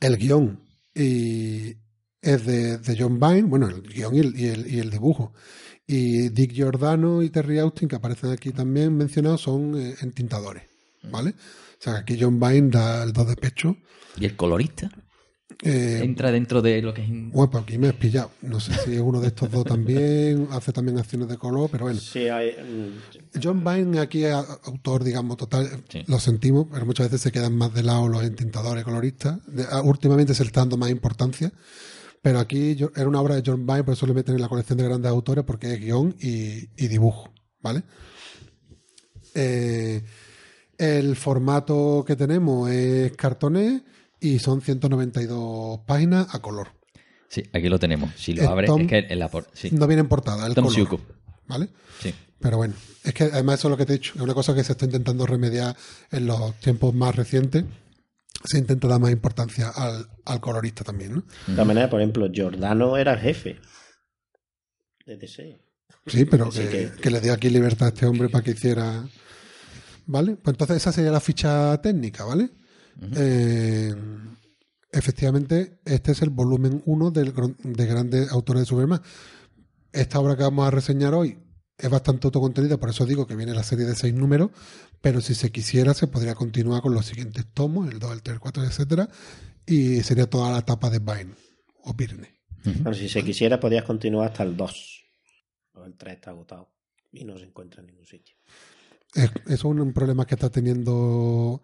el 0.00 0.16
guion 0.16 0.60
y 0.94 1.76
es 2.22 2.46
de, 2.46 2.96
John 2.98 3.20
Byrne, 3.20 3.42
bueno, 3.42 3.68
el 3.68 3.82
guion 3.82 4.14
y 4.14 4.20
el, 4.20 4.66
y 4.70 4.78
el- 4.78 4.88
dibujo. 4.90 5.34
Y 5.86 6.30
Dick 6.30 6.50
Giordano 6.52 7.22
y 7.22 7.28
Terry 7.28 7.58
Austin, 7.58 7.88
que 7.88 7.96
aparecen 7.96 8.30
aquí 8.30 8.52
también 8.52 8.96
mencionados, 8.96 9.42
son 9.42 9.78
eh, 9.78 9.96
entintadores, 10.00 10.62
¿vale? 11.12 11.34
Sea, 11.84 12.04
que 12.04 12.14
aquí 12.14 12.18
John 12.22 12.38
Byrne 12.40 12.70
da 12.70 13.02
el 13.04 13.12
dos 13.12 13.28
de 13.28 13.36
pecho. 13.36 13.76
¿Y 14.18 14.24
el 14.26 14.36
colorista? 14.36 14.90
Eh, 15.62 16.00
Entra 16.02 16.32
dentro 16.32 16.60
de 16.62 16.82
lo 16.82 16.92
que 16.92 17.02
es... 17.02 17.08
bueno, 17.08 17.50
pues 17.50 17.62
aquí 17.62 17.78
me 17.78 17.88
has 17.88 17.94
pillado. 17.94 18.30
No 18.42 18.58
sé 18.60 18.72
si 18.84 18.94
es 18.94 19.00
uno 19.00 19.20
de 19.20 19.28
estos 19.28 19.50
dos 19.50 19.64
también, 19.64 20.48
hace 20.50 20.72
también 20.72 20.98
acciones 20.98 21.28
de 21.28 21.36
color, 21.38 21.68
pero 21.70 21.84
bueno. 21.84 22.00
Sí, 22.00 22.28
hay, 22.28 22.50
mm, 22.52 23.40
John 23.42 23.62
Byrne 23.62 24.00
aquí 24.00 24.24
es 24.24 24.32
autor, 24.34 25.04
digamos, 25.04 25.36
total, 25.36 25.84
Sí. 25.88 26.02
lo 26.06 26.18
sentimos, 26.18 26.66
pero 26.72 26.84
muchas 26.86 27.06
veces 27.06 27.20
se 27.20 27.30
quedan 27.32 27.54
más 27.56 27.72
de 27.72 27.82
lado 27.82 28.08
los 28.08 28.22
entintadores 28.24 28.82
coloristas. 28.84 29.38
De- 29.46 29.66
ah, 29.70 29.80
últimamente 29.82 30.34
se 30.34 30.42
le 30.42 30.48
está 30.48 30.60
dando 30.60 30.76
más 30.76 30.90
importancia, 30.90 31.52
pero 32.20 32.40
aquí 32.40 32.74
yo- 32.74 32.90
era 32.96 33.06
una 33.08 33.20
obra 33.20 33.36
de 33.36 33.42
John 33.46 33.64
Byrne, 33.66 33.84
por 33.84 33.94
eso 33.94 34.06
le 34.06 34.14
meten 34.14 34.34
en 34.34 34.40
la 34.42 34.48
colección 34.48 34.78
de 34.78 34.84
grandes 34.84 35.10
autores, 35.10 35.44
porque 35.44 35.72
es 35.72 35.80
guion 35.80 36.16
y, 36.20 36.68
y 36.76 36.88
dibujo, 36.88 37.32
¿vale? 37.60 37.84
Eh, 39.34 40.02
el 40.78 41.16
formato 41.16 42.04
que 42.06 42.16
tenemos 42.16 42.70
es 42.70 43.12
cartoné 43.16 43.82
y 44.20 44.38
son 44.38 44.60
192 44.60 45.80
páginas 45.86 46.34
a 46.34 46.40
color. 46.40 46.68
Sí, 47.28 47.42
aquí 47.52 47.68
lo 47.68 47.78
tenemos. 47.78 48.10
Si 48.16 48.32
lo 48.32 48.42
Es 48.42 48.48
abres, 48.48 48.68
Tom- 48.68 48.82
es 48.82 48.86
que 48.88 48.98
en 49.10 49.18
la 49.18 49.28
por... 49.28 49.46
Sí, 49.52 49.70
No 49.72 49.86
viene 49.86 50.00
en 50.02 50.08
portada, 50.08 50.46
el 50.46 50.54
Tom 50.54 50.64
color, 50.64 50.74
Siuko. 50.76 51.00
¿vale? 51.46 51.68
Sí. 52.00 52.14
Pero 52.40 52.58
bueno, 52.58 52.74
es 53.02 53.12
que 53.14 53.24
además 53.24 53.58
eso 53.58 53.68
es 53.68 53.70
lo 53.70 53.76
que 53.76 53.86
te 53.86 53.94
he 53.94 53.96
dicho, 53.98 54.12
es 54.16 54.20
una 54.20 54.34
cosa 54.34 54.54
que 54.54 54.62
se 54.62 54.72
está 54.72 54.84
intentando 54.84 55.26
remediar 55.26 55.74
en 56.10 56.26
los 56.26 56.54
tiempos 56.60 56.94
más 56.94 57.14
recientes. 57.16 57.64
Se 58.44 58.58
intenta 58.58 58.86
dar 58.88 59.00
más 59.00 59.10
importancia 59.10 59.70
al, 59.70 60.06
al 60.26 60.40
colorista 60.40 60.84
también, 60.84 61.14
¿no? 61.14 61.20
de 61.46 61.52
todas 61.54 61.66
maneras, 61.66 61.88
por 61.90 62.00
ejemplo, 62.00 62.28
Giordano 62.30 62.96
era 62.98 63.14
el 63.14 63.20
jefe 63.20 63.58
de 65.06 65.16
DC. 65.16 65.60
Sí, 66.06 66.24
pero 66.26 66.50
que- 66.50 66.90
que 67.00 67.10
le 67.10 67.20
dio 67.20 67.32
aquí 67.32 67.48
libertad 67.48 67.86
a 67.86 67.90
este 67.90 68.06
hombre 68.06 68.28
para 68.28 68.44
que 68.44 68.50
hiciera. 68.52 69.04
¿Vale? 70.06 70.36
Pues 70.36 70.54
entonces 70.54 70.76
esa 70.78 70.92
sería 70.92 71.10
la 71.10 71.20
ficha 71.20 71.80
técnica, 71.80 72.24
¿vale? 72.24 72.50
Eh, 73.16 73.94
efectivamente, 74.92 75.80
este 75.84 76.12
es 76.12 76.22
el 76.22 76.30
volumen 76.30 76.82
1 76.86 77.10
del, 77.10 77.34
gr- 77.34 77.56
de 77.56 77.86
grandes 77.86 78.30
autores 78.30 78.60
de 78.62 78.66
Superman. 78.66 79.00
Esta 79.92 80.18
obra 80.20 80.36
que 80.36 80.42
vamos 80.42 80.66
a 80.66 80.70
reseñar 80.70 81.14
hoy 81.14 81.38
es 81.78 81.90
bastante 81.90 82.26
autocontenida, 82.26 82.76
por 82.78 82.90
eso 82.90 83.04
digo 83.06 83.26
que 83.26 83.34
viene 83.36 83.52
la 83.54 83.62
serie 83.64 83.84
de 83.86 83.94
seis 83.96 84.14
números, 84.14 84.50
pero 85.00 85.20
si 85.20 85.34
se 85.34 85.50
quisiera 85.50 85.94
se 85.94 86.06
podría 86.06 86.34
continuar 86.34 86.82
con 86.82 86.94
los 86.94 87.06
siguientes 87.06 87.46
tomos, 87.52 87.90
el 87.90 87.98
2, 87.98 88.12
el 88.12 88.22
3, 88.22 88.34
el 88.34 88.40
4, 88.40 88.64
etcétera, 88.64 89.08
y 89.66 90.00
sería 90.02 90.28
toda 90.28 90.52
la 90.52 90.58
etapa 90.58 90.90
de 90.90 90.98
Vine 91.00 91.34
o 91.82 91.94
Birne. 91.94 92.34
Bueno, 92.64 92.94
si 92.94 93.08
se 93.08 93.22
quisiera, 93.24 93.58
podías 93.60 93.84
continuar 93.84 94.28
hasta 94.30 94.42
el 94.42 94.56
2. 94.56 95.00
O 95.74 95.84
el 95.84 95.94
3 95.96 96.14
está 96.14 96.30
agotado 96.30 96.70
y 97.12 97.24
no 97.24 97.36
se 97.38 97.44
encuentra 97.44 97.80
en 97.80 97.86
ningún 97.88 98.06
sitio. 98.06 98.36
Es- 99.14 99.30
Eso 99.46 99.54
es 99.54 99.64
un 99.64 99.92
problema 99.92 100.26
que 100.26 100.34
está 100.34 100.50
teniendo 100.50 101.62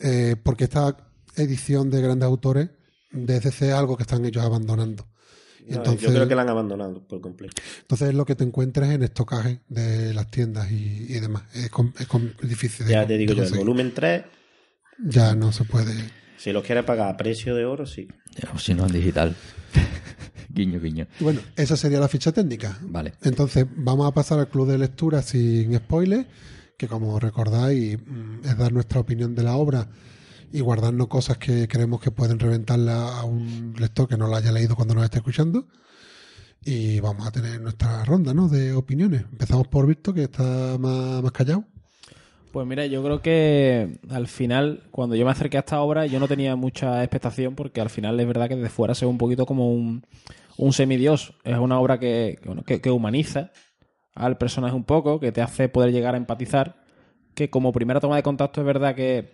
eh, 0.00 0.36
porque 0.42 0.64
esta 0.64 0.96
edición 1.36 1.90
de 1.90 2.00
grandes 2.00 2.26
autores 2.26 2.70
de 3.12 3.40
DC 3.40 3.68
es 3.68 3.74
algo 3.74 3.96
que 3.96 4.02
están 4.02 4.24
ellos 4.24 4.42
abandonando. 4.44 5.06
No, 5.66 5.76
Entonces- 5.76 6.02
yo 6.02 6.10
creo 6.14 6.28
que 6.28 6.34
la 6.34 6.42
han 6.42 6.48
abandonado 6.50 7.06
por 7.06 7.20
completo. 7.20 7.54
Entonces 7.82 8.08
es 8.08 8.14
lo 8.14 8.24
que 8.26 8.34
te 8.34 8.44
encuentras 8.44 8.90
en 8.90 9.02
estocaje 9.02 9.60
de 9.68 10.12
las 10.12 10.30
tiendas 10.30 10.70
y, 10.70 11.06
y 11.08 11.20
demás. 11.20 11.44
Es, 11.54 11.70
com- 11.70 11.92
es 11.98 12.06
com- 12.06 12.28
es 12.42 12.48
difícil 12.48 12.86
de 12.86 12.92
Ya 12.92 13.06
te 13.06 13.16
digo 13.16 13.34
de 13.34 13.40
yo, 13.42 13.52
el 13.52 13.58
volumen 13.58 13.92
3, 13.94 14.24
Ya 15.06 15.34
no 15.34 15.52
se 15.52 15.64
puede. 15.64 15.92
si 16.36 16.52
lo 16.52 16.62
quieres 16.62 16.84
pagar 16.84 17.08
a 17.08 17.16
precio 17.16 17.54
de 17.54 17.64
oro, 17.64 17.86
sí. 17.86 18.08
O 18.54 18.58
si 18.58 18.74
no, 18.74 18.84
en 18.86 18.92
digital. 18.92 19.34
guiño, 20.50 20.80
guiño. 20.80 21.06
Bueno, 21.20 21.40
esa 21.56 21.76
sería 21.76 21.98
la 22.00 22.08
ficha 22.08 22.30
técnica. 22.32 22.76
Vale. 22.82 23.14
Entonces 23.22 23.64
vamos 23.76 24.06
a 24.06 24.12
pasar 24.12 24.38
al 24.40 24.48
club 24.48 24.68
de 24.68 24.76
lectura 24.78 25.22
sin 25.22 25.74
spoilers, 25.76 26.26
que 26.76 26.88
como 26.88 27.18
recordáis 27.18 27.98
mm, 27.98 28.44
es 28.44 28.58
dar 28.58 28.72
nuestra 28.72 29.00
opinión 29.00 29.34
de 29.34 29.42
la 29.42 29.56
obra 29.56 29.88
y 30.54 30.60
guardarnos 30.60 31.08
cosas 31.08 31.36
que 31.38 31.66
creemos 31.66 32.00
que 32.00 32.12
pueden 32.12 32.38
reventarla 32.38 33.18
a 33.18 33.24
un 33.24 33.74
lector 33.76 34.06
que 34.06 34.16
no 34.16 34.28
la 34.28 34.36
haya 34.36 34.52
leído 34.52 34.76
cuando 34.76 34.94
nos 34.94 35.02
esté 35.02 35.18
escuchando. 35.18 35.66
Y 36.64 37.00
vamos 37.00 37.26
a 37.26 37.32
tener 37.32 37.60
nuestra 37.60 38.04
ronda 38.04 38.32
¿no? 38.32 38.48
de 38.48 38.72
opiniones. 38.72 39.22
Empezamos 39.32 39.66
por 39.66 39.86
Víctor, 39.86 40.14
que 40.14 40.22
está 40.22 40.78
más, 40.78 41.30
callado. 41.32 41.64
Pues 42.52 42.66
mira, 42.68 42.86
yo 42.86 43.02
creo 43.02 43.20
que 43.20 43.98
al 44.08 44.28
final, 44.28 44.84
cuando 44.92 45.16
yo 45.16 45.24
me 45.24 45.32
acerqué 45.32 45.56
a 45.56 45.60
esta 45.60 45.80
obra, 45.80 46.06
yo 46.06 46.20
no 46.20 46.28
tenía 46.28 46.54
mucha 46.54 47.02
expectación 47.02 47.56
porque 47.56 47.80
al 47.80 47.90
final 47.90 48.18
es 48.20 48.26
verdad 48.26 48.48
que 48.48 48.54
desde 48.54 48.70
fuera 48.70 48.94
se 48.94 49.04
ve 49.04 49.10
un 49.10 49.18
poquito 49.18 49.46
como 49.46 49.72
un, 49.72 50.06
un 50.56 50.72
semidios. 50.72 51.34
Es 51.42 51.58
una 51.58 51.80
obra 51.80 51.98
que, 51.98 52.38
que 52.80 52.90
humaniza 52.90 53.50
al 54.14 54.38
personaje 54.38 54.74
un 54.74 54.84
poco, 54.84 55.20
que 55.20 55.32
te 55.32 55.42
hace 55.42 55.68
poder 55.68 55.92
llegar 55.92 56.14
a 56.14 56.18
empatizar, 56.18 56.76
que 57.34 57.50
como 57.50 57.72
primera 57.72 58.00
toma 58.00 58.16
de 58.16 58.22
contacto 58.22 58.60
es 58.60 58.66
verdad 58.66 58.94
que, 58.94 59.32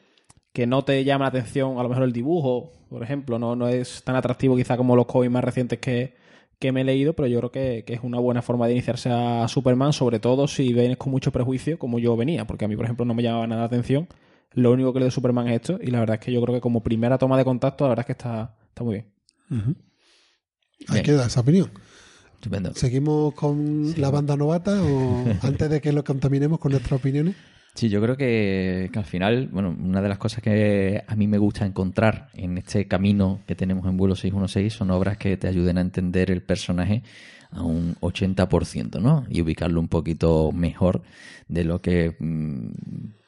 que 0.53 0.67
no 0.67 0.85
te 0.85 1.05
llama 1.05 1.25
la 1.25 1.29
atención 1.29 1.79
a 1.79 1.83
lo 1.83 1.89
mejor 1.89 2.05
el 2.05 2.13
dibujo, 2.13 2.73
por 2.89 3.03
ejemplo, 3.03 3.39
no, 3.39 3.57
no 3.57 3.69
es 3.69 4.03
tan 4.05 4.17
atractivo 4.17 4.57
quizá 4.57 4.77
como 4.77 4.97
los 4.97 5.07
cómics 5.07 5.33
más 5.33 5.45
recientes 5.45 5.79
que, 5.79 6.15
que 6.59 6.73
me 6.73 6.81
he 6.81 6.85
leído, 6.85 7.15
pero 7.15 7.29
yo 7.29 7.39
creo 7.39 7.51
que, 7.51 7.85
que 7.87 7.95
es 7.95 8.01
una 8.03 8.19
buena 8.19 8.43
forma 8.43 8.67
de 8.67 8.73
iniciarse 8.73 9.11
a 9.11 9.47
Superman, 9.49 9.93
sobre 9.93 10.19
todo 10.19 10.49
si 10.49 10.73
vienes 10.73 10.97
con 10.97 11.11
mucho 11.11 11.31
prejuicio, 11.33 11.79
como 11.79 11.99
yo 11.99 12.17
venía, 12.17 12.47
porque 12.47 12.65
a 12.65 12.69
mí, 12.69 12.77
por 12.77 12.85
ejemplo, 12.85 13.05
no 13.05 13.15
me 13.15 13.23
llamaba 13.23 13.47
nada 13.47 13.63
la 13.63 13.67
atención. 13.67 14.09
Lo 14.53 14.73
único 14.73 14.93
que 14.93 14.99
leo 14.99 15.07
de 15.07 15.13
Superman 15.13 15.49
es 15.49 15.55
esto, 15.57 15.79
y 15.81 15.87
la 15.87 16.01
verdad 16.01 16.17
es 16.19 16.25
que 16.25 16.33
yo 16.33 16.43
creo 16.43 16.55
que 16.55 16.61
como 16.61 16.83
primera 16.83 17.19
toma 17.19 17.39
de 17.39 17.45
contacto, 17.45 17.85
la 17.85 17.91
verdad 17.91 18.03
es 18.03 18.07
que 18.07 18.13
está, 18.13 18.57
está 18.69 18.83
muy 18.83 18.95
bien. 18.95 19.07
Ahí 20.89 20.95
Bien. 20.95 21.05
queda 21.05 21.27
esa 21.27 21.41
opinión. 21.41 21.71
Estupendo. 22.41 22.73
¿Seguimos 22.75 23.35
con 23.35 23.93
la 24.01 24.09
banda 24.09 24.35
novata 24.35 24.83
o 24.83 25.27
antes 25.43 25.69
de 25.69 25.83
que 25.83 25.93
lo 25.93 26.03
contaminemos 26.03 26.59
con 26.59 26.73
nuestras 26.73 26.99
opiniones? 26.99 27.37
Sí, 27.75 27.91
yo 27.91 28.01
creo 28.01 28.17
que, 28.17 28.89
que 28.91 28.99
al 28.99 29.05
final, 29.05 29.49
bueno, 29.53 29.77
una 29.79 30.01
de 30.01 30.09
las 30.09 30.17
cosas 30.17 30.43
que 30.43 31.05
a 31.07 31.17
mí 31.17 31.27
me 31.27 31.37
gusta 31.37 31.67
encontrar 31.67 32.29
en 32.33 32.57
este 32.57 32.89
camino 32.89 33.41
que 33.47 33.55
tenemos 33.55 33.85
en 33.85 33.99
vuelo 33.99 34.17
616 34.17 34.73
son 34.73 34.91
obras 34.91 35.19
que 35.19 35.37
te 35.37 35.49
ayuden 35.49 35.77
a 35.77 35.83
entender 35.83 36.31
el 36.31 36.43
personaje 36.43 37.03
a 37.51 37.63
un 37.63 37.95
80%, 37.97 39.03
¿no? 39.03 39.27
Y 39.29 39.43
ubicarlo 39.43 39.79
un 39.79 39.89
poquito 39.89 40.51
mejor 40.51 41.03
de 41.47 41.65
lo 41.65 41.83
que 41.83 42.17
mm, 42.19 42.69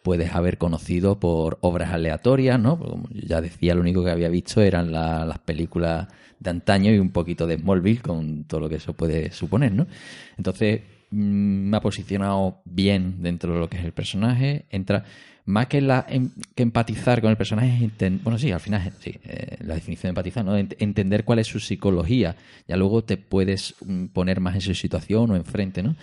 puedes 0.02 0.34
haber 0.34 0.58
conocido 0.58 1.18
por 1.20 1.58
obras 1.60 1.92
aleatorias, 1.92 2.58
¿no? 2.58 2.76
Porque 2.78 2.90
como 2.92 3.08
ya 3.12 3.40
decía, 3.40 3.74
lo 3.74 3.80
único 3.80 4.04
que 4.04 4.10
había 4.10 4.28
visto 4.28 4.60
eran 4.60 4.92
la- 4.92 5.24
las 5.24 5.38
películas 5.38 6.08
de 6.40 6.50
antaño 6.50 6.92
y 6.92 6.98
un 6.98 7.10
poquito 7.10 7.46
de 7.46 7.56
Smallville 7.58 8.00
con 8.02 8.44
todo 8.44 8.60
lo 8.60 8.68
que 8.68 8.76
eso 8.76 8.92
puede 8.94 9.30
suponer, 9.30 9.72
¿no? 9.72 9.86
Entonces, 10.36 10.80
mm, 11.10 11.16
me 11.70 11.76
ha 11.76 11.80
posicionado 11.80 12.62
bien 12.64 13.22
dentro 13.22 13.54
de 13.54 13.60
lo 13.60 13.68
que 13.68 13.78
es 13.78 13.84
el 13.84 13.92
personaje. 13.92 14.64
Entra 14.70 15.04
más 15.44 15.66
que 15.66 15.80
la 15.80 16.04
em- 16.08 16.30
que 16.54 16.62
empatizar 16.62 17.20
con 17.20 17.30
el 17.30 17.36
personaje, 17.36 17.84
es 17.98 18.22
bueno, 18.22 18.38
sí, 18.38 18.50
al 18.52 18.60
final 18.60 18.92
sí, 19.00 19.14
eh, 19.24 19.56
la 19.64 19.74
definición 19.74 20.08
de 20.08 20.10
empatizar, 20.10 20.44
¿no? 20.44 20.58
Ent- 20.58 20.76
entender 20.78 21.24
cuál 21.24 21.38
es 21.40 21.46
su 21.48 21.60
psicología. 21.60 22.36
Ya 22.68 22.76
luego 22.76 23.02
te 23.04 23.16
puedes 23.16 23.74
mm, 23.84 24.06
poner 24.06 24.40
más 24.40 24.54
en 24.56 24.60
su 24.62 24.74
situación 24.74 25.30
o 25.30 25.36
enfrente, 25.36 25.82
¿no? 25.82 25.94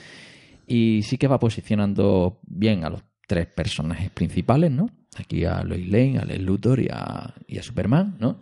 Y 0.68 1.02
sí 1.04 1.18
que 1.18 1.28
va 1.28 1.40
posicionando 1.40 2.40
bien 2.46 2.84
a 2.86 2.90
los 2.90 3.02
tres 3.30 3.46
personajes 3.46 4.10
principales, 4.10 4.72
¿no? 4.72 4.90
Aquí 5.16 5.46
a 5.46 5.64
Lois 5.64 5.88
Lane, 5.88 6.18
a 6.18 6.26
Lex 6.26 6.42
Luthor 6.42 6.80
y 6.80 6.88
a, 6.92 7.36
y 7.48 7.60
a 7.60 7.64
Superman, 7.64 8.16
¿no? 8.20 8.40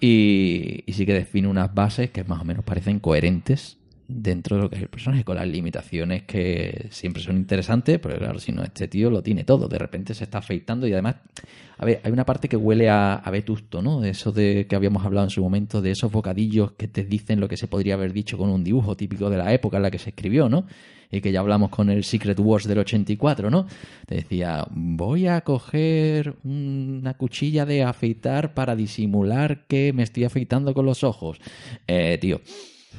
Y, 0.00 0.84
sí 0.86 1.04
que 1.04 1.14
define 1.14 1.48
unas 1.48 1.74
bases 1.74 2.10
que 2.10 2.22
más 2.22 2.40
o 2.40 2.44
menos 2.44 2.64
parecen 2.64 3.00
coherentes 3.00 3.76
dentro 4.06 4.56
de 4.56 4.62
lo 4.62 4.70
que 4.70 4.76
es 4.76 4.82
el 4.82 4.88
personaje, 4.88 5.24
con 5.24 5.34
las 5.34 5.48
limitaciones 5.48 6.22
que 6.22 6.86
siempre 6.90 7.24
son 7.24 7.36
interesantes, 7.38 7.98
pero 7.98 8.16
claro, 8.16 8.38
si 8.38 8.52
no, 8.52 8.62
este 8.62 8.86
tío 8.86 9.10
lo 9.10 9.20
tiene 9.20 9.42
todo, 9.42 9.66
de 9.66 9.78
repente 9.78 10.14
se 10.14 10.22
está 10.22 10.38
afeitando 10.38 10.86
y 10.86 10.92
además, 10.92 11.16
a 11.76 11.84
ver, 11.84 12.00
hay 12.04 12.12
una 12.12 12.24
parte 12.24 12.48
que 12.48 12.56
huele 12.56 12.88
a, 12.88 13.14
a 13.14 13.30
vetusto, 13.32 13.82
¿no? 13.82 14.00
De 14.00 14.10
eso 14.10 14.30
de 14.30 14.66
que 14.68 14.76
habíamos 14.76 15.04
hablado 15.04 15.26
en 15.26 15.30
su 15.30 15.42
momento, 15.42 15.82
de 15.82 15.90
esos 15.90 16.12
bocadillos 16.12 16.72
que 16.72 16.86
te 16.86 17.02
dicen 17.02 17.40
lo 17.40 17.48
que 17.48 17.56
se 17.56 17.66
podría 17.66 17.94
haber 17.94 18.12
dicho 18.12 18.38
con 18.38 18.48
un 18.48 18.62
dibujo 18.62 18.96
típico 18.96 19.28
de 19.28 19.38
la 19.38 19.52
época 19.52 19.78
en 19.78 19.82
la 19.82 19.90
que 19.90 19.98
se 19.98 20.10
escribió, 20.10 20.48
¿no? 20.48 20.66
Y 21.10 21.20
que 21.20 21.30
ya 21.32 21.40
hablamos 21.40 21.70
con 21.70 21.90
el 21.90 22.02
Secret 22.04 22.38
Wars 22.40 22.66
del 22.66 22.78
84, 22.78 23.50
¿no? 23.50 23.66
Te 24.06 24.16
decía, 24.16 24.66
voy 24.70 25.26
a 25.28 25.40
coger 25.42 26.34
una 26.44 27.14
cuchilla 27.14 27.64
de 27.66 27.82
afeitar 27.84 28.54
para 28.54 28.74
disimular 28.76 29.66
que 29.66 29.92
me 29.92 30.02
estoy 30.02 30.24
afeitando 30.24 30.74
con 30.74 30.86
los 30.86 31.04
ojos. 31.04 31.38
Eh, 31.86 32.18
tío, 32.20 32.40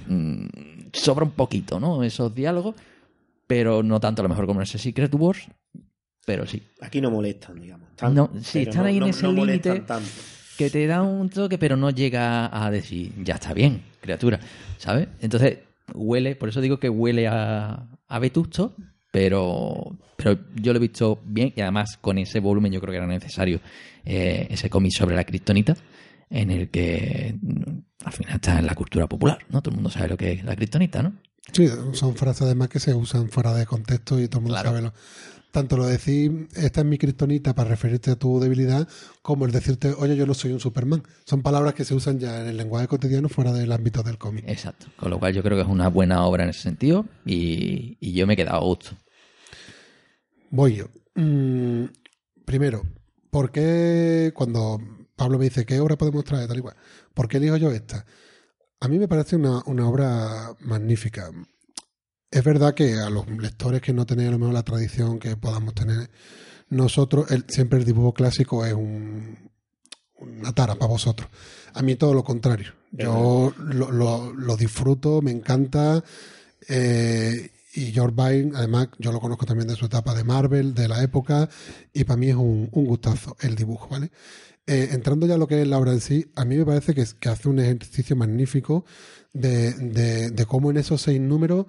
mm, 0.07 0.45
sobra 0.93 1.25
un 1.25 1.31
poquito, 1.31 1.79
¿no? 1.79 2.03
Esos 2.03 2.33
diálogos, 2.33 2.75
pero 3.47 3.83
no 3.83 3.99
tanto 3.99 4.21
a 4.21 4.23
lo 4.23 4.29
mejor 4.29 4.45
como 4.47 4.59
en 4.61 4.63
ese 4.63 4.77
Secret 4.77 5.13
Wars, 5.15 5.47
pero 6.25 6.45
sí. 6.45 6.61
Aquí 6.81 7.01
no 7.01 7.11
molestan, 7.11 7.59
digamos. 7.59 7.89
No, 8.11 8.29
sí, 8.41 8.59
están 8.59 8.83
no- 8.83 8.87
ahí 8.87 8.97
en 8.97 9.03
ese 9.03 9.27
límite. 9.27 9.83
Que 10.57 10.69
te 10.69 10.87
da 10.87 11.01
un 11.01 11.29
toque, 11.29 11.57
pero 11.57 11.75
no 11.75 11.89
llega 11.89 12.49
a 12.65 12.71
decir, 12.71 13.11
ya 13.23 13.33
está 13.35 13.53
bien, 13.53 13.81
criatura, 13.99 14.39
¿sabes? 14.77 15.09
Entonces, 15.19 15.59
huele, 15.93 16.35
por 16.37 16.47
eso 16.47 16.61
digo 16.61 16.79
que 16.79 16.89
huele 16.89 17.27
a, 17.27 17.87
a 18.07 18.19
vetusto, 18.19 18.75
pero, 19.11 19.97
pero 20.17 20.37
yo 20.55 20.73
lo 20.73 20.77
he 20.77 20.81
visto 20.81 21.21
bien 21.25 21.53
y 21.55 21.61
además 21.61 21.97
con 22.01 22.17
ese 22.17 22.39
volumen 22.39 22.71
yo 22.71 22.81
creo 22.81 22.91
que 22.91 22.97
era 22.97 23.07
necesario 23.07 23.59
eh, 24.03 24.47
ese 24.49 24.69
cómic 24.69 24.91
sobre 24.91 25.15
la 25.15 25.23
kriptonita, 25.23 25.75
en 26.29 26.51
el 26.51 26.69
que 26.69 27.37
mm, 27.41 28.05
al 28.05 28.11
final 28.13 28.35
está 28.35 28.59
en 28.59 28.65
la 28.65 28.75
cultura 28.75 29.07
popular, 29.07 29.39
¿no? 29.49 29.61
Todo 29.61 29.71
el 29.71 29.75
mundo 29.75 29.89
sabe 29.89 30.09
lo 30.09 30.17
que 30.17 30.33
es 30.33 30.43
la 30.43 30.55
kriptonita, 30.55 31.01
¿no? 31.03 31.13
Sí, 31.53 31.67
son 31.93 32.15
frases 32.15 32.41
además 32.41 32.69
que 32.69 32.79
se 32.79 32.93
usan 32.95 33.29
fuera 33.29 33.53
de 33.53 33.65
contexto 33.67 34.19
y 34.19 34.27
todo 34.27 34.39
el 34.39 34.43
mundo 34.45 34.55
Claro. 34.55 34.69
sabe 34.69 34.81
lo. 34.81 34.93
Tanto 35.55 35.77
lo 35.77 35.85
de 35.85 35.93
decir, 35.93 36.49
esta 36.53 36.81
es 36.81 36.85
mi 36.85 36.97
kriptonita 36.97 37.55
para 37.55 37.69
referirte 37.69 38.11
a 38.11 38.17
tu 38.17 38.41
debilidad, 38.41 38.89
como 39.21 39.45
el 39.45 39.53
decirte, 39.53 39.93
oye, 39.97 40.17
yo 40.17 40.25
no 40.25 40.33
soy 40.33 40.51
un 40.51 40.59
Superman. 40.59 41.01
Son 41.23 41.41
palabras 41.41 41.73
que 41.73 41.85
se 41.85 41.95
usan 41.95 42.19
ya 42.19 42.41
en 42.41 42.47
el 42.47 42.57
lenguaje 42.57 42.89
cotidiano 42.89 43.29
fuera 43.29 43.53
del 43.53 43.71
ámbito 43.71 44.03
del 44.03 44.17
cómic. 44.17 44.43
Exacto. 44.49 44.87
Con 44.97 45.11
lo 45.11 45.17
cual 45.17 45.33
yo 45.33 45.41
creo 45.43 45.55
que 45.55 45.61
es 45.61 45.69
una 45.69 45.87
buena 45.87 46.25
obra 46.25 46.43
en 46.43 46.49
ese 46.49 46.59
sentido 46.59 47.05
y, 47.25 47.95
y 48.01 48.11
yo 48.11 48.27
me 48.27 48.33
he 48.33 48.35
quedado 48.35 48.57
a 48.57 48.65
gusto. 48.65 48.97
Voy 50.49 50.75
yo. 50.75 50.87
Mm, 51.15 51.85
primero, 52.43 52.83
¿por 53.31 53.49
qué 53.49 54.33
cuando 54.35 54.81
Pablo 55.15 55.37
me 55.37 55.45
dice 55.45 55.65
qué 55.65 55.79
obra 55.79 55.95
podemos 55.95 56.25
traer 56.25 56.49
tal 56.49 56.57
y 56.57 56.63
cual? 56.63 56.75
¿Por 57.13 57.29
qué 57.29 57.37
elijo 57.37 57.55
yo 57.55 57.71
esta? 57.71 58.05
A 58.81 58.89
mí 58.89 58.99
me 58.99 59.07
parece 59.07 59.37
una, 59.37 59.63
una 59.67 59.87
obra 59.87 60.53
magnífica. 60.59 61.31
Es 62.35 62.43
verdad 62.43 62.73
que 62.73 62.95
a 62.99 63.09
los 63.09 63.27
lectores 63.29 63.81
que 63.81 63.93
no 63.93 64.05
tenéis 64.05 64.27
a 64.29 64.31
lo 64.33 64.39
mejor 64.39 64.53
la 64.53 64.63
tradición 64.63 65.19
que 65.19 65.37
podamos 65.37 65.73
tener 65.73 66.09
nosotros, 66.69 67.31
el- 67.31 67.45
siempre 67.47 67.79
el 67.79 67.85
dibujo 67.85 68.13
clásico 68.13 68.65
es 68.65 68.73
un, 68.73 69.37
una 70.19 70.51
tara 70.53 70.75
para 70.75 70.87
vosotros. 70.91 71.29
A 71.73 71.81
mí 71.81 71.95
todo 71.95 72.13
lo 72.13 72.23
contrario. 72.23 72.73
Yo 72.91 73.53
lo, 73.57 73.91
lo- 73.91 74.33
lo 74.33 74.57
disfruto, 74.57 75.21
me 75.21 75.31
encanta. 75.31 76.03
eh, 76.67 77.51
y 77.73 77.91
George 77.91 78.15
Byrne, 78.15 78.51
además, 78.55 78.87
yo 78.99 79.11
lo 79.11 79.19
conozco 79.19 79.45
también 79.45 79.67
de 79.67 79.75
su 79.75 79.85
etapa 79.85 80.13
de 80.15 80.23
Marvel, 80.23 80.73
de 80.73 80.87
la 80.87 81.03
época, 81.03 81.49
y 81.93 82.05
para 82.05 82.15
mí 82.17 82.29
es 82.29 82.35
un, 82.35 82.69
un 82.71 82.85
gustazo 82.85 83.35
el 83.41 83.55
dibujo, 83.55 83.89
¿vale? 83.89 84.11
Eh, 84.65 84.89
entrando 84.93 85.27
ya 85.27 85.35
a 85.35 85.37
lo 85.37 85.45
que 85.47 85.61
es 85.61 85.67
la 85.67 85.77
obra 85.77 85.91
en 85.91 85.99
sí, 86.01 86.25
a 86.35 86.45
mí 86.45 86.55
me 86.57 86.65
parece 86.65 86.93
que, 86.95 87.01
hace 87.29 87.49
un 87.49 87.59
ejercicio 87.59 88.15
magnífico 88.15 88.85
de, 89.33 89.73
de, 89.73 90.31
de 90.31 90.45
cómo 90.45 90.71
en 90.71 90.77
esos 90.77 91.01
seis 91.01 91.19
números 91.19 91.65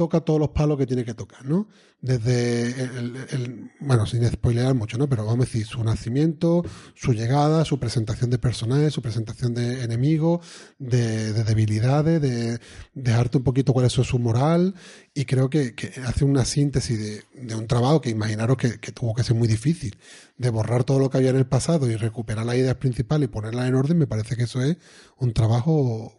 toca 0.00 0.22
todos 0.22 0.40
los 0.40 0.48
palos 0.48 0.78
que 0.78 0.86
tiene 0.86 1.04
que 1.04 1.12
tocar, 1.12 1.44
¿no? 1.44 1.68
Desde 2.00 2.70
el, 2.70 3.70
bueno, 3.80 4.06
sin 4.06 4.26
spoilear 4.26 4.72
mucho, 4.72 4.96
¿no? 4.96 5.10
Pero 5.10 5.26
vamos 5.26 5.40
a 5.40 5.44
decir, 5.44 5.66
su 5.66 5.84
nacimiento, 5.84 6.64
su 6.94 7.12
llegada, 7.12 7.66
su 7.66 7.78
presentación 7.78 8.30
de 8.30 8.38
personajes, 8.38 8.94
su 8.94 9.02
presentación 9.02 9.52
de 9.52 9.84
enemigos, 9.84 10.40
de, 10.78 11.34
de 11.34 11.44
debilidades, 11.44 12.22
de 12.22 12.58
dejarte 12.94 13.36
un 13.36 13.44
poquito 13.44 13.74
cuál 13.74 13.84
es 13.84 13.92
su 13.92 14.18
moral, 14.18 14.74
y 15.12 15.26
creo 15.26 15.50
que, 15.50 15.74
hace 16.06 16.24
una 16.24 16.46
síntesis 16.46 17.22
de, 17.34 17.54
un 17.54 17.66
trabajo 17.66 18.00
que 18.00 18.08
imaginaros 18.08 18.56
que, 18.56 18.80
que 18.80 18.92
tuvo 18.92 19.14
que 19.14 19.22
ser 19.22 19.36
muy 19.36 19.48
difícil, 19.48 19.98
de 20.38 20.48
borrar 20.48 20.84
todo 20.84 20.98
lo 20.98 21.10
que 21.10 21.18
había 21.18 21.28
en 21.28 21.36
el 21.36 21.46
pasado 21.46 21.90
y 21.90 21.96
recuperar 21.96 22.46
las 22.46 22.56
ideas 22.56 22.76
principales 22.76 23.28
y 23.28 23.32
ponerlas 23.32 23.68
en 23.68 23.74
orden, 23.74 23.98
me 23.98 24.06
parece 24.06 24.34
que 24.34 24.44
eso 24.44 24.62
es 24.62 24.78
un 25.18 25.34
trabajo 25.34 26.16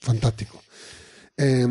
fantástico. 0.00 0.60
Eh, 1.36 1.68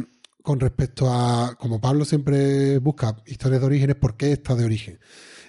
con 0.50 0.60
respecto 0.60 1.14
a, 1.14 1.54
como 1.60 1.80
Pablo 1.80 2.06
siempre 2.06 2.80
busca 2.80 3.18
historias 3.28 3.62
de 3.62 3.68
orígenes, 3.68 3.96
¿por 3.98 4.18
qué 4.18 4.32
esta 4.32 4.56
de 4.56 4.66
origen? 4.66 5.00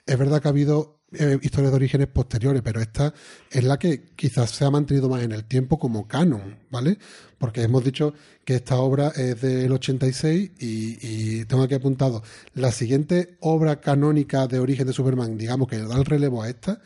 Es 0.04 0.18
verdad 0.18 0.42
que 0.42 0.48
ha 0.48 0.50
habido 0.50 1.00
eh, 1.12 1.38
historias 1.40 1.72
de 1.72 1.76
orígenes 1.76 2.08
posteriores, 2.08 2.60
pero 2.60 2.82
esta 2.82 3.14
es 3.50 3.64
la 3.64 3.78
que 3.78 4.10
quizás 4.14 4.50
se 4.50 4.66
ha 4.66 4.70
mantenido 4.70 5.08
más 5.08 5.22
en 5.22 5.32
el 5.32 5.46
tiempo 5.46 5.78
como 5.78 6.06
canon, 6.06 6.58
¿vale? 6.68 6.98
Porque 7.38 7.62
hemos 7.62 7.82
dicho 7.82 8.12
que 8.44 8.56
esta 8.56 8.76
obra 8.76 9.08
es 9.16 9.40
del 9.40 9.72
86 9.72 10.50
y, 10.58 11.46
tengo 11.46 11.62
aquí 11.62 11.76
apuntado 11.76 12.22
la 12.52 12.70
siguiente 12.70 13.38
obra 13.40 13.80
canónica 13.80 14.48
de 14.48 14.58
origen 14.58 14.86
de 14.86 14.92
Superman, 14.92 15.38
digamos 15.38 15.66
que 15.66 15.78
da 15.78 15.96
el 15.96 16.04
relevo 16.04 16.42
a 16.42 16.50
esta, 16.50 16.82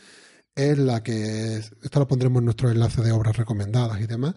es 0.54 0.78
la 0.78 1.02
que, 1.02 1.56
esto 1.56 1.98
lo 1.98 2.06
pondremos 2.06 2.38
en 2.38 2.44
nuestro 2.44 2.70
enlace 2.70 3.02
de 3.02 3.10
obras 3.10 3.36
recomendadas 3.36 4.00
y 4.00 4.06
demás, 4.06 4.36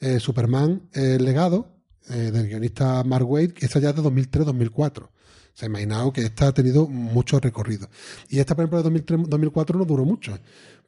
eh, 0.00 0.18
Superman, 0.18 0.88
el 0.94 1.22
legado 1.26 1.77
eh, 2.10 2.30
del 2.30 2.48
guionista 2.48 3.02
Mark 3.04 3.28
Waid, 3.28 3.52
que 3.52 3.66
esa 3.66 3.78
ya 3.80 3.90
es 3.90 3.96
de 3.96 4.02
2003-2004. 4.02 5.08
Se 5.54 5.66
ha 5.66 5.68
imaginado 5.68 6.12
que 6.12 6.22
esta 6.22 6.48
ha 6.48 6.52
tenido 6.52 6.86
mucho 6.86 7.40
recorrido. 7.40 7.88
Y 8.28 8.38
esta, 8.38 8.54
por 8.54 8.64
ejemplo, 8.64 8.82
de 8.82 9.04
2003-2004 9.04 9.74
no 9.74 9.84
duró 9.84 10.04
mucho, 10.04 10.38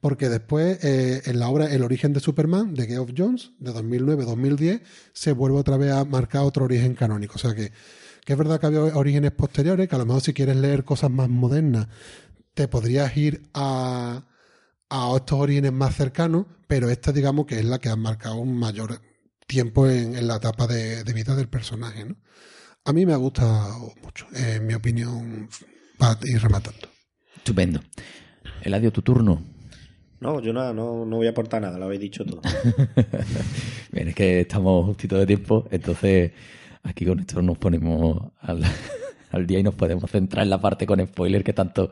porque 0.00 0.28
después, 0.28 0.82
eh, 0.84 1.22
en 1.24 1.40
la 1.40 1.48
obra 1.48 1.72
El 1.72 1.82
origen 1.82 2.12
de 2.12 2.20
Superman, 2.20 2.74
de 2.74 2.86
Geoff 2.86 3.10
Jones, 3.16 3.52
de 3.58 3.72
2009-2010, 3.72 4.82
se 5.12 5.32
vuelve 5.32 5.58
otra 5.58 5.76
vez 5.76 5.92
a 5.92 6.04
marcar 6.04 6.42
otro 6.42 6.64
origen 6.64 6.94
canónico. 6.94 7.34
O 7.34 7.38
sea 7.38 7.54
que, 7.54 7.72
que 8.24 8.32
es 8.32 8.38
verdad 8.38 8.60
que 8.60 8.66
había 8.66 8.80
orígenes 8.80 9.32
posteriores, 9.32 9.88
que 9.88 9.94
a 9.96 9.98
lo 9.98 10.06
mejor 10.06 10.22
si 10.22 10.32
quieres 10.32 10.56
leer 10.56 10.84
cosas 10.84 11.10
más 11.10 11.28
modernas, 11.28 11.88
te 12.54 12.68
podrías 12.68 13.16
ir 13.16 13.42
a, 13.54 14.24
a 14.88 15.16
estos 15.16 15.38
orígenes 15.40 15.72
más 15.72 15.96
cercanos, 15.96 16.46
pero 16.66 16.90
esta 16.90 17.12
digamos 17.12 17.46
que 17.46 17.58
es 17.58 17.64
la 17.64 17.78
que 17.78 17.88
ha 17.88 17.96
marcado 17.96 18.36
un 18.36 18.56
mayor 18.56 19.00
tiempo 19.50 19.88
en, 19.88 20.16
en 20.16 20.28
la 20.28 20.36
etapa 20.36 20.68
de, 20.68 21.02
de 21.02 21.12
vida 21.12 21.34
del 21.34 21.48
personaje. 21.48 22.04
¿no? 22.04 22.16
A 22.84 22.92
mí 22.92 23.04
me 23.04 23.12
ha 23.12 23.16
gustado 23.16 23.92
mucho, 24.00 24.26
en 24.32 24.64
mi 24.64 24.74
opinión, 24.74 25.48
para 25.98 26.18
ir 26.22 26.40
rematando. 26.40 26.88
Estupendo. 27.36 27.80
Eladio, 28.62 28.92
tu 28.92 29.02
turno. 29.02 29.42
No, 30.20 30.40
yo 30.40 30.52
nada, 30.52 30.72
no, 30.72 31.04
no 31.04 31.16
voy 31.16 31.26
a 31.26 31.30
aportar 31.30 31.62
nada, 31.62 31.78
lo 31.78 31.86
habéis 31.86 32.00
dicho 32.00 32.24
todo. 32.24 32.42
Bien, 33.92 34.08
es 34.08 34.14
que 34.14 34.40
estamos 34.40 34.84
justito 34.86 35.18
de 35.18 35.26
tiempo, 35.26 35.66
entonces 35.70 36.30
aquí 36.82 37.04
con 37.04 37.18
esto 37.18 37.42
nos 37.42 37.58
ponemos 37.58 38.30
al, 38.38 38.62
al 39.32 39.46
día 39.46 39.58
y 39.58 39.62
nos 39.62 39.74
podemos 39.74 40.08
centrar 40.10 40.44
en 40.44 40.50
la 40.50 40.60
parte 40.60 40.86
con 40.86 41.04
spoiler 41.04 41.42
que 41.42 41.54
tanto, 41.54 41.90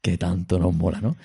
que 0.00 0.16
tanto 0.16 0.58
nos 0.58 0.74
mola, 0.74 1.00
¿no? 1.00 1.16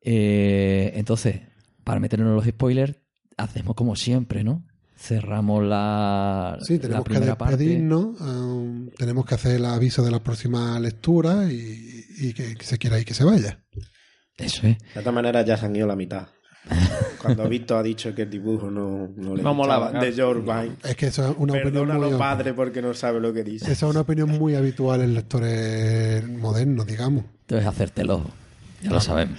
Eh, 0.00 0.92
entonces, 0.96 1.40
para 1.84 2.00
meternos 2.00 2.28
en 2.28 2.34
los 2.34 2.46
spoilers, 2.46 2.96
hacemos 3.36 3.74
como 3.74 3.96
siempre, 3.96 4.44
¿no? 4.44 4.64
Cerramos 4.96 5.62
la, 5.64 6.56
Sí, 6.62 6.74
la 6.74 6.80
tenemos 6.80 7.04
que 7.04 7.10
primera 7.10 7.36
parte. 7.36 7.56
despedirnos, 7.56 8.20
um, 8.20 8.88
tenemos 8.96 9.26
que 9.26 9.34
hacer 9.34 9.56
el 9.56 9.64
aviso 9.64 10.02
de 10.04 10.10
la 10.10 10.22
próxima 10.22 10.78
lectura 10.80 11.50
y, 11.52 12.04
y 12.18 12.32
que, 12.32 12.54
que 12.54 12.64
se 12.64 12.78
quiera 12.78 12.98
y 12.98 13.04
que 13.04 13.14
se 13.14 13.24
vaya. 13.24 13.60
Eso 14.36 14.66
es. 14.66 14.78
De 14.78 15.00
todas 15.00 15.14
maneras, 15.14 15.44
ya 15.44 15.56
se 15.56 15.66
han 15.66 15.76
ido 15.76 15.86
la 15.86 15.96
mitad. 15.96 16.28
Cuando 17.20 17.48
Víctor 17.48 17.78
ha 17.78 17.82
dicho 17.82 18.14
que 18.14 18.22
el 18.22 18.30
dibujo 18.30 18.70
no, 18.70 19.08
no 19.16 19.34
le 19.34 19.42
No 19.42 19.54
molaba, 19.54 19.92
de 19.92 20.12
George 20.12 20.42
Vine. 20.42 20.76
Es 20.82 20.96
que 20.96 21.06
eso 21.08 21.30
es 21.30 21.36
una 21.38 21.54
opinión 21.54 21.88
muy, 21.88 22.18
padre, 22.18 22.54
porque 22.54 22.80
no 22.80 22.94
sabe 22.94 23.20
lo 23.20 23.32
que 23.32 23.44
dice. 23.44 23.70
esa 23.70 23.86
es 23.86 23.90
una 23.90 24.00
opinión 24.00 24.30
muy 24.30 24.54
habitual 24.54 25.02
en 25.02 25.14
lectores 25.14 26.26
modernos, 26.28 26.86
digamos. 26.86 27.24
Entonces, 27.42 27.66
hacértelo. 27.66 28.24
Ya 28.82 28.90
lo 28.90 29.00
sabemos. 29.00 29.38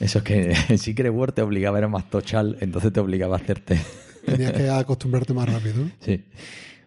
Eso 0.00 0.18
es 0.18 0.24
que 0.24 0.54
en 0.68 0.78
Secret 0.78 1.12
Word 1.12 1.34
te 1.34 1.42
obligaba 1.42 1.78
a 1.78 1.82
ir 1.82 1.88
más 1.88 2.10
tochal, 2.10 2.56
entonces 2.60 2.92
te 2.92 3.00
obligaba 3.00 3.36
a 3.36 3.38
hacerte. 3.38 3.80
Tenías 4.24 4.52
que 4.52 4.68
acostumbrarte 4.68 5.32
más 5.32 5.48
rápido. 5.48 5.84
Sí. 6.00 6.24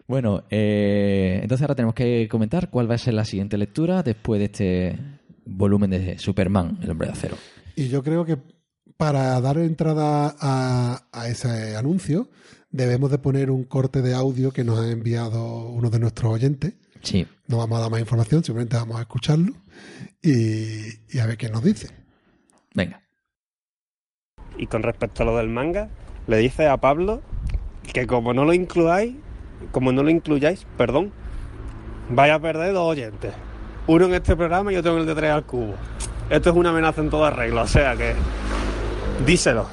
Bueno, 0.06 0.44
eh, 0.50 1.38
entonces 1.42 1.62
ahora 1.62 1.74
tenemos 1.74 1.94
que 1.94 2.28
comentar 2.30 2.68
cuál 2.68 2.90
va 2.90 2.94
a 2.94 2.98
ser 2.98 3.14
la 3.14 3.24
siguiente 3.24 3.56
lectura 3.56 4.02
después 4.02 4.38
de 4.38 4.44
este 4.44 4.98
volumen 5.46 5.90
de 5.90 6.18
Superman, 6.18 6.78
el 6.82 6.90
hombre 6.90 7.06
de 7.06 7.14
acero. 7.14 7.38
Y 7.74 7.88
yo 7.88 8.02
creo 8.02 8.26
que 8.26 8.36
para 8.98 9.40
dar 9.40 9.56
entrada 9.56 10.36
a, 10.38 11.06
a 11.10 11.28
ese 11.28 11.74
anuncio, 11.74 12.28
debemos 12.70 13.10
de 13.10 13.16
poner 13.16 13.50
un 13.50 13.64
corte 13.64 14.02
de 14.02 14.12
audio 14.12 14.52
que 14.52 14.62
nos 14.62 14.78
ha 14.78 14.90
enviado 14.90 15.68
uno 15.68 15.88
de 15.88 15.98
nuestros 15.98 16.34
oyentes, 16.34 16.74
Sí. 17.04 17.26
No 17.46 17.58
vamos 17.58 17.78
a 17.78 17.82
dar 17.82 17.90
más 17.90 18.00
información, 18.00 18.42
simplemente 18.42 18.76
vamos 18.76 18.96
a 18.96 19.02
escucharlo 19.02 19.52
y, 20.22 20.86
y 21.10 21.18
a 21.20 21.26
ver 21.26 21.36
qué 21.36 21.50
nos 21.50 21.62
dice. 21.62 21.88
Venga. 22.74 23.02
Y 24.58 24.66
con 24.66 24.82
respecto 24.82 25.22
a 25.22 25.26
lo 25.26 25.36
del 25.36 25.48
manga, 25.48 25.88
le 26.26 26.38
dice 26.38 26.68
a 26.68 26.76
Pablo 26.76 27.22
que 27.92 28.06
como 28.06 28.32
no 28.34 28.44
lo 28.44 28.52
incluyáis, 28.54 29.14
como 29.72 29.92
no 29.92 30.02
lo 30.02 30.10
incluyáis, 30.10 30.66
perdón, 30.76 31.12
vaya 32.10 32.36
a 32.36 32.40
perder 32.40 32.72
dos 32.72 32.90
oyentes. 32.90 33.32
Uno 33.86 34.06
en 34.06 34.14
este 34.14 34.34
programa 34.36 34.72
y 34.72 34.76
otro 34.76 34.94
en 34.94 35.00
el 35.00 35.06
de 35.06 35.14
3 35.14 35.30
al 35.30 35.44
cubo. 35.44 35.74
Esto 36.30 36.50
es 36.50 36.56
una 36.56 36.70
amenaza 36.70 37.00
en 37.02 37.10
toda 37.10 37.30
regla, 37.30 37.62
o 37.62 37.66
sea 37.66 37.94
que 37.96 38.14
díselo. 39.26 39.68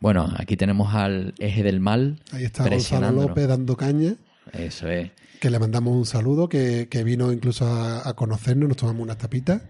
Bueno, 0.00 0.28
aquí 0.36 0.56
tenemos 0.56 0.94
al 0.94 1.34
eje 1.38 1.62
del 1.62 1.80
mal. 1.80 2.20
Ahí 2.32 2.44
está 2.44 2.66
Gonzalo. 2.68 3.10
López 3.22 3.48
dando 3.48 3.76
caña, 3.76 4.14
Eso 4.52 4.88
es. 4.88 5.10
que 5.40 5.50
le 5.50 5.58
mandamos 5.58 5.94
un 5.94 6.06
saludo, 6.06 6.48
que, 6.48 6.88
que 6.90 7.04
vino 7.04 7.32
incluso 7.32 7.66
a, 7.66 8.08
a 8.08 8.14
conocernos, 8.14 8.68
nos 8.68 8.76
tomamos 8.76 9.02
unas 9.02 9.18
tapitas. 9.18 9.62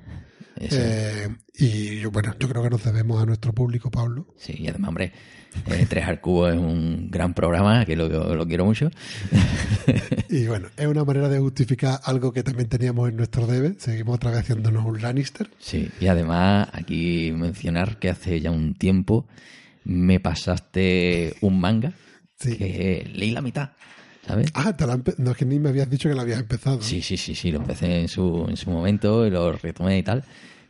Eh, 0.57 1.29
y 1.55 2.01
yo, 2.01 2.11
bueno, 2.11 2.35
yo 2.39 2.49
creo 2.49 2.63
que 2.63 2.71
nos 2.71 2.85
debemos 2.85 3.23
a 3.23 3.27
nuestro 3.27 3.53
público, 3.53 3.91
Pablo. 3.91 4.27
Sí, 4.37 4.55
y 4.59 4.69
además, 4.69 4.89
hombre, 4.89 5.13
eh, 5.67 5.87
Tres 5.89 6.07
al 6.07 6.21
Cubo 6.21 6.49
es 6.49 6.57
un 6.57 7.11
gran 7.11 7.35
programa, 7.35 7.85
que 7.85 7.97
lo, 7.97 8.35
lo 8.35 8.47
quiero 8.47 8.65
mucho. 8.65 8.91
Y 10.31 10.47
bueno, 10.47 10.69
es 10.77 10.87
una 10.87 11.05
manera 11.05 11.29
de 11.29 11.39
justificar 11.39 12.01
algo 12.05 12.33
que 12.33 12.43
también 12.43 12.69
teníamos 12.69 13.09
en 13.09 13.17
nuestro 13.17 13.47
debe. 13.47 13.75
Seguimos 13.79 14.17
otra 14.17 14.31
vez 14.31 14.41
haciéndonos 14.41 14.85
un 14.85 15.01
Lannister. 15.01 15.49
Sí, 15.59 15.89
y 16.01 16.07
además 16.09 16.69
aquí 16.73 17.33
mencionar 17.37 17.99
que 17.99 18.09
hace 18.11 18.41
ya 18.41 18.51
un 18.51 18.75
tiempo 18.75 19.29
me 19.85 20.19
pasaste 20.21 21.35
un 21.41 21.61
manga 21.61 21.93
Sí. 22.37 22.57
que 22.57 23.09
leí 23.15 23.31
la 23.31 23.43
mitad, 23.43 23.71
¿sabes? 24.27 24.51
Ah, 24.55 24.77
te 24.77 24.87
la 24.87 25.01
no 25.19 25.31
es 25.31 25.37
que 25.37 25.45
ni 25.45 25.59
me 25.59 25.69
habías 25.69 25.89
dicho 25.91 26.09
que 26.09 26.15
la 26.15 26.23
habías 26.23 26.41
empezado. 26.41 26.81
Sí, 26.83 27.01
sí, 27.03 27.17
sí, 27.17 27.35
sí, 27.35 27.51
lo 27.51 27.59
empecé 27.59 28.01
en 28.01 28.09
su, 28.09 28.47
en 28.49 28.57
su 28.57 28.71
momento 28.71 29.27
y 29.27 29.31
lo 29.31 29.53
retomé 29.53 29.99
y 29.99 30.03
tal. 30.03 30.25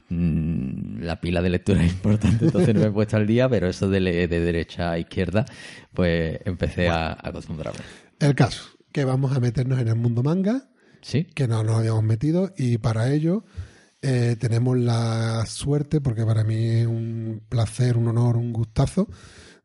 Mm, 0.09 1.03
La 1.03 1.21
pila 1.21 1.41
de 1.43 1.51
lectura 1.51 1.83
es 1.85 1.93
importante, 1.93 2.45
entonces 2.47 2.75
no 2.75 2.81
me 2.81 2.87
he 2.89 2.91
puesto 2.91 3.17
al 3.17 3.27
día, 3.27 3.49
pero 3.49 3.69
eso 3.69 3.89
de, 3.89 4.01
de 4.01 4.41
derecha 4.41 4.93
a 4.93 4.99
izquierda, 4.99 5.45
pues 5.93 6.39
empecé 6.45 6.89
a, 6.89 7.09
a 7.09 7.29
acostumbrarme. 7.29 7.81
El 8.21 8.35
caso, 8.35 8.65
que 8.93 9.05
vamos 9.05 9.35
a 9.37 9.41
meternos 9.41 9.79
en 9.81 9.89
el 9.89 9.97
mundo 9.97 10.23
manga, 10.23 10.69
¿Sí? 11.01 11.25
que 11.35 11.49
no 11.49 11.63
nos 11.65 11.77
habíamos 11.79 12.05
metido, 12.05 12.53
y 12.57 12.79
para 12.79 13.13
ello 13.13 13.45
eh, 14.03 14.37
tenemos 14.39 14.77
la 14.79 15.47
suerte, 15.47 16.01
porque 16.01 16.25
para 16.25 16.45
mí 16.45 16.67
es 16.67 16.87
un 16.87 17.41
placer, 17.49 17.97
un 17.97 18.09
honor, 18.09 18.37
un 18.37 18.53
gustazo, 18.53 19.09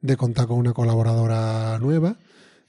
de 0.02 0.16
contar 0.16 0.48
con 0.48 0.58
una 0.58 0.72
colaboradora 0.74 1.78
nueva 1.80 2.18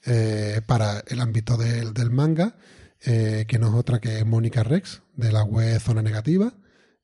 eh, 0.05 0.61
para 0.65 1.03
el 1.07 1.21
ámbito 1.21 1.57
del, 1.57 1.93
del 1.93 2.11
manga, 2.11 2.55
eh, 3.03 3.45
que 3.47 3.59
no 3.59 3.67
es 3.67 3.73
otra 3.73 3.99
que 3.99 4.23
Mónica 4.25 4.63
Rex, 4.63 5.01
de 5.15 5.31
la 5.31 5.43
web 5.43 5.79
Zona 5.79 6.01
Negativa, 6.01 6.53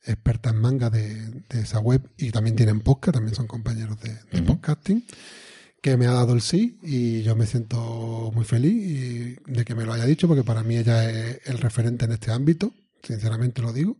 experta 0.03 0.51
en 0.51 0.57
manga 0.57 0.89
de, 0.89 1.43
de 1.49 1.61
esa 1.61 1.79
web, 1.79 2.09
y 2.17 2.31
también 2.31 2.55
tienen 2.55 2.81
podcast, 2.81 3.15
también 3.15 3.35
son 3.35 3.47
compañeros 3.47 3.97
de, 4.01 4.41
podcasting 4.41 5.05
que 5.81 5.95
me 5.95 6.07
ha 6.07 6.11
dado 6.11 6.33
el 6.33 6.41
sí 6.41 6.79
y 6.81 7.21
yo 7.21 7.35
me 7.35 7.45
siento 7.45 8.31
muy 8.33 8.45
feliz 8.45 8.73
y 8.73 9.37
de 9.45 9.63
que 9.63 9.75
me 9.75 9.85
lo 9.85 9.93
haya 9.93 10.05
dicho 10.05 10.27
porque 10.27 10.43
para 10.43 10.63
mí 10.63 10.75
ella 10.75 11.09
es 11.09 11.39
el 11.45 11.59
referente 11.59 12.05
en 12.05 12.13
este 12.13 12.31
ámbito, 12.31 12.73
sinceramente 13.03 13.61
lo 13.61 13.71
digo. 13.73 13.95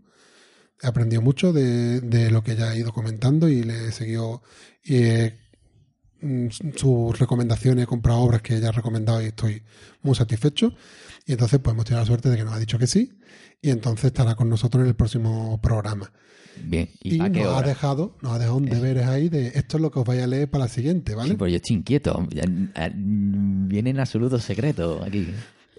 He 0.81 0.87
aprendido 0.87 1.21
mucho 1.21 1.53
de, 1.53 2.01
de 2.01 2.31
lo 2.31 2.43
que 2.43 2.53
ella 2.53 2.71
ha 2.71 2.75
ido 2.75 2.91
comentando 2.91 3.47
y 3.47 3.63
le 3.63 3.87
he 3.87 3.91
seguido 3.91 4.41
y 4.83 5.03
he, 5.03 5.46
sus 6.75 7.19
recomendaciones, 7.19 7.83
he 7.83 7.87
comprado 7.87 8.19
obras 8.19 8.41
que 8.41 8.55
ella 8.55 8.69
ha 8.69 8.71
recomendado 8.71 9.21
y 9.21 9.25
estoy 9.27 9.63
muy 10.01 10.15
satisfecho. 10.15 10.73
Y 11.25 11.33
entonces 11.33 11.59
pues 11.59 11.73
hemos 11.73 11.85
tenido 11.85 12.01
la 12.01 12.07
suerte 12.07 12.29
de 12.29 12.37
que 12.37 12.43
nos 12.43 12.53
ha 12.53 12.59
dicho 12.59 12.79
que 12.79 12.87
sí 12.87 13.17
y 13.61 13.69
entonces 13.69 14.05
estará 14.05 14.35
con 14.35 14.49
nosotros 14.49 14.81
en 14.81 14.89
el 14.89 14.95
próximo 14.95 15.59
programa. 15.61 16.11
Bien. 16.63 16.89
¿Y, 17.01 17.15
Y, 17.15 17.19
nos 17.19 17.55
ha 17.55 17.61
dejado, 17.61 18.15
nos 18.21 18.33
ha 18.33 18.39
dejado 18.39 18.57
un 18.57 18.65
deberes 18.65 19.05
ahí 19.07 19.29
de 19.29 19.47
esto 19.49 19.77
es 19.77 19.81
lo 19.81 19.91
que 19.91 19.99
os 19.99 20.05
vais 20.05 20.23
a 20.23 20.27
leer 20.27 20.49
para 20.49 20.65
la 20.65 20.69
siguiente, 20.69 21.13
¿vale? 21.15 21.31
Sí, 21.31 21.35
pues 21.35 21.51
yo 21.51 21.57
estoy 21.57 21.75
inquieto. 21.75 22.27
Ya, 22.31 22.45
ah, 22.75 22.89
Viene 22.93 23.91
en 23.91 23.99
absoluto 23.99 24.39
secreto 24.39 25.03
aquí. 25.03 25.27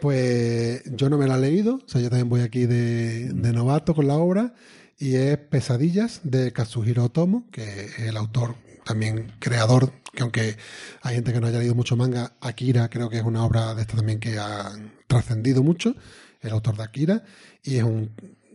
Pues 0.01 0.82
yo 0.94 1.10
no 1.10 1.19
me 1.19 1.27
la 1.27 1.36
he 1.36 1.40
leído, 1.40 1.77
o 1.77 1.89
sea, 1.89 2.01
yo 2.01 2.09
también 2.09 2.28
voy 2.28 2.43
aquí 2.43 2.66
de, 2.66 3.32
de 3.32 3.52
novato 3.52 3.94
con 3.94 4.06
la 4.06 4.15
obra, 4.15 4.55
y 4.97 5.16
es 5.16 5.36
Pesadillas 5.39 6.20
de 6.23 6.52
Kazuhiro 6.52 7.05
Otomo, 7.05 7.47
que 7.51 7.86
es 7.86 7.98
el 7.98 8.16
autor, 8.16 8.55
también 8.89 9.32
creador, 9.39 9.93
que 10.15 10.23
aunque 10.23 10.56
hay 11.02 11.15
gente 11.15 11.32
que 11.32 11.40
no 11.40 11.47
haya 11.47 11.59
leído 11.59 11.74
mucho 11.74 11.94
manga, 11.94 12.32
Akira 12.40 12.89
creo 12.89 13.10
que 13.10 13.19
es 13.19 13.23
una 13.23 13.44
obra 13.44 13.74
de 13.74 13.82
esta 13.82 13.97
también 13.97 14.19
que 14.19 14.39
ha 14.39 14.73
trascendido 15.06 15.62
mucho, 15.62 15.94
el 16.40 16.51
autor 16.52 16.77
de 16.78 16.85
Akira, 16.85 17.23
y 17.62 17.77
es 17.77 17.85
un- 17.85 18.10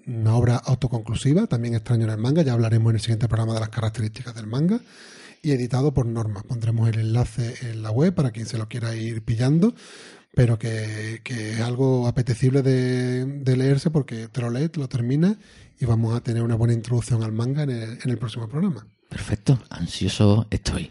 una 0.08 0.36
obra 0.36 0.58
autoconclusiva, 0.58 1.46
también 1.48 1.76
extraño 1.76 2.06
en 2.06 2.10
el 2.10 2.18
manga, 2.18 2.42
ya 2.42 2.54
hablaremos 2.54 2.90
en 2.90 2.96
el 2.96 3.02
siguiente 3.02 3.28
programa 3.28 3.54
de 3.54 3.60
las 3.60 3.70
características 3.70 4.34
del 4.36 4.48
manga, 4.48 4.82
y 5.44 5.52
editado 5.52 5.94
por 5.94 6.06
Norma. 6.06 6.42
Pondremos 6.42 6.90
el 6.90 7.00
enlace 7.00 7.54
en 7.70 7.84
la 7.84 7.92
web 7.92 8.16
para 8.16 8.32
quien 8.32 8.46
se 8.48 8.58
lo 8.58 8.68
quiera 8.68 8.96
ir 8.96 9.22
pillando, 9.24 9.76
pero 10.34 10.58
que, 10.58 11.22
que 11.24 11.52
es 11.54 11.60
algo 11.62 12.08
apetecible 12.08 12.64
de, 12.64 13.26
leerse 13.56 13.92
porque 13.92 14.30
te 14.30 14.42
lo 14.42 14.50
lees, 14.50 14.72
te 14.72 14.80
lo 14.80 14.88
y 15.80 15.86
vamos 15.86 16.16
a 16.16 16.22
tener 16.22 16.42
una 16.42 16.56
buena 16.56 16.74
introducción 16.74 17.24
al 17.24 17.34
manga 17.34 17.64
en 17.64 17.70
el, 17.70 18.00
en 18.04 18.10
el 18.10 18.18
próximo 18.18 18.48
programa. 18.50 18.88
Perfecto, 19.14 19.60
ansioso 19.70 20.48
estoy. 20.50 20.90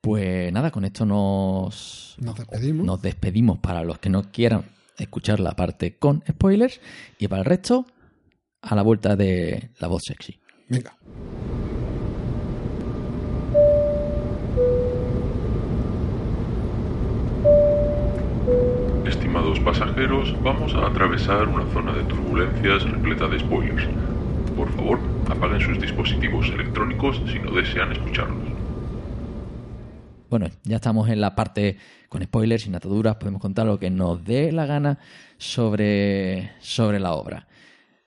Pues 0.00 0.52
nada, 0.52 0.70
con 0.70 0.84
esto 0.84 1.04
nos, 1.04 2.14
Nos 2.20 2.36
despedimos. 2.36 2.86
nos 2.86 3.02
despedimos 3.02 3.58
para 3.58 3.82
los 3.82 3.98
que 3.98 4.08
no 4.08 4.30
quieran 4.30 4.66
escuchar 4.96 5.40
la 5.40 5.56
parte 5.56 5.96
con 5.96 6.22
spoilers 6.30 6.80
y 7.18 7.26
para 7.26 7.40
el 7.40 7.44
resto, 7.46 7.86
a 8.62 8.76
la 8.76 8.82
vuelta 8.82 9.16
de 9.16 9.70
la 9.80 9.88
voz 9.88 10.04
sexy. 10.06 10.38
Venga. 10.68 10.96
Estimados 19.06 19.58
pasajeros, 19.60 20.34
vamos 20.42 20.74
a 20.74 20.86
atravesar 20.86 21.48
una 21.48 21.66
zona 21.72 21.92
de 21.92 22.02
turbulencias 22.04 22.84
repleta 22.90 23.26
de 23.26 23.40
spoilers. 23.40 23.88
Por 24.58 24.72
favor, 24.74 24.98
apaguen 25.30 25.60
sus 25.60 25.80
dispositivos 25.80 26.48
electrónicos 26.48 27.22
si 27.30 27.38
no 27.38 27.52
desean 27.52 27.92
escucharlos. 27.92 28.48
Bueno, 30.28 30.48
ya 30.64 30.76
estamos 30.76 31.08
en 31.08 31.20
la 31.20 31.36
parte 31.36 31.78
con 32.08 32.24
spoilers, 32.24 32.64
sin 32.64 32.74
ataduras, 32.74 33.16
podemos 33.16 33.40
contar 33.40 33.66
lo 33.66 33.78
que 33.78 33.88
nos 33.88 34.24
dé 34.24 34.50
la 34.50 34.66
gana 34.66 34.98
sobre, 35.38 36.50
sobre 36.58 36.98
la 36.98 37.12
obra. 37.14 37.46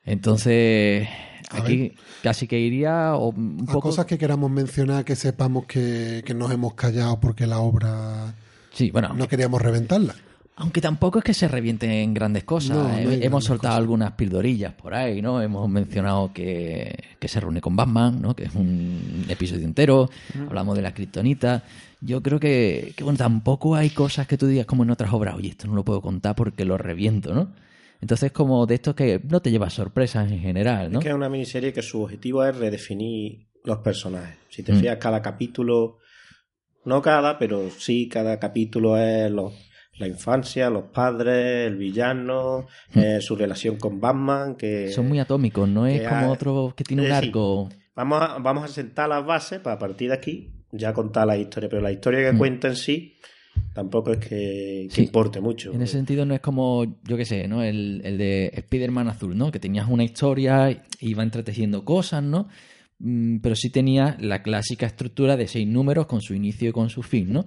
Entonces, 0.03 1.07
A 1.51 1.59
aquí 1.59 1.93
casi 2.21 2.47
que 2.47 2.59
iría 2.59 3.15
un 3.15 3.65
poco... 3.65 3.89
cosas 3.89 4.05
que 4.05 4.17
queramos 4.17 4.51
mencionar 4.51 5.05
que 5.05 5.15
sepamos 5.15 5.65
que, 5.67 6.21
que 6.25 6.33
nos 6.33 6.51
hemos 6.51 6.73
callado 6.73 7.17
porque 7.21 7.47
la 7.47 7.59
obra 7.59 8.35
Sí, 8.73 8.91
bueno, 8.91 9.13
no 9.13 9.27
queríamos 9.27 9.61
reventarla. 9.61 10.15
Aunque 10.57 10.81
tampoco 10.81 11.19
es 11.19 11.25
que 11.25 11.33
se 11.33 11.47
revienten 11.47 12.13
grandes 12.13 12.43
cosas. 12.43 12.77
No, 12.77 12.83
no 12.83 12.89
hay 12.89 12.99
Eh, 12.99 13.05
grandes 13.05 13.25
Hemos 13.25 13.43
soltado 13.45 13.71
cosas. 13.73 13.79
algunas 13.79 14.11
pildorillas 14.13 14.73
por 14.73 14.93
ahí, 14.93 15.21
¿no? 15.21 15.41
Hemos 15.41 15.67
mencionado 15.69 16.31
que, 16.33 16.95
que 17.19 17.27
se 17.27 17.39
reúne 17.39 17.61
con 17.61 17.75
Batman, 17.75 18.21
¿no? 18.21 18.35
Que 18.35 18.43
es 18.43 18.53
un 18.55 19.25
episodio 19.29 19.63
entero. 19.65 20.09
Hablamos 20.47 20.75
de 20.75 20.81
la 20.83 20.93
kriptonita. 20.93 21.63
Yo 22.01 22.21
creo 22.21 22.39
que, 22.39 22.93
que, 22.95 23.03
bueno, 23.03 23.17
tampoco 23.17 23.75
hay 23.75 23.89
cosas 23.91 24.27
que 24.27 24.37
tú 24.37 24.45
digas 24.47 24.65
como 24.65 24.83
en 24.83 24.91
otras 24.91 25.11
obras, 25.13 25.35
oye, 25.35 25.49
esto 25.49 25.67
no 25.67 25.75
lo 25.75 25.83
puedo 25.85 26.01
contar 26.01 26.35
porque 26.35 26.65
lo 26.65 26.77
reviento, 26.77 27.33
¿no? 27.33 27.53
Entonces, 28.01 28.31
como 28.31 28.65
de 28.65 28.75
estos 28.75 28.95
que 28.95 29.21
no 29.29 29.41
te 29.41 29.51
llevas 29.51 29.73
sorpresas 29.73 30.29
en 30.31 30.39
general, 30.39 30.91
¿no? 30.91 30.99
Es 30.99 31.03
que 31.03 31.09
es 31.09 31.15
una 31.15 31.29
miniserie 31.29 31.71
que 31.73 31.83
su 31.83 32.01
objetivo 32.03 32.43
es 32.43 32.55
redefinir 32.55 33.47
los 33.63 33.77
personajes. 33.79 34.37
Si 34.49 34.63
te 34.63 34.73
Mm. 34.73 34.79
fijas, 34.79 34.97
cada 34.97 35.21
capítulo, 35.21 35.97
no 36.85 37.01
cada, 37.03 37.37
pero 37.37 37.69
sí 37.77 38.09
cada 38.09 38.39
capítulo 38.39 38.97
es 38.97 39.31
los- 39.31 39.53
la 40.01 40.07
infancia, 40.07 40.69
los 40.69 40.83
padres, 40.85 41.67
el 41.67 41.77
villano, 41.77 42.67
eh, 42.95 43.19
su 43.21 43.35
relación 43.35 43.77
con 43.77 44.01
Batman, 44.01 44.55
que. 44.55 44.89
Son 44.89 45.07
muy 45.07 45.19
atómicos, 45.19 45.69
no 45.69 45.87
es 45.87 46.01
como 46.01 46.25
ha- 46.27 46.29
otro 46.31 46.73
que 46.75 46.83
tiene 46.83 47.03
un 47.03 47.11
Eh, 47.11 47.19
sí. 47.21 47.27
arco. 47.27 47.69
Vamos 47.95 48.21
a, 48.21 48.37
vamos 48.39 48.63
a 48.65 48.67
sentar 48.67 49.07
las 49.09 49.25
bases 49.25 49.59
para 49.59 49.75
a 49.75 49.79
partir 49.79 50.09
de 50.09 50.15
aquí 50.15 50.51
ya 50.71 50.93
contar 50.93 51.27
la 51.27 51.37
historia, 51.37 51.69
pero 51.69 51.81
la 51.81 51.91
historia 51.91 52.19
que 52.21 52.31
Mm. 52.33 52.37
cuenta 52.37 52.67
en 52.69 52.75
sí 52.77 53.15
tampoco 53.73 54.11
es 54.13 54.17
que, 54.19 54.87
que 54.89 54.95
Sí. 54.95 55.01
importe 55.03 55.39
mucho. 55.41 55.73
En 55.73 55.81
ese 55.81 55.93
sentido 55.93 56.25
no 56.25 56.33
es 56.33 56.39
como, 56.39 56.99
yo 57.03 57.17
qué 57.17 57.25
sé, 57.25 57.47
¿no? 57.47 57.61
El, 57.63 58.01
el 58.03 58.17
de 58.17 58.51
Spider-Man 58.53 59.07
Azul, 59.09 59.37
¿no? 59.37 59.51
Que 59.51 59.59
tenías 59.59 59.87
una 59.89 60.03
historia 60.03 60.71
y 60.71 60.79
iba 61.01 61.23
entretejiendo 61.23 61.83
cosas, 61.85 62.23
¿no? 62.23 62.47
Mm, 62.99 63.39
Pero 63.39 63.55
sí 63.55 63.69
tenía 63.69 64.15
la 64.19 64.41
clásica 64.43 64.85
estructura 64.85 65.35
de 65.35 65.47
seis 65.47 65.67
números 65.67 66.05
con 66.05 66.21
su 66.21 66.33
inicio 66.33 66.69
y 66.69 66.71
con 66.71 66.89
su 66.89 67.01
fin, 67.03 67.33
¿no? 67.33 67.45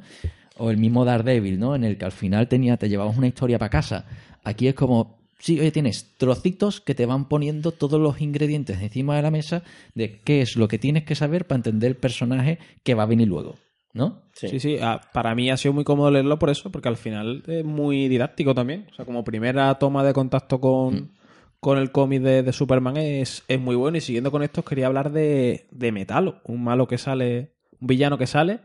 O 0.56 0.70
el 0.70 0.76
mismo 0.76 1.04
Daredevil, 1.04 1.58
¿no? 1.58 1.74
En 1.74 1.84
el 1.84 1.98
que 1.98 2.04
al 2.04 2.12
final 2.12 2.48
tenía, 2.48 2.76
te 2.76 2.88
llevabas 2.88 3.16
una 3.16 3.26
historia 3.26 3.58
para 3.58 3.70
casa. 3.70 4.06
Aquí 4.44 4.68
es 4.68 4.74
como, 4.74 5.18
sí, 5.38 5.58
oye, 5.58 5.72
tienes 5.72 6.16
trocitos 6.16 6.80
que 6.80 6.94
te 6.94 7.06
van 7.06 7.28
poniendo 7.28 7.72
todos 7.72 8.00
los 8.00 8.20
ingredientes 8.20 8.80
encima 8.80 9.16
de 9.16 9.22
la 9.22 9.30
mesa 9.30 9.62
de 9.94 10.20
qué 10.20 10.42
es 10.42 10.56
lo 10.56 10.68
que 10.68 10.78
tienes 10.78 11.04
que 11.04 11.14
saber 11.14 11.46
para 11.46 11.56
entender 11.56 11.90
el 11.90 11.96
personaje 11.96 12.58
que 12.82 12.94
va 12.94 13.02
a 13.04 13.06
venir 13.06 13.28
luego. 13.28 13.56
¿no? 13.94 14.22
Sí. 14.32 14.48
Sí, 14.48 14.60
sí, 14.60 14.78
ah, 14.82 15.00
para 15.12 15.34
mí 15.34 15.50
ha 15.50 15.56
sido 15.56 15.72
muy 15.72 15.84
cómodo 15.84 16.10
leerlo 16.10 16.38
por 16.38 16.50
eso, 16.50 16.70
porque 16.70 16.88
al 16.88 16.96
final 16.96 17.44
es 17.46 17.64
muy 17.64 18.08
didáctico 18.08 18.54
también. 18.54 18.86
O 18.90 18.94
sea, 18.94 19.04
como 19.04 19.24
primera 19.24 19.72
toma 19.76 20.04
de 20.04 20.12
contacto 20.12 20.60
con, 20.60 21.12
con 21.60 21.78
el 21.78 21.92
cómic 21.92 22.20
de, 22.20 22.42
de 22.42 22.52
Superman 22.52 22.96
es, 22.96 23.44
es 23.46 23.60
muy 23.60 23.76
bueno. 23.76 23.96
Y 23.96 24.00
siguiendo 24.00 24.32
con 24.32 24.42
esto, 24.42 24.64
quería 24.64 24.88
hablar 24.88 25.12
de, 25.12 25.66
de 25.70 25.92
Metalo, 25.92 26.40
un 26.44 26.62
malo 26.64 26.88
que 26.88 26.98
sale, 26.98 27.52
un 27.80 27.86
villano 27.86 28.18
que 28.18 28.26
sale, 28.26 28.60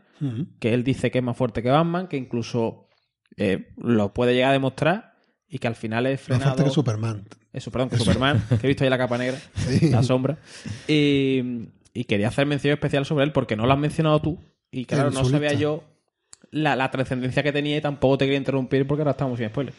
que 0.58 0.74
él 0.74 0.84
dice 0.84 1.10
que 1.10 1.18
es 1.18 1.24
más 1.24 1.36
fuerte 1.36 1.62
que 1.62 1.70
Batman, 1.70 2.08
que 2.08 2.16
incluso 2.16 2.88
eh, 3.36 3.68
lo 3.76 4.12
puede 4.12 4.34
llegar 4.34 4.50
a 4.50 4.52
demostrar 4.54 5.14
y 5.48 5.58
que 5.58 5.66
al 5.68 5.74
final 5.76 6.06
es 6.06 6.20
Más 6.20 6.26
frenado. 6.26 6.50
fuerte 6.50 6.64
que 6.64 6.70
Superman. 6.70 7.24
Eso, 7.52 7.70
perdón, 7.70 7.88
que 7.90 7.96
Superman, 7.96 8.42
que 8.60 8.66
he 8.66 8.68
visto 8.68 8.84
ahí 8.84 8.90
la 8.90 8.98
capa 8.98 9.18
negra, 9.18 9.38
Sí. 9.54 9.90
la 9.90 10.02
sombra. 10.02 10.38
Y, 10.86 11.42
y 11.92 12.04
quería 12.04 12.28
hacer 12.28 12.46
mención 12.46 12.72
especial 12.72 13.04
sobre 13.04 13.24
él 13.24 13.32
porque 13.32 13.56
no 13.56 13.66
lo 13.66 13.72
has 13.72 13.78
mencionado 13.78 14.20
tú. 14.20 14.38
Y 14.70 14.84
claro, 14.84 15.10
no 15.10 15.24
sabía 15.24 15.52
yo 15.54 15.82
la, 16.52 16.74
la 16.76 16.90
trascendencia 16.90 17.42
que 17.42 17.52
tenía 17.52 17.76
y 17.76 17.80
tampoco 17.80 18.18
te 18.18 18.24
quería 18.24 18.38
interrumpir 18.38 18.86
porque 18.86 19.02
ahora 19.02 19.12
estamos 19.12 19.38
sin 19.38 19.48
spoiler. 19.48 19.72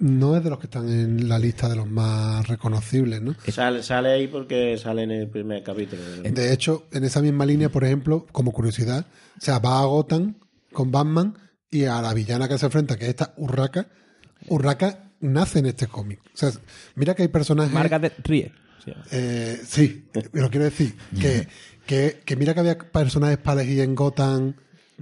No 0.00 0.36
es 0.36 0.44
de 0.44 0.50
los 0.50 0.58
que 0.58 0.66
están 0.66 0.88
en 0.88 1.28
la 1.28 1.38
lista 1.38 1.68
de 1.68 1.76
los 1.76 1.88
más 1.88 2.46
reconocibles, 2.46 3.22
¿no? 3.22 3.34
Sale, 3.48 3.82
sale 3.82 4.10
ahí 4.10 4.26
porque 4.28 4.76
sale 4.78 5.02
en 5.04 5.10
el 5.10 5.28
primer 5.28 5.62
capítulo. 5.62 6.02
De 6.22 6.52
hecho, 6.52 6.86
en 6.92 7.04
esa 7.04 7.22
misma 7.22 7.46
línea, 7.46 7.68
por 7.70 7.84
ejemplo, 7.84 8.26
como 8.32 8.52
curiosidad, 8.52 9.06
o 9.36 9.40
sea, 9.40 9.58
va 9.58 9.80
a 9.80 9.84
Gotham 9.86 10.34
con 10.72 10.90
Batman 10.90 11.34
y 11.70 11.84
a 11.84 12.00
la 12.02 12.12
villana 12.14 12.48
que 12.48 12.58
se 12.58 12.66
enfrenta, 12.66 12.96
que 12.96 13.04
es 13.04 13.10
esta 13.10 13.32
Urraca. 13.36 13.88
Urraca 14.48 15.10
nace 15.20 15.58
en 15.60 15.66
este 15.66 15.86
cómic. 15.86 16.20
O 16.34 16.36
sea, 16.36 16.50
mira 16.94 17.14
que 17.14 17.22
hay 17.22 17.28
personajes... 17.28 17.72
Margaret 17.72 18.14
Rie. 18.24 18.52
Sí. 18.84 18.92
Eh, 19.10 19.60
sí, 19.66 20.06
pero 20.32 20.48
quiero 20.50 20.64
decir 20.64 20.94
que, 21.20 21.48
que, 21.86 22.20
que 22.24 22.36
mira 22.36 22.54
que 22.54 22.60
había 22.60 22.78
personajes 22.78 23.36
para 23.38 23.62
elegir 23.62 23.80
en 23.80 23.94
Gotham, 23.94 24.54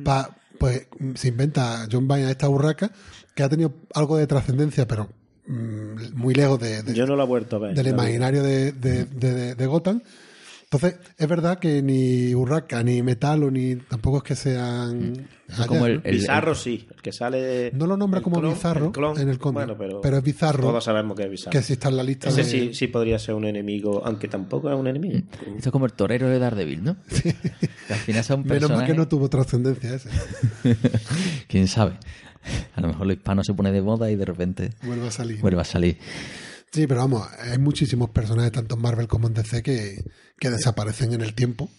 pa- 0.02 0.36
pues 0.58 0.86
mm, 0.98 1.14
se 1.14 1.28
inventa 1.28 1.86
John 1.90 2.06
Byrne 2.08 2.26
a 2.26 2.30
esta 2.30 2.48
burraca 2.48 2.90
que 3.34 3.42
ha 3.42 3.48
tenido 3.48 3.72
algo 3.94 4.16
de 4.16 4.26
trascendencia, 4.26 4.86
pero 4.88 5.08
mm, 5.46 6.14
muy 6.14 6.34
lejos 6.34 6.58
de, 6.60 6.82
de- 6.82 6.94
Yo 6.94 7.06
no 7.06 7.16
lo 7.16 7.24
he 7.24 7.26
vuelto 7.26 7.56
a 7.56 7.58
ver. 7.60 7.74
del 7.74 7.86
imaginario 7.88 8.42
de, 8.42 8.72
de, 8.72 9.04
de- 9.04 9.54
de 9.54 9.66
Gotham. 9.66 10.00
Entonces, 10.76 11.00
es 11.18 11.28
verdad 11.28 11.58
que 11.58 11.82
ni 11.82 12.34
Urraca, 12.34 12.82
ni 12.82 13.02
Metalo, 13.02 13.50
ni 13.50 13.76
tampoco 13.76 14.18
es 14.18 14.22
que 14.22 14.36
sean. 14.36 15.28
Allá, 15.48 15.66
como 15.66 15.86
el- 15.86 15.96
¿no? 15.96 16.00
el- 16.04 16.16
Bizarro 16.16 16.54
sí, 16.54 16.86
el 16.94 17.02
que 17.02 17.12
sale. 17.12 17.70
No 17.74 17.86
lo 17.86 17.96
nombra 17.96 18.20
como 18.20 18.40
clon- 18.40 18.54
bizarro 18.54 18.86
el 18.86 18.92
clon. 18.92 19.18
en 19.20 19.28
el 19.28 19.38
cómic, 19.38 19.54
Bueno, 19.54 19.76
pero, 19.78 20.00
pero 20.00 20.16
es 20.18 20.22
bizarro. 20.24 20.62
Todos 20.68 20.84
sabemos 20.84 21.16
que 21.16 21.24
es 21.24 21.30
bizarro. 21.30 21.52
que 21.52 21.62
sí 21.62 21.74
está 21.74 21.88
en 21.88 21.96
la 21.96 22.02
lista 22.02 22.28
Ese 22.28 22.42
de. 22.42 22.50
sí, 22.50 22.74
sí 22.74 22.86
podría 22.88 23.18
ser 23.18 23.34
un 23.34 23.44
enemigo, 23.44 24.02
aunque 24.04 24.28
tampoco 24.28 24.70
es 24.70 24.76
un 24.78 24.86
enemigo. 24.88 25.18
Esto 25.56 25.68
es 25.68 25.70
como 25.72 25.86
el 25.86 25.92
torero 25.92 26.28
de 26.28 26.38
Daredevil, 26.38 26.82
¿no? 26.84 26.96
Que 27.08 27.34
al 27.94 27.98
final 28.00 28.24
son 28.24 28.40
Menos 28.44 28.48
mal 28.48 28.58
personajes... 28.60 28.90
que 28.92 28.96
no 28.98 29.08
tuvo 29.08 29.28
trascendencia 29.30 29.94
ese. 29.94 30.08
¿Quién 31.48 31.68
sabe? 31.68 31.92
A 32.74 32.80
lo 32.80 32.88
mejor 32.88 33.06
lo 33.06 33.12
hispano 33.12 33.42
se 33.42 33.54
pone 33.54 33.72
de 33.72 33.82
moda 33.82 34.10
y 34.10 34.16
de 34.16 34.24
repente 34.24 34.70
Vuelve 34.82 35.08
a 35.08 35.10
salir. 35.10 35.40
vuelve 35.40 35.60
a 35.60 35.64
salir. 35.64 35.98
Sí, 36.72 36.86
pero 36.86 37.00
vamos, 37.00 37.26
hay 37.38 37.58
muchísimos 37.58 38.10
personajes, 38.10 38.52
tanto 38.52 38.74
en 38.74 38.82
Marvel 38.82 39.08
como 39.08 39.28
en 39.28 39.34
DC, 39.34 39.62
que, 39.62 40.04
que 40.38 40.50
desaparecen 40.50 41.12
en 41.12 41.22
el 41.22 41.34
tiempo 41.34 41.70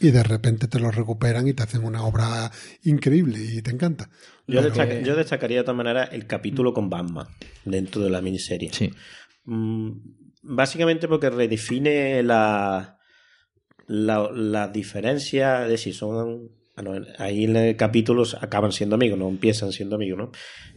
y 0.00 0.10
de 0.12 0.22
repente 0.22 0.68
te 0.68 0.78
los 0.78 0.94
recuperan 0.94 1.48
y 1.48 1.52
te 1.52 1.64
hacen 1.64 1.82
una 1.82 2.04
obra 2.04 2.52
increíble 2.84 3.38
y 3.42 3.62
te 3.62 3.72
encanta. 3.72 4.08
Yo, 4.46 4.60
Pero- 4.60 4.74
destaca- 4.74 5.00
yo 5.00 5.16
destacaría 5.16 5.58
de 5.58 5.64
todas 5.64 5.76
maneras 5.76 6.10
el 6.12 6.26
capítulo 6.28 6.72
con 6.72 6.88
Batman 6.88 7.26
dentro 7.64 8.02
de 8.02 8.10
la 8.10 8.20
miniserie. 8.22 8.70
Sí. 8.72 8.92
Mm, 9.44 9.90
básicamente 10.42 11.08
porque 11.08 11.30
redefine 11.30 12.22
la, 12.22 12.98
la, 13.88 14.30
la 14.32 14.68
diferencia 14.68 15.60
de 15.60 15.78
si 15.78 15.92
son. 15.92 16.50
bueno, 16.76 17.04
ahí 17.18 17.44
en 17.44 17.56
el 17.56 17.76
capítulo 17.76 18.22
acaban 18.40 18.70
siendo 18.70 18.94
amigos, 18.96 19.18
no 19.18 19.28
empiezan 19.28 19.72
siendo 19.72 19.96
amigos, 19.96 20.18
¿no? 20.18 20.30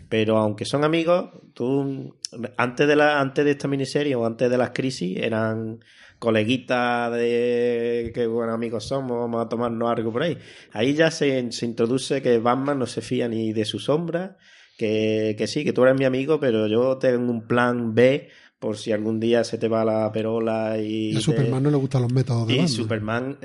Pero 0.10 0.38
aunque 0.38 0.66
son 0.66 0.84
amigos, 0.84 1.30
tú 1.54 2.16
antes 2.58 2.88
de 2.88 2.96
la 2.96 3.20
antes 3.22 3.46
de 3.46 3.52
esta 3.52 3.68
miniserie 3.68 4.16
o 4.16 4.26
antes 4.26 4.50
de 4.50 4.58
las 4.58 4.72
crisis 4.72 5.18
eran 5.18 5.80
coleguitas 6.18 7.12
de 7.14 8.12
que 8.14 8.28
buenos 8.28 8.56
amigos 8.56 8.86
somos, 8.88 9.18
vamos 9.20 9.46
a 9.46 9.50
tomarnos 9.50 9.90
algo 9.90 10.12
por 10.12 10.24
ahí. 10.24 10.38
Ahí 10.74 10.94
ya 10.94 11.12
se, 11.12 11.52
se 11.52 11.66
introduce 11.66 12.22
que 12.22 12.40
Batman 12.40 12.80
no 12.80 12.86
se 12.88 13.02
fía 13.02 13.28
ni 13.30 13.54
de 13.54 13.66
su 13.66 13.80
sombra, 13.80 14.38
que, 14.78 15.36
que 15.38 15.48
sí, 15.48 15.64
que 15.64 15.74
tú 15.74 15.84
eres 15.84 15.98
mi 15.98 16.06
amigo, 16.06 16.40
pero 16.40 16.68
yo 16.68 16.98
tengo 16.98 17.32
un 17.32 17.48
plan 17.48 17.94
B 17.94 18.30
por 18.60 18.78
si 18.78 18.92
algún 18.92 19.20
día 19.20 19.44
se 19.46 19.58
te 19.58 19.68
va 19.70 19.86
la 19.86 20.12
perola 20.12 20.78
y... 20.78 21.12
a 21.12 21.16
te- 21.16 21.22
Superman 21.22 21.64
no 21.64 21.72
le 21.72 21.78
gustan 21.78 22.02
los 22.02 22.12
métodos 22.12 22.48
de 22.48 22.54
y 22.54 22.58
Batman. 22.58 22.68
Superman 22.68 23.38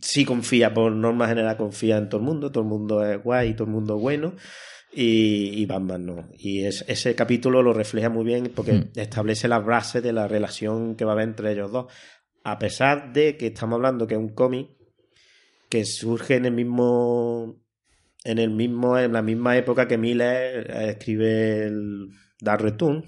sí 0.00 0.24
confía, 0.24 0.72
por 0.74 0.92
norma 0.92 1.28
general 1.28 1.56
confía 1.56 1.98
en 1.98 2.08
todo 2.08 2.20
el 2.20 2.26
mundo, 2.26 2.50
todo 2.50 2.64
el 2.64 2.70
mundo 2.70 3.04
es 3.04 3.22
guay, 3.22 3.54
todo 3.54 3.64
el 3.66 3.72
mundo 3.74 3.96
es 3.96 4.02
bueno. 4.02 4.32
Y, 4.94 5.60
y 5.62 5.66
Batman 5.66 6.04
no. 6.04 6.28
Y 6.38 6.64
es- 6.64 6.84
ese 6.86 7.14
capítulo 7.14 7.62
lo 7.62 7.72
refleja 7.72 8.08
muy 8.10 8.24
bien 8.24 8.52
porque 8.54 8.72
Hmm. 8.72 8.90
establece 8.96 9.48
las 9.48 9.64
bases 9.64 10.02
de 10.02 10.12
la 10.12 10.28
relación 10.28 10.96
que 10.96 11.04
va 11.04 11.12
a 11.12 11.14
haber 11.14 11.28
entre 11.28 11.52
ellos 11.52 11.72
dos. 11.72 11.86
A 12.44 12.58
pesar 12.58 13.12
de 13.12 13.36
que 13.36 13.46
estamos 13.48 13.76
hablando 13.76 14.06
que 14.06 14.14
es 14.14 14.20
un 14.20 14.34
cómic 14.34 14.68
que 15.68 15.84
surge 15.84 16.36
en 16.36 16.44
el 16.46 16.52
mismo. 16.52 17.56
En 18.24 18.38
el 18.38 18.50
mismo, 18.50 18.96
en 18.98 19.12
la 19.14 19.22
misma 19.22 19.56
época 19.56 19.88
que 19.88 19.98
Miller 19.98 20.70
eh, 20.70 20.90
escribe 20.90 21.64
el 21.64 22.08
Dark 22.40 22.60
Return, 22.62 23.04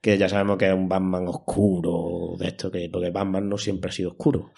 que 0.00 0.16
ya 0.16 0.26
sabemos 0.26 0.56
que 0.56 0.68
es 0.68 0.72
un 0.72 0.88
Batman 0.88 1.28
oscuro, 1.28 2.34
de 2.38 2.46
esto 2.48 2.70
que, 2.70 2.88
porque 2.90 3.10
Batman 3.10 3.46
no 3.46 3.58
siempre 3.58 3.90
ha 3.90 3.92
sido 3.92 4.12
oscuro. 4.12 4.52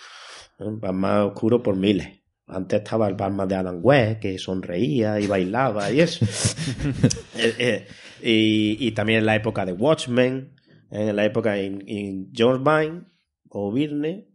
¿no? 0.60 0.76
Batman 0.78 1.22
oscuro 1.22 1.60
por 1.60 1.74
miles. 1.74 2.21
Antes 2.46 2.80
estaba 2.82 3.08
el 3.08 3.14
Batman 3.14 3.48
de 3.48 3.54
Adam 3.54 3.78
West, 3.82 4.20
que 4.20 4.38
sonreía 4.38 5.18
y 5.20 5.26
bailaba 5.26 5.90
y 5.90 6.00
eso. 6.00 6.26
Eh, 7.38 7.54
eh, 7.58 7.86
y, 8.22 8.86
y 8.86 8.92
también 8.92 9.20
en 9.20 9.26
la 9.26 9.34
época 9.34 9.64
de 9.64 9.72
Watchmen, 9.72 10.52
en 10.90 11.16
la 11.16 11.24
época 11.24 11.58
en, 11.58 11.82
en 11.88 12.30
George 12.32 12.62
Vine 12.62 13.02
o 13.48 13.72
Virne. 13.72 14.28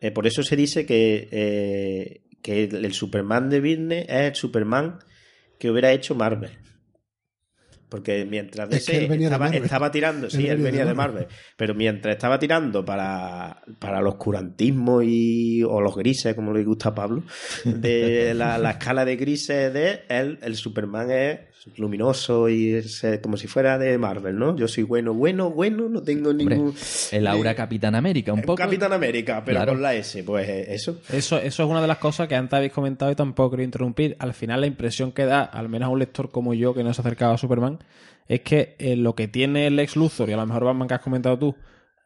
eh, 0.00 0.10
por 0.12 0.26
eso 0.26 0.42
se 0.42 0.54
dice 0.54 0.84
que, 0.86 1.28
eh, 1.32 2.22
que 2.42 2.64
el, 2.64 2.84
el 2.84 2.92
Superman 2.92 3.48
de 3.50 3.60
Virne 3.60 4.00
es 4.02 4.28
el 4.28 4.34
Superman 4.34 4.98
que 5.58 5.70
hubiera 5.70 5.92
hecho 5.92 6.14
Marvel. 6.14 6.50
Porque 7.88 8.24
mientras 8.24 8.68
Es 8.70 8.86
DC 8.86 9.08
estaba 9.56 9.90
tirando, 9.90 10.28
sí, 10.28 10.48
él 10.48 10.58
venía 10.58 10.84
de 10.84 10.94
Marvel, 10.94 11.26
pero 11.56 11.74
mientras 11.74 12.16
estaba 12.16 12.38
tirando 12.38 12.84
para, 12.84 13.62
para 13.78 14.00
el 14.00 14.06
oscurantismo 14.06 15.02
y, 15.02 15.62
o 15.62 15.80
los 15.80 15.96
grises, 15.96 16.34
como 16.34 16.52
le 16.52 16.64
gusta 16.64 16.88
a 16.88 16.94
Pablo, 16.94 17.22
de 17.64 18.34
la, 18.34 18.58
la 18.58 18.72
escala 18.72 19.04
de 19.04 19.16
grises 19.16 19.72
de 19.72 20.02
él, 20.08 20.38
el 20.42 20.56
Superman 20.56 21.10
es 21.10 21.40
luminoso 21.76 22.48
y 22.48 22.74
es 22.74 23.02
eh, 23.04 23.20
como 23.20 23.36
si 23.36 23.46
fuera 23.48 23.76
de 23.78 23.98
Marvel, 23.98 24.38
¿no? 24.38 24.54
Yo 24.56 24.68
soy 24.68 24.84
bueno, 24.84 25.12
bueno, 25.12 25.50
bueno, 25.50 25.88
no 25.88 26.02
tengo 26.02 26.30
Hombre, 26.30 26.56
ningún... 26.56 26.74
el 27.12 27.26
aura 27.26 27.54
Capitán 27.54 27.94
América, 27.94 28.32
un 28.32 28.42
poco. 28.42 28.56
Capitán 28.56 28.92
América, 28.92 29.42
pero 29.44 29.56
Claro. 29.58 29.72
con 29.72 29.82
la 29.82 29.94
S, 29.94 30.22
pues 30.22 30.48
eh, 30.48 30.74
eso. 30.74 31.00
Eso, 31.12 31.38
eso 31.38 31.62
es 31.64 31.68
una 31.68 31.80
de 31.82 31.88
las 31.88 31.98
cosas 31.98 32.28
que 32.28 32.36
antes 32.36 32.54
habéis 32.56 32.72
comentado 32.72 33.10
y 33.10 33.14
tampoco 33.14 33.50
quería 33.50 33.64
interrumpir. 33.64 34.16
Al 34.18 34.32
final, 34.34 34.60
la 34.60 34.66
impresión 34.66 35.12
que 35.12 35.24
da, 35.24 35.42
al 35.42 35.68
menos 35.68 35.86
a 35.86 35.90
un 35.90 35.98
lector 35.98 36.30
como 36.30 36.54
yo 36.54 36.72
que 36.74 36.84
no 36.84 36.94
se 36.94 37.00
acercaba 37.00 37.34
a 37.34 37.38
Superman, 37.38 37.78
es 38.28 38.40
que 38.40 38.76
eh, 38.78 38.96
lo 38.96 39.14
que 39.14 39.28
tiene 39.28 39.66
el 39.66 39.76
Lex 39.76 39.96
Luthor 39.96 40.28
y 40.30 40.32
a 40.32 40.36
lo 40.36 40.46
mejor 40.46 40.64
Batman 40.64 40.88
que 40.88 40.94
has 40.94 41.00
comentado 41.00 41.38
tú, 41.38 41.56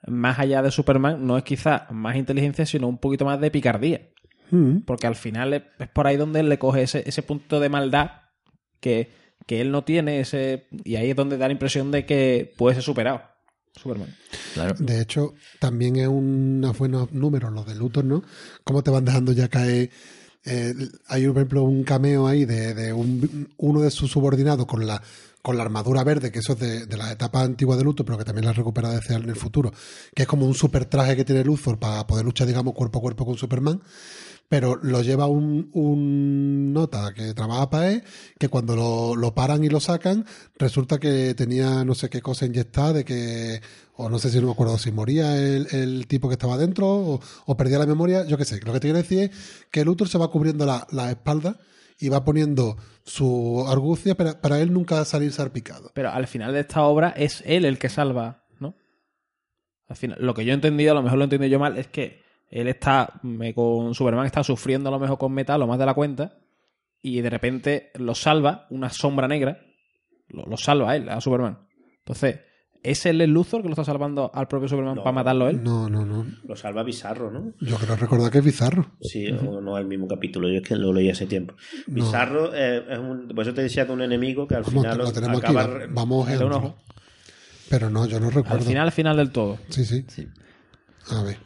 más 0.07 0.39
allá 0.39 0.63
de 0.63 0.71
Superman, 0.71 1.27
no 1.27 1.37
es 1.37 1.45
quizá 1.45 1.87
más 1.91 2.17
inteligencia, 2.17 2.65
sino 2.67 2.89
un 2.89 2.99
poquito 2.99 3.25
más 3.25 3.41
de 3.41 3.51
picardía. 3.51 4.01
Mm. 4.51 4.79
Porque 4.87 5.07
al 5.07 5.15
final 5.15 5.53
es, 5.55 5.63
es 5.79 5.89
por 5.89 6.07
ahí 6.07 6.17
donde 6.17 6.41
él 6.41 6.49
le 6.49 6.59
coge 6.59 6.83
ese, 6.83 7.03
ese 7.07 7.23
punto 7.23 7.61
de 7.61 7.69
maldad 7.69 8.11
que, 8.81 9.11
que 9.51 9.61
él 9.61 9.73
no 9.73 9.83
tiene, 9.83 10.21
ese 10.21 10.69
y 10.85 10.95
ahí 10.95 11.11
es 11.11 11.17
donde 11.17 11.37
da 11.37 11.49
la 11.49 11.53
impresión 11.53 11.91
de 11.91 12.07
que 12.07 12.55
puede 12.57 12.77
ser 12.77 12.85
superado. 12.85 13.21
Superman. 13.75 14.15
Claro. 14.55 14.77
De 14.79 15.01
hecho, 15.01 15.35
también 15.59 15.97
es 15.97 16.07
unos 16.07 16.79
buenos 16.79 17.11
números 17.11 17.53
los 17.53 17.67
de 17.67 17.75
Luthor, 17.75 18.05
¿no? 18.05 18.23
Cómo 18.63 18.85
te 18.85 18.93
van 18.93 19.05
dejando 19.05 19.33
ya 19.33 19.49
caer. 19.49 19.91
eh, 20.45 20.73
hay, 21.09 21.27
por 21.27 21.37
ejemplo, 21.39 21.65
un 21.65 21.83
cameo 21.83 22.29
ahí 22.29 22.45
de, 22.45 22.75
de 22.75 22.93
un- 22.93 23.49
uno 23.57 23.81
de 23.81 23.91
sus 23.91 24.11
subordinados 24.13 24.67
con 24.67 24.87
la, 24.87 25.03
con 25.43 25.57
la 25.57 25.65
armadura 25.65 26.05
verde, 26.05 26.31
que 26.31 26.39
eso 26.39 26.53
es 26.53 26.61
de, 26.61 26.87
de 26.87 26.97
la 26.97 27.11
etapa 27.11 27.43
antigua 27.43 27.77
de 27.77 27.83
Luthor, 27.85 28.07
pero 28.07 28.19
que 28.19 28.25
también 28.25 28.45
la 28.47 28.53
recupera 28.53 28.91
DC 28.91 29.15
en 29.15 29.29
el 29.29 29.37
futuro, 29.37 29.73
que 30.15 30.23
es 30.23 30.29
como 30.29 30.47
un 30.47 30.55
super 30.55 30.85
traje 30.85 31.17
que 31.17 31.25
tiene 31.25 31.43
Luthor 31.45 31.79
para 31.79 32.07
poder 32.07 32.25
luchar, 32.25 32.47
digamos, 32.47 32.73
cuerpo 32.75 33.01
a 33.01 33.03
cuerpo 33.03 33.27
con 33.27 33.37
Superman. 33.37 33.81
Pero 34.51 34.75
lo 34.83 35.01
lleva 35.01 35.29
un, 35.29 35.71
un 35.75 36.73
nota 36.73 37.15
que 37.15 37.35
trabaja 37.35 37.71
para 37.71 37.93
él, 37.93 38.03
que 38.37 38.49
cuando 38.49 38.75
lo, 38.75 39.15
lo 39.15 39.33
paran 39.33 39.63
y 39.63 39.69
lo 39.69 39.79
sacan, 39.79 40.27
resulta 40.59 40.99
que 40.99 41.35
tenía 41.35 41.85
no 41.85 41.95
sé 41.95 42.11
qué 42.11 42.21
cosa 42.21 42.47
inyectada, 42.47 42.95
de 42.95 43.05
que, 43.05 43.61
o 43.95 44.09
no 44.09 44.19
sé 44.19 44.29
si 44.29 44.41
no 44.41 44.47
me 44.47 44.53
acuerdo 44.53 44.77
si 44.77 44.91
moría 44.91 45.37
el, 45.39 45.69
el 45.71 46.09
tipo 46.09 46.29
que 46.29 46.35
estaba 46.35 46.59
dentro, 46.59 46.89
o, 46.89 47.21
o 47.47 47.57
perdía 47.57 47.79
la 47.79 47.87
memoria, 47.87 48.27
yo 48.27 48.37
qué 48.37 48.45
sé. 48.45 48.59
Lo 48.67 48.73
que 48.73 48.81
te 48.81 48.89
quiero 48.89 48.99
decir 48.99 49.21
es 49.21 49.31
que 49.71 49.85
Luthor 49.85 50.09
se 50.09 50.19
va 50.19 50.33
cubriendo 50.33 50.67
la, 50.67 50.85
la 50.91 51.13
espalda 51.13 51.61
y 52.01 52.09
va 52.09 52.25
poniendo 52.25 52.77
su 53.05 53.65
argucia 53.69 54.17
para, 54.17 54.41
para 54.41 54.61
él 54.61 54.73
nunca 54.73 55.05
salir 55.05 55.31
salpicado. 55.33 55.93
Pero 55.95 56.11
al 56.11 56.27
final 56.27 56.53
de 56.53 56.61
esta 56.61 56.83
obra 56.83 57.11
es 57.11 57.45
él 57.47 57.65
el 57.65 57.79
que 57.79 57.89
salva, 57.89 58.47
¿no? 58.59 58.75
Al 59.87 59.95
final, 59.95 60.19
lo 60.21 60.35
que 60.35 60.45
yo 60.45 60.51
he 60.51 60.55
entendido, 60.55 60.91
a 60.91 60.95
lo 60.97 61.03
mejor 61.03 61.19
lo 61.19 61.23
he 61.25 61.27
entendido 61.27 61.53
yo 61.53 61.61
mal, 61.61 61.79
es 61.79 61.87
que 61.87 62.29
Él 62.51 62.67
está, 62.69 63.21
me- 63.23 63.55
con 63.55 63.95
Superman 63.95 64.27
está 64.27 64.43
sufriendo 64.43 64.89
a 64.89 64.93
lo 64.93 64.99
mejor 64.99 65.19
con 65.19 65.33
metal 65.33 65.63
o 65.63 65.67
más 65.67 65.79
de 65.79 65.87
la 65.87 65.95
cuenta, 65.95 66.39
y 67.03 67.21
de 67.21 67.31
repente 67.31 67.91
lo 67.95 68.15
salva 68.15 68.67
una 68.71 68.91
sombra 68.91 69.29
negra, 69.29 69.61
lo, 70.29 70.45
lo 70.47 70.57
salva 70.57 70.91
a 70.93 70.97
él, 70.97 71.09
a 71.09 71.21
Superman. 71.21 71.59
Entonces, 72.01 72.41
¿es 72.83 73.07
el 73.07 73.19
Luthor 73.31 73.63
que 73.63 73.69
lo 73.69 73.73
está 73.75 73.85
salvando 73.85 74.31
al 74.35 74.49
propio 74.49 74.69
Superman 74.69 74.97
No. 74.97 75.03
para 75.05 75.13
matarlo 75.15 75.49
él? 75.49 75.63
No, 75.63 75.89
no, 75.89 76.05
no. 76.05 76.27
Lo 76.45 76.57
salva 76.57 76.83
Bizarro, 76.83 77.31
¿no? 77.31 77.53
Yo 77.61 77.77
creo 77.77 77.95
recordar 77.97 78.31
que 78.33 78.39
es 78.39 78.45
bizarro. 78.45 78.91
Sí, 79.01 79.29
o 79.31 79.61
no 79.61 79.77
es 79.79 79.83
el 79.83 79.87
mismo 79.89 80.09
capítulo, 80.09 80.49
yo 80.49 80.57
es 80.57 80.63
que 80.69 80.75
lo 80.77 80.93
leí 80.93 81.09
hace 81.09 81.27
tiempo. 81.27 81.55
No. 81.87 81.95
Bizarro 81.95 82.53
eh, 82.55 82.85
es 82.91 82.99
un. 82.99 83.29
Por 83.29 83.43
eso 83.45 83.55
te 83.55 83.63
decía 83.63 83.87
que 83.87 83.93
un 83.93 84.03
enemigo 84.03 84.49
que 84.49 84.57
al 84.57 84.63
Vamos, 84.63 84.83
final 84.83 84.99
lo 84.99 85.05
lo 85.05 85.13
tenemos 85.13 85.39
acaba. 85.39 85.63
aquí. 85.63 85.73
va- 85.73 85.87
Vamos 85.91 86.27
Dale 86.29 86.45
un 86.45 86.53
ojo. 86.53 86.77
Pero 87.69 87.89
no, 87.91 88.07
yo 88.07 88.19
no 88.19 88.27
Al 88.27 88.33
recuerdo. 88.35 88.65
final, 88.65 88.87
al 88.87 88.93
final 88.93 89.17
del 89.17 89.31
todo. 89.31 89.59
Sí, 89.69 89.85
sí. 89.85 90.05
Sí. 90.09 90.27
A 91.11 91.23
ver. 91.23 91.37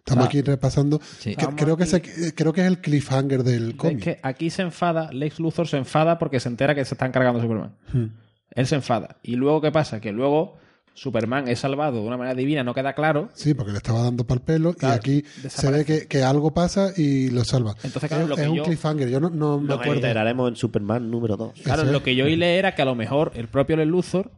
Estamos 0.00 0.24
Ah. 0.24 0.28
aquí 0.28 0.42
repasando. 0.42 1.00
Sí. 1.18 1.34
Que- 1.36 1.44
Vamos 1.46 1.60
creo, 1.62 1.76
que 1.76 1.84
ese- 1.84 2.34
creo 2.34 2.52
que 2.52 2.60
es 2.62 2.66
el 2.66 2.80
cliffhanger 2.80 3.42
del 3.44 3.70
Es 3.70 3.74
cómic. 3.76 4.02
que 4.02 4.20
aquí 4.22 4.50
se 4.50 4.62
enfada, 4.62 5.12
Lex 5.12 5.38
Luthor 5.40 5.68
se 5.68 5.76
enfada 5.76 6.18
porque 6.18 6.40
se 6.40 6.48
entera 6.48 6.74
que 6.74 6.84
se 6.84 6.94
están 6.94 7.12
cargando 7.12 7.38
a 7.38 7.42
Superman. 7.42 7.76
Hmm. 7.92 8.06
Él 8.52 8.66
se 8.66 8.74
enfada. 8.74 9.18
Y 9.22 9.36
luego, 9.36 9.60
¿qué 9.60 9.70
pasa? 9.70 10.00
Que 10.00 10.10
luego 10.12 10.58
Superman 10.92 11.46
es 11.48 11.60
salvado 11.60 12.00
de 12.00 12.06
una 12.06 12.16
manera 12.16 12.34
divina, 12.34 12.64
no 12.64 12.74
queda 12.74 12.94
claro. 12.94 13.28
Sí, 13.32 13.54
porque 13.54 13.70
le 13.70 13.78
estaba 13.78 14.02
dando 14.02 14.26
pal 14.26 14.40
pelo 14.42 14.74
Claro, 14.74 14.94
y 14.96 14.98
aquí 14.98 15.24
se 15.48 15.70
ve 15.70 15.84
que, 15.84 16.08
que 16.08 16.24
algo 16.24 16.52
pasa 16.52 16.90
y 16.96 17.30
lo 17.30 17.44
salva. 17.44 17.74
Entonces, 17.84 18.08
claro, 18.08 18.24
es 18.24 18.28
lo 18.28 18.34
que 18.36 18.42
es 18.42 18.48
un 18.48 18.56
yo- 18.56 18.64
cliffhanger. 18.64 19.08
Yo 19.08 19.20
no, 19.20 19.30
no 19.30 19.60
me 19.60 19.72
acuerdo. 19.74 19.94
enteraremos 19.94 20.48
en 20.50 20.56
Superman 20.56 21.08
número 21.10 21.36
2. 21.36 21.52
Claro, 21.62 21.82
Eso 21.82 21.90
es. 21.90 21.92
lo 21.92 22.02
que 22.02 22.16
yo 22.16 22.24
oí 22.24 22.34
leer 22.36 22.58
era 22.58 22.74
que 22.74 22.82
a 22.82 22.86
lo 22.86 22.94
mejor 22.96 23.30
el 23.34 23.46
propio 23.46 23.76
Lex 23.76 23.88
Luthor 23.88 24.32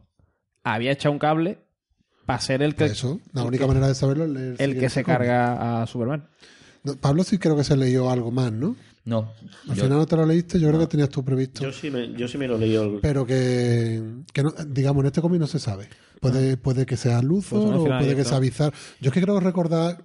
había 0.63 0.91
echado 0.91 1.11
un 1.11 1.19
cable 1.19 1.57
para 2.25 2.39
ser 2.39 2.61
el 2.61 2.75
que, 2.75 2.85
Eso, 2.85 3.19
la 3.33 3.41
el 3.41 3.47
única 3.47 3.63
que- 3.63 3.67
manera 3.67 3.87
de 3.87 3.95
saberlo 3.95 4.25
es 4.25 4.29
leer 4.31 4.55
el 4.59 4.79
que 4.79 4.89
se 4.89 5.03
cómic. 5.03 5.17
carga 5.19 5.81
a 5.83 5.87
Superman. 5.87 6.27
No, 6.83 6.95
Pablo 6.95 7.23
sí 7.23 7.37
creo 7.37 7.55
que 7.55 7.63
se 7.63 7.77
leyó 7.77 8.09
algo 8.09 8.31
más, 8.31 8.51
¿no? 8.51 8.75
No. 9.05 9.31
Al 9.69 9.75
yo- 9.75 9.83
final 9.83 9.97
no 9.97 10.05
te 10.05 10.15
lo 10.15 10.25
leíste, 10.25 10.59
yo 10.59 10.69
creo 10.69 10.79
que 10.79 10.87
tenías 10.87 11.09
tú 11.09 11.23
previsto. 11.25 11.61
Yo 11.63 11.71
sí 11.73 11.89
me, 11.91 12.13
yo 12.13 12.27
sí 12.27 12.37
me 12.37 12.47
lo 12.47 12.57
leí. 12.57 12.75
el- 12.75 12.99
Pero 13.01 13.25
que, 13.25 14.01
que 14.31 14.43
no- 14.43 14.53
digamos, 14.67 15.01
en 15.01 15.07
este 15.07 15.21
cómic 15.21 15.39
no 15.41 15.47
se 15.47 15.59
sabe. 15.59 15.89
Puede, 16.21 16.55
puede 16.55 16.85
que 16.85 16.95
sea 16.95 17.21
Luthor 17.21 17.63
Pues 17.65 17.79
o 17.81 17.83
puede 17.83 18.15
que 18.15 18.23
sea 18.23 18.39
Bizarro. 18.39 18.71
Yo 19.01 19.09
es 19.09 19.13
que 19.13 19.21
creo 19.21 19.41
recordar 19.41 20.01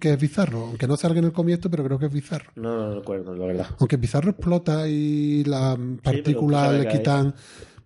que 0.00 0.14
es 0.14 0.20
Bizarro, 0.20 0.66
aunque 0.66 0.88
no 0.88 0.96
salga 0.96 1.20
en 1.20 1.26
el 1.26 1.32
cómic 1.32 1.54
esto, 1.54 1.70
pero 1.70 1.84
creo 1.84 1.96
que 1.96 2.06
es 2.06 2.12
Bizarro. 2.12 2.50
No, 2.56 2.76
no 2.88 2.94
recuerdo, 2.96 3.36
la 3.36 3.46
verdad. 3.46 3.66
Aunque 3.78 3.96
Bizarro 3.96 4.30
explota 4.30 4.88
y 4.88 5.44
las 5.44 5.78
partículas 6.02 6.62
sabe 6.66 6.78
le 6.82 6.88
hay- 6.88 6.96
quitan... 6.98 7.34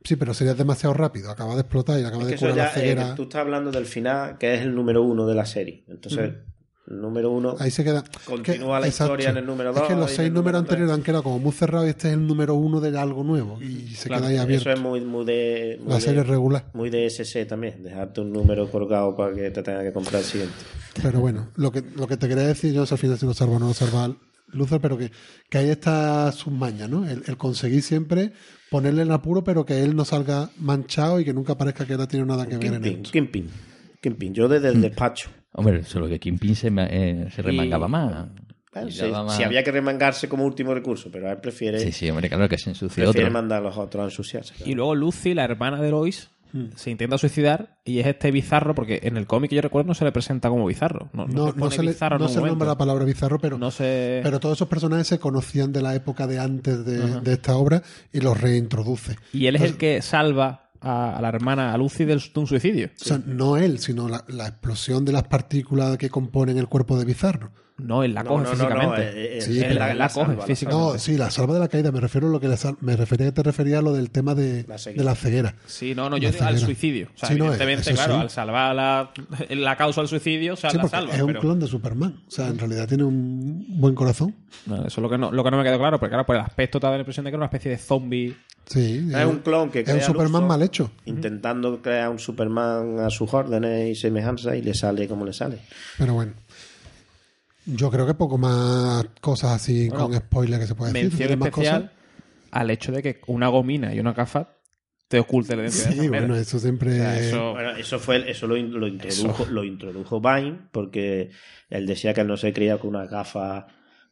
Sí, 0.04 0.16
pero 0.16 0.34
sería 0.34 0.52
demasiado 0.54 0.92
rápido. 0.94 1.30
Acaba 1.30 1.54
de 1.54 1.62
explotar 1.62 1.98
y 1.98 2.04
acaba 2.04 2.22
Es 2.24 2.28
de 2.28 2.34
que 2.34 2.38
curar 2.40 2.56
la 2.56 2.68
ceguera. 2.68 3.14
tú 3.14 3.22
estás 3.22 3.40
hablando 3.40 3.70
del 3.72 3.86
final, 3.86 4.36
que 4.38 4.54
es 4.54 4.60
el 4.60 4.74
número 4.74 5.02
uno 5.02 5.26
de 5.26 5.34
la 5.34 5.46
serie. 5.46 5.82
Entonces, 5.88 6.34
el 6.86 7.00
número 7.00 7.30
uno. 7.30 7.56
Ahí 7.58 7.70
se 7.70 7.82
queda. 7.82 8.04
Continúa 8.26 8.76
que- 8.76 8.80
la 8.82 8.88
historia 8.88 9.30
en 9.30 9.38
el 9.38 9.46
número 9.46 9.70
Es 9.70 9.80
que 9.80 9.94
dos 9.94 10.00
los 10.02 10.10
seis 10.10 10.28
números 10.28 10.34
número 10.44 10.58
anteriores 10.58 10.94
han 10.94 11.02
quedado 11.02 11.22
como 11.22 11.38
muy 11.38 11.52
cerrados 11.52 11.86
y 11.86 11.90
este 11.90 12.08
es 12.08 12.14
el 12.14 12.26
número 12.26 12.54
uno 12.54 12.82
de 12.82 12.98
algo 12.98 13.24
nuevo. 13.24 13.58
Y 13.62 13.94
se 13.94 14.08
Claro, 14.08 14.24
queda 14.24 14.30
ahí 14.32 14.36
abierto. 14.36 14.68
Eso 14.68 14.76
es 14.76 14.80
muy, 14.82 15.00
muy 15.00 15.24
de. 15.24 15.78
muy 15.80 15.88
La 15.88 15.94
de- 15.94 16.00
serie 16.02 16.22
regular. 16.22 16.66
Muy 16.74 16.90
de 16.90 17.06
SC 17.06 17.46
también, 17.46 17.82
dejarte 17.82 18.20
un 18.20 18.30
número 18.30 18.70
colgado 18.70 19.16
para 19.16 19.34
que 19.34 19.50
te 19.50 19.62
tenga 19.62 19.82
que 19.82 19.92
comprar 19.94 20.16
el 20.20 20.26
siguiente. 20.26 20.54
Pero 21.02 21.20
bueno, 21.20 21.48
lo 21.56 21.72
que, 21.72 21.82
lo 21.96 22.06
que 22.06 22.18
te 22.18 22.28
quería 22.28 22.46
decir, 22.46 22.74
yo 22.74 22.80
no 22.80 22.86
sé 22.86 22.92
al 22.94 22.98
final 22.98 23.18
si 23.18 23.24
lo 23.24 23.32
salva 23.32 23.56
o 23.56 23.58
no 23.58 23.68
lo 23.68 23.74
salva 23.74 24.14
Luthor, 24.54 24.80
pero 24.80 24.96
que, 24.96 25.10
que 25.48 25.58
ahí 25.58 25.68
está 25.70 26.30
sus 26.32 26.52
mañas, 26.52 26.88
¿no? 26.88 27.06
El, 27.08 27.22
el 27.26 27.36
conseguir 27.36 27.82
siempre 27.82 28.32
ponerle 28.70 29.02
en 29.02 29.12
apuro, 29.12 29.44
pero 29.44 29.64
que 29.64 29.82
él 29.82 29.94
no 29.94 30.04
salga 30.04 30.50
manchado 30.58 31.20
y 31.20 31.24
que 31.24 31.32
nunca 31.34 31.56
parezca 31.56 31.84
que 31.86 31.94
él 31.94 32.00
ha 32.00 32.06
tenido 32.08 32.26
nada 32.26 32.46
que 32.46 32.56
ver 32.58 32.74
en 32.74 32.84
esto. 32.84 33.10
Kingpin. 33.10 33.48
Kingpin. 34.00 34.34
Yo 34.34 34.48
desde 34.48 34.68
el 34.68 34.80
despacho. 34.80 35.30
Hombre, 35.52 35.84
solo 35.84 36.08
que 36.08 36.18
Kingpin 36.18 36.56
se, 36.56 36.68
eh, 36.76 37.28
se 37.34 37.42
remangaba 37.42 37.86
más. 37.88 38.28
Y 38.86 38.90
si, 38.90 39.04
más- 39.06 39.36
si 39.36 39.44
había 39.44 39.62
que 39.62 39.70
remangarse 39.70 40.28
como 40.28 40.44
último 40.44 40.74
recurso, 40.74 41.08
pero 41.12 41.30
él 41.30 41.38
prefiere, 41.38 41.78
Sí, 41.78 41.92
sí, 41.92 42.10
hombre, 42.10 42.28
claro 42.28 42.48
que 42.48 42.58
se 42.58 42.70
ensució 42.70 43.04
prefiere 43.04 43.26
otro. 43.28 43.32
mandar 43.32 43.60
a 43.60 43.62
los 43.62 43.76
otros 43.78 44.02
a 44.02 44.04
ensuciarse. 44.06 44.52
Y 44.66 44.74
luego 44.74 44.96
Lucy, 44.96 45.32
la 45.32 45.44
hermana 45.44 45.80
de 45.80 45.92
Lois, 45.92 46.28
Hmm. 46.56 46.66
se 46.76 46.90
intenta 46.92 47.18
suicidar 47.18 47.78
y 47.84 47.98
es 47.98 48.06
este 48.06 48.30
bizarro, 48.30 48.76
porque 48.76 49.00
en 49.02 49.16
el 49.16 49.26
cómic 49.26 49.50
que 49.50 49.56
yo 49.56 49.62
recuerdo 49.62 49.88
no 49.88 49.94
se 49.94 50.04
le 50.04 50.12
presenta 50.12 50.48
como 50.48 50.64
bizarro. 50.66 51.08
No, 51.12 51.26
no 51.26 51.32
No, 51.32 51.46
se 51.48 51.52
no 51.52 51.58
pone 51.64 51.74
se, 51.76 51.82
le, 51.82 51.90
bizarro 51.90 52.14
en 52.14 52.20
no 52.22 52.28
un 52.28 52.32
se 52.32 52.40
nombra 52.40 52.68
la 52.68 52.78
palabra 52.78 53.04
bizarro, 53.04 53.40
pero, 53.40 53.58
No 53.58 53.72
se... 53.72 54.20
pero 54.22 54.38
todos 54.38 54.56
esos 54.58 54.68
personajes 54.68 55.08
se 55.08 55.18
conocían 55.18 55.72
de 55.72 55.82
la 55.82 55.96
época 55.96 56.28
de 56.28 56.38
antes 56.38 56.84
de, 56.84 57.20
de 57.22 57.32
esta 57.32 57.56
obra 57.56 57.82
y 58.12 58.20
los 58.20 58.40
reintroduce. 58.40 59.16
Y 59.32 59.46
él 59.48 59.56
es 59.56 59.62
el 59.62 59.76
que 59.76 60.00
salva 60.00 60.70
a, 60.80 61.18
la 61.20 61.28
hermana, 61.28 61.72
a 61.74 61.76
Lucy, 61.78 62.04
del- 62.04 62.20
de 62.20 62.40
un 62.40 62.46
suicidio. 62.46 62.86
O 63.00 63.04
sea, 63.04 63.18
no 63.26 63.56
él, 63.56 63.80
sino 63.80 64.08
la, 64.08 64.22
la 64.28 64.46
explosión 64.46 65.04
de 65.04 65.10
las 65.12 65.24
partículas 65.24 65.96
que 65.98 66.08
componen 66.08 66.56
el 66.58 66.68
cuerpo 66.68 66.96
de 66.98 67.04
Bizarro. 67.04 67.50
No, 67.76 68.04
él 68.04 68.14
la 68.14 68.22
No, 68.22 68.28
coge 68.30 68.46
físicamente. 68.46 68.86
no, 68.86 68.94
eh, 68.96 69.38
eh, 69.38 69.40
Sí, 69.40 69.58
la, 69.58 69.74
la 69.88 69.94
la 69.94 70.08
salva, 70.08 70.34
la 70.34 70.42
físicamente. 70.46 70.92
No, 70.92 70.98
sí, 70.98 71.16
la 71.18 71.30
salva 71.32 71.54
de 71.54 71.60
la 71.60 71.66
caída. 71.68 71.90
Me 71.90 71.98
refiero 72.00 72.28
a 72.28 72.30
lo 72.30 72.38
que 72.38 72.46
le 72.46 72.56
sal- 72.56 72.76
me 72.80 72.94
refería 72.96 73.26
que 73.26 73.32
te 73.32 73.42
refería 73.42 73.78
a 73.80 73.82
lo 73.82 73.92
del 73.92 74.10
tema 74.10 74.36
de 74.36 74.64
La 74.68 74.74
de 74.74 74.78
ceguera. 74.78 75.04
la 75.04 75.14
ceguera. 75.16 75.54
Sí, 75.66 75.92
no, 75.92 76.08
no, 76.08 76.16
yo 76.16 76.28
La 76.28 76.32
digo 76.32 76.44
al 76.46 76.58
suicidio. 76.60 77.08
O 77.14 77.18
sea, 77.18 77.30
Sí, 77.30 77.34
no, 77.34 77.46
evidentemente, 77.46 77.90
eso 77.90 77.94
claro, 77.94 78.14
sí. 78.14 78.20
al 78.20 78.30
salvar 78.30 78.74
la, 78.76 79.10
la 79.50 79.76
causa 79.76 80.02
del 80.02 80.08
suicidio, 80.08 80.52
o 80.52 80.56
sea, 80.56 80.70
Sí, 80.70 80.76
la 80.76 80.88
salva. 80.88 81.14
es 81.14 81.20
un 81.20 81.26
pero- 81.26 81.40
clon 81.40 81.58
de 81.58 81.66
Superman. 81.66 82.20
O 82.28 82.30
sea, 82.30 82.46
en 82.46 82.58
realidad 82.60 82.86
tiene 82.86 83.02
un 83.02 83.66
buen 83.80 83.94
corazón. 83.96 84.34
No, 84.66 84.76
eso 84.76 84.86
es 84.86 84.98
lo 84.98 85.10
que 85.10 85.18
no, 85.18 85.32
lo 85.32 85.42
que 85.42 85.50
no 85.50 85.56
me 85.58 85.64
quedó 85.64 85.78
claro, 85.78 85.98
porque 85.98 86.10
claro, 86.10 86.24
por 86.24 86.36
el 86.36 86.42
aspecto 86.42 86.78
te 86.78 86.86
da 86.86 86.92
la 86.92 86.98
impresión 87.00 87.24
de 87.24 87.30
que 87.30 87.34
era 87.34 87.38
una 87.38 87.46
especie 87.46 87.72
de 87.72 87.78
zombie. 87.78 88.36
Sí, 88.66 89.10
Es 89.14 89.26
un 89.26 89.40
clon 89.40 89.68
que 89.70 89.80
es 89.80 89.88
un 89.88 89.94
crea 89.96 90.06
Superman 90.06 90.46
mal 90.46 90.62
hecho. 90.62 90.90
Intentando 91.04 91.82
crear 91.82 92.08
un 92.08 92.18
Superman 92.18 92.98
a 93.00 93.10
sus 93.10 93.34
órdenes 93.34 93.90
y 93.90 93.94
semejanza 94.00 94.56
y 94.56 94.62
le 94.62 94.72
sale 94.72 95.06
como 95.06 95.26
le 95.26 95.34
sale. 95.34 95.58
Pero 95.98 96.14
bueno. 96.14 96.32
Yo 97.66 97.90
creo 97.90 98.06
que 98.06 98.14
poco 98.14 98.36
más 98.38 99.04
cosas 99.20 99.52
así 99.52 99.88
Bueno, 99.88 100.06
con 100.08 100.16
spoiler 100.16 100.60
que 100.60 100.66
se 100.66 100.74
puede 100.74 100.92
decir. 100.92 101.04
Mención 101.10 101.18
¿Tienes 101.28 101.38
más 101.38 101.48
especial 101.48 101.82
cosas? 101.82 101.96
al 102.50 102.70
hecho 102.70 102.92
de 102.92 103.02
que 103.02 103.20
una 103.26 103.48
gomina 103.48 103.94
y 103.94 104.00
una 104.00 104.12
gafa 104.12 104.50
te 105.08 105.18
oculte 105.18 105.54
la 105.56 105.62
identidad. 105.64 105.86
de 105.88 105.92
Sí, 105.92 105.98
manera. 106.08 106.18
bueno, 106.26 106.36
eso 106.36 106.58
siempre. 106.58 106.90
O 106.92 106.94
sea, 106.96 107.18
eso- 107.20 107.52
Bueno, 107.52 107.70
eso 107.76 107.98
fue 107.98 108.30
eso 108.30 108.46
lo, 108.46 108.56
lo 108.56 108.86
introdujo 108.86 109.46
lo 109.46 109.64
introdujo 109.64 110.20
Vine 110.20 110.58
porque 110.72 111.30
él 111.70 111.86
decía 111.86 112.12
que 112.14 112.20
él 112.22 112.26
no 112.26 112.36
se 112.36 112.52
creía 112.52 112.78
que 112.78 112.86
unas 112.86 113.08
gafas 113.10 113.64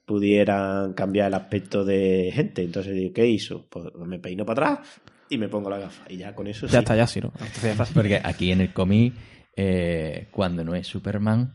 pudieran 0.04 0.92
cambiar 0.94 1.28
el 1.28 1.34
aspecto 1.34 1.84
de 1.84 2.30
gente. 2.34 2.62
Entonces, 2.62 3.10
¿qué 3.14 3.26
hizo? 3.26 3.66
Pues 3.68 3.86
me 4.06 4.18
peino 4.18 4.44
para 4.44 4.72
atrás 4.74 4.88
y 5.28 5.38
me 5.38 5.48
pongo 5.48 5.70
la 5.70 5.78
gafa. 5.78 6.04
Y 6.10 6.16
ya 6.18 6.34
con 6.34 6.46
eso 6.46 6.66
Ya 6.66 6.72
sí. 6.72 6.78
está, 6.78 6.96
ya 6.96 7.06
sí, 7.06 7.20
¿no? 7.20 7.28
Entonces 7.34 7.62
ya 7.62 7.70
está. 7.72 7.84
Porque 7.94 8.20
aquí 8.22 8.50
en 8.52 8.60
el 8.60 8.72
cómic, 8.72 9.14
eh, 9.56 10.28
cuando 10.30 10.64
no 10.64 10.74
es 10.74 10.86
Superman, 10.86 11.54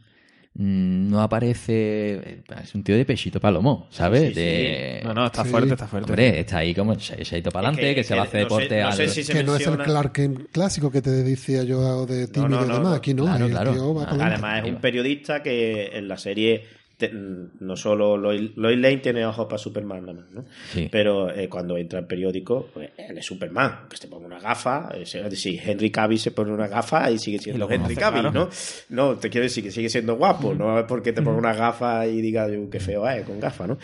no 0.59 1.21
aparece. 1.21 2.41
Es 2.63 2.73
un 2.73 2.84
tío 2.84 2.95
de 2.97 3.05
pechito 3.05 3.39
palomo, 3.39 3.88
¿sabes? 3.91 4.29
Sí, 4.29 4.34
sí. 4.34 4.39
De- 4.39 5.01
No, 5.03 5.13
no, 5.13 5.25
está 5.27 5.43
Sí. 5.43 5.49
fuerte, 5.51 5.73
está 5.73 5.88
fuerte. 5.88 6.11
Hombre, 6.11 6.39
está 6.39 6.57
ahí 6.57 6.73
como 6.73 6.93
ha 7.35 7.38
ido 7.38 7.51
para 7.51 7.67
adelante, 7.69 7.93
que, 7.95 8.03
se 8.03 8.15
va 8.15 8.21
a 8.21 8.23
hacer 8.25 8.43
no 8.43 8.49
sé- 8.49 8.55
deporte 8.63 8.81
no 8.81 8.91
sé 8.91 9.07
si 9.09 9.23
se 9.23 9.34
que 9.34 9.43
no 9.43 9.55
es 9.55 9.61
el 9.61 9.67
menciona- 9.71 9.84
Clark 9.84 10.11
Kent 10.13 10.39
clásico 10.51 10.91
que 10.91 11.01
te 11.01 11.11
decía 11.11 11.63
yo 11.63 12.05
de 12.07 12.27
tímido 12.27 12.49
no, 12.49 12.55
y 12.65 12.67
no, 12.67 12.73
demás. 12.73 12.89
no. 12.89 12.93
Aquí 12.95 13.13
no, 13.13 13.23
Claro, 13.25 13.45
el 13.45 13.51
claro. 13.51 14.05
Además, 14.19 14.63
es 14.65 14.69
un 14.71 14.81
periodista 14.81 15.43
que 15.43 15.91
en 15.93 16.07
la 16.07 16.17
serie 16.17 16.63
te- 16.98 17.11
no 17.14 17.76
solo 17.76 18.18
Lois, 18.18 18.52
Lois 18.56 18.78
Lane 18.78 18.98
tiene 18.98 19.26
ojos 19.26 19.45
para 19.45 19.57
Superman 19.57 20.02
nada 20.06 20.14
más, 20.22 20.32
¿no? 20.32 20.45
Sí. 20.74 20.90
Pero 20.91 21.30
eh, 21.34 21.48
cuando 21.48 21.78
entra 21.78 21.99
el 21.99 22.06
periódico, 22.07 22.69
pues, 22.74 22.90
él 22.98 23.18
es 23.18 23.26
Superman, 23.26 23.88
que 23.90 23.98
se 23.98 24.07
pone 24.07 24.26
una 24.26 24.40
gafa. 24.40 24.90
eh, 24.95 25.06
si 25.06 25.60
Henry 25.64 25.91
Cavill 25.91 26.19
se 26.19 26.32
pone 26.32 26.52
una 26.52 26.68
gafa 26.68 27.10
y 27.11 27.19
sigue 27.19 27.40
siendo 27.40 27.69
Y 27.69 27.74
Henry 27.76 27.95
Cavill, 27.95 28.22
claro. 28.24 28.40
¿no? 28.40 28.49
No, 28.90 29.15
te 29.18 29.30
quiero 29.30 29.44
decir 29.44 29.64
que 29.64 29.72
sigue 29.72 29.90
siendo 29.90 30.15
guapo, 30.15 30.53
no 30.53 30.80
es 30.80 30.86
porque 30.86 31.14
te 31.14 31.22
ponga 31.22 31.38
una 31.38 31.53
gafa 31.53 32.06
y 32.07 32.22
diga 32.22 32.48
"Uy, 32.48 32.68
qué 32.72 32.80
feo 32.80 33.07
es 33.07 33.24
con 33.26 33.40
gafa, 33.40 33.68
¿no? 33.68 33.78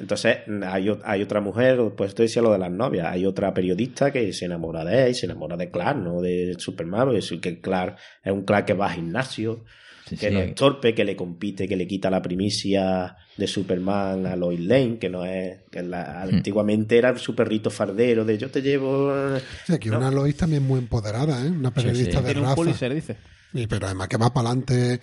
Entonces, 0.00 0.38
hay, 0.64 0.88
otra 1.22 1.40
mujer, 1.40 1.80
pues 1.96 2.10
esto 2.10 2.22
decía 2.22 2.40
lo 2.40 2.52
de 2.52 2.58
las 2.58 2.70
novias, 2.70 3.08
hay 3.08 3.26
otra 3.26 3.52
periodista 3.52 4.12
que 4.12 4.32
se 4.32 4.44
enamora 4.44 4.84
de 4.84 5.08
él, 5.08 5.14
se 5.16 5.26
enamora 5.26 5.56
de 5.56 5.72
Clark, 5.72 5.98
no 5.98 6.20
de 6.20 6.54
Superman, 6.56 7.06
porque 7.06 7.18
es 7.18 7.34
que 7.40 7.60
Clark 7.60 7.96
es 8.22 8.32
un 8.32 8.44
Clark 8.44 8.64
que 8.66 8.74
va 8.74 8.86
al 8.86 8.92
gimnasio, 8.94 9.64
Sí, 10.08 10.16
que 10.16 10.28
sí. 10.28 10.34
no 10.34 10.40
es 10.40 10.54
torpe, 10.54 10.94
que 10.94 11.04
le 11.04 11.14
compite, 11.16 11.66
que 11.68 11.76
le 11.76 11.86
quita 11.86 12.08
la 12.10 12.22
primicia 12.22 13.16
de 13.36 13.46
Superman 13.46 14.26
a 14.26 14.36
Lois 14.36 14.60
Lane, 14.60 14.98
que 14.98 15.08
no 15.08 15.24
es. 15.24 15.58
que 15.70 15.82
la- 15.82 16.24
Hmm. 16.24 16.34
antiguamente 16.36 16.96
era 16.98 17.10
el 17.10 17.18
su 17.18 17.34
perrito 17.34 17.70
fardero 17.70 18.24
de 18.24 18.38
yo 18.38 18.50
te 18.50 18.62
llevo. 18.62 19.12
eh". 19.36 19.40
Sí, 19.66 19.72
aquí 19.74 19.88
No. 19.90 19.98
una 19.98 20.10
Lois 20.10 20.36
también 20.36 20.62
muy 20.66 20.78
empoderada, 20.78 21.44
¿eh? 21.44 21.50
Una 21.50 21.72
periodista 21.72 22.12
sí. 22.12 22.16
de 22.18 22.24
Tiene 22.24 22.40
un 22.40 22.44
raza. 22.46 22.56
Pulitzer, 22.56 22.94
dice. 22.94 23.16
Y, 23.54 23.66
pero 23.66 23.86
además 23.86 24.08
que 24.08 24.16
va 24.18 24.32
para 24.32 24.48
adelante 24.50 25.00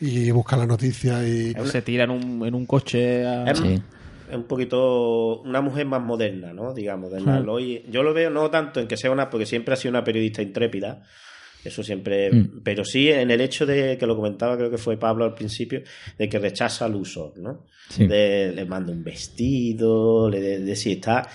y 0.00 0.30
busca 0.30 0.56
la 0.56 0.66
noticia 0.66 1.26
y... 1.26 1.52
Se 1.66 1.82
tira 1.82 2.04
en 2.04 2.10
un, 2.10 2.46
en 2.46 2.54
un 2.54 2.64
coche 2.66 3.26
a... 3.26 3.52
Sí. 3.54 3.82
un 4.32 4.44
poquito 4.44 5.40
una 5.40 5.60
mujer 5.62 5.86
más 5.86 6.02
moderna, 6.02 6.52
¿no? 6.52 6.74
Digamos, 6.74 7.10
de 7.10 7.20
la 7.22 7.40
Hmm. 7.40 7.46
Lois. 7.46 7.80
Yo 7.90 8.02
lo 8.02 8.12
veo 8.14 8.28
no 8.30 8.50
tanto 8.50 8.78
en 8.80 8.86
que 8.86 8.96
sea 8.96 9.10
una, 9.10 9.30
porque 9.30 9.46
siempre 9.46 9.74
ha 9.74 9.76
sido 9.76 9.90
una 9.90 10.04
periodista 10.04 10.42
intrépida. 10.42 11.02
Eso 11.64 11.82
siempre, 11.82 12.30
Mm. 12.32 12.60
pero 12.62 12.84
sí 12.84 13.08
en 13.10 13.30
el 13.30 13.40
hecho 13.40 13.66
de 13.66 13.98
que 13.98 14.06
lo 14.06 14.14
comentaba, 14.16 14.56
creo 14.56 14.70
que 14.70 14.78
fue 14.78 14.96
Pablo 14.96 15.24
al 15.24 15.34
principio, 15.34 15.82
de 16.16 16.28
que 16.28 16.38
rechaza 16.38 16.84
al 16.84 16.94
uso, 16.94 17.32
¿no? 17.36 17.66
Sí. 17.90 18.06
De- 18.06 18.52
le 18.54 18.64
manda 18.64 18.92
un 18.92 19.02
vestido, 19.02 20.28
le 20.30 20.40
de, 20.40 20.58
de 20.60 20.76
si 20.76 20.92
está 20.92 21.28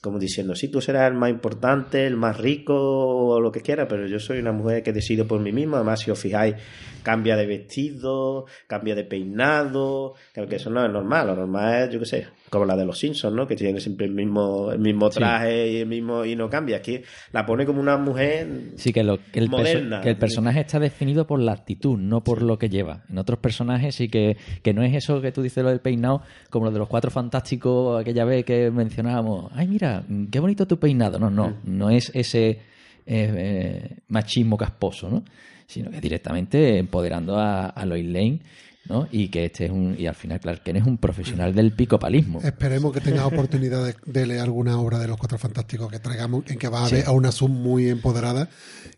como 0.00 0.18
diciendo, 0.18 0.54
sí, 0.54 0.68
tú 0.68 0.82
serás 0.82 1.10
el 1.10 1.16
más 1.16 1.30
importante, 1.30 2.06
el 2.06 2.16
más 2.16 2.36
rico 2.38 2.74
o 2.76 3.40
lo 3.40 3.50
que 3.50 3.62
quiera, 3.62 3.88
pero 3.88 4.06
yo 4.06 4.18
soy 4.20 4.38
una 4.38 4.52
mujer 4.52 4.82
que 4.82 4.92
decido 4.92 5.26
por 5.26 5.40
mí 5.40 5.50
misma. 5.50 5.78
Además, 5.78 6.00
si 6.00 6.10
os 6.10 6.18
fijáis, 6.18 6.56
cambia 7.04 7.36
de 7.36 7.46
vestido, 7.46 8.46
cambia 8.66 8.96
de 8.96 9.04
peinado, 9.04 10.14
que 10.32 10.56
eso 10.56 10.70
no 10.70 10.84
es 10.84 10.90
normal. 10.90 11.28
Lo 11.28 11.36
normal 11.36 11.84
es, 11.84 11.90
yo 11.94 12.00
qué 12.00 12.06
sé, 12.06 12.26
como 12.50 12.64
la 12.64 12.74
de 12.76 12.84
los 12.84 12.98
Simpsons, 12.98 13.36
¿no? 13.36 13.46
Que 13.46 13.54
tiene 13.54 13.78
siempre 13.78 14.06
el 14.06 14.12
mismo, 14.12 14.72
el 14.72 14.80
mismo 14.80 15.10
traje 15.10 15.70
y 15.70 15.76
el 15.76 15.86
mismo 15.86 16.24
y 16.24 16.34
no 16.34 16.48
cambia. 16.48 16.78
Aquí 16.78 17.00
la 17.32 17.46
pone 17.46 17.64
como 17.66 17.80
una 17.80 17.96
mujer 17.96 18.72
Sí, 18.76 18.92
que, 18.92 19.04
lo, 19.04 19.18
que, 19.30 19.38
el, 19.38 19.48
moderna. 19.48 20.00
que 20.00 20.08
el 20.10 20.16
personaje 20.16 20.60
está 20.60 20.80
definido 20.80 21.26
por 21.26 21.38
la 21.38 21.52
actitud, 21.52 21.98
no 21.98 22.24
por 22.24 22.42
lo 22.42 22.58
que 22.58 22.68
lleva. 22.68 23.04
En 23.08 23.18
otros 23.18 23.38
personajes 23.38 23.94
sí 23.94 24.08
que, 24.08 24.36
que 24.62 24.72
no 24.72 24.82
es 24.82 24.94
eso 24.94 25.20
que 25.20 25.30
tú 25.30 25.42
dices 25.42 25.62
lo 25.62 25.70
del 25.70 25.80
peinado, 25.80 26.22
como 26.50 26.64
lo 26.64 26.72
de 26.72 26.78
los 26.78 26.88
cuatro 26.88 27.10
fantásticos 27.10 28.00
aquella 28.00 28.24
vez 28.24 28.44
que 28.44 28.70
mencionábamos. 28.70 29.52
Ay, 29.54 29.68
mira, 29.68 30.02
qué 30.30 30.40
bonito 30.40 30.66
tu 30.66 30.78
peinado. 30.78 31.18
No, 31.18 31.30
no, 31.30 31.58
no 31.64 31.90
es 31.90 32.10
ese 32.14 32.48
eh, 32.48 32.58
eh, 33.06 33.96
machismo 34.08 34.56
casposo, 34.56 35.10
¿no? 35.10 35.24
Sino 35.66 35.90
que 35.90 36.00
directamente 36.00 36.78
empoderando 36.78 37.38
a, 37.38 37.66
a 37.66 37.86
Lois 37.86 38.04
Lane, 38.06 38.40
¿no? 38.86 39.08
Y 39.10 39.28
que 39.28 39.46
este 39.46 39.64
es 39.66 39.70
un, 39.70 39.96
y 39.98 40.06
al 40.06 40.14
final, 40.14 40.40
claro, 40.40 40.60
que 40.62 40.70
es 40.72 40.84
un 40.84 40.98
profesional 40.98 41.54
del 41.54 41.72
picopalismo. 41.72 42.40
Esperemos 42.42 42.92
que 42.92 43.00
tengas 43.00 43.24
oportunidad 43.24 43.84
de, 43.84 43.94
de 44.04 44.26
leer 44.26 44.40
alguna 44.42 44.78
obra 44.78 44.98
de 44.98 45.08
los 45.08 45.16
Cuatro 45.16 45.38
Fantásticos 45.38 45.90
que 45.90 45.98
traigamos, 45.98 46.44
en 46.48 46.58
que 46.58 46.68
va 46.68 46.84
a 46.84 46.88
ver 46.90 47.06
a 47.06 47.12
una 47.12 47.32
Sub 47.32 47.48
muy 47.48 47.88
empoderada 47.88 48.48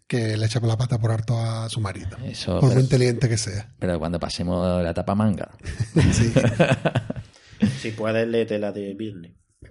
que 0.09 0.36
le 0.36 0.47
echa 0.47 0.59
por 0.60 0.68
la 0.68 0.76
pata 0.76 0.98
por 0.98 1.12
harto 1.12 1.38
a 1.38 1.68
su 1.68 1.80
marido. 1.80 2.16
Eso, 2.24 2.59
por 2.60 2.70
pero- 2.70 2.80
inteligente 2.80 3.28
que 3.28 3.36
sea. 3.38 3.74
Pero 3.78 3.98
cuando 3.98 4.18
pasemos 4.18 4.82
la 4.82 4.90
etapa 4.90 5.14
manga. 5.14 5.51
Sí. 6.12 6.32
Si 7.80 7.90
puedes, 7.93 8.28
léete 8.28 8.59
la 8.59 8.70
de 8.70 8.93
Virne. 8.94 9.34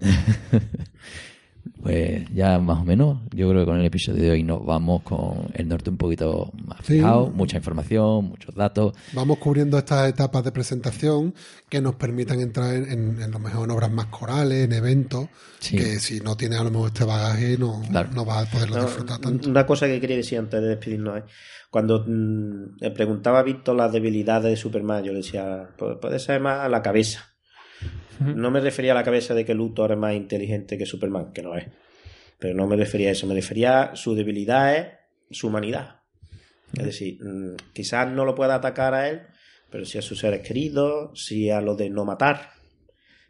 Pues 1.86 2.24
ya 2.34 2.58
más 2.58 2.80
o 2.80 2.84
menos, 2.84 3.18
yo 3.32 3.48
creo 3.48 3.60
que 3.62 3.66
con 3.70 3.78
el 3.78 3.86
episodio 3.86 4.22
de 4.24 4.30
hoy 4.32 4.42
nos 4.42 4.64
vamos 4.66 5.02
con 5.02 5.46
el 5.54 5.68
norte 5.68 5.88
un 5.90 5.96
poquito 5.96 6.50
más 6.66 6.78
Sí. 6.84 6.94
fijado, 6.94 7.30
mucha 7.30 7.58
información, 7.58 8.24
muchos 8.24 8.54
datos. 8.56 8.92
Vamos 9.12 9.38
cubriendo 9.38 9.78
estas 9.78 10.08
etapas 10.08 10.42
de 10.42 10.50
presentación 10.50 11.32
que 11.68 11.80
nos 11.80 11.94
permitan 11.94 12.40
entrar 12.40 12.74
en, 12.74 12.90
en, 12.90 13.22
en 13.22 13.30
lo 13.30 13.38
mejor 13.38 13.66
en 13.66 13.70
obras 13.70 13.92
más 13.92 14.06
corales, 14.06 14.64
en 14.64 14.72
eventos, 14.72 15.28
Sí. 15.60 15.76
que 15.76 16.00
si 16.00 16.18
no 16.18 16.36
tienes 16.36 16.58
a 16.58 16.64
lo 16.64 16.70
mejor 16.72 16.88
este 16.88 17.04
bagaje 17.04 17.56
no, 17.56 17.80
Claro. 17.88 18.08
no 18.14 18.24
vas 18.24 18.48
a 18.48 18.50
poderlo 18.50 18.76
No, 18.78 18.82
disfrutar 18.82 19.20
tanto. 19.20 19.48
Una 19.48 19.64
cosa 19.64 19.86
que 19.86 20.00
quería 20.00 20.16
decir 20.16 20.38
antes 20.40 20.60
de 20.60 20.66
despedirnos 20.68 21.18
es, 21.18 21.24
cuando 21.70 22.04
mm, 22.04 22.78
le 22.80 22.90
preguntaba 22.90 23.38
a 23.38 23.42
Víctor 23.44 23.76
las 23.76 23.92
debilidades 23.92 24.50
de 24.50 24.56
Superman, 24.56 25.04
yo 25.04 25.12
le 25.12 25.18
decía, 25.18 25.68
"Pu- 25.78 26.00
puede 26.00 26.18
ser 26.18 26.40
más 26.40 26.60
a 26.60 26.68
la 26.68 26.82
cabeza. 26.82 27.35
No 28.20 28.50
me 28.50 28.60
refería 28.60 28.92
a 28.92 28.94
la 28.94 29.02
cabeza 29.04 29.34
de 29.34 29.44
que 29.44 29.54
Luthor 29.54 29.92
es 29.92 29.98
más 29.98 30.14
inteligente 30.14 30.76
que 30.78 30.86
Superman, 30.86 31.32
que 31.32 31.42
no 31.42 31.56
es. 31.56 31.66
Pero 32.38 32.54
no 32.54 32.66
me 32.66 32.76
refería 32.76 33.08
a 33.08 33.12
eso, 33.12 33.26
me 33.26 33.34
refería 33.34 33.82
a 33.82 33.96
su 33.96 34.14
debilidad 34.14 34.76
es 34.76 34.86
su 35.30 35.48
humanidad. 35.48 36.00
Es 36.76 36.84
decir, 36.84 37.18
mm, 37.22 37.56
quizás 37.72 38.10
no 38.10 38.24
lo 38.24 38.34
pueda 38.34 38.54
atacar 38.56 38.94
a 38.94 39.08
él, 39.08 39.22
pero 39.70 39.84
sí 39.84 39.98
a 39.98 40.02
sus 40.02 40.18
seres 40.18 40.46
queridos, 40.46 41.10
sí 41.20 41.50
a 41.50 41.60
lo 41.60 41.74
de 41.76 41.88
no 41.90 42.04
matar, 42.04 42.50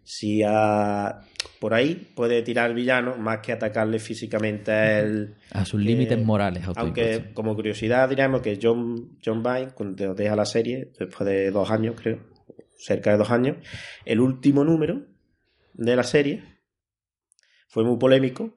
sí 0.02 0.42
a... 0.44 1.20
Por 1.60 1.72
ahí 1.74 2.12
puede 2.14 2.42
tirar 2.42 2.74
villano 2.74 3.16
más 3.16 3.38
que 3.38 3.52
atacarle 3.52 3.98
físicamente 3.98 4.70
a 4.72 4.98
él. 5.00 5.34
A 5.52 5.64
sus 5.64 5.80
que- 5.80 5.86
límites 5.86 6.18
morales. 6.24 6.64
Aunque, 6.74 7.30
como 7.32 7.54
curiosidad, 7.54 8.08
diremos 8.08 8.42
que 8.42 8.58
John, 8.60 9.18
John 9.24 9.42
Byrne, 9.42 9.70
cuando 9.74 10.14
deja 10.14 10.36
la 10.36 10.44
serie, 10.44 10.90
después 10.98 11.26
de 11.28 11.50
dos 11.50 11.70
años, 11.70 11.94
creo, 12.00 12.18
cerca 12.78 13.10
de 13.12 13.18
dos 13.18 13.30
años, 13.30 13.56
el 14.04 14.20
último 14.20 14.64
número 14.64 15.06
de 15.74 15.96
la 15.96 16.02
serie 16.02 16.42
fue 17.68 17.84
muy 17.84 17.98
polémico 17.98 18.54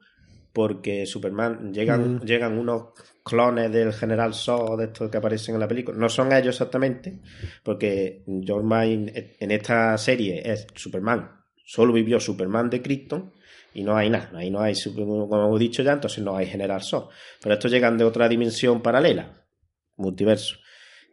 porque 0.52 1.06
Superman 1.06 1.72
llegan, 1.72 2.16
Mm. 2.16 2.20
llegan 2.24 2.58
unos 2.58 2.88
clones 3.24 3.70
del 3.70 3.92
General 3.92 4.34
Zod 4.34 4.78
de 4.78 4.86
estos 4.86 5.10
que 5.10 5.18
aparecen 5.18 5.54
en 5.54 5.60
la 5.60 5.68
película. 5.68 5.96
No 5.96 6.08
son 6.08 6.32
ellos 6.32 6.56
exactamente, 6.56 7.20
porque 7.62 8.24
John 8.46 8.68
Byrne 8.68 9.36
en 9.38 9.50
esta 9.52 9.96
serie 9.98 10.42
es 10.44 10.66
Superman. 10.74 11.30
Solo 11.64 11.92
vivió 11.92 12.18
Superman 12.18 12.68
de 12.68 12.82
Krypton 12.82 13.32
y 13.74 13.84
no 13.84 13.96
hay 13.96 14.10
nada. 14.10 14.32
Ahí 14.34 14.50
no 14.50 14.60
hay, 14.60 14.74
como 14.96 15.24
hemos 15.26 15.60
dicho 15.60 15.84
ya, 15.84 15.92
entonces 15.92 16.24
no 16.24 16.36
hay 16.36 16.46
General 16.46 16.82
Zod. 16.82 17.10
Pero 17.40 17.54
estos 17.54 17.70
llegan 17.70 17.96
de 17.96 18.04
otra 18.04 18.28
dimensión 18.28 18.82
paralela, 18.82 19.46
multiverso. 19.96 20.56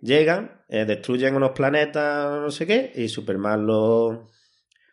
Llegan, 0.01 0.63
eh, 0.69 0.85
destruyen 0.85 1.35
unos 1.35 1.51
planetas, 1.51 2.39
no 2.39 2.51
sé 2.51 2.67
qué, 2.67 2.91
y 2.95 3.07
Superman 3.07 3.65
los 3.65 4.17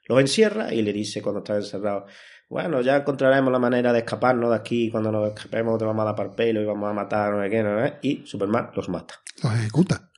los 0.06 0.20
encierra 0.20 0.72
y 0.72 0.82
le 0.82 0.92
dice 0.92 1.22
cuando 1.22 1.38
está 1.38 1.56
encerrado, 1.56 2.06
bueno, 2.48 2.82
ya 2.82 2.96
encontraremos 2.96 3.50
la 3.50 3.58
manera 3.58 3.92
de 3.92 4.00
escaparnos 4.00 4.50
de 4.50 4.56
aquí, 4.56 4.90
cuando 4.90 5.10
nos 5.10 5.28
escapemos 5.28 5.78
te 5.78 5.84
vamos 5.84 6.02
a 6.02 6.06
dar 6.06 6.14
par 6.14 6.34
pelo 6.34 6.60
y 6.60 6.64
vamos 6.64 6.90
a 6.90 6.92
matar, 6.92 7.32
no 7.32 7.42
sé 7.42 7.50
qué, 7.50 7.62
no 7.62 7.82
sé 7.82 7.94
qué", 8.00 8.08
y 8.08 8.26
Superman 8.26 8.70
los 8.74 8.88
mata. 8.88 9.14
Los 9.42 9.54
ejecuta. 9.54 10.10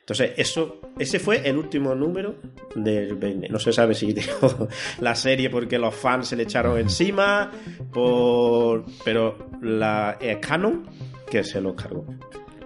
Entonces, 0.00 0.32
eso, 0.36 0.80
ese 0.98 1.18
fue 1.18 1.48
el 1.48 1.56
último 1.56 1.94
número 1.94 2.36
del 2.74 3.16
20. 3.16 3.48
No 3.48 3.58
se 3.58 3.72
sabe 3.72 3.94
si 3.94 4.12
dejó 4.12 4.68
la 5.00 5.14
serie 5.14 5.48
porque 5.48 5.78
los 5.78 5.94
fans 5.94 6.28
se 6.28 6.36
le 6.36 6.42
echaron 6.42 6.78
encima, 6.78 7.50
por, 7.92 8.84
pero 9.02 9.50
la 9.62 10.18
es 10.20 10.38
canon 10.38 10.86
que 11.30 11.42
se 11.42 11.60
los 11.60 11.74
cargó. 11.74 12.06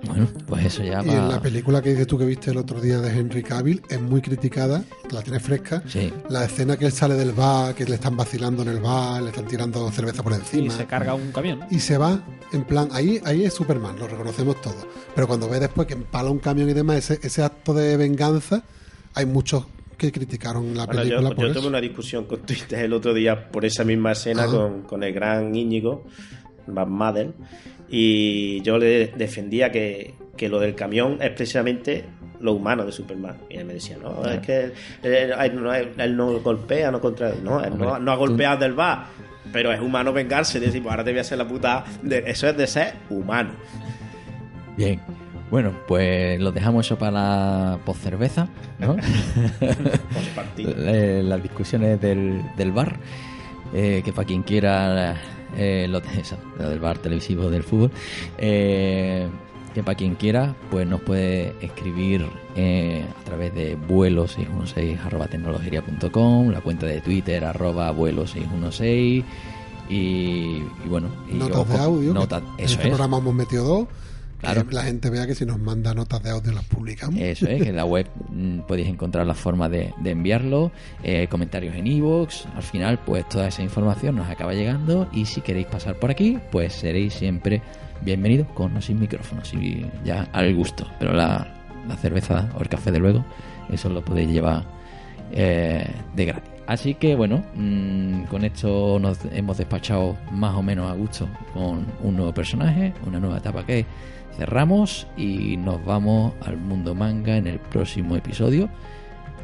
Bueno, 0.07 0.29
pues 0.47 0.67
eso 0.67 0.83
ya 0.85 1.03
Y 1.05 1.09
en 1.11 1.29
la 1.29 1.41
película 1.41 1.83
que 1.83 1.91
dices 1.91 2.07
tú 2.07 2.17
que 2.19 2.25
viste 2.25 2.51
el 2.53 2.57
otro 2.59 2.81
día 2.81 2.99
de 3.01 3.11
Henry 3.19 3.43
Cavill 3.43 3.83
es 3.89 4.01
muy 4.01 4.21
criticada, 4.23 4.85
la 5.11 5.23
tienes 5.23 5.43
fresca. 5.43 5.83
Sí. 5.87 6.13
La 6.29 6.45
escena 6.45 6.77
que 6.77 6.87
él 6.87 6.93
sale 6.93 7.15
del 7.15 7.33
bar, 7.33 7.75
que 7.75 7.85
le 7.85 7.95
están 7.97 8.17
vacilando 8.17 8.63
en 8.63 8.69
el 8.69 8.81
bar, 8.81 9.23
le 9.23 9.31
están 9.31 9.47
tirando 9.47 9.91
cerveza 9.91 10.23
por 10.23 10.33
Y 10.33 10.37
encima. 10.37 10.73
se 10.75 10.87
carga 10.87 11.15
un 11.15 11.33
camión. 11.33 11.61
y 11.71 11.81
se 11.81 11.99
va 11.99 12.23
en 12.53 12.65
plan, 12.65 12.89
ahí, 12.93 13.21
ahí 13.25 13.45
es 13.45 13.53
Superman, 13.55 13.99
lo 13.99 14.07
reconocemos 14.07 14.61
todos. 14.61 14.87
Pero 15.15 15.27
cuando 15.27 15.49
ve 15.49 15.59
después 15.61 15.87
que 15.89 15.95
empala 15.95 16.31
un 16.31 16.39
camión 16.39 16.71
y 16.71 16.75
demás, 16.75 16.97
ese, 16.99 17.19
ese 17.27 17.43
acto 17.43 17.75
de 17.75 17.97
venganza, 17.97 18.63
hay 19.15 19.27
muchos 19.27 19.67
que 19.97 20.13
criticaron 20.13 20.77
la 20.77 20.87
Bueno, 20.87 21.01
película 21.03 21.29
yo, 21.31 21.35
por 21.35 21.45
yo 21.45 21.51
eso. 21.51 21.59
tuve 21.61 21.69
una 21.71 21.81
discusión 21.81 22.25
con 22.27 22.39
Twitter 22.43 22.85
el 22.85 22.93
otro 22.93 23.13
día 23.15 23.51
por 23.51 23.65
esa 23.65 23.83
misma 23.83 24.13
escena 24.13 24.45
Ah. 24.45 24.47
con, 24.47 24.83
con 24.83 25.03
el 25.03 25.13
gran 25.13 25.53
Íñigo, 25.57 26.05
Van 26.69 26.91
Madel, 26.93 27.35
y 27.89 28.61
yo 28.63 28.79
le 28.79 29.09
defendía 29.09 29.71
que, 29.73 30.15
que 30.37 30.49
lo 30.49 30.59
del 30.61 30.75
camión 30.75 31.19
es 31.21 31.31
precisamente 31.31 32.05
lo 32.41 32.53
humano 32.53 32.85
de 32.85 32.93
Superman. 32.93 33.37
Y 33.51 33.57
él 33.57 33.65
me 33.65 33.75
decía, 33.75 33.97
no, 34.03 34.25
es 34.29 34.39
que 34.41 34.73
él, 35.03 35.33
él 35.41 35.63
no, 35.63 35.75
él 35.75 36.17
no 36.17 36.41
golpea, 36.41 36.91
no 36.91 37.01
contra... 37.01 37.33
No, 37.43 37.63
él 37.65 37.77
no, 37.77 37.99
no 37.99 38.13
ha 38.13 38.17
golpeado 38.17 38.59
del 38.59 38.75
bar. 38.75 39.07
Pero 39.53 39.73
es 39.73 39.81
humano 39.81 40.13
vengarse, 40.13 40.61
decir, 40.61 40.83
pues 40.83 40.91
ahora 40.93 41.03
te 41.05 41.11
voy 41.11 41.19
a 41.19 41.23
hacer 41.23 41.39
la 41.39 41.49
puta... 41.49 41.85
de- 42.03 42.23
eso 42.27 42.49
es 42.49 42.57
de 42.57 42.67
ser 42.67 42.93
humano. 43.11 43.51
Bien. 44.77 45.01
Bueno, 45.51 45.73
pues 45.89 46.39
lo 46.39 46.53
dejamos 46.53 46.85
eso 46.87 46.99
para 46.99 47.11
la 47.11 47.79
cerveza, 47.95 48.49
¿no? 48.79 48.97
Eh, 50.59 51.23
las 51.25 51.43
discusiones 51.43 52.01
del, 52.01 52.43
del 52.57 52.73
bar, 52.73 52.97
eh, 53.75 54.03
que 54.05 54.13
para 54.13 54.27
quien 54.27 54.43
quiera 54.43 55.17
eh, 55.57 55.87
lo, 55.89 55.99
eso, 55.99 56.37
lo 56.59 56.69
del 56.71 56.79
bar 56.81 56.99
televisivo 56.99 57.49
del 57.51 57.63
fútbol, 57.63 57.91
eh, 58.39 59.29
que 59.75 59.83
para 59.83 59.97
quien 59.97 60.15
quiera, 60.15 60.55
pues 60.71 60.87
nos 60.87 61.01
puede 61.03 61.55
escribir 61.61 62.27
eh, 62.57 63.05
a 63.21 63.25
través 63.25 63.55
de 63.55 63.77
vuelo 63.77 64.27
616 64.27 64.99
arroba 65.05 65.27
tecnologería.com, 65.29 66.49
la 66.51 66.61
cuenta 66.61 66.87
de 66.87 67.01
Twitter 67.01 67.45
arroba 67.45 67.91
vuelo 67.93 68.27
616 68.27 69.25
y, 69.91 69.95
y 69.95 70.63
bueno, 70.89 71.09
y 71.31 71.35
Notas 71.35 71.69
de 71.69 71.79
audio. 71.79 72.13
que 72.13 72.19
notas- 72.19 72.43
en 72.43 72.65
eso 72.65 72.75
este 72.75 72.83
es. 72.83 72.89
programa 72.89 73.19
hemos 73.19 73.35
metido 73.35 73.65
dos. 73.65 73.87
Claro. 74.39 74.67
Que 74.67 74.75
la 74.75 74.85
gente 74.85 75.11
vea 75.11 75.27
que 75.27 75.35
si 75.35 75.45
nos 75.45 75.59
manda 75.59 75.93
notas 75.95 76.23
de 76.23 76.31
audio 76.31 76.53
las 76.53 76.65
publicamos. 76.65 77.21
Eso 77.21 77.47
es, 77.47 77.63
que 77.63 77.71
en 77.71 77.77
la 77.77 77.85
web 77.85 78.07
mm, 78.31 78.61
podéis 78.61 78.89
encontrar 78.89 79.27
la 79.27 79.35
forma 79.35 79.69
de, 79.69 79.93
de 80.01 80.11
enviarlo, 80.11 80.71
eh, 81.03 81.27
comentarios 81.29 81.75
en 81.75 81.87
iVoox, 81.87 82.47
al 82.55 82.63
final 82.63 83.01
pues 83.05 83.29
toda 83.29 83.49
esa 83.49 83.63
información 83.63 84.17
nos 84.17 84.29
acaba 84.29 84.55
llegando 84.55 85.09
y 85.13 85.25
si 85.25 85.41
queréis 85.41 85.67
pasar 85.67 85.97
por 85.97 86.11
aquí 86.11 86.39
pues 86.53 86.73
seréis 86.73 87.15
siempre 87.15 87.63
bienvenidos 88.03 88.47
con 88.55 88.77
o 88.77 88.81
sin 88.81 89.01
micrófonos 89.01 89.53
y 89.55 89.85
ya 90.05 90.29
al 90.33 90.55
gusto, 90.55 90.87
pero 90.99 91.13
la, 91.13 91.47
la 91.89 91.97
cerveza 91.97 92.49
o 92.57 92.63
el 92.63 92.69
café 92.69 92.93
de 92.93 92.99
luego, 92.99 93.25
eso 93.71 93.89
lo 93.89 94.05
podéis 94.05 94.31
llevar 94.31 94.65
eh, 95.33 95.87
de 96.15 96.25
gratis. 96.25 96.51
Así 96.67 96.95
que 96.95 97.17
bueno, 97.17 97.43
mm, 97.55 98.25
con 98.25 98.45
esto 98.45 98.99
nos 99.01 99.19
hemos 99.33 99.57
despachado 99.57 100.17
más 100.31 100.55
o 100.55 100.63
menos 100.63 100.91
a 100.91 100.95
gusto 100.95 101.27
con 101.55 101.87
un 102.03 102.17
nuevo 102.17 102.33
personaje, 102.33 102.93
una 103.07 103.19
nueva 103.19 103.39
etapa 103.39 103.65
que 103.65 103.87
cerramos 104.39 105.07
y 105.17 105.57
nos 105.57 105.85
vamos 105.85 106.33
al 106.47 106.57
mundo 106.57 106.95
manga 106.95 107.37
en 107.37 107.47
el 107.49 107.59
próximo 107.59 108.17
episodio 108.17 108.71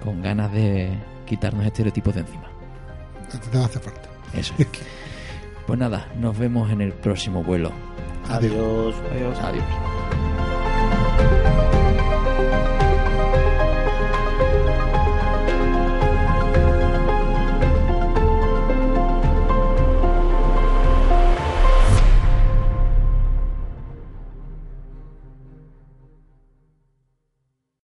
con 0.03 0.23
ganas 0.23 0.53
de 0.53 0.97
quitarnos 1.27 1.67
estereotipos 1.67 2.15
de 2.15 2.21
encima. 2.21 2.49
Te 3.51 3.59
hace 3.59 3.81
falta. 3.81 4.09
Eso. 4.33 4.55
Pues 5.67 5.79
nada, 5.79 6.09
nos 6.21 6.39
vemos 6.39 6.71
en 6.71 6.81
el 6.81 6.93
próximo 6.93 7.43
vuelo. 7.43 7.73
Adiós. 8.29 8.95
Adiós. 9.11 9.39
Adiós. 9.41 9.65
Adiós. 11.23 11.54